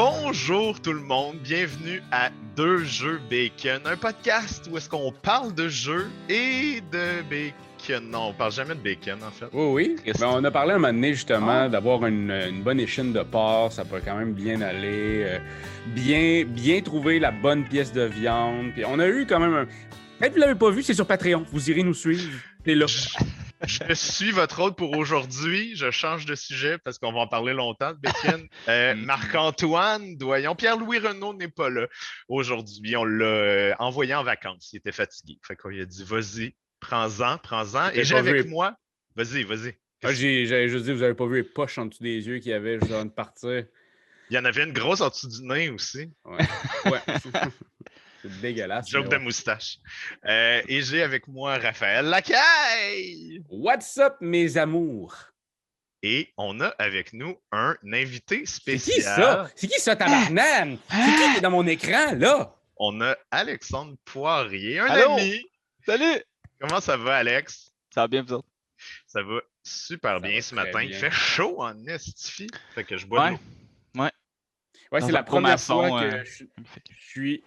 Bonjour 0.00 0.80
tout 0.80 0.92
le 0.92 1.00
monde, 1.00 1.38
bienvenue 1.42 2.00
à 2.12 2.30
Deux 2.54 2.84
Jeux 2.84 3.20
Bacon, 3.28 3.80
un 3.84 3.96
podcast 3.96 4.68
où 4.70 4.76
est-ce 4.76 4.88
qu'on 4.88 5.10
parle 5.10 5.52
de 5.56 5.66
jeux 5.66 6.06
et 6.28 6.80
de 6.92 7.22
bacon. 7.28 8.08
Non, 8.08 8.28
on 8.28 8.32
parle 8.32 8.52
jamais 8.52 8.76
de 8.76 8.80
bacon 8.80 9.18
en 9.26 9.32
fait. 9.32 9.46
Oui, 9.52 9.96
oui. 10.06 10.12
Ben, 10.20 10.28
on 10.28 10.44
a 10.44 10.52
parlé 10.52 10.74
un 10.74 10.78
moment 10.78 10.92
donné 10.92 11.14
justement 11.14 11.68
d'avoir 11.68 12.06
une, 12.06 12.30
une 12.30 12.62
bonne 12.62 12.78
échine 12.78 13.12
de 13.12 13.24
porc, 13.24 13.72
ça 13.72 13.84
peut 13.84 14.00
quand 14.04 14.14
même 14.14 14.34
bien 14.34 14.60
aller, 14.60 15.24
euh, 15.24 15.38
bien, 15.88 16.44
bien 16.46 16.80
trouver 16.80 17.18
la 17.18 17.32
bonne 17.32 17.64
pièce 17.64 17.92
de 17.92 18.02
viande. 18.02 18.70
Puis 18.74 18.84
on 18.84 19.00
a 19.00 19.08
eu 19.08 19.26
quand 19.26 19.40
même 19.40 19.54
un. 19.54 19.64
Peut-être 19.64 20.28
que 20.28 20.34
vous 20.34 20.40
l'avez 20.42 20.54
pas 20.54 20.70
vu, 20.70 20.84
c'est 20.84 20.94
sur 20.94 21.08
Patreon. 21.08 21.44
Vous 21.50 21.70
irez 21.72 21.82
nous 21.82 21.94
suivre. 21.94 22.38
C'est 22.64 22.76
là. 22.76 22.86
Je 23.66 23.92
suis 23.94 24.30
votre 24.30 24.60
hôte 24.60 24.76
pour 24.76 24.96
aujourd'hui. 24.96 25.74
Je 25.74 25.90
change 25.90 26.26
de 26.26 26.34
sujet 26.34 26.78
parce 26.78 26.98
qu'on 26.98 27.12
va 27.12 27.20
en 27.20 27.26
parler 27.26 27.54
longtemps 27.54 27.92
de. 27.92 28.38
Euh, 28.68 28.94
Marc-Antoine 28.96 30.16
Doyon, 30.16 30.54
Pierre-Louis 30.54 30.98
Renault 30.98 31.34
n'est 31.34 31.48
pas 31.48 31.68
là 31.68 31.88
aujourd'hui. 32.28 32.96
On 32.96 33.04
l'a 33.04 33.24
euh, 33.24 33.74
envoyé 33.78 34.14
en 34.14 34.22
vacances. 34.22 34.72
Il 34.72 34.76
était 34.76 34.92
fatigué. 34.92 35.38
Fait 35.46 35.56
qu'on 35.56 35.68
lui 35.70 35.80
a 35.80 35.86
dit 35.86 36.04
vas-y, 36.04 36.54
prends-en, 36.80 37.38
prends-en. 37.38 37.90
Et 37.90 38.04
J'ai 38.04 38.16
avec 38.16 38.44
vu. 38.44 38.50
moi. 38.50 38.76
Vas-y, 39.16 39.42
vas-y. 39.42 39.76
Ah, 40.04 40.12
J'avais 40.12 40.68
juste 40.68 40.84
dit, 40.84 40.92
vous 40.92 41.02
avez 41.02 41.14
pas 41.14 41.26
vu 41.26 41.36
les 41.36 41.42
poches 41.42 41.78
en 41.78 41.86
dessous 41.86 42.04
des 42.04 42.24
yeux 42.24 42.38
qu'il 42.38 42.52
y 42.52 42.54
avait 42.54 42.78
juste 42.78 42.92
avant 42.92 43.04
de 43.04 43.10
partir. 43.10 43.64
Il 44.30 44.34
y 44.34 44.38
en 44.38 44.44
avait 44.44 44.62
une 44.62 44.72
grosse 44.72 45.00
en 45.00 45.08
dessous 45.08 45.28
du 45.28 45.42
nez 45.42 45.70
aussi. 45.70 46.12
Ouais. 46.24 46.46
ouais. 46.84 47.00
c'est 48.22 48.40
dégueulasse. 48.40 48.88
Joke 48.88 49.08
de 49.08 49.16
ouais. 49.16 49.22
moustache. 49.22 49.78
Euh, 50.24 50.62
et 50.68 50.82
j'ai 50.82 51.02
avec 51.02 51.26
moi 51.28 51.58
Raphaël 51.58 52.06
Lacaille. 52.06 53.42
What's 53.48 53.96
up, 53.98 54.16
mes 54.20 54.56
amours? 54.56 55.14
Et 56.02 56.32
on 56.36 56.60
a 56.60 56.68
avec 56.78 57.12
nous 57.12 57.36
un 57.50 57.76
invité 57.92 58.40
C'est 58.46 58.54
spécial. 58.54 58.96
qui 58.96 59.02
ça? 59.02 59.50
C'est 59.56 59.66
qui 59.66 59.80
ça, 59.80 59.96
tabarnane? 59.96 60.78
C'est 60.90 60.96
qui 60.96 61.32
qui 61.32 61.38
est 61.38 61.40
dans 61.40 61.50
mon 61.50 61.66
écran, 61.66 62.14
là? 62.16 62.54
On 62.76 63.00
a 63.00 63.16
Alexandre 63.32 63.96
Poirier, 64.04 64.78
un 64.78 64.86
Allô? 64.86 65.14
ami. 65.14 65.44
Salut! 65.84 66.22
Comment 66.60 66.80
ça 66.80 66.96
va, 66.96 67.16
Alex? 67.16 67.72
Ça 67.92 68.02
va 68.02 68.08
bien, 68.08 68.22
vous 68.22 68.34
autres? 68.34 68.48
Ça 69.08 69.22
va 69.22 69.40
super 69.64 70.12
Ça 70.14 70.18
bien 70.20 70.36
va 70.36 70.42
ce 70.42 70.54
matin. 70.54 70.82
Il 70.82 70.94
fait 70.94 71.10
chaud 71.10 71.60
en 71.60 71.84
estifie. 71.88 72.46
Fait 72.76 72.84
que 72.84 72.96
je 72.96 73.04
bois 73.06 73.18
de 73.30 73.32
Ouais. 73.34 73.38
l'eau. 73.94 74.02
Ouais, 74.90 75.00
Dans 75.00 75.06
c'est 75.06 75.12
la 75.12 75.22
première 75.22 75.60
fois 75.60 75.88
que 76.00 76.04
euh, 76.06 76.24
je, 76.24 76.44
je 76.64 77.04
suis 77.10 77.44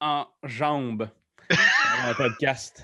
en 0.00 0.26
jambes 0.44 1.08
dans 1.50 2.08
un 2.10 2.14
podcast. 2.14 2.82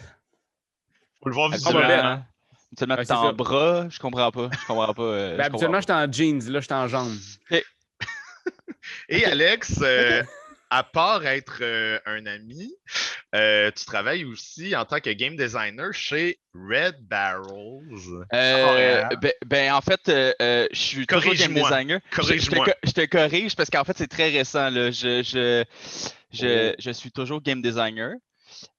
Faut 1.22 1.28
le 1.28 1.34
voir 1.34 1.50
visuellement. 1.50 1.80
ben, 1.80 2.26
Habituellement, 2.72 2.94
Ouais, 2.96 3.04
t'es 3.04 3.12
en 3.12 3.26
ça. 3.26 3.32
bras, 3.32 3.88
je 3.88 3.98
comprends 4.00 4.30
pas. 4.32 4.48
Je 4.52 4.66
comprends 4.66 4.94
pas. 4.94 5.02
euh, 5.02 5.36
Ben, 5.36 5.42
je 5.44 5.46
habituellement, 5.48 5.80
j'étais 5.80 5.92
en 5.92 6.10
jeans, 6.10 6.50
là, 6.50 6.60
j'étais 6.60 6.74
en 6.74 6.88
jambes. 6.88 7.16
Et 9.08 9.24
Alex, 9.24 9.78
euh, 9.82 10.22
à 10.70 10.82
part 10.82 11.24
être 11.26 11.58
euh, 11.62 11.98
un 12.04 12.26
ami, 12.26 12.74
euh, 13.34 13.70
tu 13.76 13.84
travailles 13.84 14.24
aussi 14.24 14.74
en 14.76 14.84
tant 14.84 14.98
que 15.00 15.10
game 15.10 15.36
designer 15.36 15.92
chez 15.92 16.38
Red 16.54 16.96
Barrels. 17.00 18.26
Euh, 18.34 19.04
ben, 19.20 19.32
ben, 19.46 19.72
en 19.72 19.80
fait, 19.80 20.08
euh, 20.08 20.32
euh, 20.42 20.66
je 20.72 20.78
suis 20.78 21.06
toujours 21.06 21.32
game 21.34 21.54
Corrige-moi. 21.54 21.68
designer. 21.70 22.00
Je- 22.10 22.16
Je, 22.16 22.20
te, 22.22 22.26
Corrige-moi. 22.26 22.64
co- 22.66 22.72
je 22.82 22.90
te 22.92 23.06
corrige 23.06 23.56
parce 23.56 23.70
qu'en 23.70 23.84
fait, 23.84 23.96
c'est 23.96 24.08
très 24.08 24.30
récent. 24.30 24.68
Là. 24.70 24.90
Je, 24.90 25.22
je, 25.22 25.64
je, 26.34 26.74
je 26.78 26.90
suis 26.90 27.10
toujours 27.10 27.40
game 27.40 27.62
designer. 27.62 28.14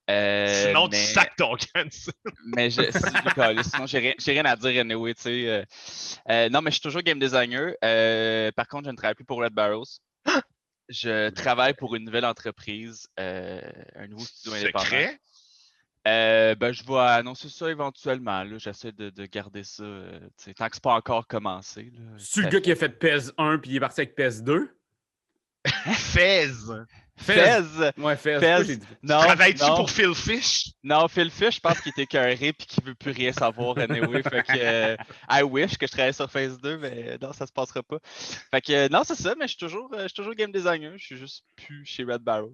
Euh, 0.09 0.67
Sinon, 0.67 0.87
mais, 0.89 0.97
tu 0.97 1.03
sacs 1.13 1.35
ton 1.35 1.55
cancel. 1.55 2.13
mais 2.55 2.69
je, 2.69 2.81
si, 2.83 2.89
je 2.91 3.33
colle, 3.33 3.63
sinon, 3.63 3.87
j'ai 3.87 3.99
rien, 3.99 4.13
j'ai 4.19 4.31
rien 4.33 4.45
à 4.45 4.55
dire 4.55 4.79
anyway, 4.81 5.15
tu 5.15 5.21
sais. 5.23 5.47
euh. 5.49 5.63
Euh, 6.29 6.49
non, 6.49 6.61
mais 6.61 6.69
je 6.69 6.75
suis 6.75 6.81
toujours 6.81 7.01
game 7.01 7.19
designer. 7.19 7.73
Euh, 7.83 8.51
par 8.55 8.67
contre, 8.67 8.85
je 8.85 8.91
ne 8.91 8.95
travaille 8.95 9.15
plus 9.15 9.25
pour 9.25 9.39
Red 9.41 9.53
Barrels. 9.53 9.83
Je 10.87 11.29
travaille 11.31 11.73
pour 11.73 11.95
une 11.95 12.05
nouvelle 12.05 12.25
entreprise, 12.25 13.07
euh, 13.19 13.59
un 13.95 14.05
nouveau 14.05 14.23
studio 14.23 14.53
indépendant. 14.53 14.85
Secret? 14.85 15.19
Euh, 16.07 16.53
ben, 16.53 16.71
je 16.71 16.83
vais 16.83 16.99
annoncer 16.99 17.49
ça 17.49 17.71
éventuellement. 17.71 18.43
là. 18.43 18.59
J'essaie 18.59 18.91
de, 18.91 19.09
de 19.09 19.25
garder 19.25 19.63
ça. 19.63 19.81
euh, 19.81 20.19
tu 20.37 20.43
sais, 20.43 20.53
tant 20.53 20.67
que 20.69 20.75
c'est 20.75 20.83
pas 20.83 20.93
encore 20.93 21.25
commencé. 21.25 21.91
là. 21.91 22.01
C'est 22.19 22.41
le 22.41 22.49
gars 22.49 22.61
qui 22.61 22.71
a 22.71 22.75
fait 22.75 22.89
PES 22.89 23.31
1 23.39 23.57
puis 23.57 23.71
il 23.71 23.75
est 23.77 23.79
parti 23.79 24.01
avec 24.01 24.13
PES 24.13 24.43
2? 24.43 24.77
Fez. 27.17 27.33
Fez! 27.33 27.91
Ouais. 28.01 28.17
Fez. 28.17 28.63
Dit- 28.65 28.79
Non, 29.03 29.19
Travailles-tu 29.21 29.61
non, 29.63 29.75
pour 29.77 29.89
Phil 29.89 30.13
Fish? 30.13 30.71
non, 30.83 31.07
Phil 31.07 31.31
Fish, 31.31 31.55
je 31.55 31.59
pense 31.61 31.79
qu'il 31.79 31.91
était 31.91 32.03
écœuré 32.03 32.51
puis 32.53 32.67
qu'il 32.67 32.83
veut 32.83 32.93
plus 32.95 33.11
rien 33.11 33.31
savoir 33.31 33.77
anyway. 33.77 34.21
fait 34.21 34.43
que 34.43 34.53
euh, 34.57 34.97
I 35.29 35.41
wish 35.43 35.77
que 35.77 35.87
je 35.87 35.91
travaillais 35.91 36.13
sur 36.13 36.29
Phase 36.29 36.59
2, 36.59 36.77
mais 36.77 37.17
non, 37.21 37.31
ça 37.31 37.47
se 37.47 37.53
passera 37.53 37.81
pas. 37.83 37.99
Fait 38.51 38.61
que 38.61 38.73
euh, 38.73 38.89
non, 38.89 39.03
c'est 39.05 39.15
ça, 39.15 39.33
mais 39.39 39.45
je 39.45 39.51
suis 39.51 39.57
toujours, 39.59 39.89
euh, 39.93 40.03
je 40.03 40.07
suis 40.07 40.13
toujours 40.13 40.33
game 40.35 40.51
designer. 40.51 40.91
Je 40.97 41.05
suis 41.05 41.17
juste 41.17 41.45
plus 41.55 41.85
chez 41.85 42.03
Red 42.03 42.21
Barrels. 42.21 42.49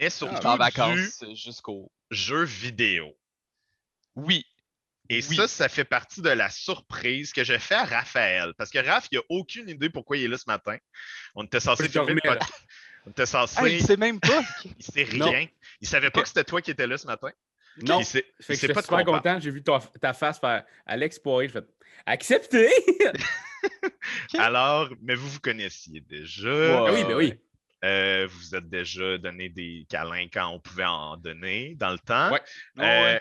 Mais 0.00 0.06
Je 0.06 0.10
suis 0.10 0.18
surtout 0.26 0.46
en 0.46 0.52
du 0.54 0.58
vacances 0.58 1.24
jusqu'au. 1.34 1.90
jeu 2.10 2.42
vidéo. 2.44 3.16
Oui. 4.16 4.44
Et 5.08 5.24
Oui. 5.28 5.36
ça, 5.36 5.46
ça 5.46 5.68
fait 5.68 5.84
partie 5.84 6.20
de 6.20 6.30
la 6.30 6.50
surprise 6.50 7.32
que 7.32 7.44
j'ai 7.44 7.60
fait 7.60 7.76
à 7.76 7.84
Raphaël. 7.84 8.52
Parce 8.58 8.70
que 8.70 8.78
Raph, 8.84 9.06
il 9.12 9.18
a 9.18 9.22
aucune 9.28 9.68
idée 9.68 9.88
pourquoi 9.88 10.16
il 10.16 10.24
est 10.24 10.28
là 10.28 10.36
ce 10.36 10.44
matin. 10.48 10.76
On 11.36 11.44
était 11.44 11.60
censé 11.60 11.84
Je 11.84 11.90
filmer 11.90 12.14
le 12.14 12.20
podcast. 12.20 12.52
On 13.06 13.10
était 13.10 13.26
censé. 13.26 13.60
Il 13.72 13.82
sait 13.84 13.96
même 13.96 14.20
pas. 14.20 14.42
Il 14.78 14.84
sait 14.84 15.06
Non. 15.16 15.30
rien. 15.30 15.46
Il 15.80 15.86
savait 15.88 16.10
pas 16.10 16.22
que 16.22 16.28
c'était 16.28 16.44
toi 16.44 16.60
qui 16.60 16.72
étais 16.72 16.86
là 16.86 16.98
ce 16.98 17.06
matin. 17.06 17.30
Non. 17.82 18.00
Il 18.00 18.04
sait, 18.04 18.24
il 18.40 18.44
Fait 18.44 18.54
que 18.54 18.58
sait 18.58 18.66
j'étais 18.66 18.74
pas 18.74 18.80
de 18.80 18.86
super 18.86 19.04
content. 19.04 19.38
J'ai 19.40 19.50
vu 19.50 19.62
ta, 19.62 19.80
ta 20.00 20.12
face 20.12 20.38
faire 20.38 20.64
Alex 20.86 21.18
Poirier. 21.18 21.48
Je 21.48 21.52
fais 21.60 21.66
accepter. 22.06 22.68
Alors, 24.38 24.88
mais 25.02 25.14
vous 25.14 25.28
vous 25.28 25.40
connaissiez 25.40 26.00
déjà. 26.00 26.84
Ouais. 26.84 26.90
Oui, 26.94 27.04
ben 27.04 27.16
oui. 27.16 27.34
Euh, 27.84 28.26
vous 28.28 28.38
vous 28.38 28.54
êtes 28.54 28.68
déjà 28.68 29.18
donné 29.18 29.48
des 29.48 29.86
câlins 29.88 30.26
quand 30.32 30.48
on 30.48 30.58
pouvait 30.58 30.84
en 30.84 31.16
donner 31.16 31.74
dans 31.76 31.90
le 31.90 31.98
temps. 31.98 32.32
Ouais. 32.32 32.40
Euh, 32.80 33.18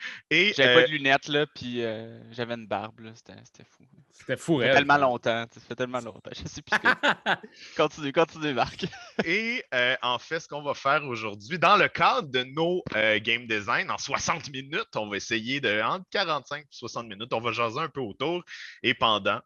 et 0.30 0.52
J'avais 0.56 0.70
euh, 0.70 0.80
pas 0.82 0.86
de 0.86 0.92
lunettes, 0.92 1.28
là, 1.28 1.46
puis 1.54 1.82
euh, 1.82 2.20
j'avais 2.32 2.54
une 2.54 2.66
barbe, 2.66 3.00
là. 3.00 3.12
C'était 3.14 3.38
c'était 3.44 3.64
fou. 3.64 3.84
C'était 4.12 4.36
fou, 4.36 4.60
Ça 4.60 4.66
fait 4.66 4.74
tellement 4.74 4.98
longtemps. 4.98 5.46
Ça 5.50 5.60
fait 5.60 5.74
tellement 5.74 6.00
longtemps. 6.00 6.30
Je 6.36 6.46
sais 6.46 6.62
plus. 6.62 6.78
continue, 7.76 8.12
continue, 8.12 8.52
Marc. 8.52 8.86
Et 9.24 9.64
euh, 9.74 9.96
en 10.02 10.18
fait, 10.18 10.40
ce 10.40 10.48
qu'on 10.48 10.62
va 10.62 10.74
faire 10.74 11.04
aujourd'hui, 11.04 11.58
dans 11.58 11.76
le 11.76 11.88
cadre 11.88 12.28
de 12.28 12.42
nos 12.44 12.82
euh, 12.94 13.18
game 13.20 13.46
design, 13.46 13.90
en 13.90 13.98
60 13.98 14.50
minutes, 14.50 14.94
on 14.94 15.08
va 15.08 15.16
essayer 15.16 15.60
de, 15.60 15.80
entre 15.80 16.04
45 16.10 16.60
et 16.60 16.66
60 16.70 17.08
minutes, 17.08 17.32
on 17.32 17.40
va 17.40 17.52
jaser 17.52 17.80
un 17.80 17.88
peu 17.88 18.00
autour. 18.00 18.44
Et 18.82 18.94
pendant, 18.94 19.40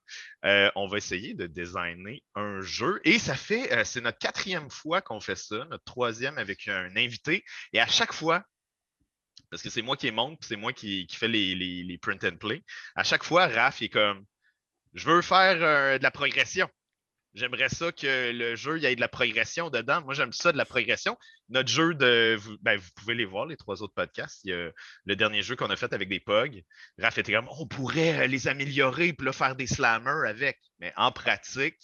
euh, 0.45 0.71
on 0.75 0.89
va 0.89 0.99
essayer 0.99 1.35
de 1.35 1.47
designer 1.47 2.21
un 2.35 2.61
jeu. 2.61 3.01
Et 3.05 3.19
ça 3.19 3.35
fait, 3.35 3.73
euh, 3.73 3.85
c'est 3.85 4.01
notre 4.01 4.19
quatrième 4.19 4.71
fois 4.71 5.01
qu'on 5.01 5.21
fait 5.21 5.37
ça, 5.37 5.65
notre 5.71 5.85
troisième 5.85 6.37
avec 6.37 6.69
un 6.69 6.95
invité. 6.97 7.45
Et 7.73 7.81
à 7.81 7.87
chaque 7.87 8.13
fois, 8.13 8.43
parce 9.55 9.63
que 9.63 9.71
c'est 9.71 9.83
moi 9.83 9.97
qui 9.97 10.11
monte, 10.11 10.41
c'est 10.43 10.57
moi 10.57 10.73
qui, 10.73 11.07
fais 11.13 11.29
les, 11.29 11.99
print 12.03 12.25
and 12.25 12.39
play, 12.39 12.65
à 12.97 13.05
chaque 13.05 13.23
fois, 13.23 13.47
Raph 13.47 13.83
est 13.83 13.89
comme, 13.89 14.25
je 14.95 15.09
veux 15.09 15.23
faire 15.23 15.63
euh, 15.63 15.97
de 15.97 16.03
la 16.03 16.11
progression. 16.11 16.69
J'aimerais 17.35 17.69
ça 17.69 17.93
que 17.93 18.33
le 18.33 18.57
jeu, 18.57 18.79
il 18.79 18.83
y 18.83 18.87
ait 18.87 18.97
de 18.97 19.01
la 19.01 19.07
progression 19.07 19.71
dedans. 19.71 20.03
Moi, 20.03 20.15
j'aime 20.15 20.33
ça 20.33 20.51
de 20.51 20.59
la 20.59 20.65
progression. 20.65 21.17
Notre 21.51 21.69
jeu 21.69 21.95
de. 21.95 22.37
Vous, 22.37 22.57
ben, 22.63 22.79
vous 22.79 22.91
pouvez 22.97 23.15
les 23.15 23.25
voir, 23.25 23.47
les 23.47 23.57
trois 23.57 23.81
autres 23.81 23.95
podcasts. 23.95 24.41
Il 24.43 24.51
y 24.51 24.55
a 24.55 24.73
le 25.05 25.17
dernier 25.17 25.43
jeu 25.43 25.55
qu'on 25.55 25.71
a 25.71 25.77
fait 25.77 25.93
avec 25.93 26.09
des 26.09 26.19
POG. 26.19 26.65
Raph 26.99 27.19
était 27.19 27.33
comme 27.33 27.49
on 27.57 27.69
pourrait 27.69 28.25
euh, 28.25 28.27
les 28.27 28.49
améliorer 28.49 29.13
puis 29.13 29.25
là, 29.25 29.33
faire 29.33 29.55
des 29.55 29.69
slammers 29.69 30.29
avec. 30.29 30.59
Mais 30.81 30.93
en 30.97 31.13
pratique, 31.13 31.79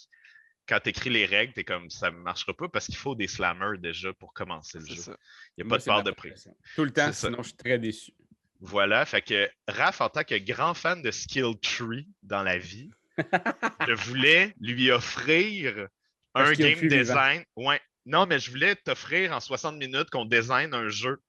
quand 0.71 0.79
tu 0.79 0.89
écris 0.89 1.09
les 1.09 1.25
règles, 1.25 1.53
tu 1.53 1.59
es 1.59 1.63
comme 1.65 1.89
ça 1.89 2.11
ne 2.11 2.15
marchera 2.15 2.53
pas 2.53 2.69
parce 2.69 2.85
qu'il 2.85 2.95
faut 2.95 3.13
des 3.13 3.27
slammers 3.27 3.77
déjà 3.77 4.13
pour 4.13 4.33
commencer 4.33 4.79
le 4.79 4.85
jeu. 4.85 4.95
ça. 4.95 5.17
Il 5.57 5.63
n'y 5.63 5.67
a 5.67 5.67
Moi, 5.67 5.77
pas 5.77 5.81
de 5.81 5.85
part 5.85 6.03
de 6.03 6.11
prix. 6.11 6.31
Tout 6.75 6.85
le 6.85 6.91
temps, 6.91 7.11
ça. 7.11 7.27
sinon 7.27 7.43
je 7.43 7.49
suis 7.49 7.57
très 7.57 7.77
déçu. 7.77 8.13
Voilà, 8.61 9.05
fait 9.05 9.21
que 9.21 9.51
Raph, 9.67 9.99
en 9.99 10.07
tant 10.07 10.23
que 10.23 10.35
grand 10.35 10.73
fan 10.73 11.01
de 11.01 11.11
Skill 11.11 11.59
Tree 11.61 12.07
dans 12.23 12.41
la 12.43 12.57
vie, 12.57 12.89
je 13.87 13.91
voulais 13.91 14.55
lui 14.61 14.91
offrir 14.91 15.89
Un 16.35 16.53
game 16.53 16.87
design. 16.87 17.43
Ouais. 17.57 17.81
Non, 18.05 18.25
mais 18.25 18.39
je 18.39 18.49
voulais 18.49 18.75
t'offrir 18.77 19.33
en 19.33 19.41
60 19.41 19.75
minutes 19.75 20.09
qu'on 20.09 20.23
design 20.23 20.73
un 20.73 20.87
jeu 20.87 21.21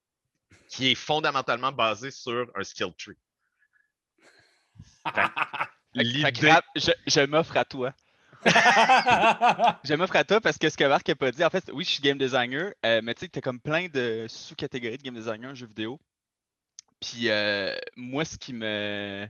qui 0.69 0.93
est 0.93 0.95
fondamentalement 0.95 1.73
basé 1.73 2.13
sur 2.13 2.49
un 2.55 2.63
skill 2.63 2.93
tree. 2.97 3.19
L'idée. 5.95 6.49
Raph, 6.49 6.65
je, 6.77 6.93
je 7.09 7.21
m'offre 7.27 7.57
à 7.57 7.65
toi. 7.65 7.93
Je 9.85 9.95
m'offre 9.95 10.17
à 10.17 10.25
toi 10.25 10.41
parce 10.41 10.59
que 10.59 10.69
ce 10.69 10.77
que 10.77 10.85
Marc 10.85 11.09
n'a 11.09 11.15
pas 11.15 11.31
dit, 11.31 11.45
en 11.45 11.51
fait, 11.51 11.71
oui, 11.73 11.85
je 11.85 11.91
suis 11.91 12.03
game 12.03 12.19
designer, 12.19 12.73
euh, 12.85 13.01
mais 13.03 13.15
tu 13.15 13.21
sais, 13.21 13.29
tu 13.29 13.39
as 13.39 13.43
comme 13.43 13.61
plein 13.61 13.89
de 13.89 14.27
sous-catégories 14.29 14.99
de 14.99 15.03
game 15.03 15.15
designer 15.15 15.51
en 15.51 15.55
jeu 15.55 15.67
vidéo. 15.67 16.01
Puis 17.01 17.29
euh, 17.29 17.75
moi, 17.97 18.25
ce 18.25 18.39
qui 18.39 18.53
me 18.53 19.29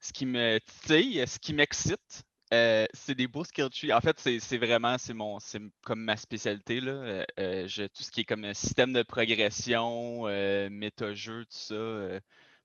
ce 0.00 0.12
qui 0.12 0.26
me 0.26 0.58
titille, 0.58 1.24
ce 1.26 1.38
qui 1.38 1.52
m'excite, 1.52 2.24
euh, 2.52 2.86
c'est 2.94 3.14
des 3.14 3.26
beaux 3.28 3.44
skill 3.44 3.68
trees. 3.70 3.92
En 3.92 4.00
fait, 4.00 4.18
c'est 4.18 4.58
vraiment 4.58 4.96
c'est 4.98 5.14
mon 5.14 5.38
c'est 5.40 5.60
comme 5.82 6.00
ma 6.02 6.16
spécialité. 6.16 6.80
Là. 6.80 7.24
Tout 7.36 8.02
ce 8.02 8.10
qui 8.10 8.20
est 8.22 8.24
comme 8.24 8.52
système 8.54 8.92
de 8.92 9.02
progression, 9.02 10.22
euh, 10.26 10.68
méta-jeu, 10.70 11.44
tout 11.44 11.50
ça. 11.50 12.20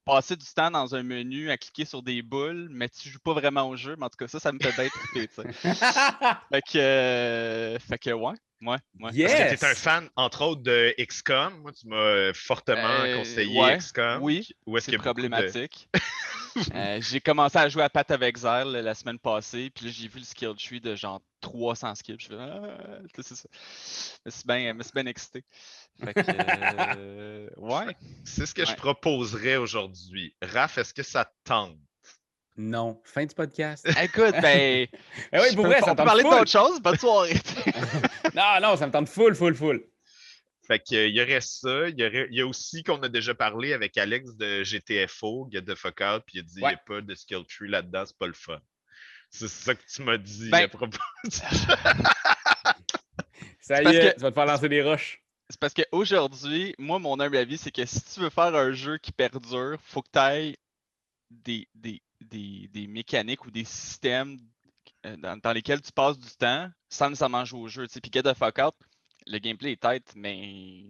Passer 0.06 0.36
du 0.36 0.46
temps 0.46 0.72
dans 0.72 0.96
un 0.96 1.04
menu 1.04 1.50
à 1.52 1.58
cliquer 1.58 1.86
sur 1.86 2.04
des 2.04 2.22
boules, 2.22 2.68
mais 2.72 2.88
tu 2.90 3.10
joues 3.10 3.20
pas 3.20 3.34
vraiment 3.34 3.68
au 3.68 3.76
jeu. 3.76 3.96
Mais 3.98 4.06
en 4.06 4.10
tout 4.10 4.18
cas, 4.18 4.28
ça, 4.28 4.40
ça 4.40 4.52
me 4.52 4.60
fait 4.60 4.72
bien 4.72 4.88
triper, 4.90 5.28
tu 5.28 5.34
sais. 5.34 5.54
fait 6.52 6.62
que, 6.62 6.78
euh, 6.78 7.80
fait 7.80 7.98
que, 7.98 8.12
ouais. 8.12 8.36
Ouais, 8.62 8.78
ouais. 9.00 9.20
Est-ce 9.20 9.56
que 9.56 9.58
tu 9.58 9.66
es 9.66 9.70
un 9.70 9.76
fan, 9.76 10.10
entre 10.16 10.42
autres, 10.44 10.62
de 10.64 10.94
XCOM? 10.98 11.62
Moi, 11.62 11.72
tu 11.74 11.88
m'as 11.88 11.96
euh, 11.98 12.34
fortement 12.34 13.04
Euh, 13.04 13.16
conseillé 13.18 13.60
ouais, 13.62 13.78
XCOM. 13.78 14.22
oui, 14.22 14.48
C'est 14.82 14.94
a 14.96 14.98
beaucoup 14.98 15.04
de- 15.04 15.12
problématique. 15.12 15.90
Euh, 16.74 17.02
j'ai 17.02 17.20
commencé 17.20 17.58
à 17.58 17.68
jouer 17.68 17.84
à 17.84 17.90
Path 17.90 18.12
of 18.12 18.22
Exile 18.22 18.64
euh, 18.76 18.82
la 18.82 18.96
semaine 18.96 19.20
passée, 19.20 19.70
puis 19.72 19.86
là 19.88 19.92
j'ai 19.92 20.08
vu 20.08 20.20
le 20.20 20.24
skill 20.24 20.54
tree 20.56 20.80
de 20.80 20.96
genre 20.96 21.22
300 21.42 21.96
skips. 21.96 22.22
Je 22.22 22.28
fais 22.28 22.36
ah, 22.40 23.00
c'est 23.14 23.36
ça. 23.36 23.50
Je 23.54 24.22
me 24.26 24.32
suis 24.32 24.44
bien, 24.46 24.74
suis 24.82 24.92
excité. 25.06 25.44
Fait 26.02 26.14
que, 26.14 26.22
euh, 26.26 27.50
ouais. 27.58 27.94
C'est 28.24 28.46
ce 28.46 28.54
que 28.54 28.66
je 28.66 28.74
proposerais 28.74 29.58
aujourd'hui. 29.58 30.34
Raph, 30.42 30.78
est-ce 30.78 30.94
que 30.94 31.04
ça 31.04 31.26
te 31.26 31.34
tente? 31.44 31.78
Non. 32.58 33.02
Fin 33.04 33.26
du 33.26 33.36
podcast. 33.36 33.86
Écoute, 34.02 34.36
ben. 34.42 34.88
Eh 35.34 35.40
oui, 35.40 35.56
pour 35.56 35.66
vrai, 35.66 35.80
on 35.82 35.86
ça 35.86 35.88
peut 35.88 35.92
me 35.92 35.98
tente 35.98 36.06
parler 36.06 36.24
d'autre 36.24 36.48
chose. 36.52 36.80
Bonne 36.82 36.98
soirée. 36.98 37.34
Non, 38.34 38.60
non, 38.62 38.76
ça 38.76 38.86
me 38.88 38.92
tente 38.92 39.08
full, 39.08 39.34
full, 39.36 39.56
full. 39.56 39.82
Fait 40.68 40.80
qu'il 40.80 41.16
y 41.16 41.22
aurait 41.22 41.40
ça. 41.42 41.88
Il 41.88 41.98
y, 42.00 42.06
aurait- 42.06 42.28
il 42.32 42.38
y 42.38 42.42
a 42.42 42.48
aussi 42.48 42.84
qu'on 42.84 43.02
a 43.04 43.08
déjà 43.08 43.34
parlé 43.34 43.72
avec 43.72 43.98
Alex 43.98 44.36
de 44.36 44.62
GTFO, 44.64 45.48
Get 45.52 45.62
the 45.62 45.76
Fuck 45.76 46.02
Out, 46.02 46.24
puis 46.26 46.38
il 46.38 46.40
a 46.40 46.42
dit 46.44 46.54
il 46.58 46.62
n'y 46.62 46.74
a 46.74 46.78
pas 46.78 47.00
de 47.02 47.16
skill 47.16 47.44
tree 47.48 47.70
là-dedans, 47.70 48.04
c'est 48.06 48.18
pas 48.18 48.28
le 48.28 48.34
fun. 48.34 48.60
C'est 49.30 49.48
ça 49.48 49.74
que 49.76 49.82
tu 49.94 50.02
m'as 50.02 50.18
dit 50.18 50.50
Ben- 50.50 50.64
à 50.64 50.68
propos. 50.68 50.98
Ça 53.62 53.82
y 53.84 53.96
est, 53.96 54.12
que- 54.12 54.16
tu 54.16 54.22
vas 54.22 54.30
te 54.32 54.36
faire 54.36 54.46
lancer 54.46 54.70
des 54.70 54.82
roches. 54.84 55.22
C'est 55.50 55.60
parce 55.60 55.74
qu'aujourd'hui, 55.74 56.76
moi, 56.78 57.00
mon 57.00 57.20
humble 57.20 57.38
avis, 57.38 57.58
c'est 57.58 57.72
que 57.72 57.86
si 57.86 58.02
tu 58.14 58.20
veux 58.20 58.30
faire 58.30 58.54
un 58.56 58.72
jeu 58.74 58.98
qui 58.98 59.12
perdure, 59.12 59.78
faut 59.84 60.02
que 60.02 60.10
tu 60.12 60.20
ailles 60.20 60.56
des, 61.30 61.68
des, 61.76 62.02
des, 62.22 62.68
des 62.72 62.88
mécaniques 62.88 63.46
ou 63.46 63.52
des 63.52 63.66
systèmes 63.66 64.40
euh, 65.06 65.18
dans, 65.18 65.38
dans 65.38 65.54
lesquels 65.54 65.82
tu 65.82 65.92
passes 65.92 66.18
du 66.18 66.30
temps 66.32 66.70
sans 66.90 67.10
nécessairement 67.10 67.46
jouer 67.46 67.62
au 67.62 67.68
jeu. 67.68 67.88
tu 67.88 67.94
sais. 67.94 68.02
Puis 68.02 68.12
Get 68.14 68.24
the 68.24 68.34
Fuck 68.34 68.58
Out, 68.60 68.76
le 69.28 69.38
gameplay 69.40 69.74
est 69.74 69.82
tête, 69.82 70.14
mais 70.16 70.86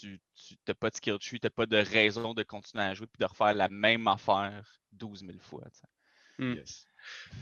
tu 0.00 0.20
n'as 0.68 0.74
pas 0.74 0.90
de 0.90 0.96
skill 0.96 1.18
tree, 1.18 1.40
tu 1.40 1.46
n'as 1.46 1.50
pas 1.50 1.66
de 1.66 1.76
raison 1.76 2.34
de 2.34 2.42
continuer 2.42 2.84
à 2.84 2.94
jouer 2.94 3.06
puis 3.06 3.18
de 3.20 3.24
refaire 3.24 3.54
la 3.54 3.68
même 3.68 4.06
affaire 4.08 4.80
12 4.92 5.20
000 5.20 5.38
fois. 5.40 5.64
Hmm. 6.38 6.54
Yes. 6.54 6.86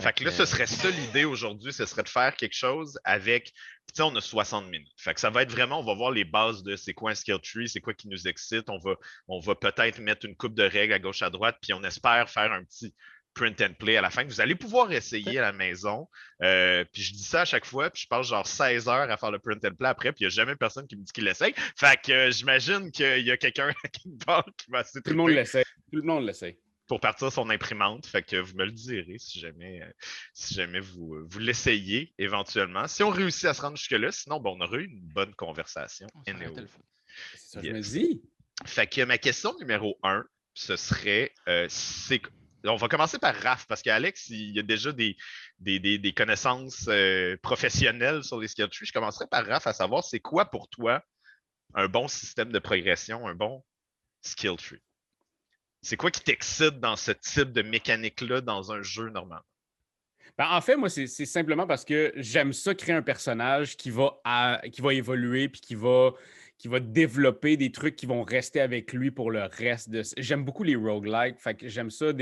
Fait 0.00 0.12
que 0.12 0.24
là, 0.24 0.30
ce 0.30 0.44
serait 0.44 0.66
ça 0.66 0.90
l'idée 0.90 1.24
aujourd'hui, 1.24 1.72
ce 1.72 1.86
serait 1.86 2.02
de 2.02 2.08
faire 2.08 2.34
quelque 2.36 2.54
chose 2.54 2.98
avec. 3.04 3.52
Tu 3.88 3.94
sais, 3.94 4.02
on 4.02 4.14
a 4.16 4.20
60 4.20 4.66
minutes. 4.66 4.92
Fait 4.98 5.14
que 5.14 5.20
ça 5.20 5.30
va 5.30 5.42
être 5.42 5.50
vraiment, 5.50 5.80
on 5.80 5.84
va 5.84 5.94
voir 5.94 6.10
les 6.10 6.24
bases 6.24 6.62
de 6.62 6.76
c'est 6.76 6.92
quoi 6.92 7.12
un 7.12 7.14
skill 7.14 7.38
tree, 7.40 7.68
c'est 7.68 7.80
quoi 7.80 7.94
qui 7.94 8.08
nous 8.08 8.28
excite. 8.28 8.68
On 8.68 8.78
va, 8.78 8.96
on 9.28 9.40
va 9.40 9.54
peut-être 9.54 9.98
mettre 10.00 10.26
une 10.26 10.36
coupe 10.36 10.54
de 10.54 10.62
règles 10.62 10.92
à 10.92 10.98
gauche 10.98 11.22
à 11.22 11.30
droite, 11.30 11.56
puis 11.62 11.72
on 11.72 11.82
espère 11.82 12.28
faire 12.28 12.52
un 12.52 12.62
petit 12.64 12.94
print 13.38 13.60
and 13.60 13.74
play 13.78 13.96
à 13.96 14.00
la 14.00 14.10
fin 14.10 14.24
que 14.24 14.28
vous 14.28 14.40
allez 14.40 14.54
pouvoir 14.54 14.92
essayer 14.92 15.38
à 15.38 15.42
la 15.42 15.52
maison. 15.52 16.08
Euh, 16.42 16.84
puis 16.92 17.02
je 17.02 17.12
dis 17.12 17.22
ça 17.22 17.42
à 17.42 17.44
chaque 17.44 17.64
fois, 17.64 17.88
puis 17.90 18.02
je 18.02 18.08
passe 18.08 18.26
genre 18.26 18.46
16 18.46 18.88
heures 18.88 19.10
à 19.10 19.16
faire 19.16 19.30
le 19.30 19.38
print 19.38 19.64
and 19.64 19.74
play 19.74 19.88
après, 19.88 20.12
puis 20.12 20.24
il 20.24 20.28
n'y 20.28 20.32
a 20.32 20.34
jamais 20.34 20.56
personne 20.56 20.86
qui 20.86 20.96
me 20.96 21.04
dit 21.04 21.12
qu'il 21.12 21.24
l'essaye. 21.24 21.54
Fait 21.76 21.98
que 22.02 22.12
euh, 22.12 22.30
j'imagine 22.30 22.90
qu'il 22.90 23.24
y 23.24 23.30
a 23.30 23.36
quelqu'un 23.36 23.68
à 23.84 23.88
quelque 23.88 24.24
part 24.24 24.44
qui 24.56 24.70
va 24.70 24.80
assez 24.80 25.00
Tout 25.00 25.10
le 25.10 25.16
monde 25.16 25.30
l'essaie. 25.30 25.64
Tout 25.92 25.98
le 25.98 26.02
monde 26.02 26.26
l'essaie. 26.26 26.58
Pour 26.88 27.00
partir 27.00 27.30
son 27.30 27.50
imprimante. 27.50 28.06
Fait 28.06 28.22
que 28.22 28.36
vous 28.36 28.54
me 28.56 28.64
le 28.64 28.72
direz 28.72 29.18
si 29.18 29.38
jamais, 29.38 29.82
euh, 29.82 29.92
si 30.34 30.54
jamais 30.54 30.80
vous, 30.80 31.14
euh, 31.14 31.26
vous 31.30 31.38
l'essayez 31.38 32.14
éventuellement. 32.18 32.88
Si 32.88 33.02
on 33.02 33.10
réussit 33.10 33.44
à 33.44 33.54
se 33.54 33.60
rendre 33.62 33.76
jusque-là, 33.76 34.10
sinon, 34.10 34.40
bon, 34.40 34.56
on 34.58 34.64
aurait 34.64 34.78
eu 34.80 34.86
une 34.86 35.00
bonne 35.00 35.34
conversation. 35.34 36.08
C'est 37.34 37.38
ça 37.38 37.60
que 37.60 37.66
je 37.66 37.72
me 37.72 37.80
dis. 37.80 38.22
Fait 38.66 38.86
que 38.88 39.02
ma 39.02 39.18
question 39.18 39.56
numéro 39.60 39.98
un, 40.02 40.24
ce 40.54 40.76
serait, 40.76 41.32
euh, 41.46 41.66
c'est... 41.68 42.20
On 42.64 42.74
va 42.74 42.88
commencer 42.88 43.20
par 43.20 43.36
Raph, 43.36 43.66
parce 43.68 43.82
qu'Alex, 43.82 44.30
il 44.30 44.50
y 44.50 44.58
a 44.58 44.64
déjà 44.64 44.90
des, 44.90 45.16
des, 45.60 45.78
des- 45.78 45.98
des 45.98 46.12
connaissances 46.12 46.86
euh, 46.88 47.36
professionnelles 47.40 48.24
sur 48.24 48.40
les 48.40 48.48
skill 48.48 48.68
trees. 48.68 48.86
Je 48.86 48.92
commencerai 48.92 49.26
par 49.30 49.46
Raph 49.46 49.68
à 49.68 49.72
savoir 49.72 50.02
c'est 50.02 50.18
quoi 50.18 50.50
pour 50.50 50.68
toi 50.68 51.00
un 51.74 51.86
bon 51.86 52.08
système 52.08 52.50
de 52.50 52.58
progression, 52.58 53.28
un 53.28 53.34
bon 53.36 53.64
skill 54.22 54.56
tree? 54.56 54.80
C'est 55.82 55.96
quoi 55.96 56.10
qui 56.10 56.20
t'excite 56.22 56.80
dans 56.80 56.96
ce 56.96 57.12
type 57.12 57.52
de 57.52 57.62
mécanique-là 57.62 58.40
dans 58.40 58.72
un 58.72 58.82
jeu 58.82 59.10
normal? 59.10 59.40
Ben, 60.36 60.46
en 60.50 60.60
fait, 60.60 60.76
moi, 60.76 60.88
c'est 60.88 61.06
simplement 61.06 61.66
parce 61.66 61.84
que 61.84 62.12
j'aime 62.16 62.52
ça 62.52 62.74
créer 62.74 62.94
un 62.94 63.02
personnage 63.02 63.76
qui 63.76 63.90
va, 63.90 64.20
à- 64.24 64.60
qui 64.70 64.80
va 64.80 64.94
évoluer 64.94 65.48
puis 65.48 65.60
qui 65.60 65.74
va, 65.74 66.12
qui 66.58 66.68
va 66.68 66.78
développer 66.80 67.56
des 67.56 67.72
trucs 67.72 67.96
qui 67.96 68.06
vont 68.06 68.22
rester 68.22 68.60
avec 68.60 68.92
lui 68.92 69.10
pour 69.10 69.30
le 69.32 69.44
reste 69.44 69.90
de. 69.90 70.02
J'aime 70.16 70.44
beaucoup 70.44 70.62
les 70.64 70.76
roguelikes. 70.76 71.38
Fait 71.40 71.54
que 71.56 71.68
j'aime 71.68 71.90
ça 71.90 72.12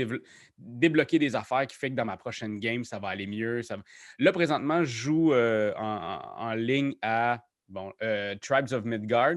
débloquer 0.57 1.19
des 1.19 1.35
affaires 1.35 1.67
qui 1.67 1.75
fait 1.75 1.89
que 1.91 1.95
dans 1.95 2.05
ma 2.05 2.17
prochaine 2.17 2.59
game, 2.59 2.83
ça 2.83 2.97
va 2.99 3.09
aller 3.09 3.27
mieux. 3.27 3.61
ça 3.63 3.77
va- 3.77 3.83
Là, 4.19 4.31
présentement, 4.31 4.83
je 4.83 4.89
joue 4.91 5.33
euh, 5.33 5.73
en, 5.75 5.83
en- 5.83 6.41
en 6.49 6.53
ligne 6.53 6.95
à 7.03 7.43
bon, 7.67 7.91
euh, 8.01 8.35
Tribes 8.41 8.71
of 8.71 8.83
Midgard. 8.85 9.35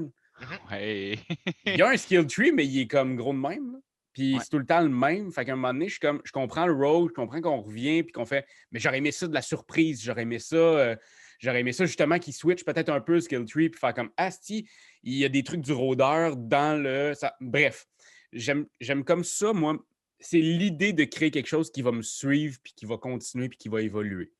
Ouais. 0.71 1.19
Il 1.65 1.75
y 1.75 1.81
a 1.83 1.89
un 1.89 1.97
skill 1.97 2.25
tree, 2.25 2.51
mais 2.51 2.65
il 2.65 2.79
est 2.81 2.87
comme 2.87 3.15
gros 3.15 3.33
de 3.33 3.37
même. 3.39 3.73
là. 3.73 3.77
Puis 4.13 4.33
Ouais. 4.33 4.39
c'est 4.41 4.49
tout 4.49 4.57
le 4.59 4.65
temps 4.65 4.81
le 4.81 4.89
même. 4.89 5.31
Fait 5.31 5.45
qu'à 5.45 5.53
un 5.53 5.55
moment 5.55 5.73
donné, 5.73 5.85
je, 5.87 5.91
suis 5.91 5.99
comme, 5.99 6.21
je 6.25 6.31
comprends 6.31 6.65
le 6.67 6.73
road, 6.73 7.09
je 7.09 7.13
comprends 7.13 7.41
qu'on 7.41 7.61
revient, 7.61 8.03
puis 8.03 8.11
qu'on 8.11 8.25
fait. 8.25 8.45
Mais 8.71 8.79
j'aurais 8.79 8.97
aimé 8.97 9.11
ça 9.11 9.27
de 9.27 9.33
la 9.33 9.41
surprise. 9.41 10.03
J'aurais 10.03 10.23
aimé 10.23 10.39
ça. 10.39 10.55
euh, 10.55 10.95
j'aurais 11.39 11.61
aimé 11.61 11.71
ça 11.73 11.85
justement 11.85 12.19
qu'il 12.19 12.33
switch 12.33 12.63
peut-être 12.63 12.89
un 12.89 13.01
peu 13.01 13.13
le 13.13 13.21
skill 13.21 13.45
tree, 13.45 13.69
puis 13.69 13.79
faire 13.79 13.93
comme 13.93 14.11
Asti, 14.17 14.69
il 15.03 15.15
y 15.15 15.25
a 15.25 15.29
des 15.29 15.43
trucs 15.43 15.61
du 15.61 15.71
rôdeur 15.71 16.35
dans 16.37 16.81
le. 16.81 17.13
ça- 17.15 17.35
Bref, 17.39 17.85
j'aime 18.33 18.65
j'aime 18.79 19.03
comme 19.03 19.23
ça, 19.23 19.53
moi. 19.53 19.77
C'est 20.19 20.37
l'idée 20.39 20.93
de 20.93 21.03
créer 21.05 21.31
quelque 21.31 21.47
chose 21.47 21.71
qui 21.71 21.81
va 21.81 21.91
me 21.91 22.03
suivre, 22.03 22.57
puis 22.63 22.73
qui 22.75 22.85
va 22.85 22.97
continuer, 22.97 23.49
puis 23.49 23.57
qui 23.57 23.69
va 23.69 23.81
évoluer. 23.81 24.31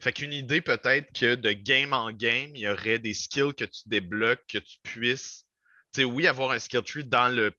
Fait 0.00 0.12
qu'une 0.12 0.32
idée 0.34 0.60
peut-être 0.60 1.10
que 1.18 1.34
de 1.36 1.52
game 1.52 1.92
en 1.94 2.10
game, 2.12 2.50
il 2.54 2.62
y 2.62 2.68
aurait 2.68 2.98
des 2.98 3.14
skills 3.14 3.54
que 3.56 3.64
tu 3.64 3.82
débloques, 3.86 4.44
que 4.48 4.58
tu 4.58 4.76
puisses, 4.82 5.46
tu 5.94 6.00
sais, 6.02 6.04
oui, 6.04 6.26
avoir 6.26 6.50
un 6.50 6.58
skill 6.58 6.82
tree 6.82 7.04
dans 7.04 7.28
le, 7.34 7.52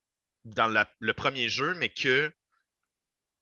dans 0.45 0.67
la- 0.67 0.89
le 0.99 1.13
premier 1.13 1.49
jeu, 1.49 1.73
mais 1.75 1.89
que, 1.89 2.31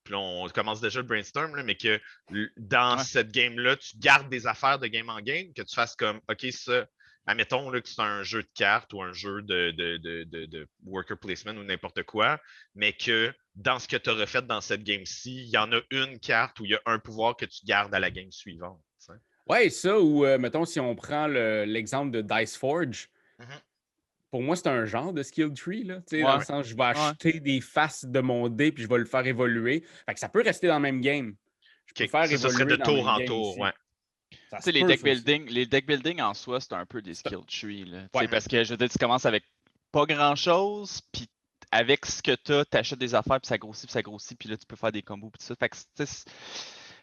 puis 0.04 0.14
on 0.16 0.48
commence 0.50 0.82
déjà 0.82 1.00
le 1.00 1.06
brainstorm, 1.08 1.56
là, 1.56 1.64
mais 1.64 1.76
que 1.76 2.00
dans 2.58 2.98
Ouais. 2.98 3.04
cette 3.04 3.32
game-là, 3.32 3.76
tu 3.78 3.98
gardes 3.98 4.30
des 4.30 4.48
affaires 4.48 4.80
de 4.80 4.88
game 4.88 5.10
en 5.10 5.20
game, 5.22 5.54
que 5.54 5.62
tu 5.62 5.76
fasses 5.76 5.96
comme, 5.96 6.20
OK, 6.30 6.48
ça, 6.52 6.88
admettons 7.28 7.70
là, 7.70 7.80
que 7.82 7.88
c'est 7.90 8.02
un 8.02 8.24
jeu 8.24 8.42
de 8.42 8.50
cartes 8.56 8.92
ou 8.94 9.04
un 9.04 9.14
jeu 9.14 9.42
de, 9.44 9.72
de, 9.72 9.98
de, 9.98 10.46
de- 10.46 10.68
worker 10.86 11.18
placement 11.18 11.52
ou 11.52 11.64
n'importe 11.64 12.04
quoi, 12.04 12.40
mais 12.74 12.94
que 12.94 13.32
dans 13.56 13.78
ce 13.78 13.88
que 13.88 13.98
tu 13.98 14.10
aurais 14.10 14.26
fait 14.26 14.46
dans 14.48 14.62
cette 14.62 14.84
game-ci, 14.84 15.44
il 15.44 15.50
y 15.50 15.58
en 15.58 15.72
a 15.74 15.82
une 15.92 16.20
carte 16.20 16.60
où 16.60 16.66
il 16.66 16.72
y 16.72 16.76
a 16.76 16.82
un 16.86 16.98
pouvoir 16.98 17.36
que 17.36 17.46
tu 17.46 17.66
gardes 17.66 17.94
à 17.94 18.00
la 18.00 18.10
game 18.10 18.32
suivante. 18.32 18.82
Ouais, 19.46 19.70
ça, 19.70 20.00
ou 20.00 20.26
euh, 20.26 20.38
mettons, 20.38 20.66
si 20.66 20.80
on 20.80 20.96
prend 20.96 21.28
le- 21.28 21.66
l'exemple 21.66 22.12
de 22.12 22.22
Dice 22.22 22.56
Forge, 22.56 23.10
Mhm. 23.40 23.62
Pour 24.32 24.42
moi, 24.44 24.56
c'est 24.56 24.68
un 24.68 24.86
genre 24.86 25.14
de 25.14 25.24
skill 25.24 25.54
tree, 25.54 25.84
là. 25.84 25.98
tu 25.98 26.04
sais, 26.08 26.16
Ouais. 26.18 26.24
Dans 26.24 26.38
le 26.38 26.44
sens, 26.44 26.66
je 26.68 26.76
vais 26.76 26.84
acheter 26.84 27.40
des 27.40 27.62
faces 27.62 28.06
de 28.06 28.20
mon 28.20 28.48
dé 28.50 28.72
puis 28.72 28.84
je 28.84 28.88
vais 28.90 28.98
le 29.00 29.06
faire 29.06 29.26
évoluer. 29.26 29.84
Fait 30.06 30.14
que 30.14 30.20
ça 30.20 30.30
peut 30.30 30.42
rester 30.44 30.68
dans 30.68 30.76
le 30.76 30.82
même 30.82 31.02
game. 31.02 31.36
Je 31.88 31.94
peux 31.94 32.08
faire 32.10 32.28
ça, 32.28 32.38
ce 32.38 32.50
serait 32.50 32.64
évoluer 32.64 32.78
de 32.78 32.84
dans 32.84 32.92
le 32.92 32.98
tour 32.98 33.08
en 33.10 33.26
tour, 33.26 33.50
aussi. 33.52 33.60
ouais. 33.62 33.72
Ça 34.52 34.58
Tu 34.58 34.64
se 34.64 34.66
sais, 34.66 34.72
les 34.74 34.84
deck 34.84 35.00
ça 35.00 35.04
building, 35.04 35.46
les 35.50 35.66
deck 35.66 35.86
building 35.88 36.22
en 36.22 36.34
soi, 36.36 36.60
c'est 36.60 36.74
un 36.74 36.86
peu 36.86 37.02
des 37.02 37.16
skill 37.16 37.40
trees. 37.48 37.86
Là. 37.86 38.04
Ouais. 38.14 38.28
Parce 38.28 38.48
que 38.48 38.64
je 38.64 38.70
veux 38.72 38.78
dire, 38.78 38.90
tu 38.90 38.98
commences 39.00 39.26
avec 39.26 39.44
pas 39.92 40.06
grand 40.06 40.36
chose, 40.36 41.02
puis 41.12 41.28
avec 41.72 42.06
ce 42.06 42.22
que 42.22 42.36
tu 42.36 42.54
as, 42.54 42.66
tu 42.66 42.78
achètes 42.78 43.00
des 43.00 43.14
affaires, 43.16 43.40
puis 43.42 43.48
ça 43.48 43.58
grossit, 43.58 43.86
puis 43.86 43.94
ça 43.94 44.02
grossit, 44.04 44.38
puis 44.38 44.50
là, 44.50 44.58
tu 44.58 44.66
peux 44.68 44.76
faire 44.76 44.92
des 44.92 45.02
combos, 45.02 45.30
puis 45.30 45.40
tout 45.40 45.46
ça. 45.46 45.56
Fait 45.56 45.70
que 45.70 45.76
tu 45.78 45.84
sais, 45.98 46.06
c'est- 46.06 46.30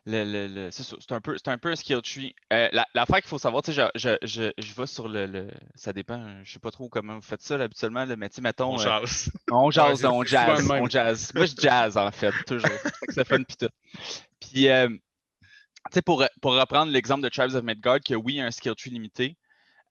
le, 0.07 0.25
le- 0.25 0.47
le- 0.47 0.71
c'est 0.71 1.13
un, 1.13 1.21
peu- 1.21 1.37
c'est 1.37 1.49
un 1.51 1.59
peu 1.59 1.71
un 1.71 1.77
skill 1.77 2.01
tree. 2.01 2.35
Euh, 2.53 2.69
la- 2.73 2.87
L'affaire 2.95 3.17
qu'il 3.17 3.27
faut 3.29 3.39
savoir, 3.39 3.63
tu 3.63 3.73
sais, 3.73 3.89
je, 3.95 3.99
je, 4.23 4.27
je, 4.27 4.53
je 4.57 4.75
vais 4.75 4.87
sur 4.87 5.09
le, 5.09 5.27
le- 5.27 5.51
Ça 5.75 5.93
dépend, 5.93 6.43
je 6.45 6.53
sais 6.53 6.59
pas 6.61 6.71
trop 6.71 6.89
comment 6.89 7.17
vous 7.17 7.23
faites 7.23 7.43
ça 7.43 7.57
là, 7.57 7.65
habituellement, 7.65 8.05
là, 8.05 8.15
mais 8.17 8.29
tu 8.29 8.37
sais, 8.37 8.41
mettons. 8.41 8.75
On 8.75 8.79
euh, 8.81 8.83
jase. 8.83 9.31
on 9.51 9.71
jazz, 9.71 10.05
même. 10.05 10.83
on 10.83 10.89
jazz. 10.89 11.33
Moi, 11.35 11.47
je 11.47 11.55
jazz, 11.61 11.97
en 11.97 12.11
fait, 12.13 12.33
toujours. 12.47 12.71
C'est 13.09 13.13
ça 13.15 13.25
fun, 13.25 13.43
puis 13.43 13.57
tout. 13.57 13.69
Puis, 14.41 14.69
euh, 14.69 14.89
tu 14.89 14.99
sais, 15.93 16.03
pour, 16.03 16.25
pour 16.41 16.55
reprendre 16.55 16.93
l'exemple 16.93 17.23
de 17.23 17.29
Tribes 17.29 17.55
of 17.55 17.65
Midgard, 17.65 18.01
que 18.01 18.15
oui, 18.15 18.35
il 18.35 18.37
y 18.37 18.41
a 18.41 18.47
un 18.47 18.51
skill 18.51 18.75
tree 18.77 18.91
limité, 18.91 19.37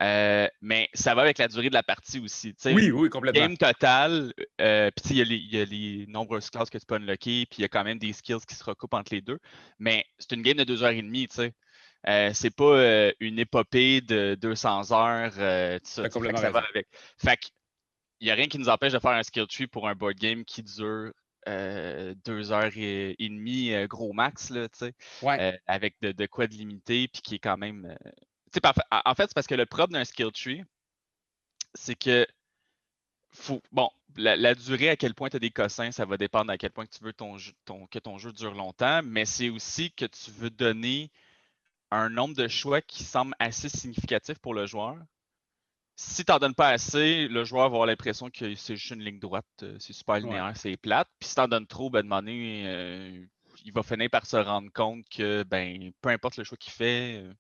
euh, 0.01 0.47
mais 0.61 0.89
ça 0.93 1.15
va 1.15 1.21
avec 1.21 1.37
la 1.37 1.47
durée 1.47 1.69
de 1.69 1.73
la 1.73 1.83
partie 1.83 2.19
aussi. 2.19 2.53
Oui, 2.65 2.91
oui, 2.91 3.09
complètement. 3.09 3.41
Game 3.41 3.57
total, 3.57 4.33
euh, 4.61 4.91
puis 4.95 5.15
il 5.15 5.17
y, 5.17 5.21
a 5.21 5.23
les- 5.25 5.35
il 5.35 5.55
y 5.55 5.61
a 5.61 5.65
les 5.65 6.05
nombreuses 6.07 6.49
classes 6.49 6.69
que 6.69 6.77
tu 6.77 6.85
peux 6.85 6.95
unlocker, 6.95 7.45
puis 7.45 7.59
il 7.59 7.61
y 7.61 7.65
a 7.65 7.69
quand 7.69 7.83
même 7.83 7.99
des 7.99 8.13
skills 8.13 8.45
qui 8.47 8.55
se 8.55 8.63
recoupent 8.63 8.93
entre 8.93 9.13
les 9.13 9.21
deux. 9.21 9.39
Mais 9.79 10.05
c'est 10.19 10.33
une 10.33 10.41
game 10.41 10.57
de 10.57 10.63
deux 10.63 10.83
heures 10.83 10.89
et 10.91 11.01
demie, 11.01 11.27
tu 11.27 11.35
sais. 11.35 11.53
Euh, 12.07 12.31
c'est 12.33 12.53
pas 12.55 13.11
une 13.19 13.39
épopée 13.39 14.01
de 14.01 14.35
200 14.39 14.91
heures, 14.91 15.31
ça. 15.33 16.03
Fait 16.03 16.09
que 16.09 16.37
ça 16.37 16.51
va 16.51 16.63
avec. 16.69 16.87
Fait 17.17 17.39
il 18.21 18.25
n'y 18.25 18.31
a 18.31 18.35
rien 18.35 18.47
qui 18.47 18.57
nous 18.59 18.69
empêche 18.69 18.93
de 18.93 18.99
faire 18.99 19.11
un 19.11 19.23
skill 19.23 19.45
tree 19.47 19.67
pour 19.67 19.87
un 19.89 19.93
board 19.95 20.15
game 20.15 20.45
qui 20.45 20.63
dure 20.63 21.11
euh, 21.47 22.15
deux 22.25 22.51
heures 22.51 22.71
et, 22.75 23.15
et 23.19 23.29
demie, 23.29 23.73
euh, 23.73 23.87
gros 23.87 24.13
max, 24.13 24.49
là, 24.49 24.67
tu 24.69 24.77
sais, 24.79 24.93
Ouais. 25.21 25.37
euh, 25.39 25.57
avec 25.67 25.95
de, 26.01 26.11
de 26.11 26.25
quoi 26.25 26.47
de 26.47 26.53
limité, 26.53 27.07
puis 27.07 27.21
qui 27.21 27.35
est 27.35 27.39
quand 27.39 27.57
même. 27.57 27.95
En 28.63 29.15
fait, 29.15 29.27
c'est 29.27 29.33
parce 29.33 29.47
que 29.47 29.55
le 29.55 29.65
propre 29.65 29.93
d'un 29.93 30.05
skill 30.05 30.31
tree, 30.31 30.63
c'est 31.73 31.95
que 31.95 32.25
faut, 33.31 33.61
bon, 33.71 33.89
la, 34.15 34.55
durée, 34.55 34.89
à 34.89 34.95
quel 34.95 35.13
point 35.13 35.29
tu 35.29 35.35
as 35.35 35.39
des 35.39 35.51
cossins, 35.51 35.91
ça 35.91 36.05
va 36.05 36.17
dépendre 36.17 36.51
à 36.51 36.57
quel 36.57 36.71
point 36.71 36.85
tu 36.85 37.03
veux 37.03 37.13
ton 37.13 37.37
que 37.91 37.99
ton 37.99 38.17
jeu 38.17 38.31
dure 38.31 38.53
longtemps, 38.53 39.01
mais 39.03 39.25
c'est 39.25 39.49
aussi 39.49 39.91
que 39.91 40.05
tu 40.05 40.31
veux 40.31 40.49
donner 40.49 41.11
un 41.91 42.09
nombre 42.09 42.35
de 42.35 42.47
choix 42.47 42.81
qui 42.81 43.03
semble 43.03 43.35
assez 43.39 43.69
significatif 43.69 44.39
pour 44.39 44.53
le 44.53 44.65
joueur. 44.65 44.97
Si 45.97 46.25
tu 46.25 46.31
n'en 46.31 46.39
donnes 46.39 46.55
pas 46.55 46.69
assez, 46.69 47.27
le 47.27 47.45
joueur 47.45 47.69
va 47.69 47.75
avoir 47.75 47.85
l'impression 47.85 48.29
que 48.29 48.55
c'est 48.55 48.75
juste 48.75 48.91
une 48.91 49.03
ligne 49.03 49.19
droite, 49.19 49.45
euh, 49.63 49.77
c'est 49.79 49.93
super 49.93 50.19
linéaire, 50.19 50.51
c'est 50.55 50.75
plate. 50.75 51.07
Puis 51.19 51.29
si 51.29 51.35
tu 51.35 51.41
en 51.41 51.47
donnes 51.47 51.67
trop, 51.67 51.89
ben, 51.89 52.05
euh, 52.11 53.25
il 53.63 53.71
va 53.71 53.81
finir 53.81 54.09
par 54.09 54.25
se 54.25 54.35
rendre 54.35 54.69
compte 54.73 55.07
que 55.09 55.43
ben, 55.43 55.91
peu 56.01 56.09
importe 56.09 56.37
le 56.37 56.43
choix 56.43 56.57
qu'il 56.57 56.73
fait, 56.73 57.23
euh, 57.23 57.33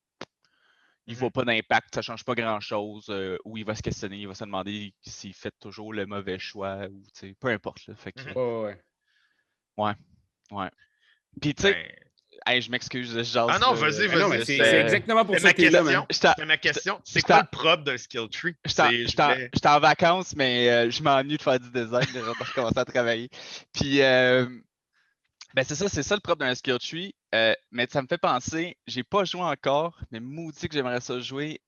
il 1.07 1.13
ne 1.13 1.19
voit 1.19 1.29
mmh 1.29 1.31
pas 1.31 1.45
d'impact, 1.45 1.95
ça 1.95 1.99
ne 1.99 2.03
change 2.03 2.23
pas 2.23 2.35
grand-chose, 2.35 3.13
ou 3.45 3.57
il 3.57 3.65
va 3.65 3.75
se 3.75 3.81
questionner, 3.81 4.17
il 4.17 4.27
va 4.27 4.33
se 4.33 4.43
demander 4.43 4.93
s'il 5.01 5.33
fait 5.33 5.53
toujours 5.59 5.93
le 5.93 6.05
mauvais 6.05 6.39
choix, 6.39 6.87
ou 6.87 7.03
peu 7.39 7.49
importe. 7.49 7.85
Là, 7.87 7.95
fait 7.95 8.11
que, 8.11 8.33
ouais. 8.33 8.77
ouais. 9.77 9.93
Ouais. 10.51 10.69
Puis 11.41 11.53
tu 11.53 11.63
sais, 11.63 11.73
ben 12.45 12.61
je 12.61 12.69
m'excuse, 12.69 13.23
je 13.23 13.39
Ah 13.39 13.59
non, 13.59 13.73
vas-y, 13.73 14.07
ah 14.07 14.27
vas-y. 14.27 14.45
c'est 14.45 14.81
exactement 14.81 15.25
pour 15.25 15.37
ça 15.39 15.53
que 15.53 15.61
là. 15.63 16.05
C'est 16.11 16.45
ma 16.45 16.57
question. 16.57 17.01
C'est 17.03 17.21
quoi 17.21 17.41
le 17.41 17.47
propre 17.49 17.83
d'un 17.83 17.97
skill 17.97 18.29
tree? 18.29 18.55
J'étais 18.65 19.67
en 19.67 19.79
vacances, 19.79 20.35
mais 20.35 20.69
euh, 20.69 20.89
je 20.89 21.01
m'ennuie 21.01 21.37
de 21.37 21.41
faire 21.41 21.59
du 21.59 21.69
design, 21.71 22.05
de 22.13 22.19
recommencer 22.19 22.79
à 22.79 22.85
travailler. 22.85 23.29
Puis, 23.73 24.01
euh, 24.01 24.45
ben 25.53 25.63
c'est 25.63 25.75
ça, 25.75 25.87
c'est 25.89 26.03
ça 26.03 26.15
le 26.15 26.21
propre 26.21 26.39
d'un 26.39 26.55
skill 26.55 26.77
tree. 26.77 27.15
Euh, 27.35 27.53
mais 27.71 27.87
ça 27.89 28.01
me 28.01 28.07
fait 28.07 28.17
penser, 28.17 28.77
j'ai 28.87 29.03
pas 29.03 29.25
joué 29.25 29.41
encore, 29.41 29.99
mais 30.11 30.19
maudit 30.19 30.67
que 30.67 30.73
j'aimerais 30.73 31.01
ça 31.01 31.19
jouer 31.19 31.59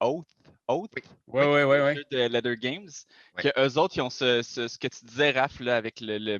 Oath. 0.00 0.26
Oath? 0.68 0.90
Oui, 1.26 1.44
oui, 1.44 1.62
oui. 1.62 1.64
ouais. 1.64 1.96
De 2.10 2.28
Leather 2.28 2.56
Games. 2.56 2.90
Que 3.38 3.48
eux 3.58 3.78
autres, 3.78 3.96
ils 3.96 4.02
ont 4.02 4.10
ce, 4.10 4.42
ce, 4.42 4.78
que 4.78 4.88
tu 4.88 5.04
disais, 5.06 5.30
Raph, 5.30 5.60
là, 5.60 5.76
avec 5.76 6.00
le 6.00 6.38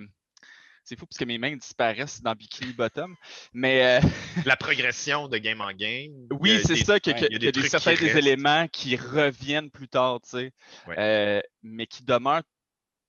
c'est 0.88 0.98
fou 0.98 1.04
parce 1.04 1.18
que 1.18 1.26
mes 1.26 1.36
mains 1.36 1.54
disparaissent 1.54 2.22
dans 2.22 2.32
Bikini 2.32 2.72
Bottom. 2.72 3.14
Mais. 3.52 4.00
Euh, 4.00 4.00
La 4.46 4.56
progression 4.56 5.28
de 5.28 5.36
game 5.36 5.60
en 5.60 5.72
game. 5.72 6.26
Oui, 6.30 6.62
c'est 6.64 6.76
ça, 6.76 6.98
qu'il 6.98 7.12
y 7.12 7.46
a, 7.46 7.50
des, 7.52 7.68
certains 7.68 7.94
des 7.94 8.16
éléments 8.16 8.66
qui 8.68 8.96
reviennent 8.96 9.70
plus 9.70 9.88
tard, 9.88 10.20
tu 10.22 10.30
sais. 10.30 10.52
Euh, 10.96 11.42
mais 11.62 11.86
qui 11.86 12.04
demeurent 12.04 12.42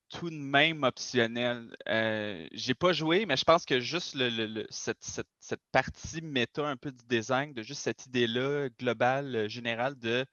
tout 0.10 0.30
de 0.30 0.36
même 0.36 0.84
optionnels. 0.84 1.75
Euh, 1.88 2.48
J'ai 2.51 2.74
pas 2.74 2.94
joué, 2.94 3.25
mais 3.25 3.38
je 3.38 3.44
pense 3.44 3.66
que 3.66 3.80
juste 3.80 4.16
le, 4.16 4.66
cette, 4.70 5.04
cette, 5.04 5.62
partie 5.72 6.22
méta 6.22 6.68
un 6.68 6.78
peu 6.78 6.92
du 6.92 7.06
design, 7.08 7.54
de 7.54 7.62
juste 7.62 7.82
cette 7.82 8.06
idée-là 8.06 8.70
globale, 8.80 9.48
générale 9.50 9.98
de 9.98 10.25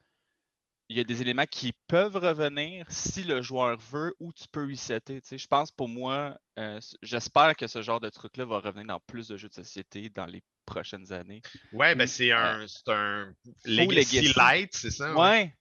il 0.88 0.96
y 0.96 1.00
a 1.00 1.04
des 1.04 1.20
éléments 1.20 1.46
qui 1.50 1.72
peuvent 1.88 2.16
revenir 2.16 2.86
si 2.88 3.24
le 3.24 3.42
joueur 3.42 3.76
veut 3.76 4.14
ou 4.20 4.32
tu 4.32 4.44
peux 4.50 4.64
resetter. 4.68 5.20
Tu 5.20 5.28
sais, 5.28 5.38
je 5.38 5.46
pense 5.48 5.72
pour 5.72 5.88
moi, 5.88 6.38
euh, 6.58 6.80
j'espère 7.02 7.56
que 7.56 7.66
ce 7.66 7.82
genre 7.82 7.98
de 7.98 8.08
truc-là 8.08 8.44
va 8.44 8.60
revenir 8.60 8.86
dans 8.86 9.00
plus 9.00 9.28
de 9.28 9.36
jeux 9.36 9.48
de 9.48 9.54
société 9.54 10.08
dans 10.10 10.26
les 10.26 10.42
prochaines 10.64 11.12
années. 11.12 11.42
Ouais, 11.72 11.94
ben 11.94 12.06
c'est 12.06 12.30
un, 12.30 12.64
un 12.86 13.34
Legacy, 13.64 14.32
Light, 14.36 14.74
c'est 14.74 14.90
ça? 14.90 15.12
Ouais. 15.14 15.52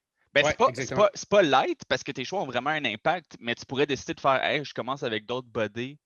Ben, 0.42 0.74
c'est 0.74 0.94
pas, 0.94 1.10
pas, 1.30 1.42
light 1.42 1.80
parce 1.88 2.02
que 2.02 2.12
tes 2.12 2.24
choix 2.24 2.42
ont 2.42 2.46
vraiment 2.46 2.70
un 2.70 2.84
impact, 2.84 3.36
mais 3.40 3.54
tu 3.54 3.64
pourrais 3.66 3.86
décider 3.86 4.14
de 4.14 4.20
faire 4.20 4.42
Hey, 4.42 4.64
je 4.64 4.74
commence 4.74 5.02
avec 5.02 5.26
d'autres 5.26 5.48
bodies. 5.48 5.98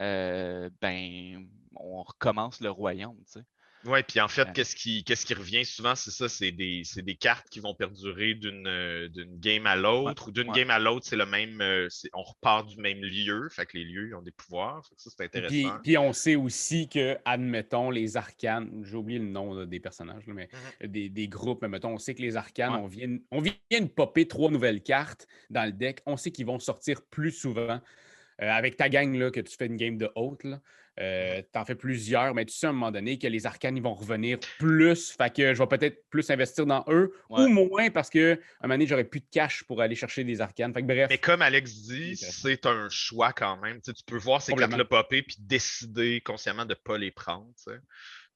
Euh, 0.00 0.70
ben, 0.80 1.48
on 1.76 2.02
recommence 2.02 2.60
le 2.60 2.70
royaume. 2.70 3.16
Tu 3.26 3.32
sais. 3.32 3.44
Oui, 3.84 4.02
puis 4.02 4.20
en 4.20 4.28
fait, 4.28 4.52
qu'est-ce 4.52 4.74
qui, 4.74 5.34
revient 5.34 5.64
souvent, 5.64 5.94
c'est 5.94 6.10
ça, 6.10 6.28
c'est 6.28 6.50
des, 6.50 6.82
des, 6.96 7.14
cartes 7.14 7.48
qui 7.48 7.60
vont 7.60 7.74
perdurer 7.74 8.34
d'une, 8.34 8.66
euh, 8.66 9.08
game 9.36 9.66
à 9.66 9.76
l'autre, 9.76 10.28
ou 10.28 10.30
d'une 10.32 10.50
game 10.52 10.70
à 10.70 10.78
l'autre, 10.78 11.06
c'est 11.06 11.16
le 11.16 11.26
même, 11.26 11.60
euh, 11.60 11.88
on 12.12 12.22
repart 12.22 12.66
du 12.66 12.76
même 12.80 13.00
lieu, 13.00 13.48
fait 13.50 13.66
que 13.66 13.76
les 13.76 13.84
lieux, 13.84 14.08
ils 14.08 14.14
ont 14.14 14.22
des 14.22 14.32
pouvoirs, 14.32 14.88
ça, 14.96 15.10
c'est 15.16 15.24
intéressant. 15.24 15.78
Puis, 15.82 15.96
on 15.96 16.12
sait 16.12 16.36
aussi 16.36 16.88
que, 16.88 17.16
admettons, 17.24 17.90
les 17.90 18.16
arcanes, 18.16 18.82
j'ai 18.84 18.96
oublié 18.96 19.18
le 19.18 19.26
nom 19.26 19.64
des 19.64 19.80
personnages, 19.80 20.24
mais 20.26 20.48
mmh 20.52 20.86
des, 20.88 21.08
des, 21.08 21.28
groupes, 21.28 21.62
mais 21.62 21.68
mettons, 21.68 21.94
on 21.94 21.98
sait 21.98 22.14
que 22.14 22.22
les 22.22 22.36
arcanes, 22.36 22.74
on, 22.74 22.86
vient, 22.86 23.18
on 23.30 23.40
vient 23.40 23.52
de 23.70 23.86
popper 23.86 24.26
trois 24.26 24.50
nouvelles 24.50 24.82
cartes 24.82 25.26
dans 25.50 25.64
le 25.64 25.72
deck, 25.72 26.00
on 26.06 26.16
sait 26.16 26.30
qu'ils 26.30 26.46
vont 26.46 26.58
sortir 26.58 27.02
plus 27.02 27.32
souvent. 27.32 27.80
Euh, 28.40 28.48
avec 28.48 28.76
ta 28.76 28.88
gang, 28.88 29.14
là, 29.16 29.30
que 29.30 29.40
tu 29.40 29.56
fais 29.56 29.66
une 29.66 29.76
game 29.76 29.98
de 29.98 30.10
haute, 30.14 30.44
euh, 31.00 31.42
tu 31.52 31.58
en 31.58 31.64
fais 31.64 31.74
plusieurs, 31.74 32.34
mais 32.34 32.44
tu 32.44 32.54
sais 32.54 32.66
à 32.66 32.70
un 32.70 32.72
moment 32.72 32.90
donné 32.90 33.18
que 33.18 33.26
les 33.26 33.46
arcanes 33.46 33.76
ils 33.76 33.82
vont 33.82 33.94
revenir 33.94 34.38
plus. 34.58 35.12
Fait 35.12 35.32
que 35.34 35.54
je 35.54 35.58
vais 35.58 35.66
peut-être 35.66 36.08
plus 36.10 36.28
investir 36.30 36.66
dans 36.66 36.84
eux 36.88 37.12
ou 37.30 37.46
moins 37.48 37.90
parce 37.90 38.10
que 38.10 38.34
un 38.34 38.66
moment 38.66 38.74
donné, 38.74 38.86
j'aurais 38.86 39.04
plus 39.04 39.20
de 39.20 39.26
cash 39.30 39.64
pour 39.64 39.80
aller 39.80 39.94
chercher 39.94 40.24
des 40.24 40.40
arcanes. 40.40 40.72
Fait 40.72 40.82
bref. 40.82 41.06
Mais 41.10 41.18
comme 41.18 41.42
Alex 41.42 41.72
dit, 41.82 42.16
c'est 42.16 42.66
un 42.66 42.88
choix 42.88 43.32
quand 43.32 43.56
même. 43.58 43.80
tu 43.80 43.92
peux 44.06 44.18
voir 44.18 44.42
ces 44.42 44.54
cartes-là 44.54 44.84
popper 44.84 45.22
puis 45.22 45.36
décider 45.38 46.20
consciemment 46.20 46.64
de 46.64 46.70
ne 46.70 46.74
pas 46.74 46.98
les 46.98 47.10
prendre. 47.10 47.48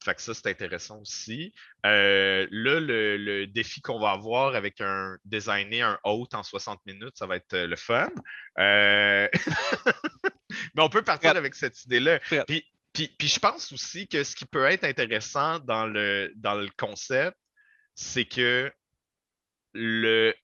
Fait 0.02 0.14
que 0.14 0.22
ça, 0.22 0.34
c'est 0.34 0.48
intéressant 0.48 1.00
aussi. 1.00 1.52
Euh, 1.86 2.46
là, 2.50 2.80
le, 2.80 3.46
défi 3.46 3.80
qu'on 3.80 3.98
va 3.98 4.10
avoir 4.10 4.54
avec 4.54 4.80
un 4.80 5.16
designer 5.24 5.82
un 5.82 5.98
hôte 6.04 6.34
en 6.34 6.42
60 6.42 6.80
minutes, 6.86 7.16
ça 7.16 7.26
va 7.26 7.36
être 7.36 7.54
euh, 7.54 7.66
le 7.66 7.76
fun. 7.76 8.10
Euh, 8.58 9.28
mais 10.74 10.82
on 10.82 10.88
peut 10.88 11.02
partir 11.02 11.36
avec 11.36 11.54
cette 11.54 11.84
idée-là. 11.84 12.20
Puis, 12.46 12.64
puis, 12.92 13.28
je 13.28 13.38
pense 13.38 13.72
aussi 13.72 14.06
que 14.06 14.22
ce 14.22 14.36
qui 14.36 14.44
peut 14.44 14.66
être 14.66 14.84
intéressant 14.84 15.58
dans 15.60 15.86
le, 15.86 16.30
dans 16.36 16.54
le 16.54 16.68
concept, 16.76 17.36
c'est 17.94 18.26
que 18.26 18.70
le, 19.72 20.34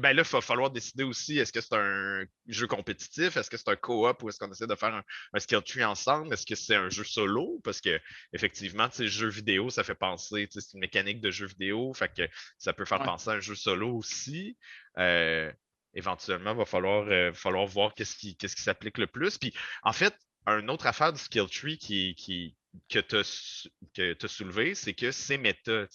ben 0.00 0.12
là, 0.12 0.22
il 0.22 0.28
va 0.28 0.40
falloir 0.40 0.70
décider 0.70 1.04
aussi, 1.04 1.38
est-ce 1.38 1.52
que 1.52 1.60
c'est 1.60 1.74
un 1.74 2.24
jeu 2.46 2.66
compétitif, 2.66 3.36
est-ce 3.36 3.48
que 3.48 3.56
c'est 3.56 3.68
un 3.68 3.76
co-op 3.76 4.22
ou 4.22 4.28
est-ce 4.28 4.38
qu'on 4.38 4.50
essaie 4.50 4.66
de 4.66 4.74
faire 4.74 4.94
un, 4.94 5.38
skill 5.38 5.62
tree 5.62 5.84
ensemble, 5.84 6.32
est-ce 6.32 6.44
que 6.44 6.56
c'est 6.56 6.74
un 6.74 6.90
jeu 6.90 7.04
solo? 7.04 7.60
Parce 7.62 7.80
que 7.80 8.00
effectivement, 8.32 8.88
jeu 8.98 9.28
vidéo, 9.28 9.70
ça 9.70 9.84
fait 9.84 9.94
penser, 9.94 10.48
c'est 10.50 10.72
une 10.74 10.80
mécanique 10.80 11.20
de 11.20 11.30
jeu 11.30 11.46
vidéo, 11.46 11.94
fait 11.94 12.12
que 12.12 12.28
ça 12.58 12.72
peut 12.72 12.84
faire 12.84 13.02
penser 13.02 13.30
à 13.30 13.34
un 13.34 13.40
jeu 13.40 13.54
solo 13.54 13.96
aussi. 13.96 14.56
Euh, 14.98 15.52
éventuellement, 15.94 16.52
il 16.52 16.58
va 16.58 16.64
falloir, 16.64 17.06
euh, 17.08 17.32
falloir 17.32 17.66
voir 17.66 17.94
qu'est-ce 17.94 18.16
qui, 18.16 18.36
qu'est-ce 18.36 18.56
qui 18.56 18.62
s'applique 18.62 18.98
le 18.98 19.06
plus. 19.06 19.38
Puis 19.38 19.54
en 19.82 19.92
fait, 19.92 20.14
une 20.46 20.70
autre 20.70 20.86
affaire 20.86 21.12
du 21.12 21.20
skill 21.20 21.46
tree 21.46 21.78
qui, 21.78 22.14
qui, 22.16 22.56
que 22.88 22.98
tu 22.98 23.16
as 23.16 24.28
soulevé, 24.28 24.74
c'est 24.74 24.94
que 24.94 25.12
c'est 25.12 25.38
méta. 25.38 25.86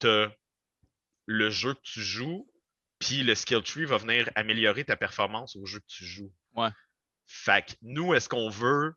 Tu 0.00 0.08
as 0.08 0.32
le 1.26 1.50
jeu 1.50 1.74
que 1.74 1.82
tu 1.82 2.00
joues, 2.00 2.48
puis 3.04 3.22
le 3.22 3.34
skill 3.34 3.62
tree 3.62 3.84
va 3.84 3.98
venir 3.98 4.30
améliorer 4.34 4.84
ta 4.84 4.96
performance 4.96 5.56
au 5.56 5.66
jeu 5.66 5.78
que 5.78 5.86
tu 5.86 6.06
joues. 6.06 6.32
Ouais. 6.54 6.70
Fait 7.26 7.66
que 7.66 7.72
nous, 7.82 8.14
est-ce 8.14 8.28
qu'on 8.28 8.48
veut. 8.48 8.94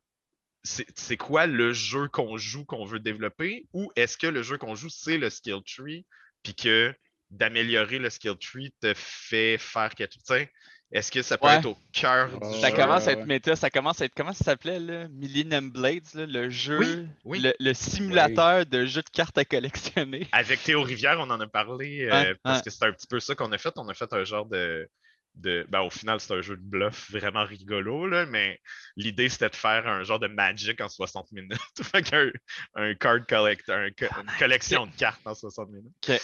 C'est 0.63 1.17
quoi 1.17 1.45
le 1.45 1.71
jeu 1.71 2.07
qu'on 2.09 2.37
joue 2.37 2.65
qu'on 2.65 2.85
veut 2.85 2.99
développer? 2.99 3.67
Ou 3.73 3.91
est-ce 3.95 4.17
que 4.17 4.27
le 4.27 4.43
jeu 4.43 4.57
qu'on 4.57 4.75
joue, 4.75 4.89
c'est 4.89 5.17
le 5.17 5.29
skill 5.29 5.61
tree, 5.65 6.05
puis 6.43 6.55
que 6.55 6.93
d'améliorer 7.29 7.99
le 7.99 8.09
skill 8.09 8.37
tree 8.37 8.73
te 8.81 8.93
fait 8.95 9.57
faire 9.57 9.93
quelque 9.95 10.13
chose? 10.13 10.45
Est-ce 10.91 11.11
que 11.11 11.21
ça 11.21 11.37
peut 11.37 11.47
être 11.47 11.65
au 11.65 11.77
cœur 11.91 12.39
du 12.39 12.59
Ça 12.61 12.71
commence 12.71 13.07
à 13.07 13.11
être 13.11 13.25
méta, 13.25 13.55
ça 13.55 13.69
commence 13.69 14.01
à 14.01 14.05
être, 14.05 14.13
comment 14.15 14.31
ça 14.31 14.45
s'appelait, 14.45 14.79
là? 14.79 15.07
Millennium 15.09 15.69
Blades, 15.69 16.13
le 16.13 16.49
jeu, 16.49 17.07
Le, 17.25 17.73
simulateur 17.73 18.65
de 18.65 18.85
jeu 18.85 19.01
de 19.01 19.09
cartes 19.09 19.37
à 19.37 19.43
collectionner. 19.43 20.27
Avec 20.31 20.63
Théo 20.63 20.81
Rivière, 20.81 21.17
on 21.19 21.29
en 21.29 21.39
a 21.41 21.47
parlé, 21.47 22.07
euh, 22.09 22.33
parce 22.41 22.61
que 22.61 22.69
c'est 22.69 22.85
un 22.85 22.93
petit 22.93 23.07
peu 23.07 23.19
ça 23.19 23.35
qu'on 23.35 23.51
a 23.51 23.57
fait. 23.57 23.73
On 23.75 23.89
a 23.89 23.93
fait 23.93 24.11
un 24.13 24.23
genre 24.23 24.45
de... 24.45 24.89
de 25.35 25.65
ben, 25.67 25.81
au 25.81 25.89
final, 25.89 26.21
c'est 26.21 26.33
un 26.33 26.41
jeu 26.41 26.55
de 26.55 26.63
bluff 26.63 27.11
vraiment 27.11 27.43
rigolo, 27.43 28.07
là, 28.07 28.25
mais 28.25 28.61
l'idée, 28.95 29.27
c'était 29.27 29.49
de 29.49 29.55
faire 29.55 29.87
un 29.87 30.03
genre 30.03 30.19
de 30.19 30.27
Magic 30.27 30.79
en 30.79 30.87
60 30.87 31.33
minutes. 31.33 31.59
fait 31.81 32.13
un, 32.13 32.31
un 32.75 32.95
card 32.95 33.25
collector, 33.27 33.77
une 33.77 34.31
collection 34.39 34.85
de 34.85 34.95
cartes 34.95 35.25
en 35.25 35.35
60 35.35 35.69
minutes. 35.69 36.21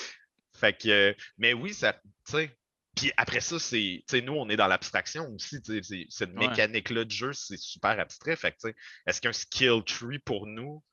Fait 0.56 0.74
que, 0.78 1.16
mais 1.38 1.52
oui, 1.52 1.74
ça, 1.74 1.92
tu 1.92 2.02
sais, 2.26 2.58
puis 2.96 3.12
après 3.18 3.40
ça, 3.40 3.58
c'est, 3.58 4.04
nous, 4.22 4.34
on 4.34 4.50
est 4.50 4.56
dans 4.56 4.68
l'abstraction 4.68 5.28
aussi. 5.34 5.60
Cette 6.10 6.34
mécanique-là 6.34 7.06
de 7.06 7.12
jeu, 7.12 7.34
c'est 7.34 7.58
super 7.58 8.00
abstrait. 8.00 8.36
Fait 8.36 8.52
que, 8.52 8.74
est-ce 9.08 9.20
qu'un 9.20 9.34
skill 9.34 9.84
tree 9.84 10.20
pour 10.20 10.46
nous, 10.46 10.84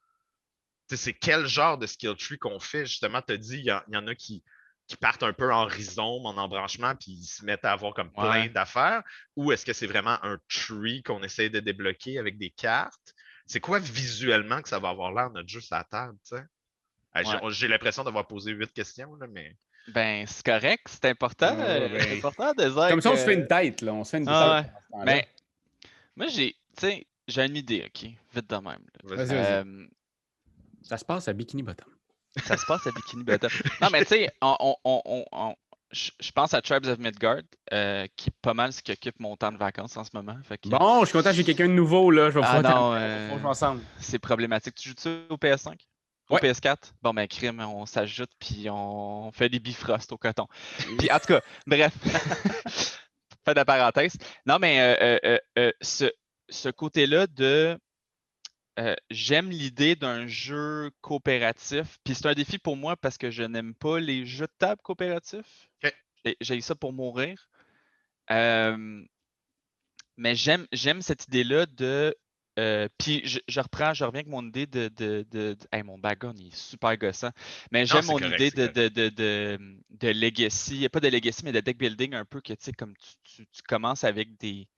c'est 0.89 1.13
quel 1.13 1.47
genre 1.47 1.77
de 1.77 1.87
skill 1.87 2.17
tree 2.17 2.39
qu'on 2.39 2.59
fait? 2.59 2.87
Justement, 2.87 3.21
tu 3.21 3.35
as 3.35 3.37
dit, 3.37 3.59
il 3.59 3.67
y, 3.67 3.97
en 3.97 4.07
a 4.07 4.15
qui, 4.15 4.43
qui 4.87 4.97
partent 4.97 5.23
un 5.23 5.35
peu 5.35 5.53
en 5.53 5.67
rhizome, 5.67 6.25
en 6.25 6.37
embranchement, 6.37 6.95
puis 6.97 7.13
ils 7.13 7.27
se 7.27 7.45
mettent 7.45 7.67
à 7.67 7.73
avoir 7.73 7.93
comme 7.93 8.11
plein 8.11 8.49
d'affaires. 8.49 9.03
Ou 9.37 9.53
est-ce 9.53 9.67
que 9.67 9.75
c'est 9.75 9.87
vraiment 9.87 10.19
un 10.25 10.39
tree 10.49 11.03
qu'on 11.03 11.23
essaie 11.23 11.51
de 11.51 11.61
débloquer 11.61 12.19
avec 12.19 12.39
des 12.39 12.51
cartes? 12.51 13.15
C'est 13.47 13.61
quoi 13.61 13.79
visuellement 13.79 14.63
que 14.63 14.69
ça 14.69 14.79
va 14.79 14.89
avoir 14.89 15.13
l'air 15.13 15.31
notre 15.31 15.49
jeu 15.49 15.61
sur 15.61 15.77
la 15.77 15.85
table? 15.85 16.17
J'ai 17.51 17.69
l'impression 17.69 18.05
d'avoir 18.05 18.27
posé 18.27 18.53
huit 18.53 18.73
questions, 18.73 19.15
là, 19.17 19.27
mais. 19.27 19.55
Ben, 19.93 20.27
c'est 20.27 20.45
correct, 20.45 20.87
c'est 20.89 21.07
important. 21.07 21.57
Euh, 21.59 21.99
c'est 22.01 22.19
important 22.19 22.53
de 22.53 22.65
dire. 22.65 22.89
Comme 22.89 23.01
ça, 23.01 23.13
on 23.13 23.17
se 23.17 23.25
fait 23.25 23.35
une 23.35 23.47
tête, 23.47 23.83
là. 23.83 23.93
On 23.93 24.05
se 24.05 24.11
fait 24.11 24.19
une 24.19 24.29
ah, 24.29 24.65
tête. 24.65 25.05
Ben, 25.05 25.23
moi, 26.17 26.27
j'ai, 26.29 26.57
j'ai 27.29 27.47
une 27.47 27.57
idée, 27.57 27.85
OK? 27.87 28.11
Vite 28.35 28.51
de 28.51 28.57
même. 28.57 28.85
Vas-y, 29.05 29.31
euh, 29.33 29.87
Ça 30.83 30.97
se 30.99 31.05
passe 31.05 31.29
à 31.29 31.33
Bikini 31.33 31.63
Bottom. 31.63 31.89
Ça 32.45 32.57
se 32.57 32.65
passe 32.67 32.87
à 32.87 32.91
Bikini 32.93 33.25
Bottom. 33.25 33.51
non, 33.81 33.89
mais 33.91 34.03
tu 34.03 34.09
sais, 34.09 34.31
on, 34.41 34.77
on, 34.85 35.25
on, 35.33 35.55
je, 35.93 36.11
je 36.21 36.31
pense 36.33 36.55
à 36.55 36.63
Tribes 36.63 36.87
of 36.87 36.99
Midgard, 36.99 37.43
euh, 37.73 38.07
qui 38.17 38.29
est 38.29 38.35
pas 38.43 38.55
mal 38.55 38.73
ce 38.73 38.83
qui 38.83 38.93
occupe 38.93 39.19
mon 39.19 39.37
temps 39.37 39.53
de 39.53 39.57
vacances 39.57 39.97
en 39.97 40.05
ce 40.05 40.11
moment. 40.15 40.37
Fait 40.45 40.59
que 40.59 40.69
Bon, 40.69 41.01
je 41.01 41.07
suis 41.07 41.19
content, 41.19 41.33
j'ai 41.33 41.45
quelqu'un 41.45 41.69
de 41.69 41.73
nouveau, 41.73 42.11
là. 42.11 42.31
Je 42.31 42.39
vais 42.39 42.45
Ah 42.45 42.63
non, 42.63 42.95
euh, 42.95 43.31
ensemble. 43.45 43.83
c'est 43.99 44.19
problématique. 44.19 44.75
Tu 44.77 44.91
joues-tu 44.91 45.09
au 45.29 45.37
PS5? 45.37 45.75
Au 46.31 46.35
Ouais. 46.37 46.41
PS4? 46.41 46.93
Bon, 47.03 47.13
ben, 47.13 47.27
crime, 47.27 47.61
on 47.61 47.85
s'ajoute, 47.87 48.31
puis 48.39 48.69
on 48.71 49.31
fait 49.33 49.49
des 49.49 49.59
bifrosts 49.59 50.13
au 50.13 50.17
coton. 50.19 50.47
Puis, 50.99 51.11
en 51.11 51.19
tout 51.19 51.27
cas, 51.27 51.41
bref. 51.67 51.93
Fin 53.45 53.53
de 53.53 53.57
la 53.57 53.65
parenthèse. 53.65 54.17
Non, 54.47 54.59
mais 54.59 54.81
euh, 54.81 55.19
euh, 55.25 55.39
euh, 55.59 55.73
ce, 55.81 56.11
ce 56.49 56.69
côté-là 56.69 57.27
de. 57.27 57.79
J'aime 59.11 59.51
l'idée 59.51 59.95
d'un 59.95 60.27
jeu 60.27 60.91
coopératif. 61.03 61.99
Puis 62.03 62.15
c'est 62.15 62.25
un 62.27 62.33
défi 62.33 62.59
pour 62.59 62.77
moi 62.79 62.97
parce 62.97 63.19
que 63.19 63.31
je 63.31 63.43
n'aime 63.43 63.75
pas 63.75 64.01
les 64.01 64.25
jeux 64.25 64.47
de 64.47 64.53
table 64.59 64.81
coopératifs. 64.83 65.69
Ok. 65.85 65.95
J'ai- 66.41 66.61
ça 66.63 66.75
pour 66.75 66.95
mourir. 66.95 67.47
Mais 70.17 70.35
j'aime 70.35 70.67
cette 71.03 71.27
idée-là 71.27 71.67
de. 71.67 72.17
Euh, 72.61 72.89
puis 72.99 73.23
je, 73.27 73.41
je 73.49 73.61
reprends, 73.61 73.95
je 73.95 74.05
reviens 74.05 74.21
avec 74.21 74.29
mon 74.29 74.47
idée 74.47 74.67
de. 74.67 74.89
de, 74.89 75.27
de, 75.31 75.55
de- 75.55 75.69
hey, 75.73 75.83
mon 75.85 75.99
background 75.99 76.39
il 76.41 76.49
est 76.49 76.57
super 76.57 76.97
gossant. 76.99 77.31
Mais 77.73 77.87
j'aime 77.87 78.07
mon 78.07 78.19
correct, 78.19 78.33
idée 78.33 78.51
de, 78.53 78.67
de, 78.69 78.89
de, 78.89 79.09
de, 79.11 79.59
de 79.91 80.09
legacy. 80.09 80.89
Pas 80.91 81.01
de 81.01 81.09
legacy, 81.09 81.45
mais 81.45 81.53
de 81.53 81.61
deck 81.61 81.79
building 81.79 82.15
un 82.15 82.25
peu 82.27 82.41
que 82.41 82.53
tu 82.55 82.65
sais, 82.65 82.73
comme 82.73 82.95
tu, 82.97 83.15
tu, 83.25 83.47
tu 83.49 83.63
commences 83.63 84.05
avec 84.05 84.37
des, 84.39 84.69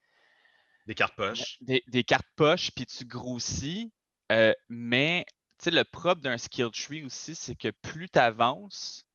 Des 0.87 0.95
cartes 0.95 1.17
poches. 1.17 1.61
des, 1.61 1.83
des 1.89 2.05
cartes 2.05 2.29
poches, 2.37 2.71
puis 2.73 2.87
tu 2.87 3.05
grossis. 3.05 3.93
euh, 4.33 4.53
mais 4.69 5.25
tu 5.59 5.65
sais, 5.65 5.71
le 5.71 5.85
propre 5.85 6.21
d'un 6.23 6.39
skill 6.39 6.71
tree 6.71 7.05
aussi, 7.05 7.35
c'est 7.35 7.55
que 7.57 7.71
plus 7.71 8.09
tu 8.11 8.19
avances, 8.19 9.07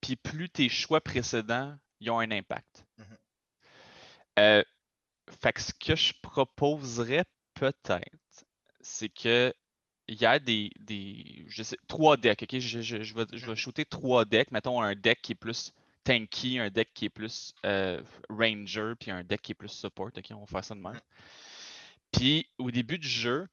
puis 0.00 0.16
plus 0.16 0.50
tes 0.50 0.68
choix 0.70 1.00
précédents 1.02 1.76
ils 2.00 2.10
ont 2.10 2.20
un 2.20 2.30
impact. 2.32 2.86
Mhm. 2.98 3.16
Euh, 4.38 4.62
fait 5.42 5.52
que 5.54 5.62
ce 5.62 5.72
que 5.74 5.96
je 5.96 6.14
proposerais 6.22 7.24
peut-être, 7.56 8.46
c'est 8.82 9.10
que 9.10 9.54
il 10.08 10.16
y 10.20 10.26
a 10.26 10.38
des, 10.40 10.70
des 10.80 11.44
je 11.48 11.62
sais, 11.64 11.78
trois 11.88 12.16
decks, 12.18 12.42
ok? 12.44 12.58
Je, 12.60 12.82
je- 12.82 13.02
je 13.02 13.14
vais, 13.14 13.26
je 13.32 13.46
vais 13.46 13.56
shooter 13.56 13.84
trois 13.86 14.24
decks. 14.26 14.52
Mettons 14.52 14.82
un 14.82 14.94
deck 14.96 15.20
qui 15.22 15.32
est 15.32 15.36
plus 15.36 15.72
tanky, 16.04 16.58
un 16.60 16.70
deck 16.70 16.90
qui 16.94 17.06
est 17.06 17.10
plus 17.10 17.54
euh, 17.66 18.02
ranger, 18.30 18.94
puis 19.00 19.10
un 19.12 19.24
deck 19.24 19.42
qui 19.42 19.52
est 19.52 19.56
plus 19.56 19.70
support. 19.70 20.10
Ok, 20.16 20.26
on 20.32 20.40
va 20.40 20.46
faire 20.46 20.64
ça 20.64 20.74
de 20.76 20.80
même. 20.80 21.00
Puis 22.12 22.48
au 22.58 22.70
début 22.72 22.98
du 22.98 23.08
jeu, 23.08 23.46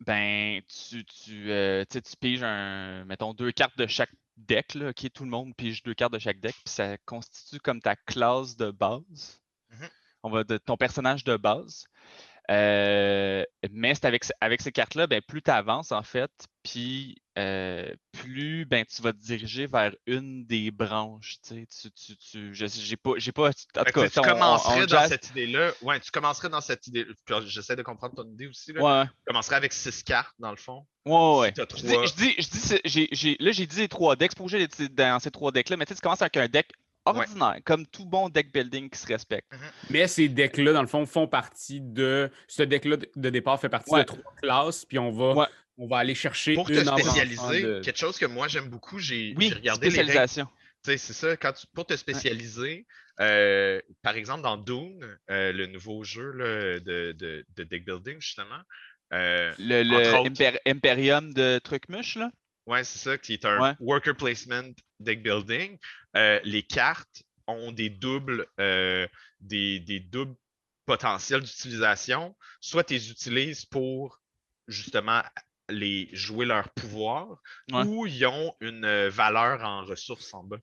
ben 0.00 0.62
tu, 0.68 1.04
tu, 1.04 1.50
euh, 1.50 1.84
tu 1.90 2.00
piges 2.18 2.42
un, 2.42 3.04
mettons, 3.04 3.34
deux 3.34 3.52
cartes 3.52 3.76
de 3.76 3.86
chaque 3.86 4.12
deck, 4.36 4.74
là, 4.74 4.90
ok? 4.90 5.12
Tout 5.12 5.24
le 5.24 5.30
monde 5.30 5.54
pige 5.56 5.82
deux 5.82 5.94
cartes 5.94 6.12
de 6.14 6.18
chaque 6.18 6.40
deck, 6.40 6.54
puis 6.64 6.72
ça 6.72 6.96
constitue 6.98 7.60
comme 7.60 7.80
ta 7.82 7.96
classe 7.96 8.56
de 8.56 8.70
base. 8.70 9.40
Mhm. 9.70 9.88
On 10.22 10.30
va 10.30 10.44
de 10.44 10.58
ton 10.58 10.76
personnage 10.76 11.24
de 11.24 11.36
base. 11.36 11.84
Euh, 12.50 13.44
mais 13.70 13.94
c'est 13.94 14.06
avec, 14.06 14.24
avec 14.40 14.60
ces 14.60 14.72
cartes-là, 14.72 15.06
ben, 15.06 15.20
plus 15.22 15.40
tu 15.40 15.50
avances 15.52 15.92
en 15.92 16.02
fait, 16.02 16.30
puis 16.64 17.16
euh, 17.38 17.88
plus 18.12 18.64
ben, 18.66 18.84
tu 18.84 19.00
vas 19.02 19.12
te 19.12 19.18
diriger 19.18 19.66
vers 19.66 19.94
une 20.06 20.44
des 20.46 20.70
branches. 20.72 21.36
Tu, 21.46 21.64
tu, 21.66 22.16
tu, 22.16 22.52
j'ai 22.54 22.96
pas, 22.96 23.12
j'ai 23.18 23.30
pas. 23.32 23.50
En 23.50 23.52
tout 23.84 23.92
cas, 23.92 24.08
tu 24.08 24.18
on- 24.18 24.22
on- 24.22 24.26
on 24.26 24.32
commencerais 24.32 24.80
dans 24.80 24.86
jazz- 24.88 25.08
cette 25.10 25.30
idée-là. 25.30 25.70
Ouais, 25.82 26.00
tu 26.00 26.10
commencerais 26.10 26.48
dans 26.48 26.60
cette 26.60 26.86
idée. 26.88 27.06
J'essaie 27.46 27.76
de 27.76 27.82
comprendre 27.82 28.16
ton 28.16 28.28
idée 28.28 28.48
aussi. 28.48 28.72
Là. 28.72 28.82
Ouais, 28.82 29.04
Tu 29.06 29.12
commencerais 29.28 29.56
avec 29.56 29.72
six 29.72 30.02
cartes, 30.02 30.34
dans 30.40 30.50
le 30.50 30.56
fond. 30.56 30.84
ouais, 31.06 31.38
ouais. 31.38 31.52
Je 31.56 31.82
dis, 31.82 31.88
je 32.06 32.14
dis, 32.14 32.34
je 32.38 32.48
dis, 32.50 32.58
c'est- 32.58 32.80
j'ai- 32.84 33.08
j'ai- 33.12 33.36
là, 33.38 33.52
j'ai 33.52 33.66
dit 33.66 33.78
les 33.78 33.88
trois 33.88 34.16
decks. 34.16 34.32
Obligé 34.40 34.58
d'être 34.58 34.92
dans 34.94 35.20
ces 35.20 35.30
trois 35.30 35.52
decks-là, 35.52 35.76
mais 35.76 35.86
tu 35.86 35.90
sais, 35.90 35.96
tu 35.96 36.02
commences 36.02 36.22
avec 36.22 36.36
un 36.36 36.48
deck 36.48 36.72
ordinaire, 37.04 37.56
comme 37.64 37.86
tout 37.86 38.04
bon 38.06 38.28
deck 38.28 38.52
building 38.52 38.88
qui 38.90 38.98
se 38.98 39.06
respecte. 39.06 39.50
Mais 39.90 40.06
ces 40.08 40.28
decks-là, 40.28 40.72
dans 40.72 40.82
le 40.82 40.88
fond, 40.88 41.06
font 41.06 41.26
partie 41.26 41.80
de. 41.80 42.30
Ce 42.48 42.62
deck-là 42.62 42.96
de 42.96 43.08
de 43.16 43.30
départ 43.30 43.60
fait 43.60 43.68
partie 43.68 43.92
Ouais. 43.92 44.00
de 44.00 44.06
trois 44.06 44.34
classes, 44.42 44.84
puis 44.84 44.98
on 44.98 45.10
va, 45.10 45.34
Ouais. 45.34 45.46
on 45.78 45.86
va 45.86 45.98
aller 45.98 46.14
chercher 46.14 46.54
Pour 46.54 46.68
te 46.68 46.72
une 46.72 46.84
spécialiser, 46.84 47.62
de- 47.62 47.80
quelque 47.80 47.98
chose 47.98 48.18
que 48.18 48.26
moi 48.26 48.48
j'aime 48.48 48.68
beaucoup, 48.68 48.98
j'ai 48.98 49.34
Oui, 49.36 49.52
regardé 49.52 49.86
les 49.86 49.92
spécialisation. 49.92 50.46
Tu 50.84 50.92
sais, 50.92 50.96
c'est 50.98 51.12
ça, 51.12 51.36
quand 51.36 51.52
tu- 51.52 51.66
pour 51.74 51.86
te 51.86 51.94
spécialiser, 51.96 52.86
euh, 53.20 53.80
par 54.02 54.14
exemple 54.16 54.42
dans 54.42 54.56
Dune, 54.56 55.18
euh, 55.30 55.52
le 55.52 55.66
nouveau 55.66 56.04
jeu 56.04 56.30
là, 56.32 56.80
de, 56.80 57.12
de, 57.12 57.44
de 57.56 57.64
deck 57.64 57.84
building, 57.84 58.20
justement. 58.20 58.60
euh, 59.12 59.52
Le, 59.58 59.82
le 59.82 60.68
Imperium 60.68 61.34
de 61.34 61.58
Trucmuche, 61.58 62.16
là? 62.16 62.30
Ouais, 62.66 62.84
c'est 62.84 62.98
ça, 62.98 63.18
qui 63.18 63.34
est 63.34 63.44
un 63.44 63.60
Ouais. 63.60 63.74
worker 63.80 64.16
placement 64.16 64.70
deck 65.00 65.22
building. 65.22 65.78
Euh, 66.16 66.40
les 66.44 66.62
cartes 66.62 67.22
ont 67.46 67.72
des 67.72 67.90
doubles, 67.90 68.46
euh, 68.60 69.06
des, 69.40 69.80
des 69.80 70.00
doubles 70.00 70.36
potentiels 70.86 71.40
d'utilisation. 71.42 72.36
Soit 72.60 72.84
tu 72.84 72.94
les 72.94 73.10
utilises 73.10 73.64
pour 73.66 74.20
justement 74.68 75.22
les 75.68 76.08
jouer 76.12 76.46
leur 76.46 76.68
pouvoir, 76.70 77.40
Ouais. 77.70 77.84
ou 77.84 78.06
ils 78.06 78.26
ont 78.26 78.54
une 78.60 78.84
euh, 78.84 79.08
valeur 79.08 79.62
en 79.62 79.84
ressources 79.84 80.34
en 80.34 80.42
bas. 80.42 80.58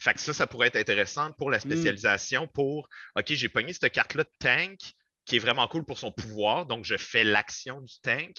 Fait 0.00 0.14
que 0.14 0.20
ça, 0.20 0.32
ça 0.32 0.46
pourrait 0.48 0.68
être 0.68 0.76
intéressant 0.76 1.32
pour 1.32 1.50
la 1.50 1.60
spécialisation, 1.60 2.48
pour 2.48 2.88
OK, 3.14 3.26
j'ai 3.28 3.48
pogné 3.48 3.72
cette 3.72 3.92
carte-là 3.92 4.24
de 4.24 4.30
tank 4.40 4.78
qui 5.26 5.36
est 5.36 5.40
vraiment 5.40 5.68
cool 5.68 5.84
pour 5.84 5.98
son 5.98 6.10
pouvoir, 6.10 6.66
donc 6.66 6.84
je 6.84 6.96
fais 6.96 7.22
l'action 7.22 7.80
du 7.82 7.94
tank, 8.00 8.36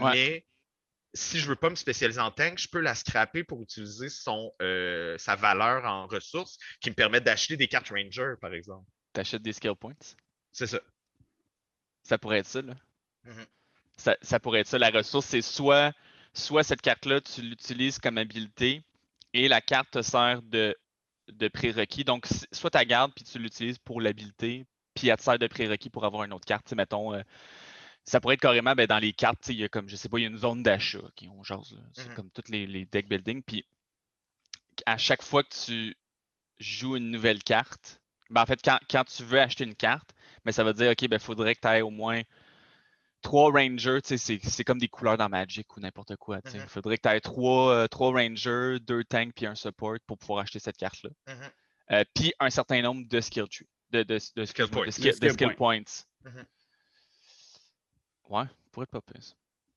Ouais. 0.00 0.12
mais 0.12 0.46
si 1.14 1.38
je 1.38 1.48
veux 1.48 1.56
pas 1.56 1.70
me 1.70 1.74
spécialiser 1.74 2.20
en 2.20 2.30
tank, 2.30 2.58
je 2.58 2.68
peux 2.68 2.80
la 2.80 2.94
scraper 2.94 3.44
pour 3.44 3.62
utiliser 3.62 4.08
son, 4.08 4.52
euh, 4.62 5.16
sa 5.18 5.36
valeur 5.36 5.84
en 5.84 6.06
ressources 6.06 6.58
qui 6.80 6.90
me 6.90 6.94
permet 6.94 7.20
d'acheter 7.20 7.56
des 7.56 7.68
cartes 7.68 7.88
Ranger, 7.88 8.34
par 8.40 8.52
exemple. 8.52 8.86
T'achètes 9.12 9.42
des 9.42 9.52
skill 9.52 9.74
points? 9.74 9.94
C'est 10.52 10.66
ça. 10.66 10.80
Ça 12.02 12.18
pourrait 12.18 12.38
être 12.38 12.46
ça, 12.46 12.62
là. 12.62 12.74
Mhm. 13.24 13.46
ça, 13.96 14.16
ça 14.22 14.40
pourrait 14.40 14.60
être 14.60 14.68
ça. 14.68 14.78
La 14.78 14.90
ressource, 14.90 15.26
c'est 15.26 15.42
soit, 15.42 15.92
soit 16.32 16.62
cette 16.62 16.82
carte-là, 16.82 17.20
tu 17.20 17.42
l'utilises 17.42 17.98
comme 17.98 18.18
habilité 18.18 18.82
et 19.32 19.48
la 19.48 19.60
carte 19.60 19.90
te 19.90 20.02
sert 20.02 20.42
de, 20.42 20.76
de 21.28 21.48
prérequis. 21.48 22.04
Donc, 22.04 22.26
soit 22.52 22.70
tu 22.70 22.78
la 22.78 22.84
gardes 22.84 23.12
puis 23.14 23.24
tu 23.24 23.38
l'utilises 23.38 23.78
pour 23.78 24.00
l'habilité, 24.00 24.66
puis 24.94 25.08
elle 25.08 25.16
te 25.16 25.22
sert 25.22 25.38
de 25.38 25.46
prérequis 25.46 25.90
pour 25.90 26.04
avoir 26.04 26.24
une 26.24 26.32
autre 26.32 26.46
carte. 26.46 26.64
Tu 26.64 26.70
sais, 26.70 26.76
mettons, 26.76 27.14
euh, 27.14 27.22
ça 28.08 28.20
pourrait 28.20 28.34
être 28.34 28.40
carrément 28.40 28.74
ben, 28.74 28.86
dans 28.86 28.98
les 28.98 29.12
cartes, 29.12 29.40
tu 29.42 29.46
sais, 29.48 29.54
il 29.54 29.60
y 29.60 29.64
a 29.64 29.68
comme, 29.68 29.88
je 29.88 29.96
sais 29.96 30.08
pas, 30.08 30.18
il 30.18 30.22
y 30.22 30.24
a 30.24 30.28
une 30.28 30.36
zone 30.38 30.62
d'achat 30.62 31.00
qui 31.14 31.28
on 31.28 31.42
jase, 31.42 31.72
là. 31.72 31.80
C'est 31.92 32.08
Mhm. 32.08 32.14
comme 32.14 32.30
tous 32.30 32.50
les, 32.50 32.66
les 32.66 32.84
deck 32.86 33.08
building. 33.08 33.42
Puis 33.42 33.64
à 34.86 34.96
chaque 34.98 35.22
fois 35.22 35.42
que 35.42 35.54
tu 35.66 35.96
joues 36.58 36.96
une 36.96 37.10
nouvelle 37.10 37.42
carte, 37.42 38.00
ben, 38.30 38.42
en 38.42 38.46
fait, 38.46 38.60
quand, 38.62 38.78
quand 38.90 39.04
tu 39.04 39.22
veux 39.24 39.40
acheter 39.40 39.64
une 39.64 39.74
carte, 39.74 40.10
ben, 40.44 40.52
ça 40.52 40.64
va 40.64 40.72
dire, 40.72 40.90
OK, 40.90 41.02
il 41.02 41.18
faudrait 41.18 41.54
que 41.54 41.60
tu 41.60 41.68
aies 41.68 41.82
au 41.82 41.90
moins 41.90 42.22
trois 43.20 43.50
rangers, 43.50 44.00
tu 44.02 44.16
sais, 44.16 44.18
c'est 44.18 44.38
c'est 44.48 44.64
comme 44.64 44.78
des 44.78 44.88
couleurs 44.88 45.16
dans 45.18 45.28
Magic 45.28 45.76
ou 45.76 45.80
n'importe 45.80 46.16
quoi. 46.16 46.40
tu 46.42 46.50
sais. 46.52 46.58
Il 46.58 46.62
Mhm. 46.62 46.68
faudrait 46.68 46.96
que 46.98 47.08
tu 47.08 47.14
aies 47.14 47.20
trois, 47.20 47.72
euh, 47.74 47.86
trois 47.88 48.12
rangers, 48.12 48.78
deux 48.80 49.02
tanks 49.04 49.32
puis 49.34 49.46
un 49.46 49.54
support 49.54 49.96
pour 50.06 50.18
pouvoir 50.18 50.40
acheter 50.40 50.60
cette 50.60 50.76
carte-là. 50.76 51.10
Mhm. 51.26 51.50
Euh, 51.90 52.04
puis 52.14 52.32
un 52.38 52.50
certain 52.50 52.80
nombre 52.82 53.06
de 53.08 53.20
skill 53.20 53.48
tree, 53.48 53.66
de, 53.90 54.02
de, 54.02 54.14
de, 54.14 54.18
skill, 54.18 54.66
de 54.86 54.90
skill 54.90 55.12
skill 55.32 55.54
points. 55.56 55.82
Ouais, 58.28 58.44
pourrait 58.72 58.84
être 58.92 59.00
pas 59.00 59.20
ça. 59.20 59.34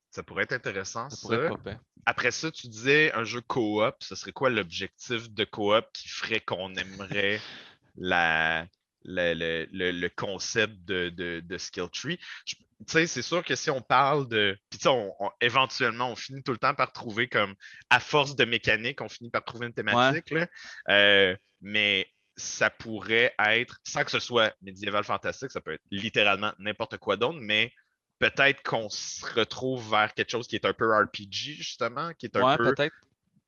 Ça 0.09 0.23
pourrait 0.23 0.43
être 0.43 0.51
intéressant, 0.53 1.09
Ça 1.09 1.15
ça. 1.15 1.21
pourrait 1.21 1.37
être 1.47 1.57
pas 1.63 1.71
pire. 1.71 1.79
Après 2.05 2.31
ça, 2.31 2.51
tu 2.51 2.67
disais 2.67 3.11
un 3.13 3.23
jeu 3.23 3.41
coop. 3.41 3.95
Ce 3.99 4.15
serait 4.15 4.31
quoi 4.33 4.49
l'objectif 4.49 5.29
de 5.31 5.43
coop 5.45 5.85
qui 5.93 6.09
ferait 6.09 6.41
qu'on 6.41 6.73
aimerait 6.75 7.39
la, 7.97 8.65
la- 9.03 9.33
le, 9.33 9.67
le- 9.71 9.91
le 9.91 10.09
concept 10.09 10.73
de, 10.85 11.09
de, 11.09 11.39
de 11.45 11.57
skill 11.57 11.87
tree? 11.89 12.19
Tu 12.45 12.55
sais, 12.87 13.05
c'est 13.07 13.21
sûr 13.21 13.43
que 13.43 13.55
si 13.55 13.69
on 13.69 13.81
parle 13.81 14.27
de. 14.27 14.57
Puis, 14.69 14.79
tu 14.79 14.83
sais, 14.83 14.89
on- 14.89 15.13
on- 15.23 15.31
éventuellement, 15.39 16.09
on 16.11 16.15
finit 16.15 16.41
tout 16.43 16.51
le 16.51 16.57
temps 16.57 16.73
par 16.73 16.91
trouver 16.91 17.27
comme. 17.29 17.53
À 17.89 17.99
force 17.99 18.35
de 18.35 18.43
mécanique, 18.45 18.99
on 19.01 19.09
finit 19.09 19.29
par 19.29 19.43
trouver 19.45 19.67
une 19.67 19.73
thématique. 19.73 20.31
là. 20.31 20.47
Euh, 20.89 21.35
mais 21.61 22.07
ça 22.35 22.69
pourrait 22.71 23.35
être, 23.45 23.77
sans 23.83 24.03
que 24.03 24.09
ce 24.11 24.19
soit 24.19 24.53
médiéval 24.61 25.03
fantastique, 25.03 25.51
ça 25.51 25.61
peut 25.61 25.73
être 25.73 25.83
littéralement 25.91 26.53
n'importe 26.57 26.97
quoi 26.97 27.15
d'autre, 27.17 27.37
mais 27.39 27.71
peut-être 28.21 28.63
qu'on 28.63 28.87
se 28.89 29.25
retrouve 29.33 29.89
vers 29.91 30.13
quelque 30.13 30.29
chose 30.29 30.47
qui 30.47 30.55
est 30.55 30.65
un 30.65 30.73
peu 30.73 30.89
RPG, 30.95 31.55
justement, 31.57 32.11
qui 32.17 32.27
est 32.27 32.35
un 32.37 32.43
Ouais, 32.43 32.55
peu 32.57 32.73
peut-être. 32.73 32.95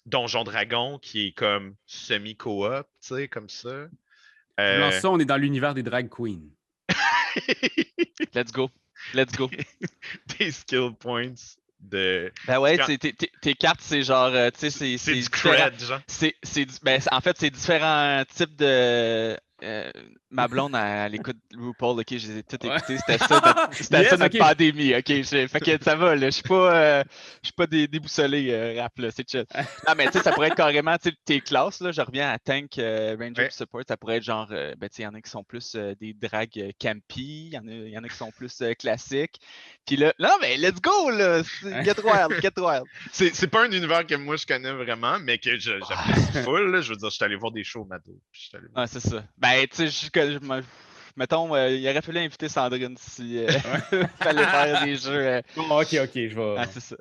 Donjon 0.05 0.43
Dragon, 0.43 0.99
qui 0.99 1.27
est 1.27 1.31
comme 1.31 1.75
semi-coop, 1.85 2.85
tu 3.01 3.15
sais, 3.15 3.27
comme 3.29 3.47
ça. 3.47 3.87
Euh, 4.59 4.91
ça, 4.91 5.09
on 5.09 5.17
est 5.19 5.25
dans 5.25 5.37
l'univers 5.37 5.73
des 5.73 5.83
drag 5.83 6.09
queens. 6.09 6.41
Let's 8.35 8.51
go. 8.51 8.69
Let's 9.13 9.33
go. 9.35 9.49
des 10.39 10.51
skill 10.51 10.91
points 10.99 11.33
de. 11.79 12.31
Ben 12.47 12.59
ouais, 12.59 12.77
Quand- 12.77 12.85
tes, 12.85 12.97
tes- 12.97 13.31
tes 13.41 13.53
cartes, 13.55 13.81
c'est 13.81 14.03
genre, 14.03 14.27
euh, 14.33 14.49
tu 14.51 14.59
sais, 14.59 14.69
c'est 14.69 14.97
C'est 14.97 15.13
du 15.13 15.21
différent- 15.21 15.55
cred, 15.69 15.79
genre. 15.79 15.99
C'est, 16.07 16.35
ben, 16.83 16.99
c'est- 17.01 17.13
en 17.13 17.21
fait, 17.21 17.37
c'est 17.39 17.49
différents 17.49 18.23
types 18.35 18.55
de. 18.55 19.37
Euh, 19.63 19.91
ma 20.29 20.47
blonde, 20.47 20.75
elle, 20.75 21.07
elle 21.07 21.15
écoute 21.15 21.37
RuPaul, 21.57 21.99
ok, 21.99 22.05
je 22.09 22.27
les 22.27 22.37
ai 22.39 22.43
toutes 22.43 22.65
écoutées. 22.65 22.97
C'était 22.97 23.17
ça, 23.17 23.41
notre, 23.43 23.69
c'était 23.73 24.01
Yes, 24.01 24.09
ça 24.09 24.17
notre 24.17 24.37
pandémie, 24.37 24.93
ok. 24.95 25.03
je- 25.07 25.47
fait 25.47 25.59
que 25.59 25.83
ça 25.83 25.95
va, 25.95 26.15
là. 26.15 26.27
Je 26.27 26.31
suis 26.31 26.43
pas, 26.43 26.75
euh, 26.75 27.03
je 27.41 27.47
suis 27.47 27.53
pas 27.53 27.67
dé- 27.67 27.87
déboussolé, 27.87 28.51
euh, 28.51 28.81
rap, 28.81 28.91
là. 28.99 29.09
C'est 29.11 29.29
chill. 29.29 29.45
Non, 29.87 29.93
mais 29.97 30.05
tu 30.07 30.13
sais, 30.13 30.19
ça 30.23 30.31
pourrait 30.31 30.47
être 30.47 30.55
carrément, 30.55 30.95
tu 30.97 31.09
sais, 31.09 31.15
tes 31.25 31.41
classes, 31.41 31.81
là. 31.81 31.91
Je 31.91 32.01
reviens 32.01 32.29
à 32.31 32.39
Tank, 32.39 32.77
euh, 32.77 33.15
Ranger, 33.19 33.33
Ouais. 33.43 33.49
Support. 33.51 33.81
Ça 33.87 33.97
pourrait 33.97 34.17
être 34.17 34.23
genre, 34.23 34.47
euh, 34.51 34.73
ben, 34.77 34.89
tu 34.89 34.97
sais, 34.97 35.01
il 35.03 35.05
y 35.05 35.07
en 35.07 35.13
a 35.13 35.21
qui 35.21 35.29
sont 35.29 35.43
plus 35.43 35.73
euh, 35.75 35.93
des 35.99 36.13
drags 36.13 36.49
campy, 36.79 37.47
il 37.47 37.53
y, 37.53 37.57
en 37.57 37.67
a- 37.67 37.71
il 37.71 37.89
y 37.89 37.97
en 37.97 38.03
a 38.03 38.07
qui 38.09 38.15
sont 38.15 38.31
plus 38.31 38.61
euh, 38.61 38.73
classiques. 38.73 39.39
Puis 39.85 39.95
là, 39.97 40.13
non, 40.19 40.29
mais 40.41 40.57
let's 40.57 40.81
go, 40.81 41.09
là. 41.11 41.41
Get 41.83 41.95
wild, 42.03 42.41
get 42.41 42.51
wild. 42.57 42.83
C'est 43.11 43.33
c'est 43.35 43.47
pas 43.47 43.65
un 43.65 43.71
univers 43.71 44.05
que 44.07 44.15
moi 44.15 44.35
je 44.37 44.45
connais 44.45 44.71
vraiment, 44.71 45.19
mais 45.19 45.37
que 45.37 45.57
je- 45.59 45.79
j'apprécie 45.87 46.43
full. 46.43 46.71
là. 46.71 46.81
Je 46.81 46.89
veux 46.89 46.95
dire, 46.95 47.09
je 47.09 47.15
suis 47.15 47.23
allé 47.25 47.35
voir 47.35 47.51
des 47.51 47.63
shows 47.63 47.85
Mado. 47.85 48.11
puis 48.31 48.41
je 48.41 48.47
suis 48.47 48.57
allé 48.57 48.67
voir- 48.73 48.83
Ah, 48.83 48.87
c'est 48.87 48.99
ça. 48.99 49.23
Ben, 49.37 49.52
tu 49.69 49.75
sais, 49.75 49.87
je, 49.87 50.63
mettons, 51.15 51.53
euh, 51.55 51.69
il 51.71 51.87
aurait 51.87 52.01
fallu 52.01 52.19
inviter 52.19 52.49
Sandrine 52.49 52.95
si 52.97 53.37
euh, 53.37 53.47
fallait 54.17 54.45
faire 54.45 54.79
des 54.79 54.95
jeux. 54.95 55.27
euh, 55.27 55.41
Bon, 55.55 55.81
ok, 55.81 55.93
ok, 56.03 56.11
je 56.15 56.35
vais. 56.35 56.55
Ah, 56.57 56.65
c'est 56.67 56.79
ça. 56.79 56.95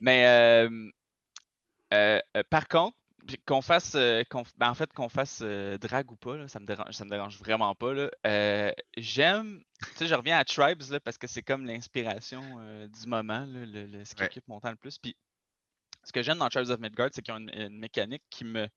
Mais 0.00 0.26
euh, 1.92 2.20
par 2.50 2.68
contre, 2.68 2.96
qu'on 3.46 3.62
fasse, 3.62 3.96
qu'on- 4.30 4.44
ben, 4.56 4.70
en 4.70 4.74
fait, 4.74 4.92
qu'on 4.92 5.08
fasse 5.08 5.40
euh, 5.42 5.78
drag 5.78 6.10
ou 6.12 6.16
pas, 6.16 6.36
là, 6.36 6.46
ça 6.48 6.60
me 6.60 6.66
dérange, 6.66 6.92
ça 6.92 7.04
me 7.04 7.10
dérange 7.10 7.38
vraiment 7.38 7.74
pas. 7.74 7.92
là. 7.92 8.72
J'aime, 8.96 9.60
tu 9.80 9.86
sais, 9.96 10.06
je 10.06 10.14
reviens 10.14 10.38
à 10.38 10.44
Tribes 10.44 10.82
là, 10.90 11.00
parce 11.00 11.18
que 11.18 11.26
c'est 11.26 11.42
comme 11.42 11.66
l'inspiration 11.66 12.40
du 12.86 13.08
moment, 13.08 13.40
là, 13.40 13.66
le, 13.66 13.86
le- 13.86 14.04
ce 14.04 14.14
qui 14.14 14.22
Ouais. 14.22 14.26
occupe 14.28 14.46
mon 14.48 14.60
temps 14.60 14.70
le 14.70 14.76
plus. 14.76 14.98
Puis, 14.98 15.16
ce 16.04 16.12
que 16.12 16.22
j'aime 16.22 16.38
dans 16.38 16.48
Tribes 16.48 16.70
of 16.70 16.78
Midgard, 16.78 17.08
c'est 17.12 17.22
qu'ils 17.22 17.34
ont 17.34 17.38
une, 17.38 17.50
une 17.52 17.78
mécanique 17.80 18.22
qui 18.30 18.44
me, 18.44 18.68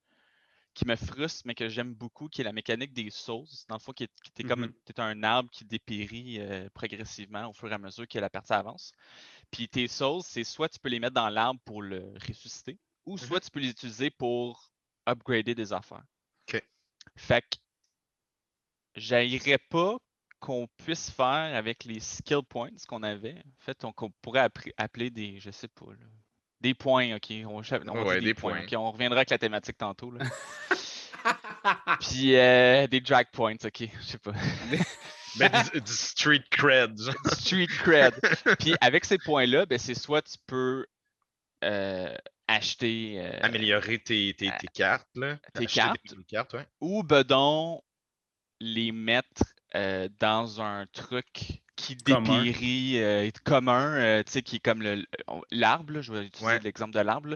qui 0.79 0.87
me 0.87 0.95
frustre, 0.95 1.41
mais 1.45 1.55
que 1.55 1.67
j'aime 1.67 1.93
beaucoup, 1.93 2.29
qui 2.29 2.39
est 2.39 2.45
la 2.45 2.53
mécanique 2.53 2.93
des 2.93 3.09
sauces. 3.09 3.65
Dans 3.67 3.75
le 3.75 3.81
fond, 3.81 3.91
qui 3.91 4.03
est, 4.05 4.21
qui 4.21 4.41
est 4.41 4.45
comme 4.45 4.61
Mhm. 4.61 4.73
t'es 4.85 4.99
un 5.01 5.23
arbre 5.23 5.49
qui 5.51 5.65
dépérit 5.65 6.39
euh, 6.39 6.69
progressivement 6.73 7.49
au 7.49 7.53
fur 7.53 7.69
et 7.69 7.73
à 7.73 7.77
mesure 7.77 8.07
que 8.07 8.17
la 8.17 8.29
partie 8.29 8.53
avance. 8.53 8.93
Puis 9.51 9.67
tes 9.67 9.89
souls, 9.89 10.21
c'est 10.23 10.45
soit 10.45 10.69
tu 10.69 10.79
peux 10.79 10.87
les 10.87 10.99
mettre 11.01 11.15
dans 11.15 11.27
l'arbre 11.27 11.59
pour 11.65 11.81
le 11.81 12.13
ressusciter, 12.25 12.77
ou 13.05 13.17
soit 13.17 13.41
tu 13.41 13.51
peux 13.51 13.59
les 13.59 13.71
utiliser 13.71 14.09
pour 14.09 14.71
upgrader 15.05 15.53
des 15.53 15.73
affaires. 15.73 16.05
OK. 16.47 16.63
Fait 17.17 17.41
que 17.41 17.57
j'haïrais 18.95 19.57
pas 19.57 19.97
qu'on 20.39 20.67
puisse 20.77 21.09
faire 21.09 21.55
avec 21.55 21.83
les 21.83 21.99
skill 21.99 22.43
points 22.47 22.71
qu'on 22.87 23.03
avait. 23.03 23.37
En 23.39 23.59
fait, 23.59 23.83
on, 23.83 23.91
qu'on 23.91 24.11
pourrait 24.21 24.47
appeler 24.77 25.09
des, 25.09 25.39
je 25.41 25.51
sais 25.51 25.67
pas, 25.67 25.91
là, 25.91 26.07
des 26.61 26.73
points, 26.73 27.15
ok? 27.15 27.31
On, 27.45 27.61
on 27.61 28.03
Ouais, 28.05 28.19
des, 28.19 28.27
des 28.27 28.33
points. 28.33 28.61
On 28.73 28.91
reviendra 28.91 29.19
avec 29.19 29.29
la 29.29 29.37
thématique 29.37 29.77
tantôt. 29.77 30.11
Là. 30.11 30.25
Puis 32.01 32.35
euh, 32.35 32.87
des 32.87 33.01
drag 33.01 33.27
points, 33.31 33.55
ok? 33.63 33.83
Je 34.01 34.05
sais 34.05 34.17
pas. 34.17 34.33
Ben, 35.37 35.47
du, 35.71 35.81
du 35.81 35.91
street 35.91 36.43
cred. 36.49 36.99
genre. 36.99 37.13
Street 37.33 37.67
cred. 37.67 38.15
Puis 38.57 38.73
avec 38.81 39.05
ces 39.05 39.19
points-là, 39.19 39.67
ben, 39.67 39.77
c'est 39.77 39.93
soit 39.93 40.23
tu 40.23 40.37
peux 40.47 40.87
euh, 41.63 42.15
acheter 42.47 43.17
euh, 43.19 43.39
Améliorer 43.43 43.99
tes, 43.99 44.33
tes, 44.33 44.51
tes 44.59 44.67
cartes. 44.73 45.07
Là. 45.15 45.37
tes 45.53 45.65
Acheter 45.65 45.99
cartes, 46.27 46.53
ouais. 46.55 46.67
ou 46.81 47.03
bedon 47.03 47.81
les 48.59 48.91
mettre 48.91 49.43
euh, 49.75 50.09
dans 50.19 50.61
un 50.61 50.85
truc 50.87 51.61
qui 51.75 51.95
dépérit 51.95 53.01
euh, 53.01 53.29
commun, 53.43 53.93
euh, 53.93 54.23
tu 54.23 54.33
sais, 54.33 54.41
qui 54.41 54.57
est 54.57 54.59
comme 54.59 54.83
l'arbre, 55.51 56.01
je 56.01 56.11
vais 56.11 56.25
utiliser 56.25 56.45
Ouais. 56.53 56.59
l'exemple 56.59 56.93
de 56.93 56.99
l'arbre, 56.99 57.35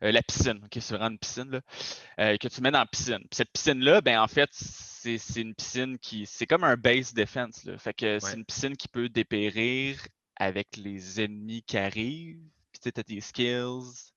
la 0.00 0.22
piscine, 0.22 0.60
ok, 0.64 0.78
c'est 0.80 0.94
vraiment 0.94 1.10
une 1.10 1.18
piscine, 1.18 1.50
là, 1.50 2.38
que 2.38 2.48
tu 2.48 2.60
mets 2.60 2.70
dans 2.70 2.80
la 2.80 2.86
piscine. 2.86 3.18
Puis 3.18 3.32
cette 3.36 3.50
piscine-là, 3.52 4.00
ben 4.00 4.20
en 4.20 4.28
fait, 4.28 4.48
c'est 4.52 5.18
une 5.36 5.54
piscine 5.54 5.98
qui, 5.98 6.26
c'est 6.26 6.46
comme 6.46 6.64
un 6.64 6.76
base 6.76 7.14
defense, 7.14 7.64
là. 7.64 7.78
Fait 7.78 7.94
que 7.94 8.18
c'est 8.20 8.36
une 8.36 8.44
piscine 8.44 8.76
qui 8.76 8.88
peut 8.88 9.08
dépérir 9.08 10.00
avec 10.36 10.76
les 10.76 11.20
ennemis 11.20 11.62
qui 11.62 11.78
arrivent. 11.78 12.38
Puis 12.70 12.80
tu 12.80 12.84
sais, 12.84 12.92
t'as 12.92 13.02
tes 13.02 13.20
skills. 13.20 14.12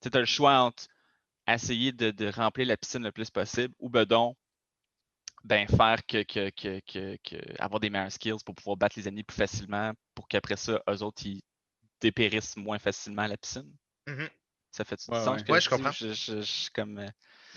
Tu 0.00 0.08
as 0.12 0.18
le 0.20 0.24
choix 0.24 0.58
entre 0.60 0.84
essayer 1.48 1.92
de, 1.92 2.10
de 2.10 2.28
remplir 2.28 2.66
la 2.66 2.76
piscine 2.76 3.02
le 3.02 3.12
plus 3.12 3.30
possible 3.30 3.74
ou 3.78 3.88
bedon, 3.90 4.36
ben 5.46 5.68
faire 5.68 6.04
que, 6.06 6.22
que, 6.24 6.50
que, 6.50 6.80
que- 6.80 7.16
que- 7.24 7.62
avoir 7.62 7.78
des 7.78 7.88
meilleurs 7.88 8.10
skills 8.10 8.42
pour 8.44 8.54
pouvoir 8.54 8.76
battre 8.76 8.98
les 8.98 9.06
ennemis 9.06 9.22
plus 9.22 9.36
facilement 9.36 9.92
pour 10.14 10.26
qu'après 10.26 10.56
ça, 10.56 10.82
eux 10.90 11.02
autres, 11.02 11.24
ils 11.24 11.40
dépérissent 12.00 12.56
moins 12.56 12.78
facilement 12.78 13.22
à 13.22 13.28
la 13.28 13.36
piscine? 13.36 13.72
Mhm. 14.08 14.28
Ça 14.72 14.84
fait 14.84 14.96
du 14.96 15.04
Ouais, 15.08 15.18
sens? 15.18 15.42
ouais. 15.48 15.60
je 15.60 15.68
comprends. 15.70 15.92
Je, 15.92 16.12
je- 16.12 16.42
je 16.42 16.70
comme. 16.74 16.98
euh, 16.98 17.08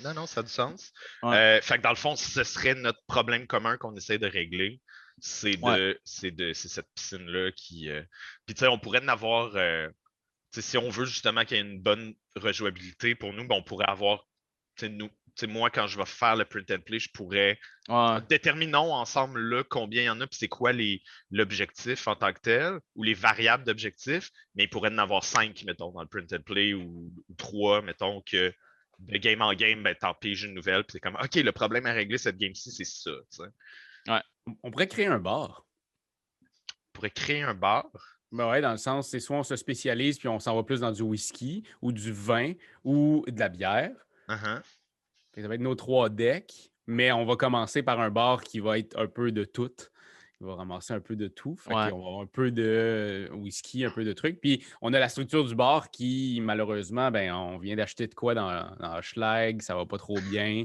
Non, 0.03 0.13
non, 0.13 0.25
ça 0.27 0.39
a 0.39 0.43
du 0.43 0.49
sens. 0.49 0.93
Ouais. 1.23 1.35
Euh, 1.35 1.61
fait 1.61 1.77
que 1.77 1.83
dans 1.83 1.89
le 1.89 1.95
fond, 1.95 2.15
ce 2.15 2.43
serait 2.43 2.75
notre 2.75 3.03
problème 3.07 3.47
commun 3.47 3.77
qu'on 3.77 3.95
essaie 3.95 4.19
de 4.19 4.27
régler. 4.27 4.79
C'est 5.21 5.57
de, 5.57 5.99
de, 6.23 6.53
c'est 6.53 6.69
cette 6.69 6.87
piscine-là 6.95 7.51
qui. 7.53 7.89
euh, 7.89 8.03
Puis 8.45 8.55
tu 8.55 8.59
sais, 8.59 8.67
on 8.67 8.79
pourrait 8.79 9.03
en 9.03 9.07
avoir. 9.09 9.55
euh, 9.55 9.89
si 10.57 10.77
on 10.77 10.89
veut 10.89 11.05
justement 11.05 11.43
qu'il 11.43 11.57
y 11.57 11.59
ait 11.59 11.63
une 11.63 11.81
bonne 11.81 12.13
rejouabilité 12.35 13.15
pour 13.15 13.33
nous, 13.33 13.47
ben, 13.47 13.55
on 13.55 13.63
pourrait 13.63 13.89
avoir. 13.89 14.27
tu 14.75 14.85
sais, 14.85 14.89
nous, 14.89 15.09
moi, 15.47 15.69
quand 15.69 15.87
je 15.87 15.97
vais 15.97 16.05
faire 16.05 16.35
le 16.35 16.45
print 16.45 16.69
and 16.71 16.81
play, 16.81 16.99
je 16.99 17.09
pourrais. 17.13 17.59
ouais. 17.87 18.17
Déterminons 18.29 18.93
ensemble 18.93 19.39
là 19.41 19.63
combien 19.63 20.01
il 20.03 20.05
y 20.05 20.09
en 20.09 20.21
a, 20.21 20.27
puis 20.27 20.37
c'est 20.39 20.47
quoi 20.47 20.71
les- 20.71 21.01
l'objectif 21.31 22.07
en 22.07 22.15
tant 22.15 22.33
que 22.33 22.39
tel, 22.39 22.79
ou 22.95 23.03
les 23.03 23.13
variables 23.13 23.63
d'objectif, 23.63 24.29
mais 24.55 24.65
il 24.65 24.69
pourrait 24.69 24.91
en 24.91 24.97
avoir 24.97 25.23
cinq, 25.23 25.63
mettons, 25.65 25.91
dans 25.91 26.01
le 26.01 26.07
print 26.07 26.31
and 26.33 26.41
play, 26.41 26.73
ou, 26.73 27.11
ou 27.27 27.35
trois, 27.35 27.81
mettons, 27.81 28.21
que 28.21 28.53
de 28.99 29.17
game 29.17 29.41
en 29.41 29.53
game, 29.53 29.81
ben, 29.81 29.95
t'en 29.95 30.13
piges 30.13 30.43
une 30.43 30.53
nouvelle, 30.53 30.83
puis 30.83 30.93
c'est 30.93 30.99
comme, 30.99 31.15
OK, 31.15 31.35
le 31.35 31.51
problème 31.51 31.85
à 31.85 31.93
régler 31.93 32.17
cette 32.17 32.37
game-ci, 32.37 32.71
c'est 32.71 32.83
ça. 32.83 33.11
tu 33.31 33.43
sais. 33.43 34.21
On 34.63 34.71
pourrait 34.71 34.87
créer 34.87 35.05
un 35.05 35.19
bar. 35.19 35.65
On 36.41 36.45
pourrait 36.93 37.11
créer 37.11 37.43
un 37.43 37.53
bar. 37.53 37.85
Ben 38.31 38.49
ouais, 38.49 38.61
dans 38.61 38.71
le 38.71 38.77
sens, 38.77 39.09
c'est 39.09 39.19
soit 39.19 39.37
on 39.37 39.43
se 39.43 39.55
spécialise 39.55 40.19
puis 40.19 40.27
on 40.27 40.39
s'en 40.39 40.55
va 40.55 40.63
plus 40.63 40.81
dans 40.81 40.91
du 40.91 41.01
whisky 41.01 41.63
ou 41.81 41.91
du 41.91 42.11
vin 42.11 42.53
ou 42.83 43.23
de 43.27 43.39
la 43.39 43.49
bière. 43.49 43.95
Uh-huh. 44.27 44.61
Ça 45.37 45.47
va 45.47 45.55
être 45.55 45.61
nos 45.61 45.75
trois 45.75 46.09
decks, 46.09 46.71
mais 46.87 47.11
on 47.11 47.25
va 47.25 47.35
commencer 47.35 47.83
par 47.83 47.99
un 47.99 48.09
bar 48.09 48.41
qui 48.43 48.59
va 48.59 48.77
être 48.79 48.97
un 48.99 49.07
peu 49.07 49.31
de 49.31 49.43
tout. 49.45 49.71
Il 50.41 50.47
va 50.47 50.55
ramasser 50.55 50.93
un 50.93 50.99
peu 51.01 51.15
de 51.15 51.27
tout. 51.27 51.55
Fait 51.57 51.73
Ouais. 51.73 51.89
qu'on 51.91 51.99
va 51.99 52.07
avoir 52.07 52.21
un 52.21 52.25
peu 52.25 52.49
de 52.51 53.29
whisky, 53.33 53.83
un 53.85 53.91
peu 53.91 54.03
de 54.05 54.13
trucs. 54.13 54.39
Puis 54.39 54.65
on 54.81 54.93
a 54.93 54.99
la 54.99 55.09
structure 55.09 55.45
du 55.45 55.53
bar 55.55 55.91
qui, 55.91 56.39
malheureusement, 56.41 57.11
ben, 57.11 57.33
on 57.33 57.57
vient 57.57 57.75
d'acheter 57.75 58.07
de 58.07 58.15
quoi 58.15 58.33
dans, 58.33 58.75
dans 58.79 59.01
Schlag, 59.01 59.61
ça 59.61 59.75
va 59.75 59.85
pas 59.85 59.97
trop 59.97 60.19
bien. 60.31 60.63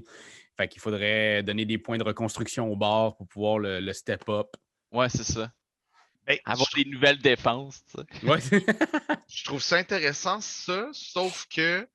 Fait 0.57 0.69
qu'il 0.69 0.81
faudrait 0.81 1.43
donner 1.43 1.65
des 1.65 1.79
points 1.79 1.99
de 1.99 2.05
reconstruction 2.05 2.71
au 2.71 2.77
bar 2.77 3.17
pour 3.17 3.27
pouvoir 3.27 3.59
le, 3.59 3.81
le 3.81 3.93
step 3.93 4.29
up. 4.29 4.55
Ouais, 4.93 5.09
c'est 5.09 5.25
ça. 5.25 5.53
Ben, 6.27 6.39
Avoir 6.45 6.69
je, 6.75 6.83
des 6.85 6.89
nouvelles 6.91 7.19
défenses, 7.19 7.85
tu 7.87 8.01
sais. 8.01 8.27
Ouais. 8.27 8.39
je 9.29 9.45
trouve 9.45 9.61
ça 9.61 9.77
intéressant, 9.77 10.41
ça, 10.41 10.89
sauf 10.93 11.47
que 11.55 11.87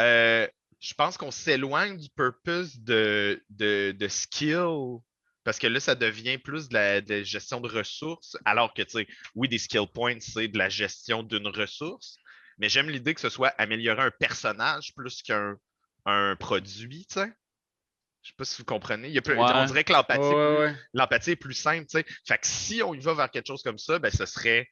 euh, 0.00 0.46
je 0.80 0.94
pense 0.94 1.16
qu'on 1.16 1.30
s'éloigne 1.30 1.96
du 1.98 2.08
purpose 2.10 2.78
de, 2.80 3.42
de, 3.50 3.94
de 3.98 4.08
skill. 4.08 4.98
Parce 5.44 5.58
que 5.58 5.66
là, 5.66 5.80
ça 5.80 5.94
devient 5.94 6.36
plus 6.36 6.68
de 6.68 6.74
la, 6.74 7.00
de 7.00 7.14
la 7.14 7.22
gestion 7.22 7.60
de 7.60 7.68
ressources, 7.68 8.36
alors 8.44 8.74
que, 8.74 8.82
tu 8.82 8.90
sais, 8.90 9.08
oui, 9.34 9.48
des 9.48 9.56
skill 9.56 9.86
points, 9.92 10.18
c'est 10.20 10.48
de 10.48 10.58
la 10.58 10.68
gestion 10.68 11.22
d'une 11.22 11.46
ressource. 11.46 12.16
Mais 12.58 12.68
j'aime 12.68 12.90
l'idée 12.90 13.14
que 13.14 13.20
ce 13.20 13.30
soit 13.30 13.48
améliorer 13.56 14.02
un 14.02 14.10
personnage 14.10 14.92
plus 14.94 15.22
qu'un 15.22 15.56
un 16.04 16.36
produit, 16.36 17.06
tu 17.06 17.14
sais. 17.14 17.32
Je 18.22 18.28
sais 18.28 18.34
pas 18.36 18.44
si 18.44 18.58
vous 18.58 18.64
comprenez. 18.64 19.08
Il 19.08 19.14
y 19.14 19.18
a 19.18 19.22
plus- 19.22 19.34
Ouais. 19.34 19.44
On 19.54 19.64
dirait 19.64 19.84
que 19.84 19.92
l'empathie 19.92 20.20
Ouais, 20.20 20.34
ouais, 20.34 20.58
ouais. 20.58 20.76
l'empathie 20.92 21.30
est 21.30 21.36
plus 21.36 21.54
simple, 21.54 21.86
tu 21.86 21.98
sais. 21.98 22.04
Fait 22.26 22.36
que 22.38 22.46
si 22.46 22.82
on 22.82 22.92
y 22.92 23.00
va 23.00 23.14
vers 23.14 23.30
quelque 23.30 23.46
chose 23.46 23.62
comme 23.62 23.78
ça, 23.78 23.98
ben 23.98 24.10
ce 24.10 24.26
serait 24.26 24.68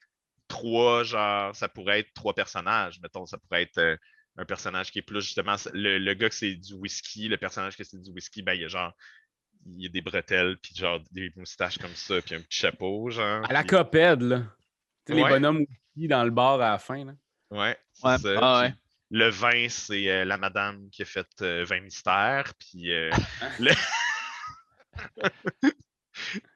trois, 0.49 1.05
genre, 1.05 1.55
ça 1.57 1.69
pourrait 1.69 2.01
être 2.01 2.13
trois 2.13 2.35
personnages, 2.35 3.01
mettons, 3.01 3.25
ça 3.25 3.39
pourrait 3.39 3.63
être 3.63 3.79
euh, 3.79 3.97
un 4.39 4.45
personnage 4.45 4.91
qui 4.91 4.99
est 4.99 5.03
plus 5.03 5.23
justement 5.23 5.57
le, 5.73 5.99
le 5.99 6.15
gars 6.15 6.29
que 6.29 6.35
c'est 6.35 6.55
du 6.55 6.75
whisky, 6.75 7.29
le 7.29 7.37
personnage 7.39 7.77
que 7.77 7.85
c'est 7.85 8.01
du 8.01 8.11
whisky, 8.11 8.43
ben 8.43 8.53
il 8.55 8.63
y 8.63 8.65
a 8.65 8.69
genre 8.69 8.93
il 9.69 9.83
y 9.83 9.87
a 9.87 9.89
des 9.89 10.01
bretelles, 10.03 10.59
puis 10.59 10.75
genre 10.77 11.01
des 11.11 11.33
moustaches 11.37 11.79
comme 11.79 11.95
ça, 11.95 12.21
puis 12.23 12.35
un 12.37 12.41
petit 12.41 12.59
chapeau, 12.61 13.11
genre. 13.11 13.45
À 13.49 13.53
la 13.53 13.61
puis- 13.63 13.71
copède, 13.71 14.23
là. 14.23 14.43
Tu 15.07 15.13
sais, 15.15 15.21
Ouais. 15.23 15.29
Les 15.29 15.35
bonhommes 15.41 15.59
whisky 15.59 16.09
dans 16.09 16.23
le 16.25 16.31
bar 16.31 16.55
à 16.61 16.71
la 16.71 16.79
fin. 16.79 17.05
Là. 17.05 17.13
Ouais, 17.51 17.77
c'est 17.93 18.07
Ouais, 18.07 18.19
ça. 18.19 18.39
ah 18.41 18.61
ouais. 18.63 18.75
Le 19.11 19.29
vin, 19.29 19.69
c'est 19.69 20.09
euh, 20.11 20.25
la 20.25 20.37
madame 20.37 20.89
qui 20.91 21.03
a 21.03 21.05
fait 21.05 21.27
euh, 21.43 21.65
vin 21.65 21.81
mystère, 21.81 22.53
puis 22.59 22.93
euh, 22.93 23.11
le- 23.61 23.73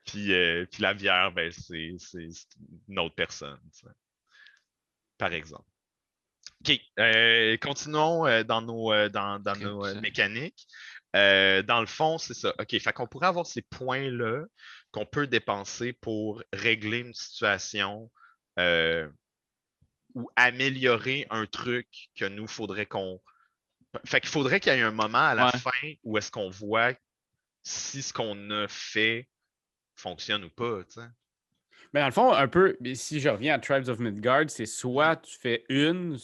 puis, 0.04 0.32
euh, 0.32 0.66
puis 0.70 0.82
la 0.82 0.94
bière, 0.94 1.32
ben, 1.32 1.50
c'est 1.52 1.96
une 2.88 2.98
autre 2.98 3.14
personne, 3.14 3.58
tu 3.72 3.80
sais. 3.80 3.92
par 5.18 5.32
exemple. 5.32 5.64
OK, 6.62 6.78
euh, 6.98 7.56
continuons 7.58 8.26
euh, 8.26 8.42
dans 8.44 8.60
nos, 8.60 8.92
euh, 8.92 9.08
dans, 9.08 9.38
dans 9.38 9.56
nos 9.56 9.94
mécaniques. 10.00 10.66
Dans 11.14 11.80
le 11.80 11.86
fond, 11.86 12.18
c'est 12.18 12.34
ça. 12.34 12.54
OK, 12.58 12.78
fait 12.78 12.92
qu'on 12.92 13.06
pourrait 13.06 13.28
avoir 13.28 13.46
ces 13.46 13.62
points-là 13.62 14.44
qu'on 14.92 15.06
peut 15.06 15.26
dépenser 15.26 15.92
pour 15.94 16.42
régler 16.52 16.98
une 16.98 17.14
situation 17.14 18.10
ou 20.14 20.28
améliorer 20.36 21.26
un 21.30 21.46
truc 21.46 21.88
que 22.16 22.24
nous, 22.26 22.46
faudrait 22.46 22.86
qu'on. 22.86 23.20
Fait 24.04 24.20
qu'il 24.20 24.30
faudrait 24.30 24.60
qu'il 24.60 24.72
y 24.72 24.76
ait 24.76 24.82
un 24.82 24.90
moment 24.92 25.18
à 25.18 25.34
la 25.34 25.46
Ouais. 25.46 25.58
fin 25.58 25.92
où 26.04 26.18
est-ce 26.18 26.30
qu'on 26.30 26.50
voit 26.50 26.92
si 27.62 28.02
ce 28.02 28.12
qu'on 28.12 28.50
a 28.50 28.68
fait 28.68 29.28
fonctionne 29.96 30.44
ou 30.44 30.50
pas. 30.50 30.84
tu 30.84 31.00
sais. 31.00 31.06
Mais 31.92 32.00
dans 32.00 32.06
le 32.06 32.12
fond, 32.12 32.32
un 32.32 32.48
peu, 32.48 32.76
si 32.94 33.20
je 33.20 33.28
reviens 33.28 33.54
à 33.54 33.58
Tribes 33.58 33.88
of 33.88 33.98
Midgard, 33.98 34.48
c'est 34.48 34.66
soit 34.66 35.16
tu 35.16 35.36
fais 35.38 35.64
une 35.68 36.18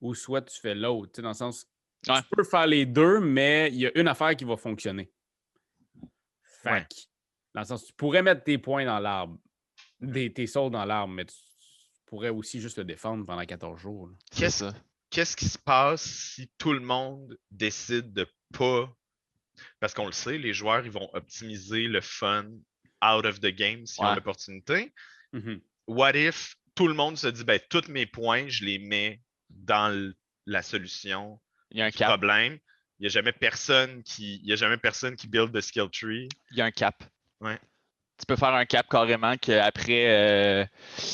ou 0.00 0.14
soit 0.14 0.42
tu 0.42 0.60
fais 0.60 0.74
l'autre. 0.74 1.12
tu 1.12 1.16
sais, 1.16 1.22
Dans 1.22 1.28
le 1.28 1.34
sens, 1.34 1.66
Ouais. 2.06 2.20
tu 2.22 2.28
peux 2.36 2.44
faire 2.44 2.66
les 2.66 2.86
deux, 2.86 3.18
mais 3.20 3.68
il 3.72 3.80
y 3.80 3.86
a 3.86 3.98
une 3.98 4.06
affaire 4.08 4.36
qui 4.36 4.44
va 4.44 4.56
fonctionner. 4.56 5.10
Fait 6.62 6.70
Ouais. 6.70 6.86
que, 6.88 6.96
dans 7.54 7.60
le 7.62 7.66
sens, 7.66 7.86
tu 7.86 7.92
pourrais 7.92 8.22
mettre 8.22 8.44
tes 8.44 8.58
points 8.58 8.84
dans 8.84 8.98
l'arbre, 8.98 9.38
des, 10.00 10.32
tes 10.32 10.46
sauts 10.46 10.70
dans 10.70 10.84
l'arbre, 10.84 11.12
mais 11.14 11.24
tu, 11.24 11.34
tu 11.34 12.00
pourrais 12.06 12.28
aussi 12.28 12.60
juste 12.60 12.78
le 12.78 12.84
défendre 12.84 13.24
pendant 13.26 13.44
14 13.44 13.80
jours. 13.80 14.10
Qu'est-ce- 14.30 14.66
ça. 14.70 14.74
Qu'est-ce 15.10 15.36
qui 15.36 15.46
se 15.48 15.58
passe 15.58 16.02
si 16.02 16.50
tout 16.58 16.72
le 16.72 16.80
monde 16.80 17.38
décide 17.50 18.12
de 18.12 18.26
pas. 18.52 18.94
Parce 19.80 19.94
qu'on 19.94 20.06
le 20.06 20.12
sait, 20.12 20.38
les 20.38 20.52
joueurs, 20.52 20.84
ils 20.84 20.90
vont 20.90 21.08
optimiser 21.14 21.88
le 21.88 22.00
fun 22.00 22.44
out 23.04 23.24
of 23.24 23.40
the 23.40 23.48
game 23.48 23.86
s'ils 23.86 24.04
ont 24.04 24.08
Ouais. 24.08 24.14
l'opportunité. 24.16 24.92
Mhm. 25.32 25.60
What 25.86 26.12
if 26.14 26.54
tout 26.74 26.88
le 26.88 26.94
monde 26.94 27.16
se 27.16 27.26
dit, 27.28 27.44
ben, 27.44 27.58
tous 27.70 27.88
mes 27.88 28.06
points, 28.06 28.48
je 28.48 28.64
les 28.64 28.78
mets 28.78 29.20
dans 29.50 30.12
la 30.46 30.62
solution 30.62 31.40
Il 31.70 31.78
y 31.78 31.82
a 31.82 31.86
un 31.86 31.90
cap. 31.90 32.08
problème. 32.08 32.58
Il 32.98 33.02
n'y 33.02 33.06
a 33.06 33.10
jamais 33.10 33.32
personne 33.32 34.02
qui. 34.02 34.36
Il 34.42 34.46
y 34.48 34.52
a 34.52 34.56
jamais 34.56 34.76
personne 34.76 35.14
qui 35.16 35.28
build 35.28 35.52
the 35.52 35.60
skill 35.60 35.88
tree. 35.90 36.28
Il 36.50 36.56
y 36.58 36.60
a 36.60 36.64
un 36.64 36.70
cap. 36.70 37.02
Ouais. 37.40 37.58
Tu 38.18 38.26
peux 38.26 38.36
faire 38.36 38.54
un 38.54 38.64
cap 38.66 38.88
carrément 38.88 39.36
qu'après, 39.36 40.08
euh, 40.10 40.64
tu 40.96 41.04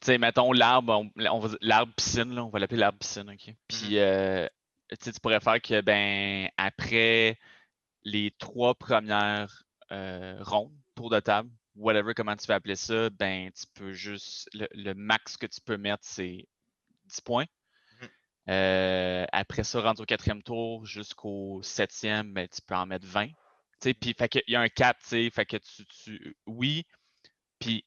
sais, 0.00 0.18
mettons 0.18 0.52
l'arbre, 0.52 1.10
on, 1.16 1.50
l'arbre 1.60 1.92
piscine, 1.94 2.32
là, 2.34 2.44
on 2.44 2.50
va 2.50 2.60
l'appeler 2.60 2.78
l'arbre 2.78 2.98
piscine, 3.00 3.28
OK? 3.28 3.54
Puis, 3.66 3.98
euh, 3.98 4.46
tu 4.90 4.96
sais, 5.00 5.12
tu 5.12 5.18
pourrais 5.20 5.40
faire 5.40 5.60
que, 5.60 5.80
ben, 5.80 6.48
après 6.56 7.38
les 8.04 8.30
trois 8.38 8.74
premières 8.76 9.64
euh, 9.90 10.36
rondes, 10.42 10.72
tour 10.94 11.10
de 11.10 11.20
table, 11.20 11.50
whatever, 11.74 12.14
comment 12.14 12.36
tu 12.36 12.46
veux 12.46 12.54
appeler 12.54 12.76
ça, 12.76 13.10
ben, 13.10 13.50
tu 13.52 13.64
peux 13.74 13.92
juste, 13.92 14.48
le, 14.54 14.68
le 14.72 14.94
max 14.94 15.36
que 15.36 15.46
tu 15.46 15.60
peux 15.60 15.76
mettre, 15.76 16.04
c'est 16.04 16.46
10 17.06 17.20
points. 17.22 17.46
Mhm. 18.00 18.08
Euh, 18.50 19.26
après 19.32 19.64
ça, 19.64 19.80
rendu 19.80 20.02
au 20.02 20.06
quatrième 20.06 20.42
tour 20.42 20.84
jusqu'au 20.86 21.60
septième, 21.62 22.32
ben, 22.32 22.48
tu 22.48 22.60
peux 22.62 22.74
en 22.74 22.86
mettre 22.86 23.06
20. 23.06 23.28
Tu 23.28 23.34
sais, 23.80 23.94
puis 23.94 24.14
il 24.46 24.52
y 24.52 24.56
a 24.56 24.60
un 24.60 24.68
cap, 24.68 24.98
tu 25.02 25.08
sais, 25.08 25.30
fait 25.30 25.46
que 25.46 25.56
tu, 25.56 25.84
tu 25.86 26.36
oui, 26.46 26.86
puis 27.58 27.84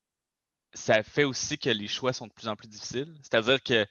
ça 0.74 1.04
fait 1.04 1.24
aussi 1.24 1.58
que 1.58 1.70
les 1.70 1.88
choix 1.88 2.14
sont 2.14 2.28
de 2.28 2.34
plus 2.34 2.48
en 2.48 2.56
plus 2.56 2.68
difficiles. 2.68 3.16
C'est-à-dire 3.22 3.62
que, 3.64 3.86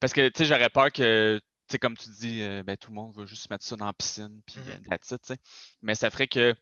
parce 0.00 0.12
que, 0.12 0.28
tu 0.28 0.38
sais, 0.38 0.44
j'aurais 0.44 0.70
peur 0.70 0.92
que, 0.92 1.40
tu 1.68 1.72
sais, 1.72 1.78
comme 1.78 1.96
tu 1.96 2.08
dis, 2.10 2.42
euh, 2.42 2.62
ben, 2.62 2.76
tout 2.76 2.90
le 2.90 2.94
monde 2.94 3.14
veut 3.16 3.26
juste 3.26 3.50
mettre 3.50 3.64
ça 3.64 3.76
dans 3.76 3.86
la 3.86 3.92
piscine, 3.92 4.40
puis 4.46 4.56
tu 4.56 5.16
sais. 5.22 5.36
Mais 5.82 5.94
ça 5.94 6.10
ferait 6.10 6.28
que, 6.28 6.54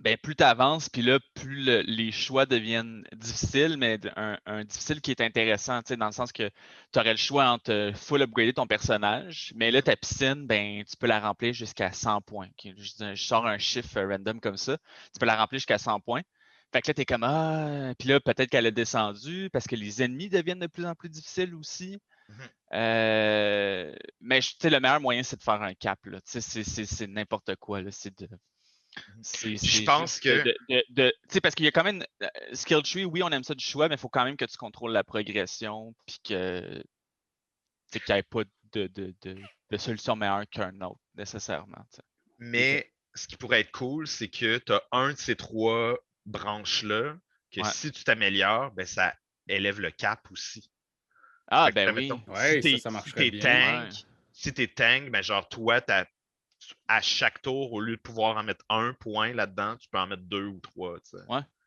ben, 0.00 0.16
plus 0.22 0.36
tu 0.36 0.44
avances, 0.44 0.88
puis 0.88 1.02
là, 1.02 1.18
plus 1.34 1.64
le- 1.64 1.80
les 1.82 2.12
choix 2.12 2.46
deviennent 2.46 3.04
difficiles, 3.14 3.76
mais 3.78 3.98
un, 4.16 4.38
un 4.46 4.64
difficile 4.64 5.00
qui 5.00 5.10
est 5.10 5.20
intéressant, 5.20 5.82
tu 5.82 5.88
sais, 5.88 5.96
dans 5.96 6.06
le 6.06 6.12
sens 6.12 6.32
que 6.32 6.50
tu 6.92 6.98
aurais 6.98 7.12
le 7.12 7.16
choix 7.16 7.46
entre 7.48 7.92
full 7.94 8.22
upgrader 8.22 8.52
ton 8.52 8.66
personnage, 8.66 9.52
mais 9.56 9.70
là, 9.70 9.82
ta 9.82 9.96
piscine, 9.96 10.46
ben, 10.46 10.84
tu 10.84 10.96
peux 10.96 11.06
la 11.06 11.20
remplir 11.20 11.52
jusqu'à 11.54 11.92
100 11.92 12.20
points. 12.20 12.48
Je, 12.64 13.14
sors 13.16 13.46
un 13.46 13.58
chiffre 13.58 14.00
random 14.00 14.40
comme 14.40 14.56
ça, 14.56 14.76
tu 15.12 15.18
peux 15.18 15.26
la 15.26 15.36
remplir 15.36 15.58
jusqu'à 15.58 15.78
100 15.78 16.00
points. 16.00 16.22
Fait 16.72 16.82
que 16.82 16.90
là, 16.90 16.94
tu 16.94 17.00
es 17.02 17.04
comme 17.04 17.22
Ah, 17.24 17.94
puis 17.98 18.08
là, 18.08 18.20
peut-être 18.20 18.50
qu'elle 18.50 18.66
a 18.66 18.70
descendu 18.70 19.48
parce 19.52 19.66
que 19.66 19.76
les 19.76 20.02
ennemis 20.02 20.28
deviennent 20.28 20.58
de 20.58 20.66
plus 20.66 20.84
en 20.86 20.94
plus 20.94 21.08
difficiles 21.08 21.54
aussi. 21.54 21.98
Mhm. 22.28 22.48
Euh, 22.74 23.94
mais 24.20 24.40
le 24.64 24.80
meilleur 24.80 25.00
moyen, 25.00 25.22
c'est 25.22 25.36
de 25.36 25.42
faire 25.42 25.62
un 25.62 25.74
cap. 25.74 25.98
C'est 26.24 27.06
n'importe 27.08 27.56
quoi. 27.56 27.80
là. 27.82 27.90
C'est 27.92 28.16
de. 28.20 28.28
C'est- 29.22 29.56
Je 29.56 29.84
pense 29.84 30.20
que- 30.20 30.42
de- 30.44 30.56
de- 30.68 30.84
de- 30.90 31.10
tu 31.28 31.34
sais, 31.34 31.40
parce 31.40 31.54
qu'il 31.54 31.64
y 31.64 31.68
a 31.68 31.72
quand 31.72 31.84
même. 31.84 32.04
euh, 32.22 32.28
Skill 32.52 32.82
tree, 32.82 33.04
oui, 33.04 33.22
on 33.22 33.30
aime 33.30 33.44
ça 33.44 33.54
du 33.54 33.64
choix, 33.64 33.88
mais 33.88 33.94
il 33.96 33.98
faut 33.98 34.08
quand 34.08 34.24
même 34.24 34.36
que 34.36 34.44
tu 34.44 34.56
contrôles 34.56 34.92
la 34.92 35.04
progression. 35.04 35.94
Puis 36.06 36.18
que. 36.24 36.78
tu 36.78 36.84
sais, 37.92 38.00
qu'il 38.00 38.14
n'y 38.14 38.18
ait 38.18 38.22
pas 38.24 38.42
de, 38.72 38.86
de, 38.88 39.14
de, 39.22 39.36
de 39.70 39.76
solution 39.76 40.16
meilleure 40.16 40.44
qu'un 40.50 40.80
autre, 40.80 41.00
nécessairement. 41.14 41.84
Mais 42.38 42.92
ce 43.14 43.26
qui 43.28 43.36
pourrait 43.36 43.60
être 43.60 43.70
cool, 43.72 44.06
c'est 44.06 44.28
que 44.28 44.58
tu 44.58 44.72
as 44.72 44.82
un 44.92 45.12
de 45.12 45.18
ces 45.18 45.36
trois 45.36 45.96
branches-là, 46.26 47.16
que 47.52 47.60
Ouais. 47.60 47.70
si 47.72 47.90
tu 47.92 48.02
t'améliores, 48.04 48.72
ben, 48.72 48.84
ça 48.86 49.14
élève 49.48 49.80
le 49.80 49.90
cap 49.92 50.20
aussi. 50.30 50.68
Ah, 51.48 51.70
ben 51.70 51.94
oui. 51.94 52.08
mettons, 52.08 52.20
Ouais, 52.26 52.60
si 52.60 52.78
ça, 52.78 52.90
t'es- 52.90 52.98
ça 53.12 53.22
si 53.22 53.30
bien. 53.30 53.84
tank, 53.86 53.92
si 54.32 54.52
t'es 54.52 54.66
tank, 54.66 55.10
ben 55.10 55.22
genre 55.22 55.48
toi, 55.48 55.80
t'as- 55.80 56.06
à 56.88 57.00
chaque 57.00 57.42
tour, 57.42 57.72
au 57.72 57.80
lieu 57.80 57.96
de 57.96 58.00
pouvoir 58.00 58.36
en 58.36 58.42
mettre 58.42 58.64
un 58.68 58.94
point 58.94 59.32
là-dedans, 59.32 59.76
tu 59.76 59.88
peux 59.88 59.98
en 59.98 60.06
mettre 60.06 60.22
deux 60.22 60.46
ou 60.46 60.60
trois. 60.60 60.98
tu 61.00 61.10
sais. 61.10 61.24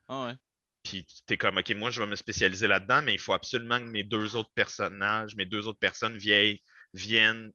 Ah 0.07 0.25
ouais. 0.25 0.35
Puis 0.83 1.05
t'es 1.25 1.37
comme, 1.37 1.57
OK, 1.57 1.69
moi, 1.71 1.91
je 1.91 2.01
vais 2.01 2.07
me 2.07 2.15
spécialiser 2.15 2.67
là-dedans, 2.67 3.01
mais 3.01 3.13
il 3.13 3.19
faut 3.19 3.33
absolument 3.33 3.79
que 3.79 3.85
mes 3.85 4.03
deux 4.03 4.35
autres 4.35 4.51
personnages, 4.55 5.35
mes 5.35 5.45
deux 5.45 5.67
autres 5.67 5.79
personnes 5.79 6.17
vieilles, 6.17 6.61
viennent 6.93 7.51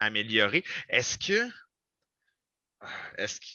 améliorer. 0.00 0.64
Est-ce 0.88 1.18
que. 1.18 1.48
Est-ce 3.16 3.40
que. 3.40 3.46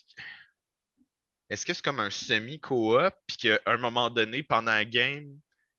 Est-ce 1.49 1.65
que 1.65 1.73
c'est 1.73 1.83
comme 1.83 1.99
un 1.99 2.09
semi-coop, 2.09 3.13
puis 3.27 3.37
qu'à 3.37 3.59
un 3.65 3.77
moment 3.77 4.09
donné, 4.09 4.41
pendant 4.41 4.71
la 4.71 4.85
game, 4.85 5.27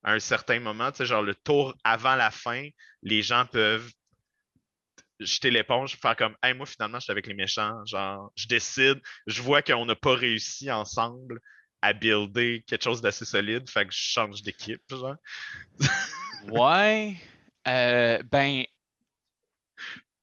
à 0.02 0.12
un 0.12 0.20
certain 0.20 0.60
moment, 0.60 0.92
tu 0.92 0.98
sais, 0.98 1.06
genre 1.06 1.22
le 1.22 1.34
tour 1.34 1.74
avant 1.82 2.14
la 2.14 2.30
fin, 2.30 2.68
les 3.02 3.22
gens 3.22 3.46
peuvent 3.46 3.90
jeter 5.20 5.50
l'éponge, 5.50 5.96
faire 5.96 6.16
comme, 6.16 6.36
hey, 6.42 6.54
moi, 6.54 6.66
finalement, 6.66 6.98
je 6.98 7.04
suis 7.04 7.12
avec 7.12 7.26
les 7.26 7.34
méchants. 7.34 7.84
Genre, 7.86 8.32
je 8.36 8.46
décide, 8.46 9.00
je 9.26 9.42
vois 9.42 9.62
qu'on 9.62 9.86
n'a 9.86 9.94
pas 9.96 10.14
réussi 10.14 10.70
ensemble 10.70 11.40
à 11.80 11.92
builder 11.92 12.64
quelque 12.66 12.84
chose 12.84 13.00
d'assez 13.02 13.24
solide, 13.24 13.68
fait 13.68 13.86
que 13.86 13.92
je 13.92 13.98
change 13.98 14.42
d'équipe, 14.42 14.82
genre. 14.90 15.16
Ouais. 16.48 17.16
euh, 17.68 18.22
ben, 18.30 18.64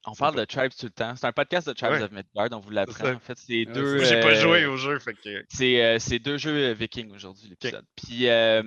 on 0.06 0.14
parle 0.14 0.36
de 0.36 0.44
Tribes 0.44 0.72
tout 0.78 0.86
le 0.86 0.90
temps. 0.92 1.14
C'est 1.16 1.26
un 1.26 1.32
podcast 1.32 1.68
de 1.68 1.72
Tribes 1.74 1.92
Ouais. 1.92 2.02
of 2.02 2.10
Midgard, 2.10 2.48
on 2.52 2.60
vous 2.60 2.70
l'apprend. 2.70 3.12
En 3.12 3.18
fait, 3.20 3.38
c'est 3.38 3.66
Ouais, 3.66 3.66
deux. 3.66 4.04
J'ai 4.04 4.20
pas 4.20 4.34
joué 4.34 4.64
euh, 4.64 4.70
au 4.70 4.76
jeu, 4.76 4.98
fait 4.98 5.14
que. 5.14 5.44
C'est 5.50 5.82
euh, 5.82 6.18
deux 6.18 6.38
jeux 6.38 6.70
euh, 6.70 6.74
vikings 6.74 7.12
aujourd'hui, 7.12 7.48
l'épisode. 7.50 7.84
Puis, 7.96 8.28
euh, 8.28 8.62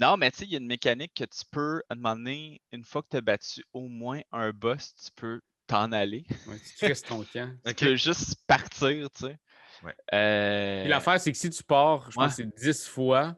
non, 0.00 0.16
mais 0.16 0.30
tu 0.30 0.38
sais, 0.38 0.44
il 0.44 0.50
y 0.52 0.54
a 0.54 0.58
une 0.58 0.66
mécanique 0.66 1.12
que 1.14 1.24
tu 1.24 1.42
peux, 1.50 1.82
à 1.88 1.94
un 1.94 1.96
moment 1.96 2.16
donné, 2.16 2.60
une 2.72 2.84
fois 2.84 3.02
que 3.02 3.08
tu 3.10 3.16
as 3.16 3.20
battu 3.20 3.64
au 3.72 3.88
moins 3.88 4.20
un 4.32 4.50
boss, 4.52 4.94
tu 4.94 5.10
peux 5.16 5.40
t'en 5.66 5.92
aller. 5.92 6.24
Ouais, 6.46 6.56
tu 6.58 6.76
tristes 6.86 7.08
ton 7.08 7.24
camp. 7.32 7.54
Tu 7.66 7.74
peux 7.74 7.96
juste 7.96 8.36
partir, 8.46 9.10
tu 9.10 9.26
sais. 9.26 9.38
Ouais. 9.82 9.94
Euh, 10.12 10.82
Puis 10.82 10.90
l'affaire, 10.90 11.20
c'est 11.20 11.30
que 11.32 11.38
si 11.38 11.50
tu 11.50 11.62
pars, 11.62 12.10
je 12.10 12.18
Ouais. 12.18 12.26
pense 12.26 12.36
que 12.36 12.42
c'est 12.42 12.56
10 12.64 12.86
fois, 12.88 13.36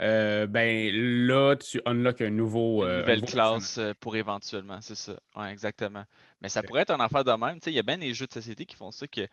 euh, 0.00 0.46
ben 0.46 0.90
là, 0.92 1.56
tu 1.56 1.80
unlock 1.86 2.20
un 2.20 2.30
nouveau. 2.30 2.82
une 2.84 2.88
euh, 2.88 2.94
un 2.96 3.00
nouvelle 3.00 3.20
nouveau 3.20 3.32
classe 3.32 3.80
pour 4.00 4.16
éventuellement, 4.16 4.80
c'est 4.80 4.94
ça. 4.96 5.18
Ouais, 5.36 5.50
exactement. 5.50 6.04
Mais 6.40 6.48
ça 6.48 6.62
pourrait 6.62 6.82
être 6.82 6.90
un 6.90 7.00
affaire 7.00 7.24
de 7.24 7.32
même. 7.32 7.54
Tu 7.60 7.64
sais, 7.64 7.72
il 7.72 7.76
y 7.76 7.78
a 7.78 7.82
bien 7.84 7.98
des 7.98 8.12
jeux 8.14 8.26
de 8.26 8.32
société 8.32 8.66
qui 8.66 8.76
font 8.76 8.90
ça 8.90 9.06
que 9.06 9.26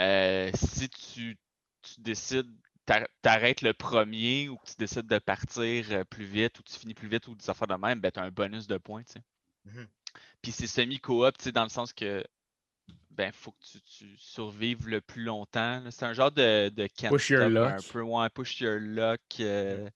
euh, 0.00 0.50
si 0.54 0.88
tu, 0.88 1.36
tu 1.82 2.00
décides, 2.00 2.50
t'arrêtes 3.22 3.62
le 3.62 3.72
premier 3.72 4.48
ou 4.48 4.56
que 4.56 4.66
tu 4.66 4.74
décides 4.78 5.06
de 5.06 5.18
partir 5.18 5.86
euh, 5.90 6.04
plus 6.04 6.24
vite 6.24 6.58
ou 6.58 6.62
tu 6.62 6.74
finis 6.74 6.94
plus 6.94 7.08
vite 7.08 7.28
ou 7.28 7.34
des 7.34 7.48
affaires 7.48 7.68
de 7.68 7.74
même, 7.74 8.00
ben 8.00 8.10
tu 8.10 8.20
as 8.20 8.24
un 8.24 8.30
bonus 8.30 8.66
de 8.66 8.76
points. 8.78 9.04
tu 9.04 9.12
sais. 9.12 9.22
Mhm. 9.64 9.88
Puis 10.42 10.52
c'est 10.52 10.66
semi-coop, 10.66 11.48
dans 11.50 11.62
le 11.62 11.68
sens 11.68 11.92
que 11.92 12.24
ben 13.10 13.30
faut 13.32 13.52
que 13.52 13.64
tu, 13.70 13.80
tu 13.82 14.16
survives 14.16 14.88
le 14.88 15.00
plus 15.00 15.22
longtemps. 15.22 15.80
là. 15.80 15.90
C'est 15.90 16.04
un 16.04 16.12
genre 16.12 16.32
de, 16.32 16.70
de 16.70 16.86
can't 16.86 17.10
Push 17.10 17.30
your 17.30 17.48
luck. 17.48 17.72
un 17.72 17.92
peu 17.92 18.02
ouais, 18.02 18.28
push 18.30 18.60
your 18.60 18.78
luck, 18.80 19.20
euh, 19.40 19.88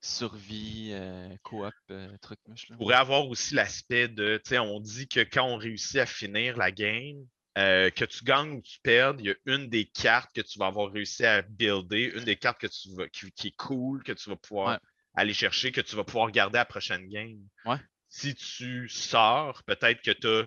survie, 0.00 0.90
euh, 0.92 1.28
coop, 1.42 1.72
euh, 1.90 2.16
truc 2.20 2.38
là. 2.46 2.76
pourrait 2.76 2.94
avoir 2.94 3.26
aussi 3.28 3.54
l'aspect 3.54 4.08
de, 4.08 4.40
tu 4.44 4.50
sais, 4.50 4.58
on 4.58 4.78
dit 4.80 5.08
que 5.08 5.20
quand 5.20 5.44
on 5.44 5.56
réussit 5.56 5.96
à 5.96 6.06
finir 6.06 6.56
la 6.56 6.70
game, 6.70 7.26
euh, 7.58 7.90
que 7.90 8.04
tu 8.04 8.24
gagnes 8.24 8.52
ou 8.52 8.62
tu 8.62 8.78
perdes, 8.82 9.20
il 9.20 9.26
y 9.26 9.30
a 9.30 9.34
une 9.46 9.68
des 9.68 9.84
cartes 9.86 10.34
que 10.34 10.40
tu 10.40 10.58
vas 10.58 10.66
avoir 10.66 10.92
réussi 10.92 11.26
à 11.26 11.42
builder, 11.42 12.12
une 12.16 12.24
des 12.24 12.36
cartes 12.36 12.60
que 12.60 12.68
tu 12.68 12.94
vas, 12.94 13.08
qui, 13.08 13.32
qui 13.32 13.48
est 13.48 13.56
cool, 13.56 14.02
que 14.04 14.12
tu 14.12 14.30
vas 14.30 14.36
pouvoir 14.36 14.74
Ouais. 14.74 14.78
aller 15.14 15.34
chercher, 15.34 15.72
que 15.72 15.80
tu 15.80 15.96
vas 15.96 16.04
pouvoir 16.04 16.30
garder 16.30 16.58
à 16.58 16.60
la 16.60 16.66
prochaine 16.66 17.08
game. 17.08 17.40
Ouais. 17.64 17.78
Si 18.08 18.34
tu 18.34 18.88
sors, 18.88 19.62
peut-être 19.64 20.02
que 20.02 20.12
tu 20.12 20.26
as 20.28 20.46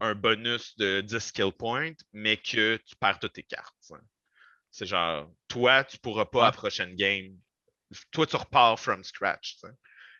un 0.00 0.14
bonus 0.14 0.76
de 0.76 1.00
10 1.00 1.18
skill 1.20 1.52
points, 1.52 1.94
mais 2.12 2.36
que 2.36 2.76
tu 2.76 2.94
perds 2.96 3.18
toutes 3.18 3.32
tes 3.32 3.42
cartes. 3.42 3.74
sais. 3.80 3.94
C'est 4.70 4.86
genre, 4.86 5.32
toi, 5.48 5.84
tu 5.84 5.98
pourras 5.98 6.26
pas 6.26 6.42
à 6.42 6.46
la 6.46 6.52
prochaine 6.52 6.94
game. 6.94 7.36
Toi, 8.12 8.26
tu 8.26 8.36
repars 8.36 8.78
from 8.78 9.02
scratch. 9.02 9.56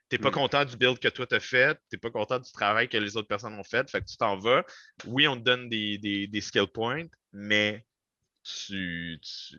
T'es 0.08 0.18
pas 0.18 0.30
Mm. 0.30 0.32
content 0.32 0.64
du 0.64 0.76
build 0.76 0.98
que 0.98 1.08
toi 1.08 1.26
t'as 1.26 1.40
fait, 1.40 1.78
t'es 1.90 1.98
pas 1.98 2.10
content 2.10 2.38
du 2.38 2.50
travail 2.52 2.88
que 2.88 2.96
les 2.96 3.16
autres 3.16 3.28
personnes 3.28 3.54
ont 3.54 3.64
fait, 3.64 3.90
fait 3.90 4.00
que 4.00 4.06
tu 4.06 4.16
t'en 4.16 4.38
vas. 4.38 4.64
Oui, 5.06 5.28
on 5.28 5.36
te 5.36 5.42
donne 5.42 5.68
des, 5.68 5.98
des, 5.98 6.26
des 6.26 6.40
skill 6.40 6.66
points, 6.66 7.04
mais 7.32 7.86
tu. 8.44 9.18
tu... 9.22 9.56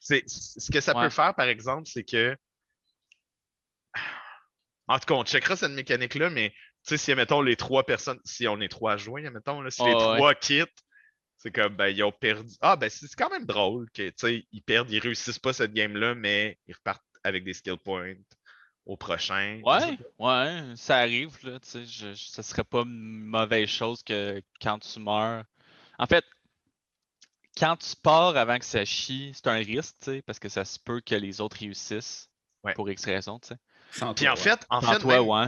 C'est, 0.00 0.24
ce 0.28 0.70
que 0.70 0.80
ça 0.80 0.94
Ouais. 0.94 1.04
peut 1.04 1.10
faire, 1.10 1.34
par 1.34 1.46
exemple, 1.48 1.88
c'est 1.88 2.04
que. 2.04 2.36
En 4.86 4.98
tout 4.98 5.06
cas, 5.06 5.14
on 5.14 5.24
checkera 5.24 5.56
cette 5.56 5.72
mécanique-là, 5.72 6.30
mais 6.30 6.50
tu 6.50 6.56
sais, 6.84 6.96
si, 6.96 7.14
mettons, 7.14 7.42
les 7.42 7.56
trois 7.56 7.84
personnes, 7.84 8.20
si 8.24 8.48
on 8.48 8.60
est 8.60 8.68
trois 8.68 8.96
jouer, 8.96 9.28
mettons, 9.30 9.60
là, 9.60 9.70
si 9.70 9.84
les 9.84 9.94
ouais. 9.94 9.96
trois 9.96 10.34
quittent, 10.34 10.70
C'est 11.38 11.52
comme, 11.52 11.76
ben, 11.76 11.88
ils 11.88 12.02
ont 12.04 12.12
perdu. 12.12 12.54
Ah, 12.60 12.76
ben, 12.76 12.90
c'est 12.90 13.08
quand 13.16 13.30
même 13.30 13.46
drôle 13.46 13.90
que, 13.92 14.08
tu 14.10 14.14
sais, 14.18 14.46
ils 14.52 14.62
perdent, 14.62 14.90
ils 14.90 15.00
réussissent 15.00 15.38
pas 15.38 15.52
cette 15.52 15.72
game-là, 15.74 16.14
mais 16.14 16.58
ils 16.66 16.74
repartent 16.74 17.04
avec 17.24 17.44
des 17.44 17.54
skill 17.54 17.78
points 17.78 18.14
au 18.88 18.96
prochain. 18.96 19.60
Ouais, 19.64 19.98
ouais, 20.18 20.62
ça 20.76 20.98
arrive, 20.98 21.36
là, 21.44 21.60
tu 21.60 21.68
sais. 21.68 21.84
je- 21.84 22.14
je- 22.14 22.28
Ce 22.30 22.42
serait 22.42 22.64
pas 22.64 22.82
une 22.82 23.20
mauvaise 23.24 23.68
chose 23.68 24.02
que 24.02 24.42
quand 24.60 24.78
tu 24.80 24.98
meurs. 24.98 25.44
En 25.98 26.06
fait, 26.06 26.24
quand 27.56 27.76
tu 27.76 27.94
pars 28.02 28.36
avant 28.36 28.58
que 28.58 28.64
ça 28.64 28.84
chie, 28.84 29.32
c'est 29.34 29.46
un 29.48 29.56
risque, 29.58 29.96
tu 30.00 30.12
sais, 30.12 30.22
parce 30.22 30.38
que 30.38 30.48
ça 30.48 30.64
se 30.64 30.78
peut 30.78 31.00
que 31.00 31.14
les 31.14 31.40
autres 31.40 31.58
réussissent 31.58 32.30
Ouais. 32.64 32.74
pour 32.74 32.90
X 32.90 33.04
raison, 33.04 33.38
tu 33.38 33.48
sais. 33.48 33.56
Sans 33.92 34.14
Puis 34.14 34.24
toi, 34.24 34.32
en 34.32 34.36
ouais. 34.36 34.40
fait, 34.40 34.66
en 34.70 34.80
Sans 34.80 34.92
fait, 34.92 34.98
toi, 34.98 35.18
même, 35.20 35.28
ouais. 35.28 35.46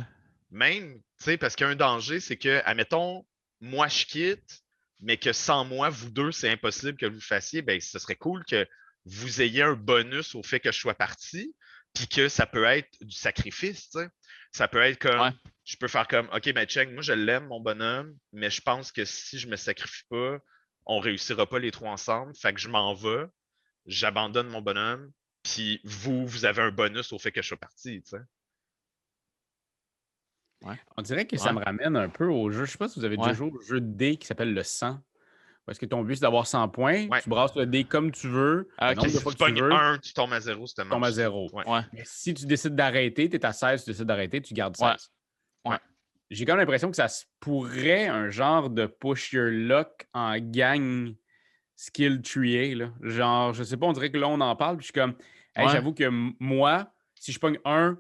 même, 0.51 0.95
tu 1.19 1.25
sais, 1.25 1.37
parce 1.39 1.57
qu'un 1.57 1.77
danger, 1.77 2.21
c'est 2.21 2.37
que, 2.37 2.63
admettons, 2.65 3.27
moi 3.61 3.89
je 3.89 4.05
quitte, 4.07 4.63
mais 5.01 5.17
que 5.17 5.33
sans 5.33 5.65
moi, 5.65 5.89
vous 5.89 6.11
deux, 6.11 6.33
c'est 6.33 6.51
impossible 6.51 6.97
que 6.99 7.07
vous 7.07 7.15
le 7.15 7.21
fassiez, 7.21 7.63
ben, 7.63 7.81
ce 7.81 7.99
serait 7.99 8.17
cool 8.17 8.45
que 8.45 8.67
vous 9.07 9.41
ayez 9.41 9.63
un 9.63 9.75
bonus 9.75 10.35
au 10.35 10.43
fait 10.43 10.61
que 10.61 10.71
je 10.73 10.79
sois 10.79 10.95
parti, 10.95 11.55
puis 11.95 12.09
que 12.09 12.29
ça 12.29 12.47
peut 12.47 12.65
être 12.65 12.89
du 13.01 13.15
sacrifice, 13.15 13.91
tu 13.91 13.99
sais. 13.99 14.09
Ça 14.53 14.69
peut 14.69 14.81
être 14.81 14.99
comme, 14.99 15.21
Ouais. 15.21 15.33
je 15.65 15.77
peux 15.77 15.89
faire 15.89 16.09
comme, 16.09 16.29
OK, 16.35 16.53
ben, 16.53 16.67
check, 16.67 16.91
moi 16.91 17.03
je 17.03 17.13
l'aime, 17.13 17.47
mon 17.47 17.61
bonhomme, 17.61 18.17
mais 18.33 18.51
je 18.51 18.61
pense 18.61 18.91
que 18.93 19.05
si 19.05 19.39
je 19.39 19.47
me 19.49 19.57
sacrifie 19.57 20.05
pas, 20.09 20.39
on 20.87 20.99
réussira 20.99 21.47
pas 21.47 21.59
les 21.59 21.71
trois 21.71 21.91
ensemble, 21.91 22.35
fait 22.35 22.53
que 22.53 22.61
je 22.61 22.69
m'en 22.69 22.95
vais, 22.95 23.27
j'abandonne 23.87 24.49
mon 24.49 24.61
bonhomme, 24.63 25.11
puis 25.43 25.81
vous, 25.85 26.27
vous 26.27 26.45
avez 26.45 26.63
un 26.63 26.71
bonus 26.71 27.13
au 27.13 27.19
fait 27.19 27.33
que 27.33 27.43
je 27.43 27.49
sois 27.49 27.57
parti, 27.57 28.03
tu 28.03 28.11
sais. 28.11 28.23
On 30.97 31.03
dirait 31.03 31.27
que 31.27 31.39
ça 31.39 31.53
me 31.53 31.65
ramène 31.65 31.97
un 31.97 32.09
peu 32.11 32.27
au 32.27 32.51
jeu. 32.51 32.67
Je 32.67 32.73
sais 32.73 32.79
pas 32.79 32.89
si 32.89 32.99
vous 32.99 33.05
avez 33.05 33.17
déjà 33.17 33.33
joué 33.33 33.51
au 33.51 33.61
jeu 33.63 33.81
de 33.81 33.93
dés 33.95 34.17
qui 34.17 34.27
s'appelle 34.27 34.53
le 34.53 34.63
100. 34.63 35.01
Parce 35.71 35.79
que 35.79 35.87
ton 35.87 36.03
but, 36.03 36.17
c'est 36.17 36.23
d'avoir 36.23 36.49
100 36.49 36.69
points. 36.71 37.07
Ouais. 37.07 37.23
Tu 37.23 37.29
brasses 37.31 37.55
le 37.55 37.65
dé 37.65 37.85
comme 37.85 38.11
tu 38.11 38.27
veux. 38.27 38.69
Ah, 38.77 38.93
Si 38.93 39.03
tu 39.19 39.23
que 39.25 39.31
tu 39.31 39.37
pognes 39.37 39.63
veux, 39.63 39.71
un, 39.73 39.99
tu 39.99 40.13
tombes 40.13 40.33
à 40.33 40.41
zéro, 40.41 40.67
c'était 40.67 40.83
tu 40.83 40.89
tombes 40.89 41.05
à 41.05 41.13
zéro. 41.13 41.49
Ouais. 41.53 41.63
Ouais. 41.65 41.83
Mais 41.93 42.03
si 42.05 42.35
tu 42.35 42.45
décides 42.45 42.75
d'arrêter, 42.75 43.29
tu 43.31 43.37
es 43.37 43.47
à 43.47 43.53
16, 43.53 43.85
tu 43.85 43.91
décides 43.91 44.07
d'arrêter, 44.07 44.41
tu 44.41 44.53
gardes 44.53 44.77
16. 44.77 44.89
Ouais. 45.65 45.71
Ouais. 45.71 45.77
J'ai 46.29 46.45
quand 46.45 46.55
même 46.55 46.59
l'impression 46.63 46.91
que 46.91 46.97
ça 46.97 47.07
se 47.07 47.25
pourrait 47.39 48.09
un 48.09 48.31
genre 48.31 48.69
de 48.69 48.87
push 48.87 49.33
your 49.33 49.47
luck 49.49 50.09
en 50.13 50.39
gang 50.41 51.15
skill 51.77 52.21
tree. 52.21 52.75
Là. 52.75 52.91
Genre, 53.03 53.55
je 53.55 53.63
sais 53.63 53.77
pas, 53.77 53.87
on 53.87 53.93
dirait 53.93 54.11
que 54.11 54.19
là, 54.19 54.27
on 54.27 54.41
en 54.41 54.57
parle. 54.57 54.77
Puis 54.77 54.87
je 54.89 54.93
suis 54.93 55.01
comme, 55.01 55.15
Hey, 55.55 55.67
Ouais. 55.67 55.73
j'avoue 55.73 55.95
que 55.95 56.09
moi, 56.41 56.93
si 57.15 57.31
je 57.31 57.39
pogne 57.39 57.61
un, 57.65 57.97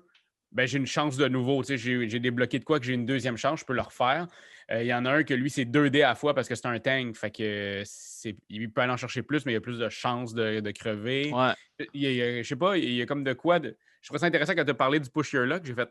ben, 0.51 0.67
j'ai 0.67 0.79
une 0.79 0.87
chance 0.89 1.17
de 1.17 1.29
nouveau. 1.29 1.63
Tu 1.63 1.69
sais, 1.69 1.79
J'ai 1.79 2.09
j'ai 2.09 2.19
débloqué 2.19 2.59
de 2.59 2.65
quoi 2.65 2.81
que 2.81 2.85
j'ai 2.87 2.95
une 2.95 3.07
deuxième 3.07 3.37
chance, 3.37 3.61
je 3.61 3.65
peux 3.65 3.75
le 3.75 3.81
refaire. 3.83 4.27
Euh, 4.73 4.83
Il 4.83 4.87
y 4.87 4.95
en 4.95 5.05
a 5.05 5.11
un 5.13 5.23
que 5.25 5.35
lui, 5.35 5.51
c'est 5.51 5.65
2 5.65 5.91
dés 5.91 6.03
à 6.03 6.11
la 6.11 6.15
fois 6.15 6.33
parce 6.35 6.49
que 6.49 6.55
c'est 6.55 6.67
un 6.67 6.79
tank. 6.79 7.17
Fait 7.17 7.31
que 7.31 7.83
c'est- 7.85 8.37
il 8.49 8.71
peut 8.71 8.81
aller 8.83 8.93
en 8.93 8.97
chercher 8.97 9.23
plus, 9.23 9.45
mais 9.45 9.53
il 9.53 9.55
y 9.55 9.59
a 9.59 9.61
plus 9.61 9.79
de 9.79 9.89
chances 9.89 10.33
de, 10.35 10.61
de 10.61 10.71
crever. 10.71 11.33
Ouais. 11.33 11.53
Il 11.95 12.05
il 12.05 12.43
je 12.43 12.49
sais 12.49 12.57
pas, 12.57 12.77
il 12.77 12.93
y 12.93 13.03
a 13.03 13.07
comme 13.07 13.25
de 13.25 13.33
quoi. 13.33 13.59
de- 13.59 13.77
Je 14.03 14.09
trouve 14.09 14.19
ça 14.19 14.27
intéressant 14.27 14.55
quand 14.55 14.65
tu 14.65 14.71
as 14.71 14.75
parlé 14.75 15.01
du 15.01 15.11
push 15.11 15.33
your 15.33 15.45
luck. 15.45 15.65
J'ai 15.65 15.75
fait, 15.75 15.91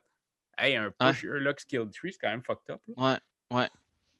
hey, 0.57 0.75
un 0.77 0.85
Ouais. 0.87 0.91
push 1.11 1.23
your 1.23 1.35
luck 1.35 1.59
skill 1.59 1.89
tree, 1.91 2.13
c'est 2.13 2.19
quand 2.19 2.29
même 2.29 2.43
fucked 2.43 2.69
up. 2.73 2.81
là. 2.97 3.19
Ouais. 3.51 3.67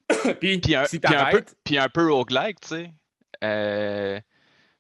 Puis, 0.40 0.58
Puis 0.60 0.76
un, 0.76 0.86
si 0.86 1.00
puis 1.00 1.16
un 1.16 1.30
peu, 1.30 1.44
puis 1.64 1.78
un 1.78 1.88
peu 1.90 2.12
roguelike, 2.12 2.60
tu 2.62 2.68
sais. 2.68 2.92
Euh, 3.44 4.20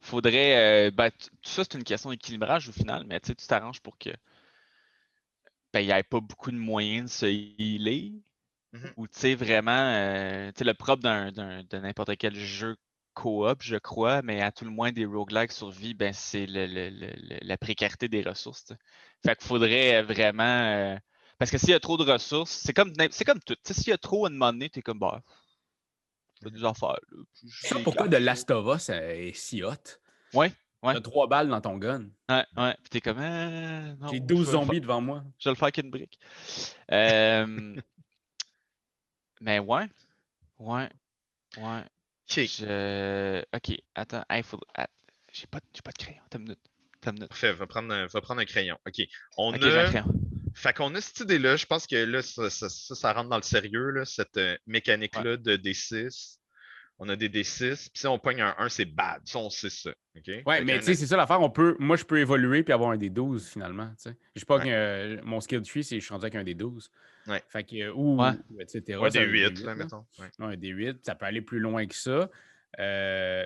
faudrait. 0.01 0.87
euh, 0.87 0.91
ben, 0.91 1.11
tout 1.11 1.29
ça, 1.43 1.63
c'est 1.63 1.75
une 1.77 1.83
question 1.83 2.09
d'équilibrage 2.09 2.67
au 2.67 2.71
final, 2.71 3.05
mais 3.07 3.19
tu 3.19 3.27
sais, 3.27 3.35
tu 3.35 3.45
t'arranges 3.47 3.79
pour 3.79 3.97
que. 3.97 4.09
Ben, 5.71 5.81
il 5.81 5.85
n'y 5.85 5.91
ait 5.93 6.01
pas 6.03 6.19
beaucoup 6.19 6.49
de 6.51 6.57
moyens 6.57 7.11
de 7.11 7.15
se 7.15 7.25
healer. 7.27 8.13
Mhm. 8.73 8.93
Ou, 8.97 9.07
tu 9.07 9.19
sais, 9.19 9.35
vraiment. 9.35 9.71
euh, 9.71 10.51
tu 10.51 10.59
sais, 10.59 10.63
le 10.65 10.73
propre 10.73 11.01
d'un, 11.03 11.31
de 11.31 11.77
n'importe 11.77 12.15
quel 12.17 12.35
jeu 12.35 12.75
coop, 13.13 13.61
je 13.61 13.75
crois, 13.77 14.21
mais 14.21 14.41
à 14.41 14.51
tout 14.51 14.65
le 14.65 14.71
moins 14.71 14.91
des 14.91 15.05
roguelikes 15.05 15.51
survie, 15.51 15.93
ben, 15.93 16.13
c'est 16.13 16.45
le- 16.45 16.67
le- 16.67 16.89
le- 16.89 17.13
le- 17.15 17.39
la 17.41 17.57
précarité 17.57 18.07
des 18.07 18.21
ressources. 18.21 18.65
sais. 18.65 18.77
Fait 19.25 19.35
qu'il 19.35 19.47
faudrait 19.47 20.03
vraiment. 20.03 20.43
euh, 20.43 20.95
parce 21.37 21.51
que 21.51 21.57
s'il 21.57 21.69
y 21.69 21.73
a 21.73 21.79
trop 21.79 21.97
de 21.97 22.03
ressources, 22.09 22.51
c'est 22.51 22.73
comme, 22.73 22.93
c'est 23.11 23.25
comme 23.25 23.39
tout. 23.39 23.55
Sais, 23.63 23.73
s'il 23.73 23.89
y 23.89 23.93
a 23.93 23.97
trop 23.97 24.25
à 24.25 24.29
demander, 24.29 24.69
t'es 24.69 24.81
comme, 24.81 24.99
bah, 24.99 25.21
fais 26.43 26.51
des 26.51 26.63
affaires. 26.63 26.89
Là, 27.11 27.23
je 27.41 27.77
les 27.77 27.83
pourquoi 27.83 28.07
de. 28.07 28.17
Last 28.17 28.51
of 28.51 28.75
Us 28.75 28.89
euh, 28.89 28.99
est 29.11 29.33
si 29.33 29.63
hot? 29.63 29.71
Ouais, 30.33 30.51
ouais. 30.83 30.93
T'as 30.93 31.01
trois 31.01 31.27
balles 31.27 31.49
dans 31.49 31.61
ton 31.61 31.77
gun. 31.77 32.09
Ouais, 32.29 32.45
ouais. 32.57 32.75
Puis 32.81 32.89
t'es 32.89 33.01
comme, 33.01 33.17
non, 33.19 34.11
J'ai 34.11 34.19
je 34.19 34.23
12 34.25 34.45
vais 34.47 34.51
le 34.51 34.57
zombies 34.57 34.81
devant 34.81 35.01
moi. 35.01 35.23
Je 35.39 35.49
vais 35.49 35.53
le 35.53 35.55
faire 35.55 35.63
avec 35.65 35.77
une 35.77 35.89
brique. 35.91 36.19
Euh, 36.91 37.75
mais 39.39 39.59
ouais. 39.59 39.87
Ouais. 40.59 40.89
Ouais. 41.57 41.81
OK. 42.29 42.35
Je... 42.45 43.43
Ok, 43.55 43.77
attends. 43.95 44.23
Hey, 44.29 44.43
faut... 44.43 44.59
ah, 44.75 44.87
J'ai 45.31 45.47
pas... 45.47 45.59
j'ai 45.73 45.81
pas 45.81 45.91
de 45.91 45.97
crayon. 45.97 46.21
Attends 46.25 46.37
une 46.39 46.43
minute. 46.45 46.59
Une 47.05 47.13
minute. 47.13 47.29
Parfait, 47.29 47.53
va 47.53 47.65
prendre, 47.67 47.93
un- 47.93 48.07
va 48.07 48.21
prendre 48.21 48.41
un 48.41 48.45
crayon. 48.45 48.77
OK. 48.85 49.01
On 49.37 49.53
un 49.53 49.61
a. 49.61 49.89
crayon. 49.89 50.05
Fait 50.55 50.73
qu'on 50.73 50.93
a 50.95 51.01
cette 51.01 51.21
idée-là. 51.21 51.55
Je 51.55 51.65
pense 51.65 51.87
que 51.87 51.95
là, 51.95 52.21
ça, 52.21 52.49
ça, 52.49 52.67
ça, 52.69 52.95
ça 52.95 53.13
rentre 53.13 53.29
dans 53.29 53.37
le 53.37 53.43
sérieux, 53.43 53.91
là, 53.91 54.03
cette 54.05 54.35
euh, 54.37 54.57
mécanique-là 54.67 55.37
de 55.37 55.55
D6. 55.55 56.38
On 57.01 57.07
a 57.09 57.15
des 57.15 57.29
D6. 57.29 57.89
Puis 57.89 57.89
si 57.93 58.07
on 58.07 58.19
pogne 58.19 58.41
un 58.41 58.53
1, 58.57 58.67
c'est 58.69 58.85
bad. 58.85 59.21
Ça, 59.25 59.39
on 59.39 59.49
sait 59.49 59.69
ça. 59.69 59.91
OK? 60.17 60.27
Ouais, 60.45 60.57
Fait 60.57 60.63
mais 60.65 60.79
tu 60.79 60.85
sais, 60.85 60.93
c'est 60.95 61.07
ça 61.07 61.15
l'affaire. 61.15 61.39
On 61.41 61.49
peut, 61.49 61.75
moi, 61.79 61.95
je 61.95 62.03
peux 62.03 62.19
évoluer 62.19 62.61
puis 62.63 62.73
avoir 62.73 62.91
un 62.91 62.97
des 62.97 63.09
12 63.09 63.47
finalement. 63.47 63.87
tu 63.91 64.09
sais. 64.09 64.17
Je 64.35 64.39
sais 64.41 64.45
pas 64.45 64.59
que 64.59 64.67
euh, 64.67 65.17
mon 65.23 65.39
skill 65.39 65.61
tree, 65.61 65.83
c'est 65.83 65.99
je 65.99 66.03
suis 66.05 66.13
rendu 66.13 66.25
avec 66.25 66.35
un 66.35 66.43
des 66.43 66.55
12. 66.55 66.91
Ouais. 67.27 67.41
Fait 67.47 67.63
que, 67.63 67.75
euh, 67.83 67.93
ou, 67.93 68.21
Ouais. 68.21 68.31
ou 68.51 68.59
etc. 68.59 68.97
Ouais, 68.99 69.09
ça 69.11 69.19
des 69.19 69.25
va 69.25 69.31
8, 69.31 69.41
être 69.43 69.59
là, 69.59 69.65
là. 69.67 69.75
mettons. 69.75 70.05
Ouais. 70.19 70.25
Ouais, 70.39 70.53
un 70.53 70.57
des 70.57 70.67
8. 70.69 71.05
Ça 71.05 71.15
peut 71.15 71.25
aller 71.25 71.41
plus 71.41 71.59
loin 71.59 71.85
que 71.87 71.95
ça. 71.95 72.29
Euh, 72.79 73.45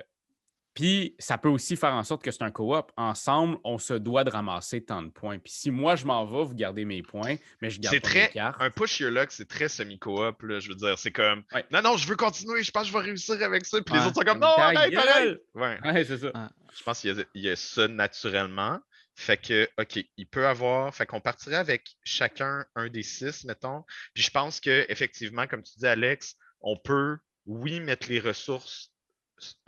Puis, 0.74 1.16
ça 1.20 1.38
peut 1.38 1.50
aussi 1.50 1.76
faire 1.76 1.94
en 1.94 2.04
sorte 2.04 2.24
que 2.24 2.32
c'est 2.32 2.42
un 2.44 2.50
co-op. 2.50 2.92
Ensemble, 2.98 3.58
on 3.64 3.78
se 3.78 3.94
doit 3.94 4.24
de 4.24 4.32
ramasser 4.32 4.84
tant 4.84 5.04
de 5.04 5.10
points. 5.10 5.38
Puis, 5.38 5.54
si 5.54 5.70
moi, 5.72 5.96
je 5.96 6.06
m'en 6.06 6.26
vais, 6.26 6.44
vous 6.46 6.56
gardez 6.56 6.84
mes 6.84 7.04
points, 7.04 7.36
mais 7.62 7.70
je 7.70 7.80
garde 7.80 8.00
pas 8.00 8.10
très. 8.10 8.22
mes 8.24 8.30
cartes. 8.30 8.58
Un 8.60 8.72
push 8.72 9.00
your 9.00 9.12
luck, 9.12 9.32
c'est 9.32 9.48
très 9.48 9.70
semi-coop. 9.70 10.42
là, 10.42 10.60
Je 10.60 10.70
veux 10.70 10.76
dire, 10.76 10.98
c'est 10.98 11.12
comme. 11.12 11.44
Ouais. 11.54 11.64
Non, 11.72 11.82
non, 11.84 11.98
je 11.98 12.08
veux 12.08 12.16
continuer. 12.16 12.64
Je 12.64 12.72
pense 12.72 12.84
que 12.84 12.88
je 12.90 12.94
vais 12.94 13.04
réussir 13.04 13.42
avec 13.44 13.66
ça. 13.66 13.82
Puis 13.82 13.94
les 13.96 14.02
autres 14.06 14.16
sont 14.16 14.22
comme. 14.22 14.40
Non, 14.40 14.48
arrête, 14.48 14.96
arrête. 14.96 15.42
Ouais. 15.54 15.80
Ouais, 15.84 16.06
c'est 16.06 16.18
ça. 16.18 16.28
Ouais. 16.28 16.48
Je 16.76 16.84
pense 16.84 17.00
qu'il 17.02 17.16
y, 17.16 17.22
a- 17.22 17.26
il 17.36 17.42
y 17.44 17.50
a 17.50 17.56
ça 17.56 17.88
naturellement. 17.88 18.80
Fait 19.16 19.38
que, 19.38 19.70
OK, 19.80 20.04
il 20.18 20.26
peut 20.26 20.48
avoir. 20.48 20.96
Fait 20.96 21.06
qu'on 21.06 21.22
partirait 21.22 21.58
avec 21.58 21.88
chacun 22.04 22.66
un 22.76 22.88
des 22.90 23.04
six, 23.04 23.44
mettons. 23.46 23.84
Puis 24.16 24.24
je 24.24 24.32
pense 24.32 24.60
que 24.60 24.88
effectivement, 24.90 25.46
comme 25.46 25.62
tu 25.62 25.74
dis, 25.78 25.86
Alex, 25.86 26.36
on 26.62 26.76
peut, 26.78 27.18
oui, 27.46 27.80
mettre 27.80 28.10
les 28.10 28.20
ressources 28.20 28.90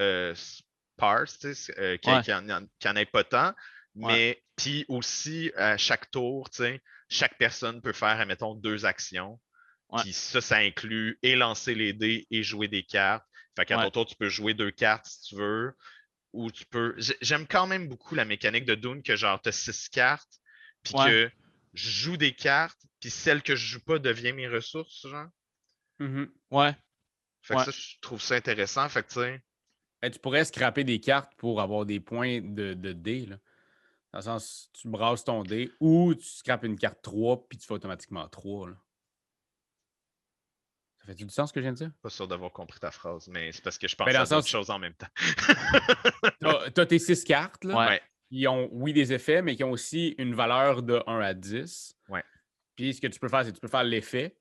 euh, 0.01 0.33
sparse, 0.95 1.39
tu 1.39 1.53
sais, 1.53 1.73
euh, 1.79 1.97
qu'il 1.97 2.13
Ouais. 2.13 2.21
qu'il 2.21 2.33
y 2.33 2.87
en, 2.87 2.95
ait 2.95 3.05
pas 3.05 3.23
tant. 3.23 3.53
Mais 3.95 4.43
puis 4.55 4.85
aussi, 4.87 5.51
à 5.55 5.77
chaque 5.77 6.11
tour, 6.11 6.49
tu 6.49 6.57
sais, 6.63 6.81
chaque 7.09 7.37
personne 7.37 7.81
peut 7.81 7.93
faire, 7.93 8.19
admettons, 8.19 8.55
deux 8.55 8.85
actions. 8.85 9.39
Puis 9.99 10.11
ça, 10.13 10.41
ça 10.41 10.57
inclut 10.57 11.17
et 11.21 11.35
lancer 11.35 11.75
les 11.75 11.93
dés 11.93 12.27
et 12.31 12.43
jouer 12.43 12.67
des 12.67 12.83
cartes. 12.83 13.25
Fait 13.55 13.65
qu'à 13.65 13.77
ton 13.77 13.91
tour, 13.91 14.05
tu 14.05 14.15
peux 14.15 14.27
jouer 14.29 14.53
deux 14.53 14.71
cartes 14.71 15.05
si 15.05 15.21
tu 15.29 15.35
veux 15.35 15.73
ou 16.33 16.51
tu 16.51 16.65
peux. 16.65 16.93
j'ai- 16.97 17.15
J'aime 17.21 17.47
quand 17.47 17.67
même 17.67 17.87
beaucoup 17.87 18.15
la 18.15 18.25
mécanique 18.25 18.65
de 18.65 18.75
Dune 18.75 19.01
que 19.03 19.15
genre 19.15 19.41
tu 19.41 19.47
as 19.49 19.53
six 19.53 19.87
cartes, 19.87 20.39
puis 20.83 20.93
que 20.93 21.31
je 21.73 21.89
joue 21.89 22.17
des 22.17 22.33
cartes, 22.33 22.81
puis 22.99 23.09
celle 23.09 23.41
que 23.43 23.55
je 23.55 23.65
joue 23.65 23.79
pas 23.85 23.99
devient 23.99 24.33
mes 24.33 24.47
ressources, 24.49 25.07
genre. 25.07 25.29
Mhm. 25.99 26.29
Ouais. 26.51 26.75
Fait 27.43 27.53
que 27.53 27.59
Ouais. 27.59 27.65
ça, 27.65 27.71
je 27.71 27.95
trouve 28.01 28.21
ça 28.21 28.35
intéressant. 28.35 28.89
Fait 28.89 29.03
que 29.03 29.07
tu 29.07 29.13
sais, 29.21 29.41
Ben, 30.01 30.11
tu 30.11 30.19
pourrais 30.19 30.45
scraper 30.45 30.83
des 30.83 30.99
cartes 30.99 31.33
pour 31.37 31.61
avoir 31.61 31.85
des 31.85 31.99
points 31.99 32.41
de, 32.41 32.73
de 32.73 32.93
dés. 32.93 33.25
Là. 33.25 33.37
Dans 34.13 34.19
le 34.19 34.23
sens, 34.23 34.69
tu 34.73 34.87
brasses 34.87 35.23
ton 35.23 35.43
dé 35.43 35.71
ou 35.79 36.13
tu 36.15 36.25
scrapes 36.25 36.63
une 36.63 36.77
carte 36.77 37.01
3 37.01 37.47
puis 37.47 37.57
tu 37.57 37.65
fais 37.65 37.73
automatiquement 37.73 38.27
3. 38.29 38.69
Là. 38.69 38.75
Ça 40.99 41.05
fait 41.07 41.15
du 41.15 41.29
sens 41.29 41.49
ce 41.49 41.53
que 41.53 41.59
je 41.59 41.63
viens 41.65 41.73
de 41.73 41.77
dire? 41.77 41.91
pas 42.01 42.09
sûr 42.09 42.27
d'avoir 42.27 42.51
compris 42.51 42.79
ta 42.79 42.91
phrase, 42.91 43.27
mais 43.27 43.51
c'est 43.51 43.63
parce 43.63 43.77
que 43.77 43.87
je 43.87 43.95
Ben, 43.95 44.05
pense 44.05 44.13
dans 44.13 44.21
à 44.21 44.25
d'autres 44.39 44.47
choses 44.47 44.69
en 44.69 44.79
même 44.79 44.93
temps. 44.95 45.07
Tu 46.73 46.81
as, 46.81 46.85
tes 46.85 46.99
6 46.99 47.23
cartes 47.23 47.63
là, 47.63 47.77
Ouais. 47.77 47.87
Ouais. 47.87 48.01
qui 48.29 48.47
ont, 48.47 48.69
oui, 48.71 48.93
des 48.93 49.13
effets, 49.13 49.41
mais 49.41 49.55
qui 49.55 49.63
ont 49.63 49.71
aussi 49.71 50.15
une 50.17 50.33
valeur 50.33 50.81
de 50.81 51.01
1 51.05 51.19
à 51.19 51.33
10. 51.33 51.95
Ouais. 52.09 52.23
Puis 52.75 52.93
ce 52.95 53.01
que 53.01 53.07
tu 53.07 53.19
peux 53.19 53.29
faire, 53.29 53.43
c'est 53.43 53.51
que 53.51 53.55
tu 53.55 53.61
peux 53.61 53.67
faire 53.67 53.83
l'effet. 53.83 54.35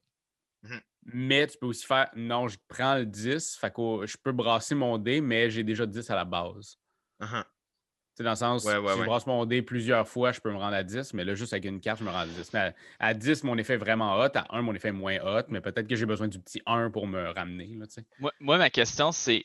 Mhm. 0.65 0.81
Mais 1.13 1.47
tu 1.47 1.59
peux 1.59 1.67
aussi 1.67 1.85
faire 1.87 2.11
non, 2.17 2.49
je 2.49 2.57
prends 2.69 2.95
le 2.97 3.05
10, 3.07 3.57
fait 3.57 3.71
que 3.71 3.75
oh, 3.81 4.07
je 4.07 4.17
peux 4.17 4.33
brasser 4.33 4.75
mon 4.75 4.97
dé, 4.99 5.21
mais 5.21 5.51
j'ai 5.51 5.63
déjà 5.63 5.85
10 5.87 6.09
à 6.11 6.15
la 6.17 6.25
base. 6.25 6.79
Uh-huh. 7.21 7.43
Tu 7.45 8.19
sais, 8.19 8.25
dans 8.25 8.31
le 8.31 8.37
sens, 8.37 8.65
Ouais, 8.65 8.77
ouais, 8.79 8.81
si 8.81 8.85
ouais. 8.99 9.01
je 9.01 9.05
brasse 9.09 9.27
mon 9.27 9.45
dé 9.45 9.61
plusieurs 9.61 10.09
fois, 10.09 10.33
je 10.33 10.41
peux 10.41 10.51
me 10.51 10.57
rendre 10.57 10.75
à 10.77 10.83
10, 10.83 11.13
mais 11.15 11.25
là, 11.25 11.35
juste 11.35 11.53
avec 11.53 11.65
une 11.67 11.81
carte, 11.81 11.99
je 11.99 12.05
me 12.05 12.11
rends 12.11 12.21
à 12.21 12.27
10. 12.27 12.53
Mais 12.55 12.59
à, 12.61 12.75
à 13.09 13.13
10, 13.15 13.45
mon 13.45 13.59
effet 13.59 13.75
est 13.75 13.77
vraiment 13.77 14.17
hot. 14.19 14.31
À 14.35 14.47
1, 14.57 14.63
mon 14.63 14.75
effet 14.75 14.89
est 14.89 14.93
moins 14.93 15.19
hot, 15.21 15.45
mais 15.49 15.61
peut-être 15.61 15.87
que 15.89 15.97
j'ai 15.97 16.07
besoin 16.07 16.29
du 16.29 16.39
petit 16.41 16.63
1 16.65 16.91
pour 16.91 17.07
me 17.07 17.29
ramener. 17.31 17.67
Là, 17.77 17.87
tu 17.87 17.95
sais. 17.95 18.07
Moi, 18.19 18.33
moi, 18.41 18.57
ma 18.57 18.71
question, 18.71 19.13
c'est. 19.13 19.45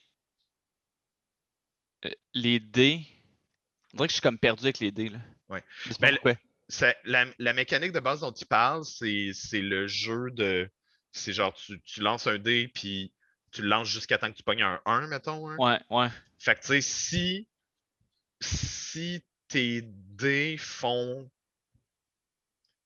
euh, 2.06 2.10
les 2.34 2.60
dés. 2.60 3.02
On 3.94 3.98
dirait 3.98 4.08
que 4.08 4.12
je 4.12 4.16
suis 4.16 4.22
comme 4.22 4.38
perdu 4.40 4.64
avec 4.64 4.80
les 4.80 4.92
dés. 4.92 5.10
Là. 5.10 5.20
Ouais. 5.50 5.64
Ben, 6.00 6.16
la, 7.04 7.26
la 7.40 7.54
mécanique 7.54 7.92
de 7.92 8.00
base 8.00 8.20
dont 8.22 8.32
tu 8.32 8.46
parles, 8.46 8.86
c'est 8.86 9.32
c'est 9.34 9.62
le 9.62 9.88
jeu 9.88 10.30
de. 10.32 10.70
C'est 11.12 11.34
genre, 11.34 11.54
tu, 11.54 11.82
tu 11.82 12.02
lances 12.02 12.28
un 12.28 12.38
dé, 12.38 12.68
puis 12.68 13.12
tu 13.52 13.62
le 13.62 13.68
lances 13.68 13.88
jusqu'à 13.88 14.18
temps 14.18 14.32
que 14.32 14.38
tu 14.38 14.44
pognes 14.44 14.62
un 14.62 14.82
1, 14.86 15.08
mettons. 15.08 15.50
hein. 15.50 15.58
Ouais, 15.58 15.80
ouais. 15.90 16.10
Fait 16.38 16.56
que, 16.56 16.62
tu 16.62 16.68
sais, 16.68 16.82
si, 16.82 17.48
si 18.40 19.24
tes 19.48 19.82
dés 19.84 20.58
font. 20.58 21.30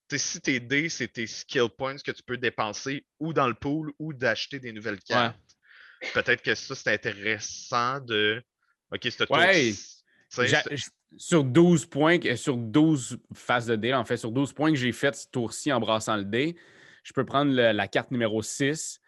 Tu 0.08 0.18
sais, 0.18 0.32
si 0.34 0.42
tes 0.42 0.60
dés, 0.60 0.90
c'est 0.90 1.08
tes 1.10 1.28
skill 1.28 1.70
points 1.78 1.98
que 1.98 2.12
tu 2.12 2.24
peux 2.24 2.38
dépenser 2.38 3.06
ou 3.20 3.34
dans 3.34 3.48
le 3.48 3.54
pool 3.54 3.92
ou 4.00 4.14
d'acheter 4.14 4.60
des 4.60 4.72
nouvelles 4.72 5.02
cartes, 5.02 5.38
peut-être 6.14 6.42
que 6.42 6.56
ça, 6.56 6.76
c'est 6.76 6.94
intéressant 6.94 8.00
de. 8.00 8.42
Ok, 8.92 9.08
c'est. 9.10 9.30
Ouais. 9.30 9.74
Sur 11.16 11.44
12 11.44 11.86
points, 11.86 12.20
sur 12.36 12.58
12 12.58 13.20
faces 13.34 13.68
de 13.68 13.76
dés, 13.76 13.94
en 13.94 14.04
fait, 14.04 14.18
sur 14.18 14.32
12 14.32 14.52
points 14.52 14.72
que 14.72 14.78
j'ai 14.78 14.92
fait 14.92 15.16
ce 15.16 15.28
tour-ci 15.28 15.72
en 15.72 15.80
brassant 15.80 16.16
le 16.16 16.26
dé, 16.26 16.56
je 17.04 17.14
peux 17.14 17.26
prendre 17.26 17.51
le- 17.54 17.72
la 17.72 17.88
carte 17.88 18.12
numéro 18.12 18.41
6, 18.41 18.99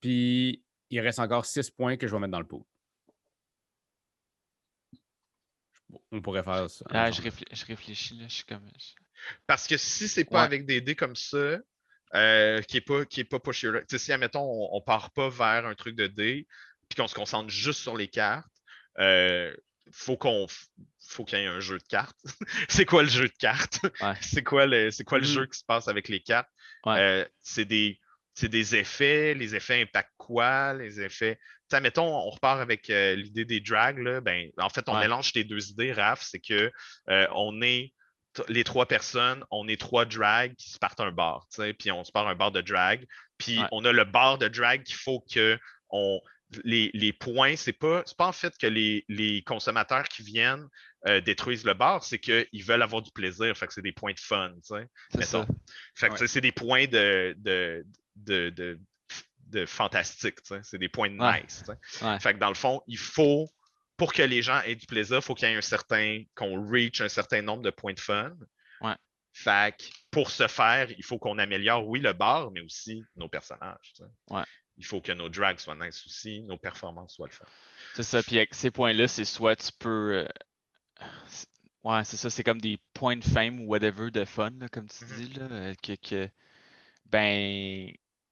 puis 0.00 0.62
il 0.90 1.00
reste 1.00 1.18
encore 1.18 1.46
6 1.46 1.70
points 1.70 1.96
que 1.96 2.06
je 2.06 2.12
vais 2.12 2.18
mettre 2.20 2.32
dans 2.32 2.40
le 2.40 2.46
pot. 2.46 2.66
On 6.10 6.20
pourrait 6.20 6.42
faire 6.42 6.68
ça. 6.68 6.84
Ah, 6.90 7.10
je, 7.10 7.20
ensemble. 7.20 7.28
réfl- 7.28 7.44
je 7.56 7.64
réfléchis, 7.64 8.16
là. 8.18 8.26
Je 8.28 8.34
suis 8.34 8.44
comme. 8.44 8.68
je- 8.78 8.94
Parce 9.46 9.66
que 9.66 9.76
si 9.76 10.08
c'est 10.08 10.24
pas 10.24 10.40
Ouais. 10.40 10.44
avec 10.44 10.66
des 10.66 10.80
dés 10.80 10.94
comme 10.96 11.16
ça, 11.16 11.58
euh, 12.14 12.60
qui 12.62 12.76
est 12.78 12.80
pas, 12.80 13.04
qui 13.04 13.20
est 13.20 13.24
pas 13.24 13.38
push 13.40 13.62
your 13.62 13.72
luck, 13.72 13.86
tu 13.86 13.98
sais, 13.98 14.04
si, 14.04 14.12
admettons, 14.12 14.42
on, 14.42 14.76
on 14.76 14.80
part 14.80 15.10
pas 15.12 15.28
vers 15.28 15.66
un 15.66 15.74
truc 15.74 15.96
de 15.96 16.06
dés, 16.06 16.46
puis 16.88 16.96
qu'on 16.96 17.06
se 17.08 17.14
concentre 17.14 17.48
juste 17.50 17.80
sur 17.80 17.96
les 17.96 18.08
cartes, 18.08 18.50
euh, 18.98 19.54
faut 19.92 20.16
qu'on 20.16 20.46
faut 21.08 21.24
qu'il 21.24 21.38
y 21.38 21.42
ait 21.42 21.46
un 21.46 21.60
jeu 21.60 21.78
de 21.78 21.84
cartes. 21.84 22.18
c'est 22.68 22.84
quoi 22.84 23.02
le 23.02 23.08
jeu 23.08 23.28
de 23.28 23.34
cartes? 23.38 23.80
Ouais. 24.00 24.14
c'est 24.20 24.42
quoi 24.42 24.66
le 24.66 24.90
c'est 24.90 25.04
quoi 25.04 25.18
le 25.18 25.26
Mhm. 25.26 25.32
jeu 25.32 25.46
qui 25.46 25.58
se 25.58 25.64
passe 25.64 25.88
avec 25.88 26.08
les 26.08 26.20
cartes? 26.20 26.48
Ouais. 26.84 26.98
Euh, 26.98 27.24
c'est 27.42 27.64
des 27.64 28.00
c'est 28.34 28.48
des 28.48 28.76
effets, 28.76 29.32
les 29.34 29.54
effets 29.54 29.80
impactent 29.80 30.12
quoi? 30.18 30.74
Les 30.74 31.00
effets. 31.00 31.38
Mettons, 31.80 32.06
on 32.06 32.28
repart 32.30 32.60
avec 32.60 32.90
euh, 32.90 33.16
l'idée 33.16 33.44
des 33.44 33.60
drags, 33.60 33.98
là, 33.98 34.20
ben, 34.20 34.50
en 34.58 34.68
fait, 34.68 34.88
on 34.88 34.94
Ouais. 34.94 35.00
mélange 35.00 35.32
tes 35.32 35.42
deux 35.42 35.70
idées, 35.70 35.92
Raph, 35.92 36.22
c'est 36.22 36.38
que 36.38 36.70
euh, 37.10 37.26
on 37.34 37.60
est 37.62 37.92
les 38.48 38.62
trois 38.64 38.86
personnes, 38.86 39.42
on 39.50 39.66
est 39.66 39.80
trois 39.80 40.04
drags 40.04 40.54
qui 40.56 40.68
se 40.70 40.78
partent 40.78 41.00
un 41.00 41.10
bar, 41.10 41.46
puis 41.78 41.90
on 41.90 42.04
se 42.04 42.12
part 42.12 42.28
un 42.28 42.34
bar 42.34 42.52
de 42.52 42.60
drag, 42.60 43.06
puis 43.38 43.58
on 43.72 43.84
a 43.86 43.92
le 43.92 44.04
bar 44.04 44.36
de 44.38 44.46
drag 44.48 44.82
qu'il 44.84 44.94
faut 44.96 45.24
que 45.32 45.58
on 45.88 46.20
les, 46.64 46.90
les 46.94 47.12
points, 47.12 47.56
c'est 47.56 47.72
pas 47.72 48.04
pas 48.16 48.26
en 48.28 48.32
fait 48.32 48.56
que 48.56 48.66
les, 48.66 49.04
les 49.08 49.42
consommateurs 49.42 50.04
qui 50.08 50.22
viennent 50.22 50.68
euh, 51.06 51.20
détruisent 51.20 51.64
le 51.64 51.74
bar, 51.74 52.04
c'est 52.04 52.18
qu'ils 52.18 52.64
veulent 52.64 52.82
avoir 52.82 53.02
du 53.02 53.10
plaisir, 53.10 53.56
fait 53.56 53.66
que 53.66 53.72
c'est 53.74 53.82
des 53.82 53.92
points 53.92 54.12
de 54.12 54.20
fun, 54.20 54.52
tu 54.56 54.60
sais. 54.62 54.88
C'est. 55.10 55.46
Fait 55.94 56.08
que 56.08 56.14
Ouais. 56.24 56.40
des 56.40 56.52
points 56.52 56.86
de, 56.86 57.34
de, 57.38 57.84
de, 58.16 58.50
de, 58.50 58.78
de 59.48 59.66
fantastique, 59.66 60.42
tu 60.42 60.54
sais, 60.54 60.60
c'est 60.62 60.78
des 60.78 60.88
points 60.88 61.10
de 61.10 61.18
Ouais. 61.18 61.42
nice. 61.42 61.64
tu 61.66 61.72
sais. 61.98 62.04
Ouais. 62.04 62.20
Fait 62.20 62.34
que 62.34 62.38
dans 62.38 62.48
le 62.48 62.54
fond, 62.54 62.80
il 62.86 62.98
faut, 62.98 63.48
pour 63.96 64.12
que 64.12 64.22
les 64.22 64.42
gens 64.42 64.60
aient 64.62 64.74
du 64.76 64.86
plaisir, 64.86 65.16
il 65.16 65.22
faut 65.22 65.34
qu'il 65.34 65.48
y 65.48 65.52
ait 65.52 65.56
un 65.56 65.60
certain, 65.60 66.22
qu'on 66.34 66.68
reach 66.70 67.00
un 67.00 67.08
certain 67.08 67.42
nombre 67.42 67.62
de 67.62 67.70
points 67.70 67.94
de 67.94 68.00
fun. 68.00 68.32
Ouais. 68.80 68.94
Fait 69.32 69.76
que 69.76 69.84
pour 70.10 70.30
ce 70.30 70.46
faire, 70.48 70.90
il 70.90 71.04
faut 71.04 71.18
qu'on 71.18 71.38
améliore, 71.38 71.86
oui, 71.86 72.00
le 72.00 72.12
bar, 72.12 72.50
mais 72.52 72.60
aussi 72.60 73.02
nos 73.16 73.28
personnages. 73.28 73.92
tu 73.94 74.02
sais. 74.02 74.10
Ouais. 74.34 74.44
Il 74.78 74.84
faut 74.84 75.00
que 75.00 75.12
nos 75.12 75.28
drags 75.28 75.58
soient 75.58 75.76
nice 75.76 76.04
aussi, 76.06 76.42
nos 76.42 76.58
performances 76.58 77.14
soient 77.14 77.28
le 77.28 77.32
fun. 77.32 77.46
C'est 77.94 78.02
ça. 78.02 78.22
Puis 78.22 78.36
avec 78.36 78.54
ces 78.54 78.70
points-là, 78.70 79.08
c'est 79.08 79.24
soit 79.24 79.56
tu 79.56 79.70
peux. 79.78 80.18
euh, 80.18 80.28
c'est- 81.28 81.46
Ouais, 81.84 82.02
c'est 82.04 82.16
ça. 82.16 82.30
C'est 82.30 82.42
comme 82.42 82.60
des 82.60 82.78
points 82.94 83.16
de 83.16 83.24
fame 83.24 83.60
ou 83.60 83.66
whatever 83.68 84.10
de 84.10 84.24
fun, 84.24 84.50
là, 84.58 84.68
comme 84.68 84.88
tu 84.88 85.04
Mhm. 85.04 85.16
dis, 85.16 85.32
là. 85.38 85.46
euh, 85.50 85.74
Que, 85.82 85.92
que- 85.94 86.28
ben. 87.06 87.88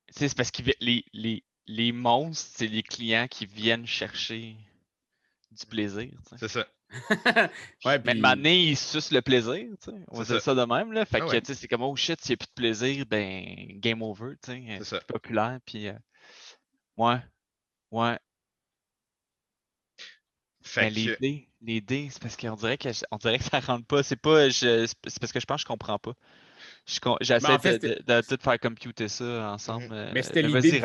Tu 0.08 0.18
sais, 0.18 0.28
c'est 0.28 0.36
parce 0.36 0.50
que 0.50 0.62
les, 0.80 1.04
les, 1.12 1.44
les 1.66 1.92
monstres, 1.92 2.50
c'est 2.56 2.66
les 2.66 2.82
clients 2.82 3.26
qui 3.28 3.46
viennent 3.46 3.86
chercher 3.86 4.56
du 5.52 5.66
plaisir. 5.66 6.10
tu 6.28 6.28
sais. 6.30 6.36
C'est 6.38 6.48
ça. 6.48 6.66
ouais, 7.84 7.98
Mais 8.04 8.12
puis- 8.12 8.14
de 8.16 8.20
donné, 8.22 8.62
ils 8.64 8.76
sucent 8.76 9.12
le 9.12 9.22
plaisir, 9.22 9.66
tu 9.82 9.90
sais. 9.90 9.96
On 10.08 10.18
va 10.18 10.24
C'est 10.24 10.32
dire 10.34 10.42
ça 10.42 10.54
de 10.54 10.64
même, 10.64 10.92
là. 10.92 11.04
Fait 11.06 11.18
Ah 11.18 11.20
que, 11.26 11.30
ouais. 11.30 11.40
tu 11.40 11.46
sais, 11.46 11.54
c'est 11.60 11.68
comme, 11.68 11.82
oh 11.82 11.96
shit, 11.96 12.20
s'il 12.20 12.32
n'y 12.32 12.34
a 12.34 12.36
plus 12.38 12.46
de 12.48 12.52
plaisir, 12.54 13.06
ben, 13.06 13.66
game 13.80 14.02
over, 14.02 14.34
tu 14.42 14.52
sais. 14.52 14.64
euh, 14.68 14.76
C'est 14.78 14.84
ça. 14.84 15.00
populaire, 15.00 15.58
puis. 15.64 15.88
euh, 15.88 15.94
Ouais. 16.96 17.18
Ouais. 17.90 18.18
Fait 20.62 20.82
Mais 20.84 20.90
les 20.90 21.16
dés, 21.20 21.48
les 21.60 21.80
dés, 21.80 22.08
c'est 22.10 22.22
parce 22.22 22.36
qu'on 22.36 22.54
dirait 22.56 22.78
que 22.78 22.88
on 23.10 23.16
dirait 23.18 23.38
que 23.38 23.44
ça 23.44 23.60
rentre 23.60 23.86
pas. 23.86 24.02
C'est 24.02 24.16
pas, 24.16 24.48
je, 24.48 24.86
c'est 24.86 25.20
parce 25.20 25.32
que 25.32 25.40
je 25.40 25.44
pense 25.46 25.56
que 25.56 25.62
je 25.62 25.66
comprends 25.66 25.98
pas. 25.98 26.14
Je 26.86 26.98
J'essaie 27.20 27.52
en 27.52 27.58
fait, 27.58 27.78
de, 27.78 27.88
de- 27.88 28.20
de 28.20 28.20
tout 28.26 28.42
faire 28.42 28.58
computer 28.58 29.08
ça 29.08 29.52
ensemble. 29.52 29.88
euh, 29.92 30.10
Mais 30.14 30.22
c'était 30.22 30.42
mais 30.42 30.48
l'idée 30.60 30.80
du 30.80 30.82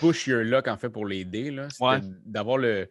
push 0.00 0.26
your 0.26 0.42
luck, 0.42 0.66
en 0.68 0.76
fait, 0.76 0.90
pour 0.90 1.06
les 1.06 1.24
dés, 1.24 1.50
là, 1.50 1.68
c'était 1.70 1.84
Ouais. 1.84 2.00
d'avoir 2.26 2.58
le, 2.58 2.88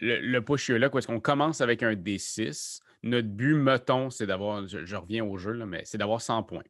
le, 0.00 0.20
le 0.20 0.42
push 0.44 0.68
your 0.68 0.78
luck 0.78 0.94
où 0.94 0.98
est-ce 0.98 1.06
qu'on 1.06 1.20
commence 1.20 1.60
avec 1.60 1.82
un 1.82 1.94
D6. 1.94 2.80
Notre 3.02 3.28
but, 3.28 3.54
mettons, 3.54 4.08
c'est 4.10 4.26
d'avoir, 4.26 4.66
je, 4.66 4.84
je 4.86 4.96
reviens 4.96 5.24
au 5.24 5.36
jeu, 5.36 5.52
là, 5.52 5.66
mais 5.66 5.82
c'est 5.84 5.98
d'avoir 5.98 6.20
100 6.22 6.42
points 6.42 6.62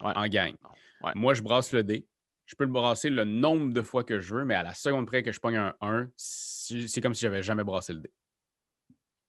Ouais. 0.00 0.12
en. 0.14 0.22
Ouais. 0.24 1.12
Moi, 1.14 1.34
je 1.34 1.42
brasse 1.42 1.72
le 1.72 1.82
dé. 1.82 2.06
Je 2.46 2.54
peux 2.56 2.64
le 2.64 2.70
brasser 2.70 3.10
le 3.10 3.24
nombre 3.24 3.72
de 3.72 3.82
fois 3.82 4.04
que 4.04 4.20
je 4.20 4.34
veux, 4.34 4.44
mais 4.44 4.54
à 4.54 4.62
la 4.62 4.74
seconde 4.74 5.06
près 5.06 5.22
que 5.22 5.32
je 5.32 5.40
pogne 5.40 5.56
un 5.56 5.74
1, 5.80 6.08
c'est 6.16 7.00
comme 7.00 7.14
si 7.14 7.22
j'avais 7.22 7.42
jamais 7.42 7.64
brassé 7.64 7.92
le 7.92 8.00
dé. 8.00 8.12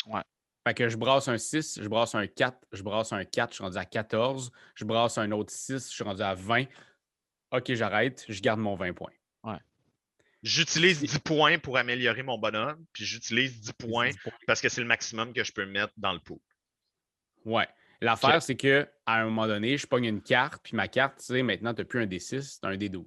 Ouais. 0.08 0.22
Fait 0.68 0.74
que 0.74 0.90
je 0.90 0.98
brasse 0.98 1.28
un 1.28 1.38
6, 1.38 1.80
je 1.82 1.88
brasse 1.88 2.16
un 2.16 2.26
4, 2.28 2.58
je 2.72 2.84
brasse 2.84 3.14
un 3.14 3.24
4, 3.24 3.52
je 3.52 3.56
suis 3.56 3.64
rendu 3.64 3.78
à 3.78 3.86
14, 3.86 4.52
je 4.74 4.86
brasse 4.86 5.18
un 5.18 5.32
autre 5.32 5.54
6, 5.54 5.90
je 5.90 5.94
suis 5.94 6.04
rendu 6.04 6.24
à 6.24 6.34
20. 6.34 6.66
OK, 7.52 7.74
j'arrête, 7.74 8.26
je 8.28 8.42
garde 8.42 8.60
mon 8.60 8.76
20 8.76 8.94
points. 8.94 9.12
j'utilise 10.42 11.02
10 11.02 11.20
points 11.20 11.60
pour 11.60 11.78
améliorer 11.78 12.24
mon 12.24 12.38
bonhomme, 12.38 12.84
puis 12.94 13.06
j'utilise 13.06 13.62
10 13.62 13.74
points 13.74 14.10
10 14.10 14.18
points. 14.18 14.34
parce 14.46 14.62
que 14.62 14.70
c'est 14.70 14.82
le 14.82 14.88
maximum 14.88 15.34
que 15.34 15.44
je 15.44 15.52
peux 15.52 15.66
mettre 15.66 15.94
dans 15.98 16.14
le 16.14 16.20
pot. 16.20 16.42
Ouais. 17.46 17.68
L'affaire, 18.02 18.42
c'est 18.42 18.56
que 18.56 18.88
à 19.06 19.22
un 19.22 19.26
moment 19.26 19.48
donné, 19.48 19.78
je 19.78 19.88
pogne 19.88 20.06
une 20.06 20.22
carte, 20.22 20.62
puis 20.64 20.76
ma 20.76 20.88
carte, 20.88 21.20
tu 21.20 21.26
sais, 21.26 21.44
maintenant, 21.44 21.74
tu 21.74 21.82
n'as 21.82 21.86
plus 21.86 22.02
un 22.02 22.06
D6, 22.06 22.60
tu 22.60 22.68
as 22.68 22.70
un 22.70 22.76
D12. 22.78 23.06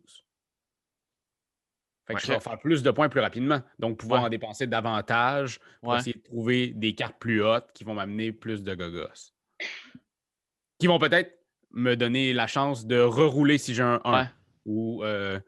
Fait 2.07 2.15
que 2.15 2.21
je 2.21 2.27
vais 2.29 2.41
faire 2.41 2.59
plus 2.59 2.83
de 2.83 2.91
points 2.91 3.11
plus 3.11 3.21
rapidement. 3.21 3.61
Donc, 3.79 3.99
pouvoir 3.99 4.23
Ouais. 4.23 4.27
en 4.27 4.31
dépenser 4.31 4.67
davantage 4.67 5.61
pour 5.83 5.91
Ouais. 5.93 5.99
essayer 5.99 6.15
de 6.15 6.23
trouver 6.23 6.69
des 6.69 6.95
cartes 6.95 7.19
plus 7.19 7.43
hautes 7.45 7.71
qui 7.75 7.85
vont 7.85 7.93
m'amener 7.95 8.33
plus 8.33 8.63
de 8.63 8.75
gogos. 8.75 9.33
Qui 10.79 10.87
vont 10.87 10.99
peut-être 10.99 11.39
me 11.71 11.97
donner 11.97 12.33
la 12.33 12.47
chance 12.47 12.87
de 12.87 12.99
rerouler 12.99 13.59
si 13.59 13.75
j'ai 13.75 13.83
un 13.83 14.01
1. 14.05 14.13
Ouais. 14.23 14.29
Ou. 14.65 15.05
euh, 15.05 15.39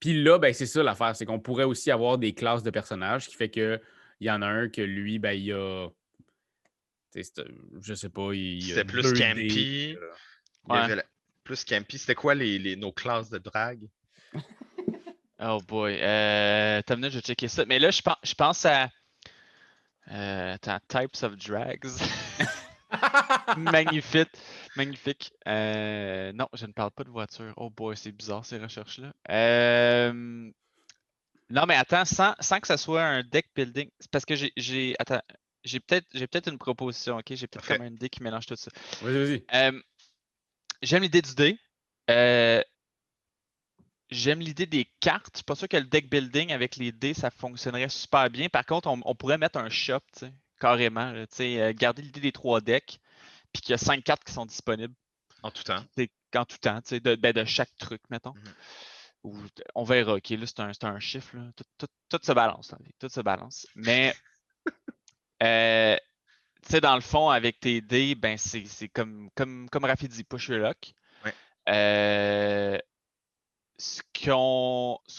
Puis 0.00 0.22
là, 0.22 0.38
ben, 0.38 0.52
c'est 0.52 0.66
ça 0.66 0.82
l'affaire, 0.82 1.14
c'est 1.14 1.24
qu'on 1.24 1.38
pourrait 1.40 1.64
aussi 1.64 1.90
avoir 1.92 2.18
des 2.18 2.34
classes 2.34 2.62
de 2.64 2.70
personnages 2.70 3.28
qui 3.28 3.36
fait 3.36 3.48
que 3.50 3.80
il 4.20 4.26
y 4.26 4.30
en 4.30 4.42
a 4.42 4.46
un 4.46 4.68
que 4.68 4.82
lui, 4.82 5.18
ben, 5.20 5.32
il 5.32 5.52
a. 5.52 5.88
Je 7.80 7.94
sais 7.94 8.08
pas, 8.08 8.32
il. 8.32 8.62
a 8.64 8.66
C'était 8.74 8.84
plus 8.84 9.12
campy. 9.12 9.96
Il 10.68 10.74
y 10.74 10.76
avait 10.76 10.96
la- 10.96 11.04
Plus 11.44 11.64
campy. 11.64 11.98
C'était 11.98 12.14
quoi 12.14 12.34
les, 12.34 12.58
les- 12.58 12.76
nos 12.76 12.92
classes 12.92 13.30
de 13.30 13.38
drague? 13.38 13.86
Oh 15.40 15.60
boy. 15.66 15.98
Euh, 16.00 16.80
t'as 16.86 16.94
minute, 16.96 17.10
je 17.10 17.16
vais 17.18 17.22
checker 17.22 17.48
ça. 17.48 17.64
Mais 17.66 17.78
là, 17.80 17.90
je 17.90 18.00
pense, 18.00 18.16
je 18.22 18.34
pense 18.34 18.64
à. 18.64 18.88
Euh, 20.10 20.54
attends, 20.54 20.78
Types 20.88 21.22
of 21.22 21.36
Drags. 21.36 21.86
Magnifique. 23.56 24.28
Magnifique. 24.76 25.32
Euh, 25.48 26.32
non, 26.32 26.48
je 26.54 26.66
ne 26.66 26.72
parle 26.72 26.92
pas 26.92 27.04
de 27.04 27.10
voiture. 27.10 27.52
Oh 27.56 27.68
boy, 27.68 27.96
c'est 27.96 28.12
bizarre 28.12 28.46
ces 28.46 28.58
recherches-là. 28.58 29.12
Euh, 29.30 30.12
non, 31.50 31.66
mais 31.66 31.74
attends, 31.76 32.04
sans, 32.04 32.34
sans 32.40 32.60
que 32.60 32.66
ça 32.68 32.76
soit 32.76 33.02
un 33.02 33.22
deck 33.22 33.46
building. 33.54 33.90
C'est 33.98 34.10
parce 34.10 34.24
que 34.24 34.36
j'ai. 34.36 34.52
j'ai- 34.56 34.94
Attends, 34.98 35.20
j'ai 35.64 35.80
peut-être 35.80 36.06
j'ai 36.14 36.26
peut-être 36.26 36.50
une 36.50 36.58
proposition, 36.58 37.16
ok? 37.16 37.24
J'ai 37.30 37.46
peut-être 37.46 37.66
Parfait. 37.66 37.78
comme 37.78 37.86
une 37.86 37.94
idée 37.94 38.08
qui 38.08 38.22
mélange 38.22 38.46
tout 38.46 38.56
ça. 38.56 38.70
Vas-y, 39.02 39.14
vas-y. 39.26 39.44
Euh, 39.54 39.82
J'aime 40.82 41.02
l'idée 41.02 41.22
du 41.22 41.34
dé. 41.34 41.58
Euh, 42.10 42.62
J'aime 44.10 44.40
l'idée 44.40 44.66
des 44.66 44.84
cartes. 45.00 45.30
Je 45.32 45.38
suis 45.38 45.44
pas 45.44 45.54
sûr 45.54 45.66
que 45.68 45.76
le 45.76 45.84
deck 45.84 46.10
building 46.10 46.52
avec 46.52 46.76
les 46.76 46.92
dés, 46.92 47.14
ça 47.14 47.30
fonctionnerait 47.30 47.88
super 47.88 48.28
bien. 48.30 48.48
Par 48.48 48.64
contre, 48.66 48.88
on, 48.88 49.00
on 49.04 49.14
pourrait 49.14 49.38
mettre 49.38 49.58
un 49.58 49.70
shop, 49.70 50.00
tu 50.12 50.20
sais, 50.26 50.32
carrément. 50.60 51.12
sais, 51.30 51.60
euh, 51.60 51.72
garder 51.74 52.02
l'idée 52.02 52.20
des 52.20 52.32
trois 52.32 52.60
decks, 52.60 53.00
puis 53.52 53.62
qu'il 53.62 53.70
y 53.70 53.74
a 53.74 53.78
cinq 53.78 54.04
cartes 54.04 54.22
qui 54.24 54.32
sont 54.32 54.44
disponibles 54.46 54.94
En 55.42 55.50
tout 55.50 55.62
temps. 55.62 55.82
en 56.36 56.44
tout 56.44 56.58
temps, 56.58 56.80
tu 56.82 56.88
sais, 56.90 57.00
de, 57.00 57.16
ben, 57.16 57.32
de 57.32 57.44
chaque 57.44 57.74
truc, 57.78 58.02
mettons. 58.10 58.34
Mhm. 59.24 59.48
T- 59.54 59.64
on 59.74 59.84
verra, 59.84 60.14
ok, 60.16 60.28
là, 60.30 60.46
c'est 60.46 60.60
un, 60.60 60.72
c'est 60.74 60.84
un 60.84 61.00
chiffre, 61.00 61.34
là. 61.36 61.44
Tout, 61.56 61.64
tout- 61.78 61.86
tout 62.10 62.20
se 62.22 62.32
balance, 62.32 62.74
tout 63.00 63.08
se 63.08 63.20
balance. 63.22 63.66
Mais, 63.74 64.14
euh, 65.42 65.96
tu 66.62 66.72
sais, 66.72 66.80
dans 66.80 66.94
le 66.94 67.00
fond, 67.00 67.28
avec 67.28 67.60
tes 67.60 67.80
dés, 67.80 68.14
ben, 68.14 68.38
c'est 68.38 68.88
comme, 68.88 69.30
comme, 69.34 69.68
comme 69.70 69.84
Rafi 69.84 70.08
dit, 70.08 70.24
push 70.24 70.48
your 70.48 70.58
luck. 70.58 70.94
Ouais. 71.24 71.34
Euh, 71.68 72.78
ce 73.76 74.00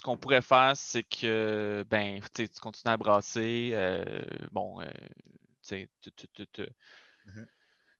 qu'on 0.01 0.17
pourrait 0.17 0.41
faire, 0.41 0.73
c'est 0.75 1.03
que, 1.03 1.85
ben, 1.89 2.21
tu 2.33 2.47
continues 2.61 2.93
à 2.93 2.97
brasser. 2.97 3.71
euh, 3.73 4.23
bon, 4.51 4.81
euh, 4.81 4.85
tu 5.67 5.87
sais, 5.87 5.89
Mhm. 7.25 7.47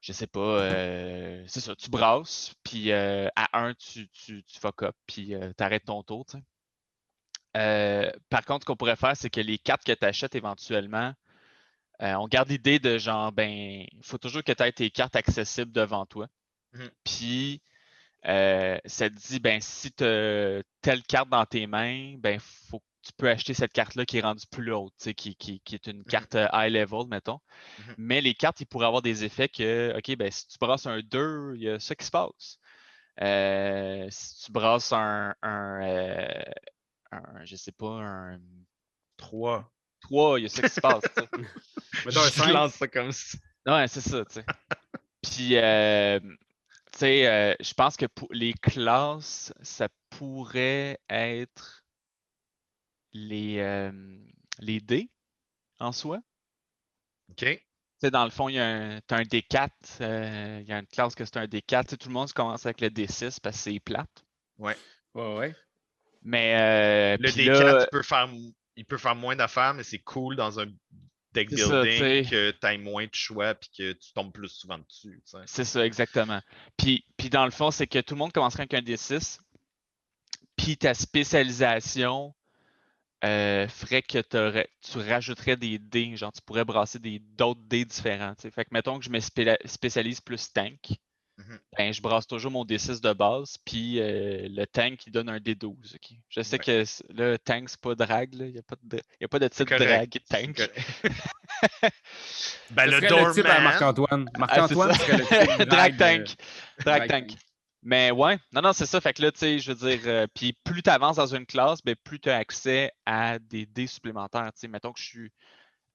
je 0.01 0.13
sais 0.13 0.27
pas, 0.27 0.39
euh, 0.39 1.43
c'est 1.47 1.61
ça, 1.61 1.75
tu 1.75 1.89
brasses, 1.89 2.53
puis 2.63 2.91
euh, 2.91 3.27
à 3.35 3.59
un, 3.59 3.73
tu, 3.73 4.07
tu, 4.09 4.43
tu 4.43 4.59
fuck 4.59 4.83
up, 4.83 4.95
puis 5.07 5.33
tu 5.57 5.63
arrêtes 5.63 5.85
ton 5.85 6.03
tour, 6.03 6.25
par 7.53 8.45
contre, 8.45 8.63
ce 8.63 8.65
qu'on 8.65 8.75
pourrait 8.75 8.95
faire, 8.95 9.17
c'est 9.17 9.29
que 9.29 9.41
les 9.41 9.57
cartes 9.57 9.83
que 9.83 9.93
tu 9.93 10.05
achètes 10.05 10.35
éventuellement, 10.35 11.13
euh, 12.01 12.13
on 12.15 12.27
garde 12.27 12.49
l'idée 12.49 12.79
de 12.79 12.97
genre, 12.97 13.31
ben, 13.31 13.49
il 13.91 14.03
faut 14.03 14.17
toujours 14.17 14.43
que 14.43 14.51
tu 14.51 14.63
aies 14.63 14.71
tes 14.71 14.89
cartes 14.91 15.15
accessibles 15.15 15.71
devant 15.71 16.05
toi. 16.05 16.27
Mhm. 16.73 16.91
Puis, 17.03 17.61
euh, 18.27 18.79
ça 18.85 19.09
te 19.09 19.15
dit, 19.15 19.39
ben, 19.39 19.61
si 19.61 19.91
tu 19.91 20.03
as 20.03 20.63
telle 20.81 21.03
carte 21.03 21.29
dans 21.29 21.45
tes 21.45 21.67
mains, 21.67 22.15
ben, 22.17 22.39
faut 22.39 22.79
que 22.79 22.85
tu 23.03 23.13
peux 23.17 23.29
acheter 23.29 23.53
cette 23.53 23.73
carte-là 23.73 24.05
qui 24.05 24.17
est 24.17 24.21
rendue 24.21 24.45
plus 24.51 24.73
haute, 24.73 24.93
qui, 25.15 25.35
qui- 25.35 25.61
qui 25.61 25.75
est 25.75 25.87
une 25.87 26.03
carte 26.05 26.35
euh, 26.35 26.47
high 26.53 26.71
level, 26.73 27.07
mettons. 27.07 27.39
Mhm. 27.79 27.95
Mais 27.97 28.21
les 28.21 28.33
cartes, 28.35 28.61
ils 28.61 28.65
pourraient 28.67 28.87
avoir 28.87 29.01
des 29.03 29.23
effets 29.25 29.49
que, 29.49 29.93
OK, 29.97 30.15
ben, 30.17 30.31
si 30.31 30.47
tu 30.47 30.57
brasses 30.59 30.87
un 30.87 31.01
2, 31.01 31.53
il 31.55 31.63
y 31.63 31.69
a 31.69 31.79
ça 31.79 31.95
qui 31.95 32.05
se 32.05 32.11
passe. 32.11 32.57
Euh, 33.21 34.07
si 34.11 34.45
tu 34.45 34.51
brasses 34.51 34.91
un, 34.93 35.35
un, 35.43 36.43
un, 37.11 37.45
je 37.45 37.55
sais 37.55 37.71
pas, 37.71 37.87
un 38.01 38.39
3. 39.17 39.71
3, 40.09 40.39
il 40.39 40.43
y 40.43 40.45
a 40.45 40.49
ça 40.49 40.61
qui 40.61 40.69
se 40.69 40.81
passe. 40.81 41.03
tu. 41.15 41.23
Mettons 42.05 42.19
un 42.21 42.25
Je 42.25 42.29
cinq. 42.31 42.51
lance 42.53 42.73
ça 42.73 42.87
comme 42.87 43.11
ça. 43.11 43.37
Ouais, 43.67 43.87
c'est 43.87 44.01
ça, 44.01 44.23
tu 44.25 44.33
sais. 44.33 44.45
Puis, 45.23 45.57
euh, 45.57 46.19
tu 46.19 46.99
sais, 46.99 47.27
euh, 47.27 47.55
je 47.59 47.73
pense 47.73 47.97
que 47.97 48.05
pour 48.05 48.27
les 48.31 48.53
classes, 48.53 49.53
ça 49.61 49.87
pourrait 50.11 50.99
être 51.09 51.83
les, 53.13 53.57
euh, 53.59 53.91
les 54.59 54.79
dés 54.79 55.09
en 55.79 55.91
soi. 55.91 56.19
OK. 57.31 57.37
Tu 57.37 57.59
sais, 58.01 58.11
dans 58.11 58.25
le 58.25 58.29
fond, 58.29 58.49
il 58.49 58.55
y 58.55 58.59
a 58.59 58.67
un, 58.67 58.99
t'as 59.07 59.17
un 59.17 59.23
D4, 59.23 59.69
euh, 60.01 60.59
il 60.61 60.67
y 60.67 60.73
a 60.73 60.79
une 60.79 60.87
classe 60.87 61.15
que 61.15 61.25
c'est 61.25 61.37
un 61.37 61.45
D4. 61.45 61.85
Tu 61.85 61.89
sais, 61.91 61.97
tout 61.97 62.09
le 62.09 62.13
monde 62.13 62.31
commence 62.33 62.65
avec 62.65 62.81
le 62.81 62.89
D6 62.89 63.39
parce 63.41 63.55
que 63.57 63.63
c'est 63.71 63.79
plate. 63.79 64.23
Ouais, 64.59 64.77
ouais. 65.15 65.55
Mais 66.21 66.55
euh, 66.55 67.17
Le 67.19 67.31
puis 67.31 67.45
D4, 67.47 67.63
là, 67.63 67.81
il, 67.83 67.89
peut 67.91 68.03
faire, 68.03 68.29
il 68.75 68.85
peut 68.85 68.97
faire 68.97 69.15
moins 69.15 69.35
d'affaires, 69.35 69.73
mais 69.73 69.83
c'est 69.83 69.99
cool 69.99 70.35
dans 70.35 70.59
un 70.59 70.65
deck 71.33 71.49
ça, 71.57 71.83
building 71.83 72.29
que 72.29 72.51
tu 72.51 72.67
aies 72.67 72.77
moins 72.77 73.05
de 73.05 73.13
choix 73.13 73.51
et 73.51 73.77
que 73.77 73.91
tu 73.93 74.13
tombes 74.13 74.31
plus 74.31 74.49
souvent 74.49 74.79
dessus. 74.79 75.21
C'est 75.45 75.65
ça, 75.65 75.85
exactement. 75.85 76.41
Puis, 76.77 77.05
puis 77.17 77.29
dans 77.29 77.45
le 77.45 77.51
fond, 77.51 77.71
c'est 77.71 77.87
que 77.87 77.99
tout 77.99 78.15
le 78.15 78.19
monde 78.19 78.31
commencerait 78.31 78.67
avec 78.69 78.73
un 78.73 78.81
D6. 78.81 79.39
Puis 80.55 80.77
ta 80.77 80.93
spécialisation 80.93 82.33
euh, 83.23 83.67
ferait 83.67 84.01
que 84.01 84.19
tu 84.19 84.97
rajouterais 84.97 85.57
des 85.57 85.79
dés. 85.79 86.15
Genre, 86.15 86.31
tu 86.31 86.41
pourrais 86.41 86.65
brasser 86.65 86.99
d'autres 86.99 87.61
dés 87.63 87.85
différents. 87.85 88.33
Fait 88.37 88.65
que 88.65 88.69
mettons 88.71 88.99
que 88.99 89.05
je 89.05 89.09
me 89.09 89.19
spécialise 89.19 90.21
plus 90.21 90.51
tank. 90.53 90.93
Mhm. 91.37 91.59
Ben, 91.77 91.93
je 91.93 92.01
brasse 92.01 92.25
toujours 92.27 92.49
mon 92.51 92.63
D6 92.63 93.01
de 93.01 93.11
base, 93.11 93.57
puis 93.65 93.99
euh, 93.99 94.47
le 94.49 94.65
tank, 94.65 95.05
il 95.05 95.11
donne 95.11 95.27
un 95.27 95.37
D12. 95.37 95.95
ok? 95.95 96.17
Je 96.29 96.41
sais 96.41 96.55
Ouais. 96.65 96.83
que 96.85 97.13
là, 97.13 97.37
tank, 97.37 97.67
c'est 97.69 97.79
pas 97.81 97.93
drag, 97.93 98.29
il 98.33 98.51
n'y 98.53 98.57
a, 98.57 98.63
pas 98.63 98.75
de- 98.81 99.01
y 99.19 99.25
a 99.25 99.27
pas 99.27 99.39
de 99.39 99.47
titre 99.49 99.65
correct, 99.65 100.17
drag 100.29 100.53
tank. 100.55 100.69
ben, 102.71 102.85
le 102.85 102.99
le 102.99 103.33
type 103.33 103.45
à 103.45 103.59
doorman, 103.59 103.63
Marc-Antoine. 103.63 104.27
Ah, 104.39 104.67
c'est 104.67 104.75
Marc-Antoine 104.75 104.89
le 104.89 105.57
type 105.57 105.67
drag 105.69 105.97
drag, 105.97 105.97
tank. 105.97 106.35
Drag 106.85 107.07
drag 107.07 107.09
tank. 107.09 107.37
Mais 107.83 108.09
ouais, 108.11 108.39
non, 108.51 108.61
non, 108.61 108.73
c'est 108.73 108.87
ça. 108.87 108.99
Fait 108.99 109.13
que 109.13 109.21
là, 109.21 109.31
tu 109.31 109.39
sais, 109.39 109.59
je 109.59 109.71
veux 109.71 109.89
dire, 109.89 110.01
euh, 110.07 110.25
puis 110.33 110.53
plus 110.63 110.81
tu 110.81 110.89
avances 110.89 111.17
dans 111.17 111.35
une 111.35 111.45
classe, 111.45 111.79
ben, 111.83 111.95
plus 112.03 112.19
tu 112.19 112.29
as 112.29 112.37
accès 112.37 112.91
à 113.05 113.37
des 113.39 113.65
dés 113.67 113.85
supplémentaires. 113.87 114.51
Tu 114.53 114.61
sais, 114.61 114.67
mettons 114.67 114.91
que 114.91 114.99
je 114.99 115.05
suis 115.05 115.31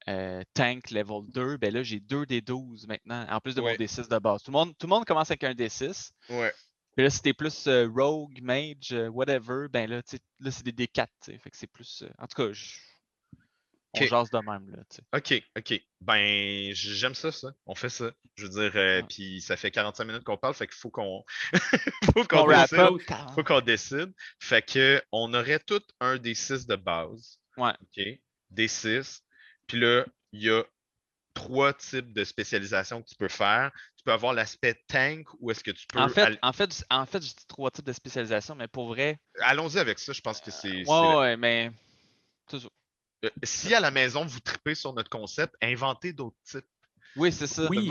euh, 0.09 0.43
tank 0.55 0.91
level 0.91 1.23
2, 1.33 1.57
ben 1.59 1.73
là, 1.75 1.83
j'ai 1.83 2.01
deux 2.01 2.25
D12 2.25 2.87
maintenant, 2.87 3.27
en 3.29 3.41
plus 3.41 3.55
de 3.55 3.61
Ouais. 3.61 3.73
mon 3.79 3.85
D6 3.85 4.09
de 4.09 4.19
base. 4.19 4.43
Tout 4.43 4.51
le 4.51 4.57
monde, 4.59 4.73
tout 4.79 4.87
le 4.87 4.91
monde 4.91 5.05
commence 5.05 5.31
avec 5.31 5.45
un 5.45 5.53
D6. 5.53 6.11
Ouais. 6.31 6.53
Puis 6.97 7.05
là, 7.05 7.11
si 7.11 7.23
t'es 7.23 7.33
plus 7.33 7.67
euh, 7.67 7.87
rogue, 7.89 8.41
mage, 8.43 8.93
euh, 8.93 9.09
whatever, 9.09 9.69
ben 9.71 9.89
là, 9.89 10.01
c'est 10.05 10.63
des 10.65 10.73
D4. 10.73 11.07
tu 11.23 11.33
sais. 11.33 11.39
Fait 11.39 11.51
que 11.51 11.57
c'est 11.57 11.67
plus. 11.71 12.03
en 12.19 12.27
tout 12.27 12.37
cas, 12.43 12.53
je- 12.53 12.79
on 13.93 14.03
Ok. 14.03 14.09
jase 14.09 14.31
de 14.31 14.39
même, 14.39 14.71
là. 14.71 14.83
OK, 15.19 15.43
OK. 15.59 15.83
Ben, 16.01 16.73
j'aime 16.75 17.15
ça, 17.15 17.33
ça. 17.33 17.49
On 17.67 17.75
fait 17.75 17.89
ça. 17.89 18.13
Je 18.37 18.45
veux 18.45 18.51
dire, 18.51 18.73
euh, 18.77 19.01
Ouais. 19.01 19.07
puis 19.09 19.41
ça 19.41 19.57
fait 19.57 19.71
45 19.73 20.05
minutes 20.05 20.23
qu'on 20.25 20.37
parle, 20.37 20.55
fait 20.55 20.69
qu'il 20.69 20.77
faut 20.77 20.91
qu'on 20.91 21.25
faut 22.15 22.21
On 22.21 22.25
qu'on 22.25 22.47
décide. 22.47 23.35
faut 23.35 23.43
qu'on 23.45 23.61
décide. 23.61 24.13
Fait 24.39 24.63
que 24.63 25.03
on 25.11 25.35
aurait 25.35 25.59
tout 25.59 25.83
un 26.01 26.19
des 26.19 26.35
6 26.35 26.67
de 26.67 26.77
base. 26.77 27.39
Ouais. 27.57 27.73
OK. 27.83 28.05
Des 28.51 28.69
6. 28.69 29.23
Puis 29.71 29.79
là, 29.81 30.05
il 30.33 30.43
y 30.43 30.51
a 30.51 30.65
trois 31.33 31.73
types 31.73 32.13
de 32.13 32.25
spécialisation 32.25 33.03
que 33.03 33.09
tu 33.09 33.15
peux 33.15 33.29
faire. 33.29 33.71
Tu 33.97 34.03
peux 34.05 34.11
avoir 34.13 34.33
l'aspect 34.33 34.75
tank 34.89 35.29
ou 35.39 35.51
est-ce 35.53 35.63
que 35.63 35.71
tu 35.71 35.87
peux. 35.87 36.01
En 36.01 36.09
fait, 36.09 36.23
aller- 36.23 36.39
en 36.43 36.53
fait, 36.53 36.85
en 36.91 37.07
fait, 37.07 37.23
je 37.23 37.29
dis 37.29 37.47
trois 37.47 37.71
types 37.71 37.85
de 37.85 37.93
spécialisation, 37.93 38.57
mais 38.57 38.67
pour 38.67 38.89
vrai, 38.89 39.19
Allons-y 39.41 39.79
avec 39.79 40.01
ça. 40.01 40.13
Je 40.13 40.21
pense 40.21 40.41
que 40.41 40.51
c'est. 40.51 40.69
ouais, 40.79 40.85
c'est 40.85 40.91
la- 40.91 41.19
ouais, 41.19 41.37
mais. 41.37 41.71
toujours. 42.49 42.73
Euh, 43.25 43.31
Si 43.45 43.73
à 43.73 43.79
la 43.81 43.91
maison 43.93 44.25
vous 44.25 44.41
tripez 44.41 44.75
sur 44.75 44.93
notre 44.93 45.11
concept, 45.11 45.55
inventez 45.63 46.13
d'autres 46.13 46.37
types. 46.43 46.67
Oui, 47.15 47.31
c'est 47.33 47.47
ça. 47.47 47.69
Oui. 47.71 47.89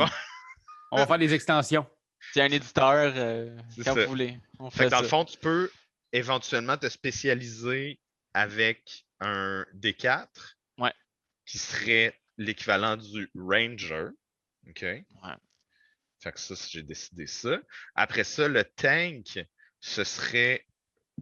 On 0.91 0.97
va 0.97 1.07
faire 1.07 1.17
des 1.19 1.33
extensions. 1.33 1.87
C'est 2.33 2.41
un 2.41 2.49
éditeur, 2.51 3.13
euh, 3.15 3.57
C'est 3.69 3.85
quand 3.85 3.93
ça. 3.95 4.03
vous 4.03 4.09
voulez. 4.09 4.37
On 4.59 4.69
Fait 4.69 4.79
fait 4.79 4.85
que 4.85 4.89
dans 4.89 4.97
ça. 4.97 5.03
le 5.03 5.07
fond, 5.07 5.23
tu 5.23 5.37
peux 5.37 5.71
éventuellement 6.11 6.75
te 6.77 6.89
spécialiser 6.89 7.97
avec 8.33 9.05
un 9.21 9.65
D4 9.73 10.27
Ouais. 10.27 10.58
Qui 11.49 11.57
serait 11.57 12.15
l'équivalent 12.37 12.95
du 12.95 13.27
Ranger. 13.35 14.09
OK? 14.67 14.83
Ouais. 14.83 15.03
Fait 16.19 16.31
que 16.31 16.39
ça, 16.39 16.53
j'ai 16.69 16.83
décidé 16.83 17.25
ça. 17.25 17.59
Après 17.95 18.23
ça, 18.23 18.47
le 18.47 18.63
tank, 18.63 19.39
ce 19.79 20.03
serait 20.03 20.67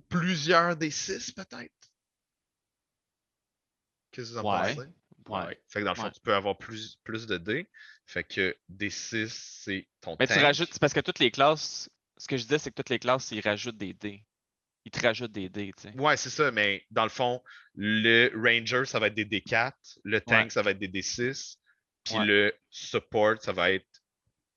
plusieurs 0.09 0.75
des 0.75 0.91
6 0.91 1.31
peut-être? 1.31 1.71
Qu'est-ce 4.11 4.29
que 4.29 4.33
vous 4.33 4.37
en 4.39 4.51
Ouais. 4.61 4.75
pensez? 4.75 4.89
Ouais. 5.29 5.61
Fait 5.69 5.79
que 5.79 5.85
dans 5.85 5.91
le 5.91 5.95
fond, 5.95 6.03
Ouais. 6.03 6.11
tu 6.11 6.19
peux 6.19 6.33
avoir 6.33 6.57
plus, 6.57 6.97
plus 7.05 7.25
de 7.25 7.37
dés. 7.37 7.69
Fait 8.05 8.25
que 8.25 8.57
D6, 8.69 9.29
c'est 9.63 9.87
ton 10.01 10.17
Mais 10.19 10.27
tank. 10.27 10.37
tu 10.37 10.43
rajoutes, 10.43 10.69
c'est 10.73 10.79
parce 10.81 10.93
que 10.93 10.99
toutes 10.99 11.19
les 11.19 11.31
classes, 11.31 11.89
ce 12.17 12.27
que 12.27 12.35
je 12.35 12.43
disais, 12.43 12.59
c'est 12.59 12.71
que 12.71 12.75
toutes 12.75 12.89
les 12.89 12.99
classes, 12.99 13.31
ils 13.31 13.41
rajoutent 13.41 13.77
des 13.77 13.93
dés. 13.93 14.25
Ils 14.87 14.91
te 14.91 15.01
rajoutent 15.05 15.33
des 15.33 15.49
dés, 15.49 15.73
tu 15.75 15.81
sais. 15.89 15.99
Ouais, 15.99 16.15
c'est 16.15 16.29
ça, 16.29 16.49
mais 16.49 16.85
dans 16.91 17.03
le 17.03 17.09
fond, 17.09 17.43
le 17.75 18.31
Ranger, 18.33 18.85
ça 18.85 18.99
va 18.99 19.07
être 19.07 19.15
des 19.15 19.25
D4, 19.25 19.73
le 20.05 20.21
tank, 20.21 20.43
Ouais. 20.45 20.49
ça 20.49 20.61
va 20.61 20.71
être 20.71 20.79
des 20.79 20.87
D6, 20.87 21.57
puis 22.05 22.15
Ouais. 22.15 22.25
le 22.25 22.53
support, 22.69 23.35
ça 23.41 23.51
va 23.51 23.71
être 23.71 23.85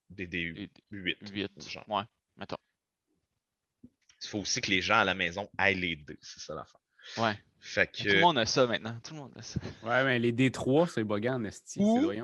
des 0.09 0.29
Des- 0.29 0.53
D8. 0.93 1.19
8. 1.33 1.69
genre. 1.69 1.85
Ouais, 1.89 2.05
mettons. 2.37 2.55
Il 4.23 4.29
faut 4.29 4.39
aussi 4.39 4.61
que 4.61 4.71
les 4.71 4.81
gens 4.81 4.99
à 5.01 5.05
la 5.05 5.15
maison 5.15 5.51
aillent 5.59 5.81
les 5.81 5.97
dés, 5.97 6.19
c'est 6.23 6.39
ça 6.39 6.55
l'affaire. 6.55 6.81
Ouais. 7.17 7.37
Fait 7.59 7.91
Tout 7.91 8.05
le 8.05 8.21
monde 8.21 8.39
a 8.39 8.47
ça 8.47 8.69
maintenant. 8.69 8.97
Tout 9.03 9.15
le 9.15 9.21
monde 9.21 9.33
a 9.37 9.43
ça. 9.43 9.59
Ouais, 9.83 10.05
mais 10.05 10.21
les 10.21 10.31
D3, 10.33 10.87
c'est 10.89 11.03
buggant 11.03 11.35
en 11.41 11.45
esti. 11.45 11.81
C'est 11.81 12.23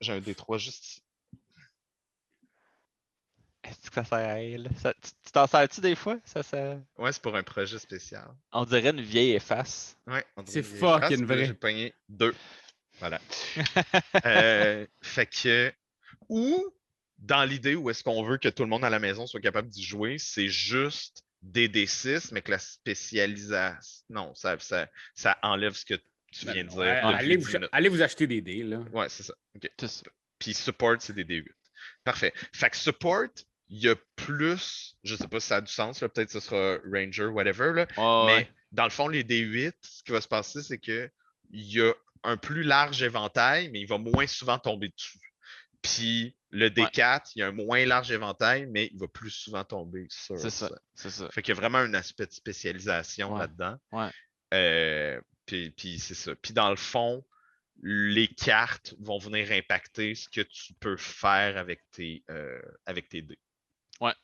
j'ai 0.00 0.12
un 0.12 0.20
D3 0.20 0.56
juste 0.58 0.84
ici. 0.86 1.02
Est-ce 3.70 3.90
que 3.90 3.94
ça 3.94 4.04
sert 4.04 4.18
à 4.18 4.40
elle? 4.40 4.68
Ça- 4.80 4.94
tu 4.94 5.10
tu 5.24 5.32
t'en 5.32 5.46
sers-tu 5.46 5.80
des 5.80 5.94
fois? 5.94 6.18
Ça, 6.24 6.42
ça... 6.42 6.78
Ouais, 6.96 7.12
c'est 7.12 7.22
pour 7.22 7.36
un 7.36 7.42
projet 7.42 7.78
spécial. 7.78 8.26
On 8.52 8.64
dirait 8.64 8.90
une 8.90 9.00
vieille 9.00 9.32
efface. 9.32 9.96
Ouais, 10.06 10.24
on 10.36 10.42
dirait 10.42 10.62
C'est 10.62 10.68
une 10.70 10.76
vieille 10.76 11.00
fucking 11.00 11.24
vrai. 11.26 11.44
J'ai 11.46 11.54
pogné 11.54 11.94
deux. 12.08 12.34
Voilà. 12.98 13.20
Euh, 14.24 14.86
fait 15.00 15.26
que, 15.26 15.72
ou 16.28 16.64
dans 17.18 17.44
l'idée 17.44 17.74
où 17.74 17.90
est-ce 17.90 18.02
qu'on 18.02 18.22
veut 18.24 18.38
que 18.38 18.48
tout 18.48 18.62
le 18.62 18.68
monde 18.68 18.84
à 18.84 18.90
la 18.90 18.98
maison 18.98 19.26
soit 19.26 19.40
capable 19.40 19.68
d'y 19.68 19.82
jouer, 19.82 20.18
c'est 20.18 20.48
juste 20.48 21.24
des 21.42 21.68
D6, 21.68 22.30
mais 22.32 22.42
que 22.42 22.50
la 22.50 22.58
spécialisation. 22.58 24.04
Non, 24.10 24.34
ça, 24.34 24.58
ça, 24.58 24.88
ça 25.14 25.38
enlève 25.42 25.74
ce 25.74 25.84
que 25.84 25.94
tu 26.32 26.46
viens 26.46 26.64
de 26.64 26.68
dire. 26.68 26.78
Ouais, 26.78 26.88
allez, 26.88 27.36
10 27.36 27.44
vous, 27.44 27.56
allez 27.72 27.88
vous 27.88 28.02
acheter 28.02 28.26
des 28.26 28.40
dés, 28.40 28.62
là. 28.62 28.78
Ouais, 28.92 29.08
c'est 29.08 29.22
ça. 29.22 29.34
OK. 29.56 29.70
C'est 29.78 29.88
ça. 29.88 30.02
Puis 30.38 30.54
support, 30.54 30.96
c'est 31.00 31.12
des 31.14 31.24
D8. 31.24 31.46
Parfait. 32.04 32.32
Fait 32.52 32.70
que 32.70 32.76
support, 32.76 33.28
il 33.68 33.80
y 33.80 33.88
a 33.88 33.96
plus. 34.16 34.96
Je 35.04 35.14
sais 35.16 35.28
pas 35.28 35.40
si 35.40 35.48
ça 35.48 35.56
a 35.56 35.60
du 35.60 35.72
sens, 35.72 36.00
là, 36.00 36.08
peut-être 36.08 36.28
que 36.28 36.32
ce 36.32 36.40
sera 36.40 36.78
Ranger, 36.90 37.26
whatever. 37.26 37.72
Là, 37.74 37.86
mais 37.96 38.34
ouais. 38.34 38.52
dans 38.72 38.84
le 38.84 38.90
fond, 38.90 39.08
les 39.08 39.24
D8, 39.24 39.72
ce 39.82 40.02
qui 40.02 40.12
va 40.12 40.20
se 40.20 40.28
passer, 40.28 40.62
c'est 40.62 40.78
que 40.78 41.10
il 41.50 41.72
y 41.72 41.80
a 41.80 41.92
un 42.24 42.36
plus 42.36 42.62
large 42.62 43.02
éventail, 43.02 43.70
mais 43.70 43.80
il 43.80 43.86
va 43.86 43.98
moins 43.98 44.26
souvent 44.26 44.58
tomber 44.58 44.88
dessus. 44.88 45.18
Puis 45.82 46.34
le 46.50 46.68
D4, 46.70 47.32
il 47.36 47.40
y 47.40 47.42
a 47.42 47.48
un 47.48 47.52
moins 47.52 47.84
large 47.86 48.10
éventail, 48.10 48.66
mais 48.66 48.88
il 48.92 48.98
va 48.98 49.06
plus 49.06 49.30
souvent 49.30 49.64
tomber 49.64 50.06
sur 50.10 50.38
C'est 50.38 50.50
ça. 50.50 50.68
ça. 50.68 50.78
C'est 50.94 51.10
ça. 51.10 51.28
Fait 51.30 51.42
qu'il 51.42 51.54
y 51.54 51.56
a 51.56 51.60
vraiment 51.60 51.78
un 51.78 51.94
aspect 51.94 52.26
de 52.26 52.32
spécialisation 52.32 53.32
Ouais. 53.34 53.40
là-dedans. 53.40 53.76
Ouais. 53.92 54.08
Euh, 54.54 55.20
puis 55.46 55.70
puis 55.70 55.98
c'est 55.98 56.14
ça. 56.14 56.34
Puis 56.36 56.52
dans 56.52 56.70
le 56.70 56.76
fond, 56.76 57.24
les 57.82 58.26
cartes 58.28 58.94
vont 58.98 59.18
venir 59.18 59.52
impacter 59.52 60.14
ce 60.14 60.28
que 60.28 60.40
tu 60.40 60.74
peux 60.80 60.96
faire 60.96 61.56
avec 61.56 61.82
tes, 61.92 62.24
euh, 62.30 62.60
avec 62.86 63.08
tes 63.08 63.22
dés. 63.22 63.38
Ouais. 64.00 64.14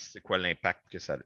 C'est 0.00 0.20
quoi 0.20 0.38
l'impact 0.38 0.88
que 0.90 0.98
ça 0.98 1.14
a. 1.14 1.18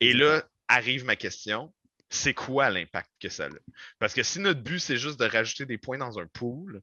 Et 0.00 0.12
là, 0.12 0.42
arrive 0.68 1.04
ma 1.04 1.16
question. 1.16 1.72
C'est 2.08 2.34
quoi 2.34 2.70
l'impact 2.70 3.10
que 3.20 3.28
ça 3.28 3.46
a? 3.46 3.48
Parce 3.98 4.14
que 4.14 4.22
si 4.22 4.40
notre 4.40 4.60
but, 4.60 4.80
c'est 4.80 4.96
juste 4.96 5.20
de 5.20 5.26
rajouter 5.26 5.66
des 5.66 5.78
points 5.78 5.98
dans 5.98 6.18
un 6.18 6.26
pool, 6.26 6.82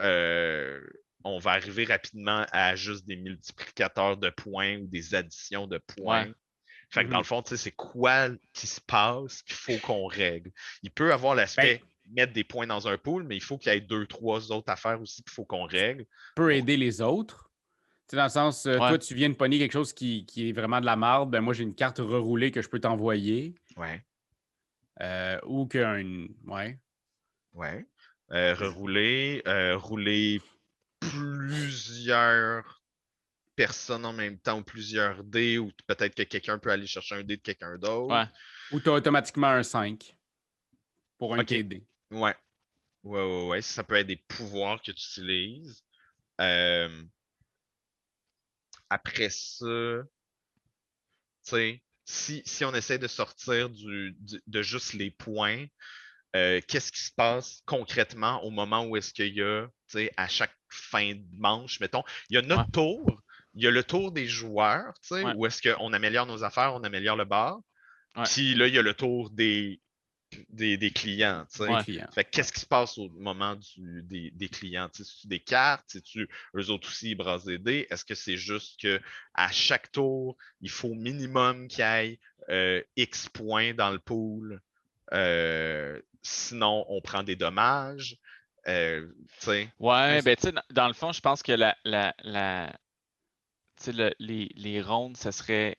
euh, 0.00 0.80
on 1.24 1.38
va 1.38 1.52
arriver 1.52 1.84
rapidement 1.84 2.46
à 2.52 2.76
juste 2.76 3.06
des 3.06 3.16
multiplicateurs 3.16 4.16
de 4.16 4.30
points 4.30 4.76
ou 4.76 4.86
des 4.86 5.14
additions 5.14 5.66
de 5.66 5.78
points. 5.78 6.26
Ouais. 6.26 6.34
Fait 6.90 7.04
que 7.04 7.10
dans 7.10 7.18
le 7.18 7.24
fond, 7.24 7.42
tu 7.42 7.50
sais, 7.50 7.56
c'est 7.56 7.72
quoi 7.72 8.28
qui 8.54 8.66
se 8.66 8.80
passe 8.80 9.42
qu'il 9.42 9.56
faut 9.56 9.76
qu'on 9.78 10.06
règle? 10.06 10.50
Il 10.82 10.90
peut 10.90 11.12
avoir 11.12 11.34
l'aspect 11.34 11.82
mettre 12.10 12.32
des 12.32 12.44
points 12.44 12.66
dans 12.66 12.88
un 12.88 12.96
pool, 12.96 13.24
mais 13.24 13.36
il 13.36 13.42
faut 13.42 13.58
qu'il 13.58 13.72
y 13.72 13.76
ait 13.76 13.80
deux, 13.80 14.06
trois 14.06 14.50
autres 14.52 14.72
affaires 14.72 15.00
aussi 15.00 15.22
qu'il 15.22 15.32
faut 15.32 15.44
qu'on 15.44 15.64
règle. 15.64 16.06
peut 16.34 16.54
aider 16.54 16.76
les 16.76 17.02
autres. 17.02 17.47
Tu 18.08 18.14
sais, 18.14 18.16
dans 18.16 18.24
le 18.24 18.30
sens, 18.30 18.64
euh, 18.66 18.78
Ouais. 18.78 18.88
toi, 18.88 18.98
tu 18.98 19.14
viens 19.14 19.28
de 19.28 19.34
pogner 19.34 19.58
quelque 19.58 19.72
chose 19.72 19.92
qui, 19.92 20.24
qui 20.24 20.48
est 20.48 20.52
vraiment 20.52 20.80
de 20.80 20.86
la 20.86 20.96
marde, 20.96 21.30
ben 21.30 21.42
moi, 21.42 21.52
j'ai 21.52 21.62
une 21.62 21.74
carte 21.74 21.98
reroulée 21.98 22.50
que 22.50 22.62
je 22.62 22.68
peux 22.68 22.80
t'envoyer. 22.80 23.54
Ouais. 23.76 24.02
euh, 25.00 25.38
ou 25.46 25.66
qu'un. 25.66 26.26
Ouais. 26.46 26.78
Ouais. 27.52 27.86
Euh, 28.32 28.54
rerouler, 28.54 29.42
rouler 29.76 30.40
plusieurs 31.00 32.82
personnes 33.54 34.04
en 34.04 34.12
même 34.12 34.38
temps 34.38 34.58
ou 34.58 34.62
plusieurs 34.62 35.22
dés, 35.24 35.58
ou 35.58 35.70
peut-être 35.86 36.14
que 36.14 36.22
quelqu'un 36.22 36.58
peut 36.58 36.70
aller 36.70 36.86
chercher 36.86 37.16
un 37.16 37.22
dé 37.22 37.36
de 37.36 37.42
quelqu'un 37.42 37.76
d'autre. 37.78 38.12
Ouais. 38.14 38.24
Ou 38.72 38.80
tu 38.80 38.88
as 38.88 38.92
automatiquement 38.92 39.48
un 39.48 39.62
5 39.62 40.16
pour 41.18 41.34
un 41.34 41.40
Ok. 41.40 41.46
TD. 41.46 41.84
Ouais. 42.10 42.34
Ouais, 43.04 43.22
ouais, 43.24 43.46
ouais. 43.48 43.62
Ça 43.62 43.84
peut 43.84 43.94
être 43.96 44.06
des 44.08 44.16
pouvoirs 44.16 44.78
que 44.80 44.90
tu 44.90 44.90
utilises. 44.92 45.84
Euh, 46.40 47.02
Après 48.90 49.30
ça, 49.30 49.66
tu 51.44 51.50
sais, 51.50 51.82
si, 52.04 52.42
si 52.46 52.64
on 52.64 52.74
essaie 52.74 52.98
de 52.98 53.06
sortir 53.06 53.68
du, 53.70 54.12
du- 54.20 54.42
de 54.46 54.62
juste 54.62 54.94
les 54.94 55.10
points, 55.10 55.66
euh, 56.36 56.60
qu'est-ce 56.66 56.92
qui 56.92 57.00
se 57.02 57.12
passe 57.12 57.62
concrètement 57.66 58.42
au 58.44 58.50
moment 58.50 58.84
où 58.84 58.96
est-ce 58.96 59.12
qu'il 59.12 59.34
y 59.34 59.42
a, 59.42 59.66
tu 59.66 59.72
sais, 59.98 60.12
à 60.16 60.28
chaque 60.28 60.54
fin 60.68 61.14
de 61.14 61.24
manche, 61.36 61.80
mettons, 61.80 62.02
il 62.30 62.34
y 62.34 62.38
a 62.38 62.42
notre 62.42 62.64
Ouais. 62.64 62.70
tour, 62.72 63.22
il 63.54 63.62
y 63.62 63.66
a 63.66 63.70
le 63.70 63.82
tour 63.84 64.12
des 64.12 64.26
joueurs, 64.26 64.94
tu 65.02 65.08
sais, 65.08 65.24
Ouais. 65.24 65.32
où 65.34 65.46
est-ce 65.46 65.62
qu'on 65.62 65.92
améliore 65.92 66.26
nos 66.26 66.44
affaires, 66.44 66.74
on 66.74 66.84
améliore 66.84 67.16
le 67.16 67.24
bar. 67.24 67.58
Puis 68.24 68.54
là, 68.54 68.66
il 68.66 68.74
y 68.74 68.78
a 68.78 68.82
le 68.82 68.94
tour 68.94 69.30
des, 69.30 69.80
des, 70.50 70.76
des 70.76 70.90
clients. 70.90 71.46
Ouais. 71.58 71.82
Fait 72.14 72.24
qu'est-ce 72.24 72.52
qui 72.52 72.60
se 72.60 72.66
passe 72.66 72.98
au 72.98 73.08
moment 73.10 73.56
du- 73.56 74.02
des, 74.02 74.30
des 74.32 74.48
clients? 74.48 74.88
C'est-tu 74.92 75.26
des 75.26 75.40
cartes? 75.40 75.84
C'est-tu 75.88 76.28
eux 76.56 76.70
autres 76.70 76.88
aussi, 76.88 77.10
ils 77.10 77.14
brassent 77.14 77.44
des 77.44 77.58
dés? 77.58 77.86
Est-ce 77.90 78.04
que 78.04 78.14
c'est 78.14 78.36
juste 78.36 78.80
que 78.80 79.00
à 79.34 79.50
chaque 79.50 79.90
tour, 79.92 80.36
il 80.60 80.70
faut 80.70 80.94
minimum 80.94 81.68
qu'il 81.68 81.80
y 81.80 81.82
ait 81.82 82.20
euh, 82.50 82.82
X 82.96 83.28
points 83.28 83.74
dans 83.74 83.90
le 83.90 83.98
pool? 83.98 84.60
Euh, 85.12 86.00
sinon, 86.22 86.84
on 86.88 87.00
prend 87.00 87.22
des 87.22 87.36
dommages. 87.36 88.18
Euh, 88.66 89.08
tu 89.40 89.46
sais, 89.46 89.68
Ouais, 89.78 90.16
c'est- 90.18 90.22
ben 90.24 90.36
tu 90.36 90.42
sais, 90.42 90.52
dans, 90.52 90.62
dans 90.70 90.88
le 90.88 90.94
fond, 90.94 91.12
je 91.12 91.20
pense 91.20 91.42
que 91.42 91.52
la, 91.52 91.76
la, 91.84 92.14
la 92.22 92.76
tu 93.76 93.84
sais, 93.84 93.92
le- 93.92 94.14
les, 94.18 94.50
les 94.56 94.82
rondes, 94.82 95.16
ça 95.16 95.32
serait 95.32 95.78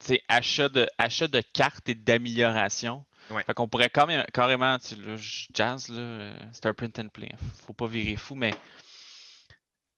tu 0.00 0.06
sais, 0.06 0.22
achat 0.28 0.68
de, 0.68 0.86
achat 0.98 1.28
de 1.28 1.40
cartes 1.40 1.88
et 1.88 1.94
d'amélioration. 1.94 3.04
Ouais. 3.30 3.42
Fait 3.44 3.54
qu'on 3.54 3.68
pourrait 3.68 3.90
quand 3.90 4.06
même, 4.06 4.24
carrément, 4.32 4.78
tu 4.78 4.94
je 5.16 5.46
jazz, 5.52 5.88
là, 5.88 5.98
euh, 5.98 6.38
c'est 6.52 6.66
un 6.66 6.74
print 6.74 6.98
and 6.98 7.08
play. 7.08 7.28
hein, 7.32 7.36
Faut 7.66 7.72
pas 7.72 7.86
virer 7.88 8.16
fou, 8.16 8.34
mais 8.34 8.54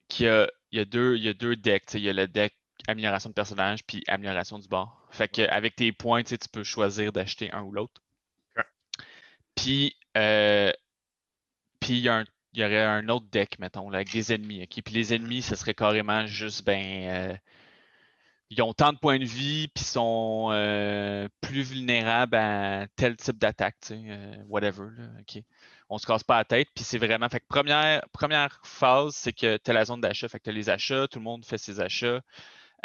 qu'il 0.09 0.27
y 0.27 0.29
a, 0.29 0.49
il 0.73 0.79
y 0.79 0.81
a 0.81 0.85
deux, 0.85 1.17
il 1.17 1.25
y 1.25 1.29
a 1.29 1.35
deux 1.35 1.57
decks. 1.57 1.95
Il 1.95 2.01
y 2.01 2.09
a 2.09 2.13
le 2.13 2.27
deck 2.27 2.55
amélioration 2.87 3.29
de 3.29 3.35
personnage 3.35 3.85
puis 3.85 4.03
amélioration 4.09 4.59
du 4.59 4.69
bord. 4.69 5.07
Fait 5.11 5.29
que 5.29 5.43
avec 5.43 5.77
tes 5.77 5.93
points, 5.93 6.23
tu 6.23 6.37
peux 6.51 6.65
choisir 6.65 7.13
d'acheter 7.13 7.53
un 7.53 7.63
ou 7.63 7.73
l'autre. 7.73 8.01
Puis, 9.55 9.97
euh, 10.17 10.73
puis 11.81 11.95
il 11.95 11.99
y, 12.01 12.09
a 12.09 12.19
un- 12.19 12.25
il 12.53 12.61
y 12.61 12.65
aurait 12.65 12.83
un 12.85 13.09
autre 13.09 13.27
deck, 13.31 13.59
mettons, 13.59 13.91
là, 13.91 13.97
avec 13.99 14.13
des 14.13 14.33
ennemis. 14.33 14.67
Puis 14.67 14.95
les 14.95 15.13
ennemis, 15.15 15.43
ce 15.43 15.57
serait 15.57 15.75
carrément 15.75 16.27
juste, 16.27 16.65
ben, 16.65 17.09
euh, 17.09 17.37
ils 18.51 18.63
ont 18.63 18.73
tant 18.73 18.93
de 18.93 18.99
points 18.99 19.19
de 19.19 19.25
vie, 19.25 19.69
puis 19.69 19.85
sont 19.85 20.49
euh, 20.53 21.29
plus 21.41 21.63
vulnérables 21.63 22.37
à 22.37 22.87
tel 22.97 23.17
type 23.17 23.39
d'attaque, 23.39 23.77
tu 23.83 23.89
sais, 23.89 24.01
euh, 24.09 24.37
whatever. 24.49 24.87
Là, 24.97 25.05
ok. 25.21 25.43
On 25.91 25.99
se 25.99 26.07
casse 26.07 26.23
pas 26.25 26.37
la 26.39 26.45
tête, 26.45 26.69
puis 26.75 26.85
c'est 26.85 26.99
vraiment. 26.99 27.29
Fait 27.29 27.41
que 27.41 27.47
première, 27.49 28.03
première 28.13 28.61
phase, 28.65 29.15
c'est 29.15 29.33
que 29.33 29.57
tu 29.57 29.71
as 29.71 29.75
la 29.75 29.85
zone 29.87 30.01
d'achat. 30.03 30.29
Fait 30.29 30.39
que 30.39 30.45
tu 30.45 30.51
as 30.51 30.53
les 30.53 30.69
achats, 30.71 31.09
tout 31.09 31.19
le 31.19 31.25
monde 31.25 31.45
fait 31.45 31.59
ses 31.59 31.81
achats. 31.81 32.21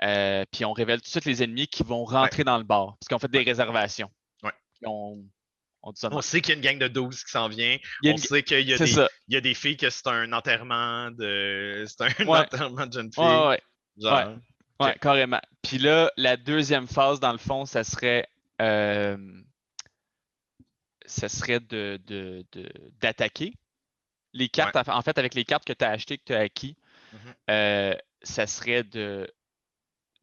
euh, 0.04 0.46
puis 0.52 0.66
on 0.66 0.74
révèle 0.74 1.00
tout 1.02 1.06
de 1.06 1.10
suite 1.12 1.26
les 1.26 1.44
ennemis 1.44 1.68
qui 1.68 1.84
vont 1.84 2.04
rentrer 2.06 2.44
dans 2.44 2.58
le 2.58 2.64
bar, 2.64 2.96
parce 3.00 3.08
qu'on 3.10 3.20
fait 3.20 3.32
des 3.32 3.44
réservations. 3.44 4.10
Ouais. 4.42 4.52
On, 4.86 5.24
on 6.16 6.22
sait 6.22 6.40
qu'il 6.42 6.54
y 6.54 6.56
a 6.56 6.56
une 6.56 6.62
gang 6.66 6.80
de 6.80 6.88
12 6.88 7.24
qui 7.26 7.32
s'en 7.32 7.50
vient. 7.50 7.78
On 8.06 8.12
une- 8.12 8.18
sait 8.18 8.42
qu'il 8.44 8.60
y, 8.62 8.74
y 9.28 9.36
a 9.36 9.42
des 9.42 9.54
filles 9.54 9.76
que 9.78 9.90
c'est 9.90 10.08
un 10.08 10.32
enterrement 10.34 11.12
de. 11.12 11.86
C'est 11.88 12.02
un 12.02 12.08
enterrement 12.48 12.86
de 12.86 12.94
jeune 12.94 13.12
fille. 13.14 13.24
Genre. 14.02 14.12
Ouais, 14.80 14.92
Ok. 14.92 15.00
carrément. 15.00 15.42
Puis 15.62 15.78
là, 15.78 16.12
la 16.18 16.38
deuxième 16.38 16.88
phase, 16.88 17.20
dans 17.20 17.32
le 17.32 17.38
fond, 17.38 17.66
ça 17.66 17.84
serait. 17.84 18.28
euh, 18.62 19.42
ça 21.06 21.28
serait 21.28 21.60
de, 21.60 22.00
de- 22.06 22.46
de- 22.54 22.72
d'attaquer. 23.02 23.54
Les 24.34 24.48
cartes, 24.50 24.76
en 24.76 25.02
fait, 25.02 25.18
avec 25.18 25.34
les 25.36 25.44
cartes 25.46 25.66
que 25.66 25.74
tu 25.74 25.84
as 25.84 25.90
achetées, 25.90 26.18
que 26.18 26.24
tu 26.26 26.34
as 26.34 26.40
acquis, 26.40 26.76
Mhm. 27.12 27.20
euh, 27.50 27.96
ça 28.22 28.48
serait 28.48 28.84
de, 28.84 29.30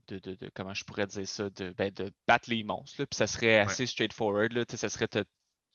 de, 0.08 0.18
de- 0.18 0.34
de- 0.34 0.50
Comment 0.54 0.74
je 0.74 0.84
pourrais 0.84 1.06
dire 1.06 1.28
ça? 1.28 1.50
De, 1.50 1.70
ben, 1.70 1.90
de 1.92 2.10
battre 2.26 2.48
les 2.50 2.64
monstres. 2.64 3.00
là, 3.00 3.06
puis 3.06 3.16
ça 3.16 3.26
serait 3.26 3.58
assez 3.58 3.86
straightforward. 3.86 4.52
Là, 4.52 4.64
tu 4.64 4.72
sais, 4.72 4.76
ça 4.78 4.88
serait. 4.88 5.06
te- 5.08 5.22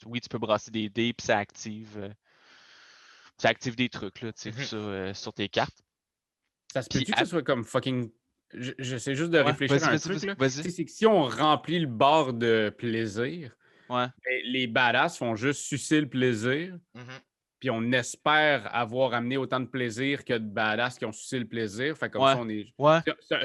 oui, 0.05 0.19
tu 0.21 0.27
peux 0.29 0.39
brasser 0.39 0.71
des 0.71 0.89
dés, 0.89 1.13
puis 1.13 1.25
ça 1.25 1.37
active. 1.37 1.97
euh, 1.97 2.09
ça 3.37 3.49
active 3.49 3.75
des 3.75 3.89
trucs, 3.89 4.21
là, 4.21 4.31
tu 4.33 4.41
sais, 4.41 4.51
tout 4.51 4.59
Mhm. 4.59 4.65
ça, 4.65 4.75
euh, 4.77 5.13
sur 5.13 5.33
tes 5.33 5.49
cartes. 5.49 5.83
Ça 6.73 6.81
se 6.81 6.89
Puis 6.89 6.99
peut-tu 6.99 7.11
que 7.11 7.19
ce 7.19 7.25
soit 7.25 7.43
comme 7.43 7.63
fucking. 7.63 8.09
Je- 8.53 8.71
J'essaie 8.79 9.15
juste 9.15 9.31
de 9.31 9.39
réfléchir 9.39 9.83
à 9.83 9.91
un 9.91 9.97
truc. 9.97 10.19
sais, 10.19 10.69
C'est 10.69 10.85
que 10.85 10.91
si 10.91 11.05
on 11.05 11.23
remplit 11.23 11.79
le 11.79 11.87
bar 11.87 12.33
de 12.33 12.69
plaisir, 12.77 13.55
Ouais. 13.89 14.05
ben, 14.25 14.41
les 14.45 14.67
badass 14.67 15.17
font 15.17 15.35
juste 15.35 15.61
sucer 15.61 15.99
le 16.01 16.07
plaisir, 16.07 16.77
Mhm. 16.93 17.03
puis 17.59 17.69
on 17.69 17.91
espère 17.91 18.73
avoir 18.73 19.13
amené 19.13 19.37
autant 19.37 19.59
de 19.59 19.65
plaisir 19.65 20.23
que 20.23 20.33
de 20.33 20.39
badass 20.47 20.97
qui 20.97 21.05
ont 21.05 21.11
sucé 21.11 21.39
le 21.39 21.45
plaisir. 21.47 21.97
Fait 21.97 22.09
comme 22.09 22.23
Ouais. 22.23 22.33
ça, 22.33 22.39
on 22.39 22.49
est. 22.49 22.67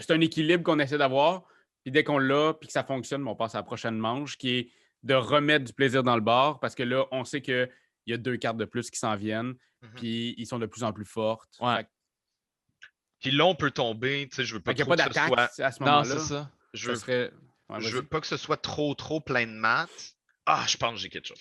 C'est- 0.01 0.11
un- 0.13 0.21
équilibre 0.21 0.63
qu'on 0.63 0.79
essaie 0.79 0.99
d'avoir. 0.99 1.45
Puis 1.83 1.91
dès 1.91 2.05
qu'on 2.05 2.19
l'a, 2.19 2.53
puis 2.55 2.67
que 2.67 2.73
ça 2.73 2.85
fonctionne, 2.85 3.25
ben, 3.25 3.31
on 3.31 3.37
passe 3.37 3.55
à 3.55 3.59
la 3.59 3.63
prochaine 3.65 3.97
manche, 3.97 4.37
qui 4.37 4.51
est 4.59 4.69
de 5.03 5.15
remettre 5.15 5.65
du 5.65 5.73
plaisir 5.73 6.03
dans 6.03 6.15
le 6.15 6.21
bar, 6.21 6.61
parce 6.61 6.75
que 6.75 6.83
là, 6.83 7.07
on 7.11 7.25
sait 7.25 7.41
qu'il 7.41 7.69
y 8.07 8.13
a 8.13 8.19
deux 8.19 8.37
cartes 8.37 8.59
de 8.59 8.67
plus 8.67 8.91
qui 8.91 8.99
s'en 8.99 9.17
viennent, 9.17 9.55
Mhm. 9.83 9.91
puis 9.97 10.35
ils 10.37 10.47
sont 10.47 10.59
de 10.59 10.67
plus 10.67 10.83
en 10.85 10.93
plus 10.93 11.07
fortes. 11.07 11.57
Ouais. 11.59 11.87
Que- 13.23 13.29
Puis 13.29 13.37
là, 13.37 13.45
on 13.47 13.55
peut 13.55 13.71
tomber, 13.71 14.27
tu 14.31 14.37
sais, 14.37 14.45
je 14.45 14.55
veux 14.55 14.61
pas 14.61 14.73
que 14.75 14.79
ce 14.81 14.85
soit. 14.85 15.41
à 15.41 15.73
ce 15.73 15.83
Non, 15.83 15.87
moment-là. 15.91 16.05
c'est 16.05 16.19
ça. 16.21 16.51
Je 16.73 16.85
Ça 16.87 16.91
veux 16.93 16.97
serait. 16.97 17.31
Ouais, 17.69 17.77
je 17.81 17.85
vas-y. 17.85 17.93
veux 17.93 18.03
pas 18.03 18.21
que 18.21 18.27
ce 18.27 18.37
soit 18.37 18.57
trop, 18.57 18.95
trop 18.95 19.21
plein 19.21 19.47
de 19.47 19.53
maths. 19.53 20.15
Ah, 20.47 20.65
je 20.67 20.77
pense 20.77 20.95
que 20.95 21.01
j'ai 21.01 21.11
quelque 21.11 21.29
chose. 21.29 21.39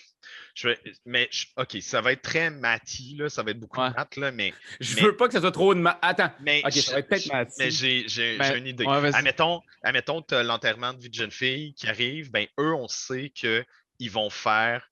Je 0.54 0.68
vais, 0.68 0.78
mais, 1.06 1.28
je- 1.32 1.46
OK, 1.56 1.78
ça 1.80 2.00
va 2.00 2.12
être 2.12 2.22
très 2.22 2.50
mathy, 2.50 3.16
là. 3.16 3.28
Ça 3.28 3.42
va 3.42 3.50
être 3.52 3.58
beaucoup 3.58 3.80
Ouais. 3.80 3.88
de 3.90 3.94
maths, 3.94 4.16
là, 4.16 4.30
mais. 4.30 4.52
Je 4.80 4.96
mais- 4.96 5.02
veux 5.02 5.16
pas 5.16 5.26
que 5.26 5.32
ce 5.34 5.40
soit 5.40 5.50
trop 5.50 5.74
de 5.74 5.80
ma... 5.80 5.98
Attends. 6.02 6.30
mais 6.40 6.62
Ok, 6.64 6.72
ça 6.72 6.92
va 6.92 6.98
être 7.00 7.08
peut-être. 7.08 7.52
Mais 7.58 7.70
j'ai 7.70 8.06
j'ai- 8.08 8.36
Ben, 8.38 8.52
j'ai 8.52 8.58
une 8.58 8.66
idée. 8.66 8.84
ouais, 8.84 9.14
admettons, 9.14 9.62
admettons 9.82 10.22
tu 10.22 10.34
as 10.34 10.42
l'enterrement 10.44 10.92
de 10.92 11.00
vie 11.00 11.08
de 11.08 11.14
jeune 11.14 11.30
fille 11.32 11.72
qui 11.74 11.88
arrive, 11.88 12.30
ben 12.30 12.46
eux, 12.60 12.74
on 12.74 12.86
sait 12.86 13.30
qu'ils 13.30 13.64
vont 14.10 14.30
faire 14.30 14.88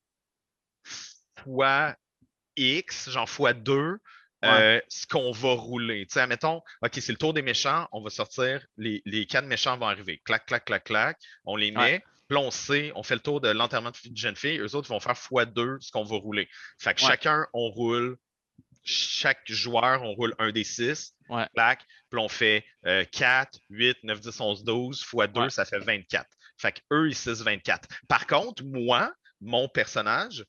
fois 1.45 1.95
X, 2.57 3.11
genre 3.11 3.28
fois 3.28 3.53
2, 3.53 3.99
Ouais. 4.47 4.82
ce 4.89 5.07
qu'on 5.07 5.32
va 5.32 5.53
rouler. 5.55 6.07
Tu 6.07 6.14
sais, 6.14 6.20
admettons, 6.20 6.62
OK, 6.82 6.91
c'est 6.95 7.12
le 7.12 7.18
tour 7.18 7.34
des 7.34 7.43
méchants, 7.43 7.89
on 7.93 8.01
va 8.03 8.11
sortir, 8.11 8.64
les, 8.76 9.03
les 9.05 9.26
quatre 9.26 9.47
méchants 9.47 9.76
vont 9.76 9.86
arriver. 9.89 10.20
Clac, 10.24 10.47
clac, 10.47 10.64
clac, 10.64 10.84
clac, 10.84 11.18
on 11.45 11.57
les 11.57 11.70
met. 11.72 11.78
Ouais. 11.78 12.05
Puis 12.28 12.36
on 12.39 12.51
sait, 12.51 12.93
on 12.95 13.03
fait 13.03 13.14
le 13.14 13.20
tour 13.20 13.41
de 13.41 13.49
l'enterrement 13.49 13.91
de 13.91 14.16
jeune 14.16 14.36
fille, 14.36 14.59
eux 14.59 14.74
autres 14.76 14.89
vont 14.91 15.01
faire 15.01 15.16
fois 15.16 15.45
2 15.47 15.78
ce 15.80 15.91
qu'on 15.91 16.05
va 16.05 16.16
rouler. 16.16 16.49
Fait 16.78 16.95
que 16.95 17.01
Ouais. 17.01 17.09
chacun, 17.09 17.47
on 17.55 17.68
roule, 17.70 18.16
chaque 18.84 19.41
joueur, 19.51 20.03
on 20.03 20.12
roule 20.14 20.34
un 20.39 20.51
des 20.53 20.64
6. 20.64 21.14
Ouais. 21.30 21.47
Clac, 21.55 21.80
puis 22.11 22.20
on 22.20 22.28
fait 22.28 22.64
euh, 22.86 23.05
4, 23.11 23.59
8, 23.70 23.99
9, 24.05 24.20
10, 24.20 24.41
11, 24.41 24.64
12 24.64 25.03
fois 25.03 25.26
2, 25.26 25.41
Ouais. 25.41 25.51
ça 25.51 25.64
fait 25.64 25.78
24. 25.78 26.26
Fait 26.59 26.72
que 26.72 26.80
eux, 26.93 27.09
ils 27.09 27.14
6, 27.14 27.43
24. 27.43 27.89
Par 28.09 28.26
contre, 28.26 28.62
moi, 28.64 29.12
mon 29.41 29.68
personnage, 29.68 30.45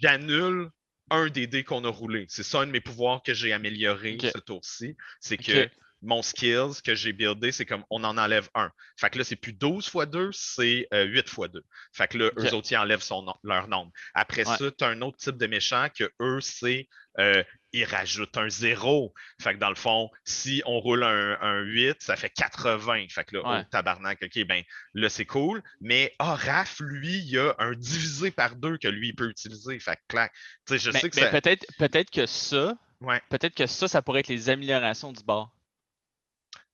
j'annule 0.00 0.70
un 1.10 1.28
des 1.28 1.46
dés 1.46 1.64
qu'on 1.64 1.84
a 1.84 1.88
roulé. 1.88 2.26
C'est 2.28 2.42
ça 2.42 2.60
un 2.60 2.66
de 2.66 2.72
mes 2.72 2.80
pouvoirs 2.80 3.22
que 3.22 3.34
j'ai 3.34 3.52
amélioré 3.52 4.18
ce 4.20 4.38
tour-ci. 4.38 4.96
C'est 5.20 5.36
que 5.36 5.68
mon 6.02 6.22
skills 6.22 6.80
que 6.84 6.94
j'ai 6.94 7.12
buildé, 7.12 7.50
c'est 7.50 7.66
comme 7.66 7.84
on 7.90 8.04
en 8.04 8.16
enlève 8.18 8.48
un. 8.54 8.70
Fait 8.96 9.10
que 9.10 9.18
là, 9.18 9.24
c'est 9.24 9.36
plus 9.36 9.52
12 9.52 9.88
fois 9.88 10.06
2, 10.06 10.30
c'est 10.32 10.86
euh, 10.94 11.04
8 11.04 11.28
fois 11.28 11.48
2. 11.48 11.60
Fait 11.92 12.06
que 12.08 12.18
là, 12.18 12.30
eux 12.38 12.54
autres, 12.54 12.70
ils 12.70 12.76
enlèvent 12.76 13.02
son 13.02 13.26
leur 13.42 13.68
nombre. 13.68 13.90
Après 14.14 14.46
Ouais. 14.48 14.56
ça, 14.56 14.70
tu 14.70 14.84
as 14.84 14.88
un 14.88 15.02
autre 15.02 15.16
type 15.16 15.36
de 15.36 15.46
méchant 15.46 15.88
que 15.96 16.10
eux, 16.20 16.40
c'est 16.40 16.88
euh, 17.18 17.42
ils 17.72 17.84
rajoutent 17.84 18.36
un 18.36 18.48
0. 18.48 19.12
Fait 19.40 19.54
que 19.54 19.58
dans 19.58 19.68
le 19.68 19.74
fond, 19.74 20.10
si 20.24 20.62
on 20.66 20.78
roule 20.80 21.02
un, 21.04 21.38
un 21.40 21.60
8, 21.60 21.96
ça 22.00 22.16
fait 22.16 22.30
80. 22.30 23.06
Fait 23.10 23.24
que 23.24 23.36
là, 23.36 23.42
Ouais. 23.48 23.60
oh, 23.62 23.68
tabarnak, 23.70 24.18
ok, 24.22 24.44
ben 24.46 24.62
là, 24.94 25.08
c'est 25.08 25.26
cool. 25.26 25.62
Mais 25.80 26.14
ah, 26.18 26.34
Raph, 26.34 26.80
lui, 26.80 27.18
il 27.18 27.30
y 27.30 27.38
a 27.38 27.54
un 27.58 27.72
divisé 27.72 28.30
par 28.30 28.56
deux 28.56 28.78
que 28.78 28.88
lui, 28.88 29.08
il 29.08 29.14
peut 29.14 29.28
utiliser. 29.28 29.78
Fait 29.80 29.96
que 29.96 30.00
clac. 30.08 30.32
Tu 30.66 30.74
sais, 30.74 30.78
je 30.78 30.90
Mais, 30.92 31.00
sais 31.00 31.10
que 31.10 31.16
mais 31.16 31.22
ça. 31.22 31.30
peut-être, 31.40 31.66
peut-être 31.78 32.10
que 32.10 32.26
ça, 32.26 32.74
Ouais. 33.00 33.20
peut-être 33.30 33.54
que 33.54 33.66
ça, 33.66 33.86
ça 33.86 34.02
pourrait 34.02 34.20
être 34.20 34.28
les 34.28 34.48
améliorations 34.50 35.12
du 35.12 35.22
bar. 35.22 35.52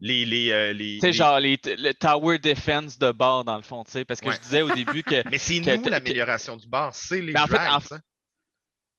les. 0.00 0.24
les, 0.26 0.50
euh, 0.50 0.72
les 0.72 0.98
les- 1.00 1.12
genre 1.12 1.40
les, 1.40 1.58
le 1.64 1.92
tower 1.92 2.38
defense 2.38 2.98
de 2.98 3.10
bord, 3.12 3.44
dans 3.44 3.56
le 3.56 3.62
fond, 3.62 3.84
tu 3.84 3.92
sais, 3.92 4.04
parce 4.04 4.20
que 4.20 4.28
Ouais. 4.28 4.34
je 4.36 4.40
disais 4.40 4.62
au 4.62 4.70
début 4.74 5.02
que. 5.02 5.22
Mais 5.30 5.38
c'est 5.38 5.60
nous 5.60 5.82
que- 5.82 5.88
l'amélioration 5.90 6.56
du 6.56 6.66
bar, 6.66 6.94
c'est 6.94 7.20
les 7.20 7.32
Ben, 7.32 7.42
en 7.42 7.46
fait, 7.46 7.54
drives, 7.54 7.70
en- 7.90 7.94
hein. 7.96 8.00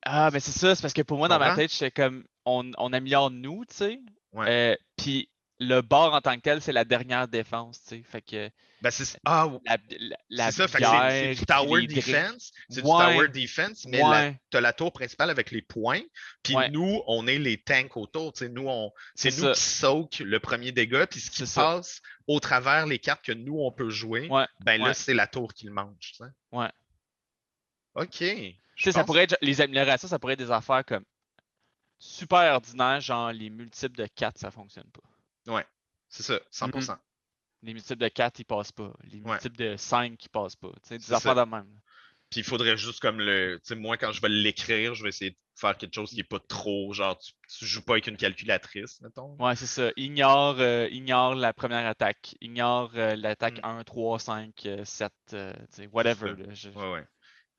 Ah, 0.06 0.30
mais 0.32 0.40
c'est 0.40 0.52
ça, 0.52 0.76
c'est 0.76 0.82
parce 0.82 0.94
que 0.94 1.02
pour 1.02 1.18
moi, 1.18 1.28
dans 1.28 1.40
ma 1.40 1.56
tête, 1.56 1.72
j'étais 1.72 1.92
comme, 1.92 2.26
on, 2.46 2.72
on 2.78 2.94
améliore 2.94 3.32
nous, 3.32 3.66
tu 3.66 3.76
sais. 3.76 4.00
Ouais. 4.34 4.46
Euh, 4.50 4.76
Puis 4.98 5.30
le 5.60 5.82
bord 5.82 6.14
en 6.14 6.22
tant 6.22 6.36
que 6.36 6.42
tel, 6.42 6.62
c'est 6.62 6.74
la 6.74 6.84
dernière 6.86 7.28
défense, 7.28 7.82
tu 7.84 7.90
sais. 7.98 8.04
Fait 8.04 8.22
que 8.22 8.50
Ben, 8.82 8.92
c'est 8.92 9.18
ah, 9.26 9.48
la, 9.66 9.78
la, 9.98 10.18
la 10.30 10.52
c'est 10.52 10.68
ça, 10.68 10.68
c'est- 10.68 11.34
c'est 11.34 11.40
du 11.40 11.46
tower 11.46 11.88
defense. 11.88 12.52
C'est 12.70 12.82
du 12.82 12.88
tower 12.88 13.28
defense, 13.30 13.86
mais 13.88 14.04
Ouais, 14.04 14.38
tu 14.52 14.58
as 14.58 14.62
la 14.62 14.74
tour 14.74 14.92
principale 14.92 15.30
avec 15.32 15.50
les 15.50 15.62
points. 15.64 16.02
Puis 16.44 16.56
Ouais. 16.56 16.70
nous, 16.70 17.02
on 17.08 17.26
est 17.26 17.40
les 17.40 17.58
tanks 17.58 17.98
autour. 17.98 18.34
tu 18.34 18.40
sais, 18.46 18.50
Nous, 18.50 18.68
on, 18.68 18.92
c'est 19.16 19.32
C'est 19.32 19.42
nous 19.42 19.48
ça. 19.48 19.54
qui 19.54 19.62
soak 19.62 20.20
le 20.20 20.40
premier 20.40 20.72
dégât. 20.72 21.08
Puis 21.08 21.20
ce 21.22 21.32
qui 21.32 21.38
C'est 21.38 21.46
se 21.48 21.56
passe 21.56 22.02
au 22.28 22.40
travers 22.40 22.86
les 22.86 23.00
cartes 23.00 23.24
que 23.26 23.32
nous, 23.32 23.58
on 23.60 23.72
peut 23.72 23.90
jouer, 23.90 24.28
Ouais, 24.30 24.46
ben 24.60 24.80
là, 24.82 24.94
c'est 24.94 25.14
la 25.16 25.26
tour 25.26 25.52
qui 25.54 25.66
le 25.66 25.72
mange. 25.72 25.96
tu 26.00 26.14
sais. 26.16 26.26
Ouais. 26.52 26.70
OK. 27.96 28.24
Je 28.76 28.92
ça 28.92 29.04
pourrait 29.04 29.24
être, 29.24 29.38
les 29.42 29.62
améliorations, 29.62 30.08
ça 30.08 30.20
pourrait 30.20 30.34
être 30.34 30.40
des 30.40 30.52
affaires 30.52 30.84
comme 30.86 31.04
super 31.98 32.54
ordinaires, 32.54 33.00
genre 33.02 33.32
les 33.32 33.50
multiples 33.50 33.98
de 33.98 34.08
4, 34.08 34.38
ça 34.38 34.52
fonctionne 34.52 34.90
pas. 34.92 35.64
C'est 36.08 36.24
ça, 36.24 36.40
100%. 36.52 36.98
Les 37.64 37.74
multiples 37.74 38.00
de 38.02 38.08
4, 38.08 38.40
ils 38.40 38.46
passent 38.46 38.72
pas. 38.72 38.94
Les 39.12 39.22
Ouais. 39.22 39.32
multiples 39.32 39.58
de 39.58 39.76
5, 39.76 40.24
ils 40.24 40.30
passent 40.30 40.56
pas. 40.56 40.70
Tu 40.84 40.90
sais, 40.90 40.98
des 41.00 41.12
affaires 41.14 41.36
ça. 41.36 41.46
de 41.46 41.50
même. 41.50 41.68
Puis 42.30 42.42
il 42.42 42.44
faudrait 42.44 42.78
juste 42.78 43.00
comme 43.02 43.20
le. 43.20 43.60
Tu 43.64 43.70
sais, 43.70 43.76
moi, 43.76 43.98
quand 43.98 44.12
je 44.12 44.22
vais 44.22 44.30
l'écrire, 44.30 44.94
je 44.96 45.04
vais 45.04 45.10
essayer 45.10 45.32
de 45.32 45.38
faire 45.56 45.76
quelque 45.78 45.94
chose 45.96 46.12
qui 46.12 46.18
n'est 46.18 46.24
pas 46.24 46.40
trop. 46.40 46.94
Genre, 46.94 47.18
tu, 47.18 47.34
tu 47.50 47.66
joues 47.66 47.82
pas 47.84 47.94
avec 47.94 48.08
une 48.08 48.18
calculatrice, 48.18 49.02
mettons. 49.02 49.36
Ouais, 49.40 49.56
c'est 49.56 49.66
ça. 49.68 49.90
Ignore, 49.98 50.58
euh, 50.60 50.88
ignore 50.92 51.36
la 51.36 51.54
première 51.54 51.86
attaque. 51.88 52.36
Ignore 52.40 52.92
euh, 52.96 53.16
l'attaque 53.16 53.58
Mm. 53.64 53.66
1, 53.80 53.84
3, 53.84 54.20
5, 54.20 54.66
euh, 54.68 54.86
7, 54.86 55.12
euh, 55.34 55.54
tu 55.54 55.66
sais, 55.84 55.88
whatever. 55.88 56.36
là. 56.36 56.54
Je- 56.54 56.70
Ouais, 56.70 56.92
ouais. 56.94 57.06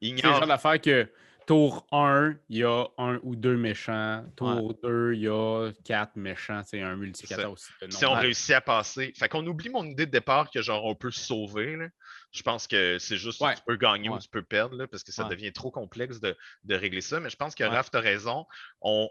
C'est 0.00 0.10
le 0.12 0.16
genre 0.34 0.46
d'affaire 0.46 0.80
que 0.80 1.10
tour 1.46 1.86
1, 1.92 2.34
il 2.48 2.58
y 2.58 2.64
a 2.64 2.86
un 2.98 3.20
ou 3.22 3.36
deux 3.36 3.56
méchants. 3.56 4.24
Tour 4.36 4.74
2, 4.82 5.14
il 5.14 5.20
y 5.20 5.28
a 5.28 5.70
quatre 5.84 6.16
méchants. 6.16 6.62
C'est 6.66 6.82
un 6.82 6.96
multiplicateur 6.96 7.52
aussi. 7.52 7.66
Si 7.90 8.04
on 8.04 8.14
réussit 8.14 8.50
à 8.54 8.60
passer. 8.60 9.12
Fait 9.16 9.28
qu'on 9.28 9.46
oublie 9.46 9.68
mon 9.68 9.84
idée 9.84 10.06
de 10.06 10.10
départ 10.10 10.50
que 10.50 10.60
genre 10.60 10.84
on 10.84 10.94
peut 10.96 11.10
sauver. 11.12 11.76
là. 11.76 11.86
Je 12.32 12.42
pense 12.42 12.66
que 12.66 12.98
c'est 12.98 13.16
juste 13.16 13.40
Ouais. 13.40 13.54
tu 13.54 13.62
peux 13.66 13.76
gagner 13.76 14.08
ou 14.10 14.18
tu 14.18 14.28
peux 14.28 14.42
perdre 14.42 14.76
là, 14.76 14.86
parce 14.88 15.02
que 15.04 15.12
ça 15.12 15.22
devient 15.30 15.52
trop 15.52 15.70
complexe 15.70 16.20
de, 16.20 16.36
de 16.64 16.74
régler 16.74 17.00
ça. 17.00 17.20
Mais 17.20 17.30
je 17.30 17.36
pense 17.36 17.54
que. 17.54 17.64
Raph, 17.64 17.90
tu 17.90 17.96
as 17.96 18.00
raison. 18.00 18.44
On 18.80 19.08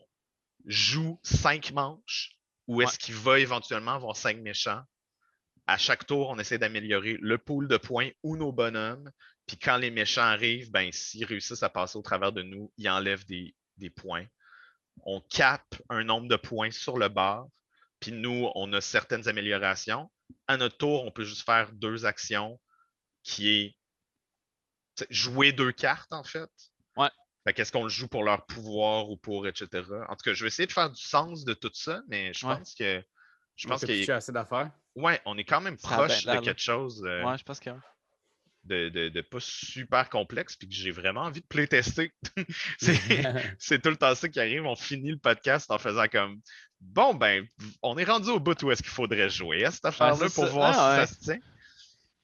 joue 0.66 1.20
cinq 1.24 1.72
manches 1.72 2.32
ou 2.68 2.82
est-ce 2.82 2.98
qu'il 3.00 3.16
va 3.16 3.40
éventuellement 3.40 3.92
avoir 3.94 4.16
cinq 4.16 4.38
méchants? 4.38 4.82
À 5.68 5.78
chaque 5.78 6.06
tour, 6.06 6.30
on 6.30 6.38
essaie 6.38 6.58
d'améliorer 6.60 7.18
le 7.22 7.38
pool 7.40 7.68
de 7.68 7.78
points 7.78 8.10
ou 8.24 8.38
nos 8.38 8.52
bonhommes. 8.52 9.10
Puis 9.48 9.58
quand 9.58 9.78
les 9.78 9.92
méchants 9.92 10.22
arrivent, 10.24 10.72
ben, 10.72 10.92
s'ils 10.92 11.26
réussissent 11.26 11.64
à 11.64 11.70
passer 11.70 11.98
au 11.98 12.02
travers 12.02 12.32
de 12.32 12.42
nous, 12.42 12.72
ils 12.78 12.90
enlèvent 12.90 13.26
des, 13.26 13.56
des 13.78 13.90
points. 13.90 14.26
On 15.04 15.22
cape 15.22 15.76
un 15.90 16.04
nombre 16.04 16.28
de 16.28 16.36
points 16.36 16.72
sur 16.72 16.98
le 16.98 17.10
bar. 17.10 17.48
Puis 18.00 18.12
nous, 18.12 18.50
on 18.56 18.74
a 18.74 18.82
certaines 18.82 19.28
améliorations. 19.28 20.12
À 20.48 20.58
notre 20.58 20.78
tour, 20.78 21.06
on 21.06 21.12
peut 21.12 21.24
juste 21.24 21.44
faire 21.46 21.72
deux 21.74 22.06
actions 22.06 22.60
qui 23.24 23.50
est 23.50 23.76
jouer 25.10 25.52
deux 25.52 25.72
cartes, 25.72 26.14
en 26.14 26.24
fait. 26.24 26.50
Ouais. 26.98 27.10
Fait 27.44 27.54
qu'est-ce 27.54 27.72
qu'on 27.72 27.84
le 27.84 27.90
joue 27.90 28.08
pour 28.08 28.24
leur 28.24 28.46
pouvoir 28.46 29.10
ou 29.10 29.18
pour 29.18 29.48
etc. 29.48 29.68
En 30.10 30.16
tout 30.16 30.24
cas, 30.24 30.34
je 30.34 30.44
vais 30.44 30.48
essayer 30.48 30.68
de 30.68 30.72
faire 30.72 30.90
du 30.90 31.02
sens 31.02 31.44
de 31.46 31.54
tout 31.54 31.72
ça, 31.74 32.02
mais 32.08 32.34
je 32.34 32.46
Ouais. 32.46 32.58
pense 32.58 32.74
que 32.74 33.04
je 33.56 33.68
On 33.68 33.72
pense 33.72 33.82
s'est 33.82 33.88
que 33.88 33.92
pitché 33.94 34.12
assez 34.14 34.32
d'affaires. 34.32 34.72
ouais, 34.96 35.22
on 35.26 35.38
est 35.38 35.44
quand 35.44 35.62
même 35.62 35.78
a 35.84 35.96
proche 35.96 36.26
de 36.26 36.40
quelque 36.40 36.62
chose 36.62 37.04
euh, 37.06 37.24
Ouais, 37.24 37.38
je 37.38 37.44
pense 37.44 37.60
que. 37.60 37.70
De, 38.66 38.90
de- 38.90 39.10
de 39.10 39.22
pas 39.22 39.40
super 39.40 40.10
complexe, 40.10 40.56
puis 40.56 40.68
que 40.68 40.74
j'ai 40.76 40.92
vraiment 40.92 41.22
envie 41.22 41.42
de 41.42 41.46
playtester. 41.48 42.12
c'est 42.80 42.98
c'est 43.60 43.82
tout 43.82 43.90
le 43.90 43.98
temps 43.98 44.16
ça 44.16 44.28
qui 44.30 44.40
arrive. 44.40 44.66
On 44.66 44.76
finit 44.76 45.12
le 45.12 45.18
podcast 45.18 45.72
en 45.72 45.78
faisant 45.78 46.08
comme 46.12 46.40
bon 46.82 47.14
ben, 47.14 47.46
on 47.82 47.98
est 47.98 48.04
rendu 48.04 48.30
au 48.30 48.40
bout 48.40 48.62
où 48.64 48.72
est-ce 48.72 48.82
qu'il 48.84 48.92
faudrait 48.92 49.30
jouer 49.30 49.66
à 49.66 49.72
cette 49.72 49.86
affaire-là 49.86 50.30
pour 50.30 50.46
ça. 50.46 50.52
voir 50.52 50.74
Ah, 50.78 51.06
si 51.06 51.14
ça 51.14 51.16
se 51.16 51.24
tient. 51.24 51.40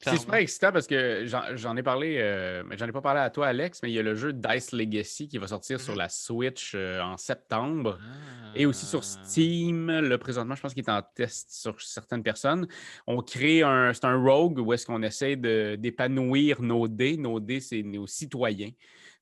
C'est 0.02 0.18
super 0.18 0.36
excitant 0.36 0.72
parce 0.72 0.88
que 0.88 1.26
j'en 1.56 1.76
ai 1.78 1.84
parlé, 1.84 2.18
euh, 2.20 2.64
mais 2.66 2.78
j'en 2.78 2.88
ai 2.88 2.92
pas 2.92 3.02
parlé 3.02 3.20
à 3.20 3.30
toi, 3.30 3.48
Alex, 3.48 3.82
mais 3.84 3.92
il 3.92 3.94
y 3.94 4.00
a 4.00 4.02
le 4.02 4.16
jeu 4.16 4.34
Dice 4.34 4.72
Legacy 4.72 5.28
qui 5.28 5.38
va 5.38 5.48
sortir 5.48 5.80
sur 5.80 5.94
Mhm. 5.94 6.00
la 6.00 6.10
Switch 6.10 6.74
euh, 6.76 7.02
en 7.02 7.18
septembre. 7.18 8.00
Ah. 8.02 8.52
Et 8.56 8.66
aussi 8.66 8.86
sur 8.86 9.04
Steam, 9.04 9.92
le 9.92 10.18
présentement, 10.18 10.56
je 10.56 10.62
pense 10.62 10.74
qu'il 10.74 10.84
est 10.84 10.90
en 10.90 11.02
test 11.16 11.52
sur 11.52 11.80
certaines 11.82 12.24
personnes. 12.24 12.68
On 13.08 13.22
crée 13.22 13.62
un. 13.62 13.94
C'est 13.94 14.06
un 14.06 14.18
rogue 14.22 14.60
où 14.60 14.74
est-ce 14.74 14.86
qu'on 14.86 15.04
essaie 15.04 15.36
d'épanouir 15.36 16.62
nos 16.62 16.88
dés. 16.88 17.18
Nos 17.18 17.40
dés, 17.40 17.60
c'est 17.60 17.84
nos 17.84 18.08
citoyens. 18.08 18.72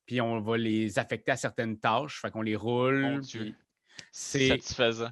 Puis 0.06 0.22
on 0.22 0.40
va 0.42 0.58
les 0.58 0.98
affecter 0.98 1.32
à 1.32 1.36
certaines 1.38 1.78
tâches. 1.78 2.20
Fait 2.22 2.32
qu'on 2.32 2.42
les 2.42 2.56
roule. 2.56 3.20
Puis 3.30 3.54
C'est 4.12 4.40
C'est. 4.40 4.48
satisfaisant. 4.48 5.10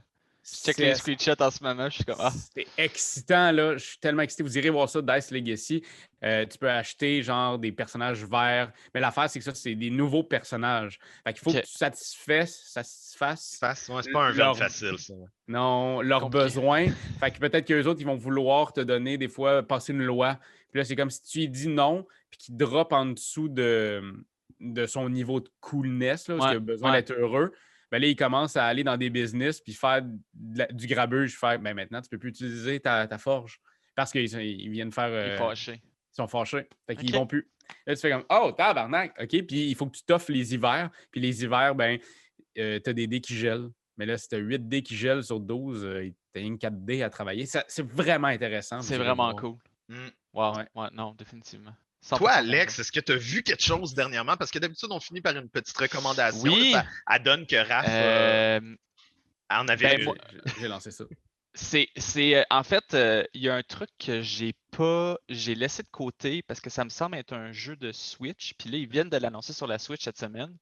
Je 0.50 0.56
check 0.64 0.78
les 0.78 0.96
c'est- 0.96 1.02
screenshots 1.18 1.42
en 1.44 1.52
ce 1.52 1.62
moment, 1.62 1.90
je 1.90 1.96
suis 1.96 2.06
comme 2.06 2.16
ah. 2.20 2.32
c'est 2.56 2.66
excitant, 2.78 3.52
là. 3.52 3.74
Je 3.78 3.84
suis 3.86 3.98
tellement 3.98 4.22
excité. 4.22 4.44
Vous 4.44 4.58
irez 4.58 4.70
voir 4.70 4.88
ça, 4.88 5.02
Dice 5.02 5.30
Legacy. 5.32 5.84
Euh, 6.24 6.46
tu 6.46 6.58
peux 6.58 6.70
acheter, 6.70 7.22
genre, 7.22 7.60
des 7.60 7.72
personnages 7.74 8.24
verts. 8.24 8.72
Mais 8.94 9.02
l'affaire, 9.02 9.30
c'est 9.30 9.40
que 9.40 9.46
ça, 9.46 9.54
c'est 9.54 9.76
des 9.76 9.90
nouveaux 9.90 10.24
personnages. 10.24 11.00
Fait 11.26 11.34
qu'il 11.34 11.42
faut 11.44 11.52
que 11.52 11.66
tu 11.66 11.78
satisfasses, 11.78 12.62
satisfasses 12.66 13.90
ouais, 13.90 14.02
c'est 14.04 14.12
pas 14.12 14.28
un 14.28 14.32
Leur- 14.34 14.58
facile, 14.58 14.98
ça. 14.98 15.14
non, 15.50 16.02
leurs 16.02 16.30
besoins. 16.30 16.88
Fait 17.20 17.32
que 17.32 17.40
peut-être 17.40 17.68
qu'eux 17.68 17.84
autres, 17.86 18.00
ils 18.00 18.08
vont 18.08 18.16
vouloir 18.16 18.72
te 18.74 18.80
donner, 18.82 19.18
des 19.18 19.28
fois, 19.28 19.64
passer 19.64 19.92
une 19.94 20.04
loi. 20.04 20.40
Puis 20.72 20.80
là, 20.80 20.86
c'est 20.86 20.96
comme 20.96 21.10
si 21.10 21.22
tu 21.24 21.40
lui 21.40 21.50
dis 21.50 21.68
non, 21.68 22.06
puis 22.30 22.40
qu'il 22.40 22.58
drop 22.58 22.94
en 22.94 23.06
dessous 23.08 23.50
de, 23.50 24.02
de 24.60 24.86
son 24.86 25.10
niveau 25.10 25.40
de 25.40 25.50
coolness, 25.60 26.30
là, 26.30 26.36
parce 26.38 26.46
Ouais, 26.48 26.52
qu'il 26.58 26.58
a 26.58 26.74
besoin 26.74 26.92
ouais. 26.92 26.98
d'être 27.02 27.12
heureux. 27.20 27.52
Ben 27.92 28.00
là, 28.02 28.08
il 28.08 28.16
commence 28.16 28.56
à 28.58 28.66
aller 28.66 28.84
dans 28.84 28.98
des 28.98 29.10
business, 29.10 29.62
puis 29.62 29.74
faire 29.74 30.02
la- 30.54 30.68
du 30.68 30.88
grabuge, 30.88 31.38
faire, 31.38 31.58
ben 31.60 31.74
maintenant, 31.74 32.02
tu 32.02 32.10
peux 32.10 32.18
plus 32.18 32.30
utiliser 32.30 32.80
ta, 32.80 33.08
ta 33.08 33.18
forge. 33.18 33.60
Parce 33.96 34.12
qu'ils 34.12 34.32
ils 34.34 34.70
viennent 34.70 34.92
faire. 34.92 35.10
Euh, 35.10 35.38
fâché. 35.38 35.82
ils 35.84 36.16
sont 36.16 36.28
fâchés. 36.28 36.68
Fait 36.86 36.96
qu'ils 36.96 37.14
vont 37.14 37.26
plus. 37.28 37.50
Là, 37.86 37.96
tu 37.96 38.02
fais 38.02 38.12
comme 38.12 38.26
Oh, 38.30 38.52
tabarnak! 38.56 39.14
OK. 39.22 39.30
Puis 39.46 39.70
il 39.70 39.76
faut 39.76 39.88
que 39.88 39.98
tu 39.98 40.04
t'offres 40.04 40.32
les 40.32 40.54
hivers. 40.54 40.90
Puis 41.12 41.20
les 41.22 41.44
hivers, 41.44 41.74
ben, 41.76 41.98
tu 42.56 42.62
as 42.62 42.94
des 42.94 43.08
dés 43.08 43.22
qui 43.22 43.36
gèlent. 43.36 43.70
Mais 43.98 44.06
là, 44.06 44.18
si 44.18 44.28
tu 44.28 44.36
as 44.36 44.40
8 44.40 44.68
dés 44.70 44.84
qui 44.84 44.96
gèlent 44.96 45.24
sur 45.24 45.40
12, 45.40 45.84
euh, 45.84 46.10
tu 46.34 46.40
as 46.40 46.44
une 46.44 46.60
4 46.60 46.86
dés 46.86 47.02
à 47.02 47.10
travailler. 47.10 47.46
Ça- 47.48 47.66
C'est 47.68 47.86
vraiment 47.88 48.28
intéressant. 48.28 48.80
C'est 48.82 48.98
vraiment 48.98 49.34
cool. 49.34 49.56
Mm. 49.90 50.08
Wow. 50.34 50.56
Ouais. 50.58 50.68
Ouais, 50.76 50.88
non, 50.94 51.14
définitivement. 51.18 51.74
Toi, 52.10 52.32
100% 52.32 52.38
Alex, 52.38 52.80
est-ce 52.80 52.92
que 52.92 53.00
tu 53.00 53.12
as 53.12 53.16
vu 53.18 53.44
quelque 53.44 53.64
chose 53.64 53.94
dernièrement? 53.94 54.38
Parce 54.38 54.52
que 54.52 54.60
d'habitude, 54.60 54.90
on 54.92 55.00
finit 55.00 55.22
par 55.22 55.36
une 55.36 55.50
petite 55.50 55.78
recommandation. 55.78 56.44
là, 56.46 56.52
Oui. 56.52 56.72
Ça, 56.74 56.86
elle 57.12 57.24
donne 57.24 57.46
que 57.48 57.56
Raph 57.56 57.86
euh, 57.90 58.60
Euh, 58.62 58.76
en 59.50 59.68
avait 59.68 59.98
ben, 59.98 60.04
moi- 60.06 60.16
J'ai- 60.60 60.68
lancé 60.68 60.92
ça. 60.92 61.04
C'est, 61.54 61.90
c'est, 61.98 62.36
euh, 62.36 62.44
en 62.52 62.62
fait, 62.64 62.94
euh, 62.94 63.24
il 63.34 63.42
y 63.42 63.50
a 63.50 63.56
un 63.56 63.64
truc 63.64 63.90
que 63.98 64.22
j'ai 64.22 64.54
pas, 64.78 65.18
j'ai 65.28 65.56
laissé 65.56 65.82
de 65.82 65.88
côté 65.90 66.44
parce 66.44 66.62
que 66.62 66.70
ça 66.70 66.84
me 66.86 66.90
semble 66.90 67.18
être 67.18 67.34
un 67.34 67.52
jeu 67.52 67.76
de 67.76 67.92
Switch. 67.92 68.54
Puis 68.60 68.70
là, 68.70 68.78
ils 68.78 68.88
viennent 68.88 69.10
de 69.10 69.18
l'annoncer 69.18 69.54
sur 69.54 69.66
la 69.66 69.80
Switch 69.80 70.04
cette 70.04 70.20
semaine. 70.20 70.56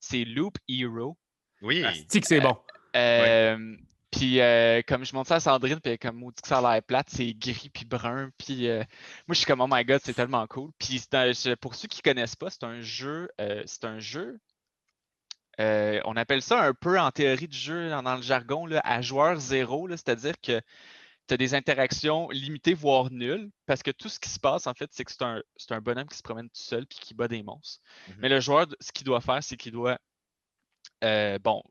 C'est 0.00 0.24
Loop 0.24 0.56
Hero. 0.68 1.18
Oui. 1.60 1.82
Que 2.10 2.18
c'est 2.24 2.40
bon? 2.40 2.56
Euh, 2.96 3.76
Puis 4.10 4.40
euh, 4.40 4.80
comme 4.86 5.04
je 5.04 5.14
montre 5.14 5.28
ça 5.28 5.36
à 5.36 5.40
Sandrine, 5.40 5.80
puis 5.80 5.98
comme 5.98 6.16
maudit 6.16 6.40
que 6.40 6.48
ça 6.48 6.58
a 6.58 6.74
l'air 6.74 6.82
plate, 6.82 7.08
c'est 7.10 7.34
gris 7.34 7.70
puis 7.72 7.84
brun. 7.84 8.30
Puis 8.38 8.68
euh, 8.68 8.78
moi, 9.26 9.34
je 9.34 9.34
suis 9.34 9.46
comme 9.46 9.60
oh 9.60 9.66
my 9.70 9.84
god, 9.84 10.00
c'est 10.02 10.14
tellement 10.14 10.46
cool. 10.46 10.70
Puis 10.78 11.02
un- 11.12 11.32
pour 11.60 11.74
ceux 11.74 11.88
qui 11.88 12.02
connaissent 12.02 12.36
pas, 12.36 12.50
c'est 12.50 12.64
un 12.64 12.80
jeu, 12.80 13.30
euh, 13.40 13.62
c'est 13.66 13.84
un 13.84 13.98
jeu. 13.98 14.40
on 15.58 16.16
appelle 16.16 16.42
ça 16.42 16.62
un 16.62 16.74
peu 16.74 16.98
en 16.98 17.10
théorie 17.10 17.48
du 17.48 17.58
jeu, 17.58 17.90
dans, 17.90 18.02
dans 18.02 18.16
le 18.16 18.22
jargon, 18.22 18.66
là, 18.66 18.80
à 18.84 19.02
joueur 19.02 19.38
zéro, 19.38 19.88
c'est-à-dire 19.90 20.34
que 20.40 20.60
tu 21.28 21.34
as 21.34 21.36
des 21.36 21.54
interactions 21.54 22.30
limitées, 22.30 22.74
voire 22.74 23.10
nulles, 23.10 23.50
parce 23.66 23.82
que 23.82 23.90
tout 23.90 24.08
ce 24.08 24.18
qui 24.18 24.30
se 24.30 24.40
passe, 24.40 24.66
en 24.66 24.74
fait, 24.74 24.88
c'est 24.92 25.04
que 25.04 25.12
c'est 25.12 25.22
un, 25.22 25.42
un 25.70 25.80
bonhomme 25.80 26.08
qui 26.08 26.16
se 26.16 26.22
promène 26.22 26.48
tout 26.48 26.62
seul 26.62 26.86
puis 26.86 26.98
qui 27.00 27.14
bat 27.14 27.28
des 27.28 27.42
monstres. 27.42 27.82
Mhm. 28.08 28.14
Mais 28.20 28.28
le 28.30 28.40
joueur, 28.40 28.66
ce 28.80 28.92
qu'il 28.92 29.04
doit 29.04 29.20
faire, 29.20 29.42
c'est 29.42 29.56
qu'il 29.58 29.72
doit, 29.72 29.98
euh, 31.04 31.38
bon, 31.38 31.62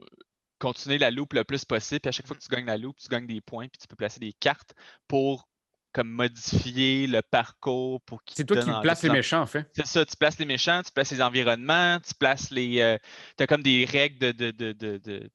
continuer 0.60 0.98
la 0.98 1.12
loupe 1.12 1.34
le 1.34 1.44
plus 1.44 1.66
possible. 1.66 2.02
Puis 2.02 2.10
à 2.10 2.12
chaque 2.12 2.28
fois 2.28 2.36
que 2.36 2.42
tu 2.42 2.50
gagnes 2.50 2.66
la 2.66 2.78
loupe, 2.78 2.98
tu 2.98 3.08
gagnes 3.08 3.28
des 3.28 3.42
points, 3.42 3.68
puis 3.68 3.80
tu 3.80 3.88
peux 3.88 3.96
placer 3.96 4.20
des 4.20 4.34
cartes 4.34 4.74
pour 5.08 5.48
comme 5.94 6.10
modifier 6.10 7.08
le 7.08 7.22
parcours 7.24 8.02
pour 8.02 8.22
C'est 8.32 8.46
toi 8.46 8.58
qui 8.58 8.70
places 8.82 9.04
les 9.04 9.10
méchants, 9.10 9.42
en 9.42 9.48
fait. 9.48 9.68
c'est 9.76 9.88
ça, 9.88 10.06
tu 10.06 10.16
places 10.16 10.38
les 10.38 10.46
méchants, 10.46 10.82
tu 10.84 10.92
places 10.92 11.12
les 11.12 11.22
environnements, 11.22 12.00
tu 12.00 12.14
places 12.14 12.52
les. 12.52 12.98
tu 13.36 13.44
as 13.44 13.48
comme 13.48 13.64
des 13.64 13.86
règles 13.86 14.20
de. 14.20 14.32
de, 14.32 14.52
de, 14.52 14.74
de, 14.74 15.30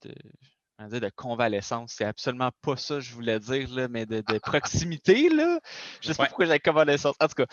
de- 0.89 1.11
convalescence. 1.15 1.95
C'est 1.97 2.05
absolument 2.05 2.51
pas 2.63 2.77
ça 2.77 2.95
que 2.97 3.01
je 3.01 3.13
voulais 3.15 3.39
dire, 3.41 3.69
là, 3.75 3.89
mais 3.89 4.07
de, 4.07 4.21
de 4.21 4.39
proximité. 4.39 5.29
Là. 5.29 5.61
Je 6.01 6.09
sais 6.09 6.15
pas 6.15 6.23
Ouais. 6.25 6.29
pourquoi 6.29 6.47
j'ai 6.47 6.59
convalescence. 6.61 7.15
En 7.21 7.27
tout 7.29 7.35
cas, 7.35 7.47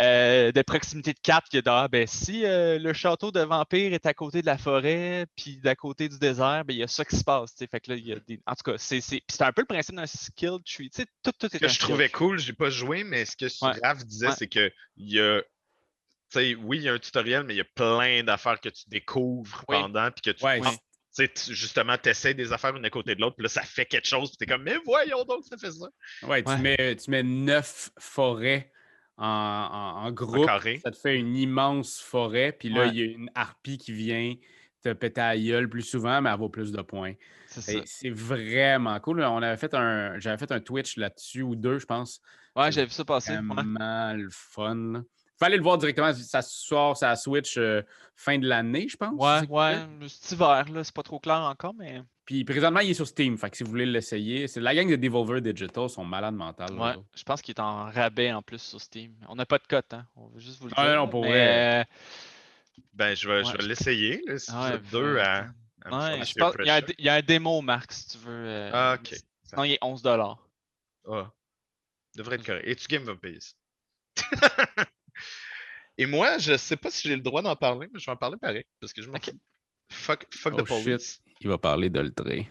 euh, 0.00 0.52
de 0.52 0.62
proximité 0.62 1.12
de 1.12 1.18
cap, 1.22 1.44
que 1.50 1.58
ah, 1.66 1.88
ben, 1.88 2.06
si 2.06 2.44
euh, 2.44 2.78
le 2.78 2.92
château 2.92 3.30
de 3.32 3.40
vampire 3.40 3.92
est 3.92 4.06
à 4.06 4.14
côté 4.14 4.40
de 4.40 4.46
la 4.46 4.58
forêt, 4.58 5.26
puis 5.36 5.58
d'à 5.58 5.74
côté 5.74 6.08
du 6.08 6.18
désert, 6.18 6.64
ben, 6.64 6.74
il 6.74 6.78
y 6.78 6.82
a 6.82 6.88
ça 6.88 7.04
qui 7.04 7.16
se 7.16 7.24
passe. 7.24 7.54
tu 7.54 7.58
sais. 7.58 7.68
Fait 7.70 7.80
que 7.80 7.90
là, 7.90 7.96
il 7.96 8.06
y 8.06 8.12
a 8.12 8.16
des... 8.20 8.40
En 8.46 8.54
tout 8.54 8.70
cas, 8.72 8.78
c'est 8.78 9.00
un 9.40 9.52
peu 9.52 9.62
le 9.62 9.66
principe 9.66 9.94
d'un 9.96 10.06
skill 10.06 10.58
tree. 10.64 10.90
tu 10.90 11.02
sais, 11.02 11.06
Tout, 11.22 11.32
tout 11.38 11.46
est 11.46 11.54
Ce 11.54 11.58
que 11.58 11.68
je 11.68 11.78
trouvais 11.80 12.08
cool, 12.08 12.38
j'ai 12.38 12.52
pas 12.52 12.70
joué, 12.70 13.04
mais 13.04 13.24
ce 13.24 13.36
que 13.36 13.46
Ouais. 13.64 13.72
Raph 13.82 14.04
disait, 14.04 14.28
Ouais. 14.28 14.34
c'est 14.36 14.48
que 14.48 14.70
il 14.96 15.12
y 15.12 15.20
a. 15.20 15.40
oui, 16.36 16.78
il 16.78 16.82
y 16.82 16.88
a 16.88 16.92
un 16.92 16.98
tutoriel, 16.98 17.44
mais 17.44 17.54
il 17.54 17.58
y 17.58 17.60
a 17.60 17.64
plein 17.74 18.22
d'affaires 18.24 18.60
que 18.60 18.68
tu 18.68 18.84
découvres 18.88 19.64
Oui. 19.68 19.76
pendant, 19.80 20.10
puis 20.10 20.20
que 20.22 20.30
tu, 20.36 20.44
Ouais, 20.44 20.60
sais, 21.16 21.28
tu- 21.28 21.54
justement, 21.54 21.96
tu 22.02 22.08
essaies 22.08 22.34
des 22.34 22.52
affaires 22.52 22.74
une 22.76 22.84
à 22.84 22.90
côté 22.90 23.14
de 23.14 23.20
l'autre, 23.20 23.36
puis 23.36 23.42
là, 23.44 23.48
ça 23.48 23.62
fait 23.62 23.86
quelque 23.86 24.06
chose, 24.06 24.28
puis 24.30 24.36
t'es 24.38 24.46
comme, 24.46 24.62
mais 24.62 24.76
voyons 24.84 25.24
donc, 25.24 25.44
ça 25.44 25.56
fait 25.56 25.70
ça. 25.70 25.86
Ouais, 26.26 26.42
tu, 26.42 26.50
Ouais. 26.50 26.58
Mets, 26.58 26.96
tu 26.96 27.10
mets 27.10 27.22
neuf 27.22 27.90
forêts 27.98 28.70
en, 29.16 29.26
en- 29.26 30.04
en 30.06 30.12
groupe. 30.12 30.46
carré. 30.46 30.80
Ça 30.82 30.90
te 30.90 30.96
fait 30.96 31.16
une 31.18 31.36
immense 31.36 32.00
forêt. 32.00 32.52
Puis 32.52 32.68
là, 32.68 32.82
Ouais. 32.82 32.88
il 32.90 32.96
y 32.96 33.02
a 33.02 33.04
une 33.06 33.30
harpie 33.34 33.78
qui 33.78 33.92
vient 33.92 34.34
te 34.82 34.92
péter 34.92 35.20
à 35.20 35.34
la 35.34 35.40
gueule 35.40 35.68
plus 35.68 35.82
souvent, 35.82 36.20
mais 36.20 36.30
elle 36.30 36.38
vaut 36.38 36.48
plus 36.50 36.70
de 36.70 36.82
points. 36.82 37.14
C'est 37.46 37.60
ça. 37.62 37.72
Et 37.72 37.82
C'est 37.86 38.10
vraiment 38.10 38.98
cool. 39.00 39.22
On 39.22 39.42
avait 39.42 39.56
fait 39.56 39.72
un, 39.74 40.18
j'avais 40.18 40.36
fait 40.38 40.52
un 40.52 40.60
Twitch 40.60 40.96
là-dessus 40.96 41.42
ou 41.42 41.56
deux, 41.56 41.78
je 41.78 41.86
pense. 41.86 42.20
Ouais, 42.54 42.70
j'ai 42.70 42.84
vu 42.84 42.90
ça 42.90 43.04
passer. 43.04 43.32
ouais. 43.32 43.40
Vraiment 43.42 44.12
le 44.12 44.28
fun. 44.30 45.02
Fallait 45.38 45.56
le 45.58 45.62
voir 45.62 45.76
directement. 45.78 46.12
Ça 46.14 46.40
sort 46.42 46.96
sa 46.96 47.14
Switch 47.16 47.56
euh, 47.58 47.82
fin 48.14 48.38
de 48.38 48.46
l'année, 48.48 48.88
je 48.88 48.96
pense. 48.96 49.12
Ouais, 49.12 49.40
ça 49.40 49.44
ouais, 49.48 50.08
cet 50.08 50.32
hiver, 50.32 50.64
là, 50.72 50.82
c'est 50.84 50.94
pas 50.94 51.02
trop 51.02 51.18
clair 51.20 51.36
encore, 51.42 51.74
mais 51.74 52.02
Puis 52.24 52.42
présentement, 52.44 52.80
il 52.80 52.90
est 52.90 52.94
sur 52.94 53.06
Steam. 53.06 53.36
Fait 53.36 53.50
que 53.50 53.56
si 53.56 53.62
vous 53.62 53.68
voulez 53.70 53.84
l'essayer, 53.86 54.48
c'est 54.48 54.60
la 54.60 54.74
gang 54.74 54.88
de 54.88 54.96
Devolver 54.96 55.40
Digital 55.42 55.90
sont 55.90 56.04
malades 56.04 56.34
mentales. 56.34 56.72
ouais, 56.72 56.78
là. 56.78 56.96
je 57.14 57.22
pense 57.22 57.42
qu'il 57.42 57.52
est 57.54 57.60
en 57.60 57.84
rabais 57.90 58.32
en 58.32 58.40
plus 58.42 58.62
sur 58.62 58.80
Steam. 58.80 59.14
On 59.28 59.34
n'a 59.34 59.44
pas 59.44 59.58
de 59.58 59.66
cote, 59.68 59.92
hein. 59.92 60.06
On 60.16 60.28
veut 60.28 60.40
juste 60.40 60.58
vous 60.60 60.68
le 60.68 60.72
Ah, 60.76 60.84
dire. 60.86 60.96
non, 60.96 61.02
là, 61.04 61.08
pour 61.10 61.22
mais, 61.22 61.28
vrai. 61.28 61.80
euh, 61.80 61.84
Ben, 62.94 63.14
je 63.14 63.28
vais, 63.28 63.44
je 63.44 63.50
Ouais. 63.50 63.56
vais 63.58 63.64
l'essayer, 63.68 64.22
là, 64.26 64.38
si 64.38 64.50
Ouais, 64.50 64.56
vous 64.70 64.72
êtes 64.76 64.90
deux 64.90 65.18
à. 65.18 65.42
ouais, 65.90 66.24
je 66.24 66.34
pense 66.34 66.54
y, 66.64 66.70
a 66.70 66.80
il 66.98 67.04
y 67.04 67.08
a 67.10 67.14
un 67.14 67.20
démo, 67.22 67.60
Marc, 67.60 67.92
si 67.92 68.08
tu 68.08 68.18
veux. 68.18 68.32
euh, 68.32 68.70
Ah, 68.72 68.96
ok. 68.98 69.14
Sinon, 69.44 69.64
il 69.64 69.72
est 69.72 69.78
11 69.82 70.00
dollars. 70.02 70.38
Ah, 71.08 71.30
devrait 72.16 72.36
être 72.36 72.46
correct. 72.46 72.64
Et 72.66 72.74
tu 72.74 72.86
Game 72.88 73.04
va 73.04 73.14
payer 73.16 73.38
ça. 73.40 73.52
Et 75.98 76.06
moi, 76.06 76.38
je 76.38 76.56
sais 76.56 76.76
pas 76.76 76.90
si 76.90 77.08
j'ai 77.08 77.16
le 77.16 77.22
droit 77.22 77.42
d'en 77.42 77.56
parler, 77.56 77.88
mais 77.92 77.98
je 77.98 78.04
vais 78.06 78.12
en 78.12 78.16
parler 78.16 78.36
pareil, 78.40 78.64
parce 78.80 78.92
que 78.92 79.02
je 79.02 79.08
m'en. 79.10 79.18
Fuck, 79.90 80.26
fuck 80.34 80.54
Oh, 80.56 80.62
the 80.62 80.66
police. 80.66 81.20
Il 81.40 81.48
va 81.48 81.58
parler 81.58 81.88
d'Ultré. 81.90 82.48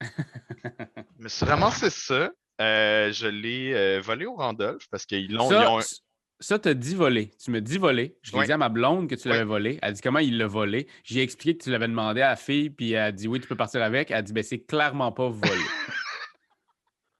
Mais 1.18 1.28
c'est 1.28 1.44
vraiment 1.46 1.70
c'est 1.70 1.90
ça. 1.90 2.30
Euh, 2.60 3.12
je 3.12 3.26
l'ai 3.28 3.72
euh, 3.72 4.00
volé 4.00 4.26
au 4.26 4.34
Randolph 4.34 4.86
parce 4.90 5.06
qu'ils 5.06 5.32
l'ont. 5.32 5.46
ils 5.46 5.50
Ça, 5.50 5.70
ont 5.72 5.78
un- 5.78 5.82
c- 5.82 5.96
ça 6.40 6.58
t'as 6.58 6.74
dit 6.74 6.94
voler. 6.94 7.30
Tu 7.42 7.50
me 7.52 7.60
dis 7.60 7.78
voler. 7.78 8.16
Je 8.22 8.32
l'ai 8.32 8.44
dit 8.46 8.52
à 8.52 8.58
ma 8.58 8.68
blonde 8.68 9.08
que 9.08 9.14
tu 9.14 9.28
l'avais 9.28 9.44
volé. 9.44 9.78
Elle 9.80 9.94
dit 9.94 10.00
comment 10.00 10.18
il 10.18 10.36
l'a 10.38 10.46
volé? 10.48 10.88
J'ai 11.04 11.22
expliqué 11.22 11.56
que 11.56 11.62
tu 11.64 11.70
l'avais 11.70 11.86
demandé 11.88 12.20
à 12.20 12.30
la 12.30 12.36
fille, 12.36 12.70
puis 12.70 12.92
elle 12.92 12.98
a 13.02 13.12
dit 13.12 13.28
oui, 13.28 13.40
tu 13.40 13.46
peux 13.46 13.56
partir 13.56 13.80
avec. 13.82 14.10
Elle 14.10 14.16
a 14.18 14.22
dit 14.22 14.32
ben 14.32 14.42
c'est 14.42 14.60
clairement 14.60 15.12
pas 15.12 15.28
volé. 15.28 15.40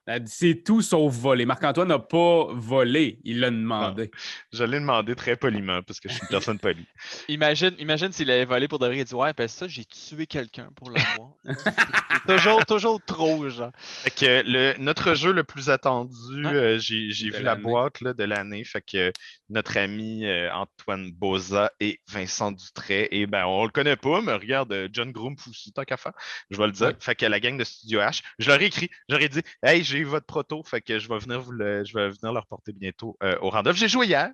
elle 0.06 0.14
a 0.14 0.18
dit 0.18 0.32
c'est 0.32 0.64
tout 0.64 0.82
sauf 0.82 1.14
volé. 1.14 1.46
Marc-Antoine 1.46 1.88
n'a 1.88 1.98
pas 1.98 2.46
volé. 2.50 3.20
Il 3.24 3.40
l'a 3.40 3.50
demandé. 3.50 4.10
Je 4.52 4.64
l'ai 4.64 4.80
demandé 4.80 5.14
très 5.14 5.36
poliment 5.36 5.80
parce 5.82 6.00
que 6.00 6.08
je 6.08 6.14
suis 6.14 6.22
une 6.22 6.28
personne 6.28 6.58
polie. 6.58 6.86
Imagine, 7.28 7.74
imagine 7.78 8.10
s'il 8.10 8.30
avait 8.30 8.44
volé 8.44 8.66
pour 8.66 8.78
de 8.80 8.86
vrai. 8.86 8.98
Il 8.98 9.04
dit 9.04 9.14
Ouais, 9.14 9.32
ben 9.32 9.46
ça, 9.46 9.68
j'ai 9.68 9.84
tué 9.84 10.26
quelqu'un 10.26 10.70
pour 10.74 10.90
l'avoir. 10.90 11.30
Toujours, 12.26 12.64
toujours 12.66 13.00
trop, 13.04 13.48
genre. 13.48 13.72
Fait 13.76 14.10
que 14.10 14.42
le, 14.46 14.74
notre 14.78 15.14
jeu 15.14 15.32
le 15.32 15.42
plus 15.42 15.70
attendu, 15.70 16.46
euh, 16.46 16.78
j'ai 16.78 17.30
vu 17.30 17.42
la 17.42 17.56
boîte 17.56 18.00
là, 18.00 18.12
de 18.12 18.22
l'année. 18.22 18.62
Fait 18.62 18.80
que 18.80 19.12
notre 19.52 19.76
ami 19.76 20.26
euh, 20.26 20.52
Antoine 20.52 21.12
Boza 21.12 21.70
et 21.78 22.00
Vincent 22.10 22.52
Dutray, 22.52 23.06
et 23.10 23.26
ben 23.26 23.44
on 23.46 23.64
le 23.64 23.70
connaît 23.70 23.96
pas, 23.96 24.20
mais 24.20 24.32
regarde, 24.32 24.72
euh, 24.72 24.88
John 24.92 25.12
Groom 25.12 25.36
aussi, 25.48 25.72
tant 25.72 25.84
qu'à 25.84 25.96
faire, 25.96 26.12
je 26.50 26.56
vais 26.56 26.66
le 26.66 26.72
dire. 26.72 26.88
Ouais. 26.88 26.96
Fait 26.98 27.14
que 27.14 27.26
la 27.26 27.38
gang 27.38 27.56
de 27.56 27.64
Studio 27.64 28.00
H, 28.00 28.22
je 28.38 28.48
leur 28.48 28.60
ai 28.60 28.64
écrit, 28.66 28.90
j'aurais 29.08 29.28
dit 29.28 29.42
Hey, 29.62 29.84
j'ai 29.84 29.98
eu 29.98 30.04
votre 30.04 30.26
proto, 30.26 30.62
fait 30.64 30.80
que 30.80 30.98
je 30.98 31.08
vais 31.08 31.18
venir 31.18 31.40
vous 31.40 31.52
le, 31.52 31.84
je 31.84 31.92
vais 31.94 32.08
venir 32.08 32.32
le 32.32 32.38
reporter 32.40 32.72
bientôt 32.72 33.16
euh, 33.22 33.36
au 33.40 33.50
Randolph. 33.50 33.76
J'ai 33.76 33.88
joué 33.88 34.06
hier, 34.06 34.30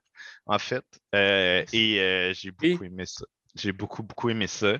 en 0.46 0.58
fait, 0.58 0.84
euh, 1.14 1.64
et 1.72 2.00
euh, 2.00 2.32
j'ai 2.32 2.50
beaucoup 2.50 2.84
aimé 2.84 3.04
ça. 3.06 3.24
J'ai 3.54 3.72
beaucoup, 3.72 4.02
beaucoup 4.02 4.30
aimé 4.30 4.46
ça. 4.46 4.78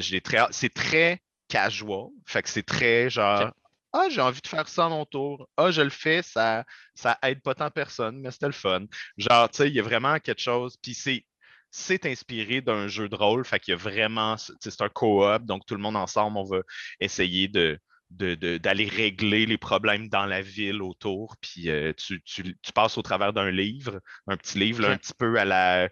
J'ai 0.00 0.20
très 0.20 0.38
hâte- 0.38 0.52
C'est 0.52 0.72
très 0.74 1.20
casual. 1.48 2.08
Fait 2.26 2.42
que 2.42 2.48
c'est 2.48 2.62
très 2.64 3.08
genre. 3.10 3.52
Ah, 3.92 4.08
j'ai 4.10 4.20
envie 4.22 4.40
de 4.40 4.46
faire 4.46 4.68
ça 4.68 4.86
à 4.86 4.88
mon 4.88 5.04
tour. 5.04 5.48
Ah, 5.56 5.70
je 5.70 5.82
le 5.82 5.90
fais, 5.90 6.22
ça, 6.22 6.64
ça 6.94 7.18
aide 7.22 7.42
pas 7.42 7.54
tant 7.54 7.70
personne, 7.70 8.20
mais 8.20 8.30
c'était 8.30 8.46
le 8.46 8.52
fun. 8.52 8.86
Genre, 9.18 9.50
tu 9.50 9.56
sais, 9.58 9.68
il 9.68 9.74
y 9.74 9.80
a 9.80 9.82
vraiment 9.82 10.18
quelque 10.18 10.40
chose. 10.40 10.76
Puis 10.82 10.94
c'est. 10.94 11.24
C'est 11.74 12.04
inspiré 12.04 12.60
d'un 12.60 12.86
jeu 12.86 13.08
de 13.08 13.16
rôle, 13.16 13.46
fait 13.46 13.58
qu'il 13.58 13.72
y 13.72 13.74
a 13.74 13.78
vraiment, 13.78 14.36
c'est 14.36 14.82
un 14.82 14.90
co-op, 14.90 15.44
donc 15.46 15.64
tout 15.64 15.74
le 15.74 15.80
monde 15.80 15.96
ensemble, 15.96 16.36
on 16.36 16.44
va 16.44 16.58
essayer 17.00 17.48
de, 17.48 17.78
de- 18.12 18.34
de- 18.34 18.58
d'aller 18.58 18.86
régler 18.86 19.46
les 19.46 19.58
problèmes 19.58 20.08
dans 20.08 20.26
la 20.26 20.42
ville 20.42 20.82
autour. 20.82 21.36
Puis 21.40 21.68
euh, 21.70 21.92
tu, 21.96 22.22
tu- 22.22 22.56
tu 22.62 22.72
passes 22.72 22.96
au 22.98 23.02
travers 23.02 23.32
d'un 23.32 23.50
livre, 23.50 24.00
un 24.26 24.36
petit 24.36 24.58
livre, 24.58 24.82
là, 24.82 24.90
un 24.90 24.96
petit 24.96 25.14
peu 25.18 25.38
à 25.38 25.44
la. 25.44 25.88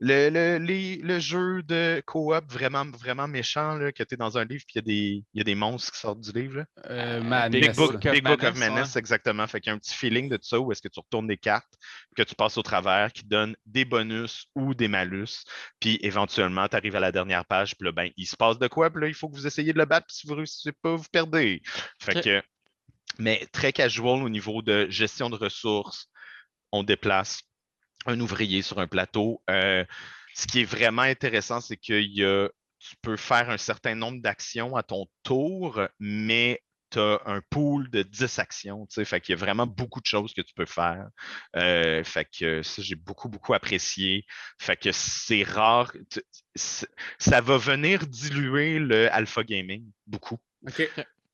Le, 0.00 0.28
le, 0.30 0.58
les- 0.64 0.96
le 0.96 1.18
jeu 1.18 1.62
de 1.62 2.02
coop 2.06 2.44
vraiment, 2.50 2.84
vraiment 2.86 3.28
méchant, 3.28 3.74
là, 3.74 3.92
que 3.92 4.02
tu 4.02 4.14
es 4.14 4.16
dans 4.16 4.38
un 4.38 4.44
livre, 4.44 4.62
puis 4.66 4.74
il 4.74 4.78
y, 4.78 4.80
a 4.80 4.82
des- 4.82 5.24
il 5.34 5.38
y 5.38 5.40
a 5.40 5.44
des 5.44 5.54
monstres 5.54 5.92
qui 5.92 5.98
sortent 5.98 6.20
du 6.20 6.32
livre. 6.32 6.58
là. 6.58 6.64
Euh, 6.90 7.20
Big 7.20 7.28
Madness. 7.28 7.60
Big 7.68 7.76
Book, 7.76 7.92
Book 7.92 8.06
of 8.06 8.12
Big 8.12 8.24
Book 8.24 8.42
of 8.42 8.58
Madness, 8.58 8.70
Menace, 8.70 8.96
exactement. 8.96 9.46
Fait 9.46 9.60
qu'il 9.60 9.70
y 9.70 9.72
a 9.72 9.76
un 9.76 9.78
petit 9.78 9.94
feeling 9.94 10.28
de 10.28 10.38
ça 10.42 10.58
où 10.60 10.70
est-ce 10.72 10.82
que 10.82 10.88
tu 10.88 11.00
retournes 11.00 11.26
des 11.26 11.36
cartes, 11.36 11.72
que 12.16 12.22
tu 12.22 12.34
passes 12.34 12.58
au 12.58 12.62
travers, 12.62 13.12
qui 13.12 13.24
donne 13.24 13.54
des 13.66 13.84
bonus 13.84 14.46
ou 14.54 14.74
des 14.74 14.88
malus. 14.88 15.44
Puis 15.80 15.98
éventuellement, 16.02 16.68
tu 16.68 16.76
arrives 16.76 16.96
à 16.96 17.00
la 17.00 17.12
dernière 17.12 17.44
page, 17.44 17.74
puis 17.76 17.86
là, 17.86 17.92
ben, 17.92 18.10
il 18.16 18.26
se 18.26 18.36
passe 18.36 18.58
de 18.58 18.66
quoi, 18.68 18.90
puis 18.90 19.02
là, 19.02 19.08
il 19.08 19.14
faut 19.14 19.28
que 19.28 19.36
vous 19.36 19.46
essayiez 19.46 19.72
de 19.72 19.78
le 19.78 19.84
battre, 19.84 20.06
puis 20.06 20.16
si 20.16 20.26
vous 20.26 20.32
ne 20.34 20.38
réussissez 20.38 20.72
pas, 20.72 20.94
vous 20.96 21.04
perdez. 21.12 21.59
Fait 21.98 22.18
Ok. 22.18 22.24
que, 22.24 22.42
mais 23.18 23.46
très 23.52 23.72
casual 23.72 24.22
au 24.22 24.28
niveau 24.28 24.62
de 24.62 24.88
gestion 24.90 25.30
de 25.30 25.36
ressources. 25.36 26.08
On 26.72 26.82
déplace 26.82 27.42
un 28.06 28.18
ouvrier 28.20 28.62
sur 28.62 28.78
un 28.78 28.86
plateau. 28.86 29.42
Euh, 29.50 29.84
ce 30.34 30.46
qui 30.46 30.60
est 30.60 30.64
vraiment 30.64 31.02
intéressant, 31.02 31.60
c'est 31.60 31.76
que 31.76 32.00
y 32.00 32.24
a, 32.24 32.48
tu 32.78 32.96
peux 33.02 33.16
faire 33.16 33.50
un 33.50 33.58
certain 33.58 33.94
nombre 33.94 34.22
d'actions 34.22 34.76
à 34.76 34.82
ton 34.82 35.06
tour, 35.22 35.82
mais 35.98 36.62
tu 36.90 36.98
as 36.98 37.20
un 37.26 37.40
pool 37.50 37.88
de 37.90 38.02
10 38.02 38.38
actions. 38.38 38.86
Fait 39.04 39.20
qu'il 39.20 39.34
y 39.34 39.38
a 39.38 39.40
vraiment 39.40 39.66
beaucoup 39.66 40.00
de 40.00 40.06
choses 40.06 40.32
que 40.34 40.40
tu 40.40 40.54
peux 40.54 40.66
faire. 40.66 41.08
Euh, 41.56 42.02
fait 42.04 42.26
que 42.36 42.62
ça, 42.62 42.82
j'ai 42.82 42.96
beaucoup, 42.96 43.28
beaucoup 43.28 43.54
apprécié. 43.54 44.24
Fait 44.58 44.76
que 44.76 44.90
c'est 44.92 45.42
rare. 45.44 45.92
Ça 46.56 47.40
va 47.40 47.58
venir 47.58 48.06
diluer 48.06 48.78
le 48.78 49.12
alpha 49.12 49.44
gaming 49.44 49.84
beaucoup. 50.06 50.38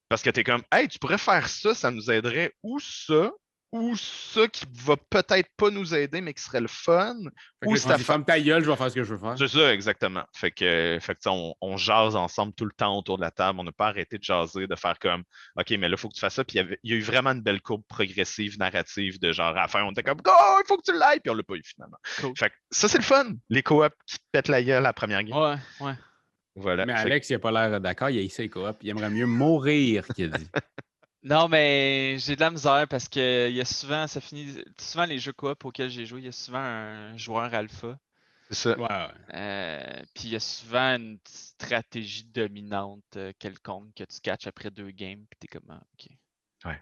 Parce 0.08 0.22
que 0.22 0.30
tu 0.30 0.40
es 0.40 0.44
comme, 0.44 0.62
hey, 0.72 0.88
tu 0.88 0.98
pourrais 0.98 1.18
faire 1.18 1.48
ça, 1.48 1.74
ça 1.74 1.90
nous 1.90 2.10
aiderait, 2.10 2.52
ou 2.62 2.78
ça, 2.78 3.32
ou 3.72 3.96
ça 3.96 4.46
qui 4.48 4.64
va 4.72 4.96
peut-être 4.96 5.48
pas 5.56 5.70
nous 5.70 5.94
aider, 5.94 6.20
mais 6.20 6.32
qui 6.32 6.42
serait 6.42 6.60
le 6.60 6.68
fun. 6.68 7.16
Fait 7.62 7.68
Ou 7.68 7.76
c'est 7.76 7.98
ferme 7.98 8.24
ta 8.24 8.40
gueule, 8.40 8.62
je 8.64 8.70
vais 8.70 8.76
faire 8.76 8.90
ce 8.90 8.94
que 8.94 9.02
je 9.02 9.14
veux 9.14 9.18
faire. 9.18 9.36
C'est 9.36 9.48
ça, 9.48 9.72
exactement. 9.72 10.24
Fait 10.32 10.50
que, 10.50 10.98
fait 11.00 11.14
que 11.14 11.28
on, 11.28 11.54
on 11.60 11.76
jase 11.76 12.16
ensemble 12.16 12.54
tout 12.54 12.64
le 12.64 12.72
temps 12.72 12.96
autour 12.96 13.16
de 13.16 13.22
la 13.22 13.30
table. 13.30 13.58
On 13.58 13.64
n'a 13.64 13.72
pas 13.72 13.88
arrêté 13.88 14.18
de 14.18 14.22
jaser, 14.22 14.66
de 14.66 14.76
faire 14.76 14.98
comme, 14.98 15.24
OK, 15.56 15.70
mais 15.70 15.88
là, 15.88 15.94
il 15.94 15.96
faut 15.96 16.08
que 16.08 16.14
tu 16.14 16.20
fasses 16.20 16.34
ça. 16.34 16.44
Puis 16.44 16.58
il 16.58 16.78
y, 16.90 16.92
a 16.92 16.96
eu 16.96 17.02
vraiment 17.02 17.30
une 17.30 17.42
belle 17.42 17.60
courbe 17.60 17.82
progressive, 17.88 18.58
narrative, 18.58 19.18
de 19.20 19.32
genre, 19.32 19.48
à 19.56 19.62
la 19.62 19.68
fin, 19.68 19.82
on 19.84 19.90
était 19.90 20.02
comme, 20.02 20.20
Go, 20.22 20.30
il 20.32 20.64
faut 20.66 20.76
que 20.76 20.90
tu 20.90 20.96
l'ailles, 20.96 21.20
puis 21.20 21.30
on 21.30 21.34
l'a 21.34 21.42
pas 21.42 21.54
eu 21.54 21.62
finalement. 21.64 21.98
Cool. 22.20 22.32
Fait 22.36 22.50
que 22.50 22.54
ça, 22.70 22.88
c'est 22.88 22.98
le 22.98 23.04
fun. 23.04 23.32
Les 23.50 23.62
coops 23.62 23.94
qui 24.06 24.16
te 24.16 24.24
pètent 24.32 24.48
la 24.48 24.62
gueule 24.62 24.78
à 24.78 24.80
la 24.80 24.92
première 24.92 25.22
game. 25.24 25.36
Ouais, 25.36 25.56
ouais. 25.80 25.94
Voilà. 26.56 26.86
Mais 26.86 26.92
Alex, 26.94 27.28
il 27.30 27.34
n'a 27.34 27.38
pas 27.38 27.52
l'air 27.52 27.80
d'accord. 27.80 28.10
Il 28.10 28.18
a 28.18 28.22
essayé 28.22 28.48
coop. 28.48 28.76
Il 28.82 28.88
aimerait 28.88 29.10
mieux 29.10 29.26
mourir 29.26 30.06
qu'il 30.08 30.34
a 30.34 30.38
dit. 30.38 30.48
Non, 31.22 31.48
mais 31.48 32.18
j'ai 32.20 32.36
de 32.36 32.40
la 32.40 32.52
misère 32.52 32.86
parce 32.88 33.08
que 33.08 33.48
il 33.48 33.56
y 33.56 33.60
a 33.60 33.64
souvent, 33.64 34.06
ça 34.06 34.20
finit. 34.20 34.62
Souvent, 34.80 35.06
les 35.06 35.18
jeux 35.18 35.32
coop 35.32 35.64
auxquels 35.64 35.90
j'ai 35.90 36.06
joué, 36.06 36.20
il 36.20 36.26
y 36.26 36.28
a 36.28 36.32
souvent 36.32 36.60
un 36.60 37.16
joueur 37.16 37.52
alpha. 37.52 37.98
c'est 38.48 38.54
ça. 38.54 38.78
Ouais, 38.78 38.86
ouais. 38.86 39.34
euh, 39.34 40.02
puis 40.14 40.26
il 40.26 40.30
y 40.30 40.36
a 40.36 40.40
souvent 40.40 40.94
une 40.94 41.18
stratégie 41.26 42.22
dominante 42.22 43.02
euh, 43.16 43.32
quelconque 43.40 43.92
que 43.94 44.04
tu 44.04 44.20
catches 44.20 44.46
après 44.46 44.70
deux 44.70 44.92
games. 44.92 45.24
Puis 45.28 45.38
t'es 45.40 45.48
comme, 45.48 45.68
ah, 45.68 45.82
ok. 45.94 46.10
Ouais. 46.64 46.80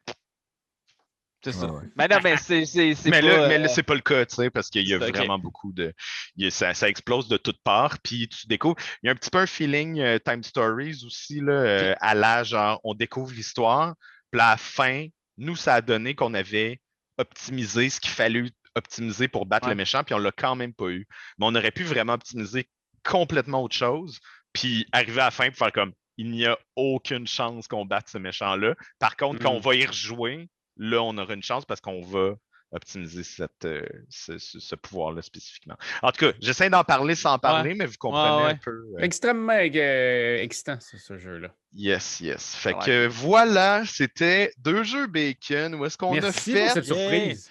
C'est 1.44 1.52
ça. 1.52 1.66
Ouais, 1.66 1.80
ouais. 1.80 1.88
Mais 1.96 2.08
non, 2.08 2.16
mais 2.24 2.36
c'est. 2.38 2.64
c'est- 2.64 2.94
c'est 2.94 3.10
Mais 3.10 3.20
pas, 3.20 3.26
là, 3.26 3.48
mais 3.48 3.58
là, 3.58 3.66
euh, 3.66 3.72
c'est 3.72 3.82
pas 3.82 3.94
le 3.94 4.00
cas, 4.00 4.24
tu 4.26 4.34
sais, 4.34 4.50
parce 4.50 4.70
qu'il 4.70 4.88
y 4.88 4.94
a 4.94 4.98
c'est 4.98 5.10
vraiment 5.10 5.38
beaucoup 5.38 5.72
de. 5.72 5.92
il 6.36 6.44
y 6.44 6.46
a- 6.48 6.50
ça, 6.50 6.72
ça 6.74 6.88
explose 6.88 7.28
de 7.28 7.36
toutes 7.36 7.62
parts, 7.62 7.98
puis 8.02 8.28
tu 8.28 8.46
découvres. 8.46 8.76
Il 9.02 9.06
y 9.06 9.08
a 9.10 9.12
un 9.12 9.14
petit 9.14 9.30
peu 9.30 9.38
un 9.38 9.46
feeling 9.46 10.00
euh, 10.00 10.18
Time 10.18 10.42
Stories 10.42 11.02
aussi, 11.06 11.40
là, 11.40 11.52
euh, 11.52 11.94
à 12.00 12.14
l'âge, 12.14 12.48
genre, 12.48 12.80
on 12.82 12.94
découvre 12.94 13.32
l'histoire, 13.34 13.94
puis 14.30 14.40
à 14.40 14.50
la 14.52 14.56
fin, 14.56 15.06
nous, 15.36 15.54
ça 15.56 15.74
a 15.74 15.80
donné 15.82 16.14
qu'on 16.14 16.32
avait 16.34 16.80
optimisé 17.18 17.90
ce 17.90 18.00
qu'il 18.00 18.10
fallait 18.10 18.50
optimiser 18.74 19.28
pour 19.28 19.46
battre 19.46 19.66
Ouais. 19.66 19.72
le 19.74 19.76
méchant, 19.76 20.02
puis 20.02 20.14
on 20.14 20.18
l'a 20.18 20.32
quand 20.32 20.56
même 20.56 20.74
pas 20.74 20.88
eu. 20.88 21.06
Mais 21.38 21.46
on 21.46 21.54
aurait 21.54 21.70
pu 21.70 21.84
vraiment 21.84 22.14
optimiser 22.14 22.68
complètement 23.04 23.62
autre 23.62 23.76
chose, 23.76 24.18
puis 24.52 24.86
arriver 24.92 25.20
à 25.20 25.26
la 25.26 25.30
fin 25.30 25.48
pour 25.48 25.58
faire 25.58 25.72
comme 25.72 25.92
il 26.16 26.30
n'y 26.30 26.46
a 26.46 26.56
aucune 26.76 27.26
chance 27.26 27.66
qu'on 27.68 27.84
batte 27.84 28.08
ce 28.08 28.18
méchant-là. 28.18 28.74
Par 28.98 29.16
contre, 29.16 29.40
quand 29.40 29.50
on 29.50 29.60
va 29.60 29.74
y 29.74 29.84
rejouer, 29.84 30.48
là, 30.76 31.02
on 31.02 31.16
aura 31.18 31.34
une 31.34 31.42
chance 31.42 31.64
parce 31.64 31.80
qu'on 31.80 32.00
va 32.02 32.34
optimiser 32.72 33.22
cette, 33.22 33.64
euh, 33.66 33.86
ce, 34.08 34.36
ce- 34.38 34.58
ce 34.58 34.74
pouvoir-là 34.74 35.22
spécifiquement. 35.22 35.76
En 36.02 36.10
tout 36.10 36.26
cas, 36.26 36.32
j'essaie 36.40 36.68
d'en 36.70 36.82
parler 36.82 37.14
sans 37.14 37.38
parler, 37.38 37.74
mais 37.74 37.86
vous 37.86 37.94
comprenez 37.98 38.44
ouais. 38.46 38.50
un 38.50 38.56
peu. 38.56 38.72
euh, 38.72 38.98
Extrêmement 38.98 39.52
euh, 39.52 40.38
excitant, 40.42 40.78
ce 40.80 41.16
jeu-là. 41.16 41.54
Yes, 41.72 42.18
yes. 42.20 42.54
Fait 42.56 42.74
Ouais. 42.74 42.84
que 42.84 43.06
voilà, 43.06 43.84
c'était 43.86 44.52
deux 44.58 44.82
jeux 44.82 45.06
bacon. 45.06 45.76
Où 45.76 45.84
est-ce 45.84 45.96
qu'on 45.96 46.18
a 46.18 46.32
fait 46.32 46.64
pour 46.64 46.72
cette 46.72 46.84
surprise. 46.86 47.48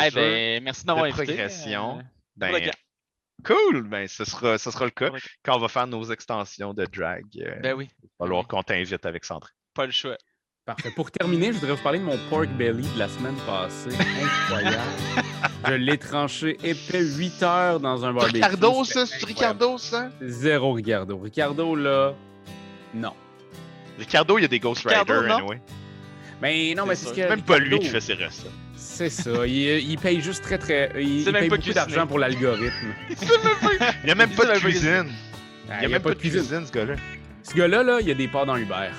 Eh 0.00 0.10
ben, 0.12 0.62
merci 0.62 0.84
d'avoir 0.84 1.06
invité. 1.06 1.24
progression? 1.24 1.98
euh, 1.98 2.02
Ben, 2.36 2.70
cool! 3.44 3.82
Ben, 3.88 4.06
ce 4.06 4.24
sera, 4.24 4.56
ce 4.58 4.70
sera 4.70 4.84
le 4.84 4.90
cas 4.92 5.10
quand 5.44 5.56
on 5.56 5.60
va 5.60 5.68
faire 5.68 5.86
nos 5.88 6.04
extensions 6.04 6.72
de 6.72 6.84
drag. 6.86 7.24
euh, 7.38 7.58
Ben 7.60 7.74
oui, 7.74 7.90
il 8.02 8.06
va 8.18 8.24
falloir 8.26 8.42
oui. 8.42 8.46
qu'on 8.48 8.62
t'invite 8.62 9.04
avec 9.04 9.24
Sandrine. 9.24 9.52
pas 9.74 9.86
le 9.86 9.92
choix. 9.92 10.16
Parfait. 10.64 10.92
Pour 10.94 11.10
terminer, 11.10 11.46
je 11.48 11.58
voudrais 11.58 11.74
vous 11.74 11.82
parler 11.82 11.98
de 11.98 12.04
mon 12.04 12.16
pork 12.30 12.46
belly 12.50 12.86
de 12.94 12.98
la 12.98 13.08
semaine 13.08 13.34
passée. 13.44 13.90
Incroyable. 14.22 14.78
je 15.66 15.72
l'ai 15.72 15.98
tranché 15.98 16.56
épais 16.62 17.02
8 17.04 17.42
heures 17.42 17.80
dans 17.80 18.04
un 18.04 18.12
barbecue. 18.12 18.36
Ricardo, 18.36 18.84
ça? 18.84 19.04
C'est. 19.04 19.26
Ricardo, 19.26 19.76
ça? 19.76 20.10
Zéro 20.22 20.72
Ricardo. 20.74 21.18
Ricardo, 21.18 21.74
là, 21.74 22.14
non. 22.94 23.12
Ricardo, 23.98 24.38
il 24.38 24.42
y 24.42 24.44
a 24.44 24.48
des 24.48 24.60
Ghost 24.60 24.86
Rider, 24.86 25.26
non? 25.26 25.34
anyway. 25.38 25.60
Mais 26.40 26.74
non, 26.76 26.86
mais 26.86 26.94
C'est 26.94 27.06
ce 27.06 27.10
que 27.10 27.22
C'est 27.22 27.28
même 27.28 27.42
pas 27.42 27.58
lui 27.58 27.80
qui 27.80 27.88
fait 27.88 28.00
ses 28.00 28.14
recettes. 28.14 28.52
C'est 28.76 29.10
ça. 29.10 29.44
Il, 29.44 29.54
il 29.90 29.98
paye 29.98 30.20
juste 30.20 30.44
très, 30.44 30.58
très. 30.58 30.92
Il, 30.94 31.22
il 31.22 31.24
même 31.24 31.40
paye 31.40 31.48
pas 31.48 31.56
beaucoup 31.56 31.72
d'argent 31.72 32.06
pour 32.06 32.20
l'algorithme. 32.20 32.94
Il 33.10 34.04
n'y 34.04 34.10
a 34.12 34.14
même 34.14 34.30
Il 34.30 34.36
pas 34.36 34.44
de 34.44 34.50
même 34.50 34.60
pas 34.60 34.68
cuisine. 34.68 35.10
Ah, 35.68 35.74
Il 35.74 35.80
n'y 35.80 35.86
a 35.86 35.88
même 35.88 36.02
pas 36.02 36.10
de 36.10 36.14
cuisine, 36.14 36.66
ce 36.66 36.70
gars-là. 36.70 36.94
Ce 37.42 37.52
gars-là, 37.52 37.82
là, 37.82 37.98
il 38.00 38.06
y 38.06 38.12
a 38.12 38.14
des 38.14 38.28
parts 38.28 38.46
dans 38.46 38.56
Uber. 38.56 38.90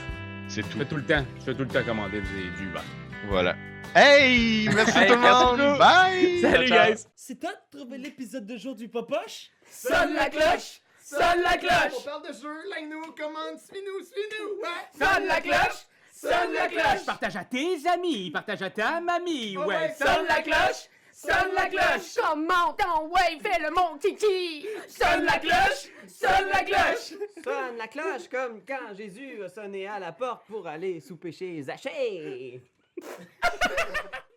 C'est 0.54 0.62
Je 0.62 0.68
tout. 0.68 0.78
fais 0.78 0.86
tout 0.86 0.96
le 0.98 1.06
temps. 1.06 1.26
Je 1.40 1.46
fais 1.46 1.54
tout 1.56 1.64
le 1.64 1.68
temps 1.68 1.84
commander 1.84 2.22
du, 2.22 2.50
du 2.52 2.64
Uber. 2.66 2.80
Voilà. 3.28 3.56
Hey! 3.96 4.70
Merci 4.74 4.98
Hey, 5.00 5.08
tout 5.08 5.14
le 5.16 5.20
monde! 5.20 5.78
Bye! 5.80 6.42
Salut, 6.42 6.68
ciao. 6.68 6.92
guys! 6.92 7.06
C'est 7.16 7.40
toi 7.40 7.50
de 7.72 7.78
trouver 7.80 7.98
l'épisode 7.98 8.46
de 8.46 8.56
jour 8.58 8.76
du 8.76 8.88
Popoche? 8.88 9.50
Sonne 9.70 10.14
la 10.14 10.30
cloche! 10.30 10.82
Sonne 11.04 11.42
la 11.44 11.58
cloche! 11.58 11.94
On 12.00 12.02
parle 12.04 12.28
de 12.28 12.34
jeu, 12.34 12.54
like-nous, 12.70 13.02
commande, 13.14 13.58
suis-nous, 13.60 14.06
suis-nous! 14.06 14.62
Ouais! 14.62 15.06
Sonne 15.08 15.26
la 15.28 15.42
cloche! 15.42 15.86
Sonne 16.14 16.54
la 16.54 16.68
cloche! 16.68 17.06
Partage 17.06 17.36
à 17.36 17.46
tes 17.46 17.88
amis, 17.92 18.30
partage 18.32 18.62
à 18.62 18.70
ta 18.70 19.02
mamie, 19.02 19.58
ouais, 19.58 19.94
sonne 19.98 20.26
la 20.28 20.42
cloche! 20.44 20.88
Sonne 21.24 21.54
la 21.56 21.70
cloche! 21.70 22.16
Comment 22.22 22.74
ton 22.74 23.08
ouais, 23.08 23.40
fais 23.42 23.62
le 23.62 23.72
mon 23.72 23.98
kiki! 23.98 24.68
Sonne 24.90 25.24
la 25.24 25.40
cloche! 25.40 25.90
Sonne 26.06 26.50
la 26.52 26.64
cloche! 26.64 27.14
Sonne 27.42 27.78
la 27.78 27.88
cloche 27.88 28.28
comme 28.30 28.62
quand 28.68 28.94
Jésus 28.94 29.42
a 29.42 29.48
sonné 29.48 29.88
à 29.88 30.00
la 30.00 30.12
porte 30.12 30.46
pour 30.48 30.68
aller 30.68 31.00
souper 31.00 31.32
chez 31.32 31.62
Zachée. 31.62 32.62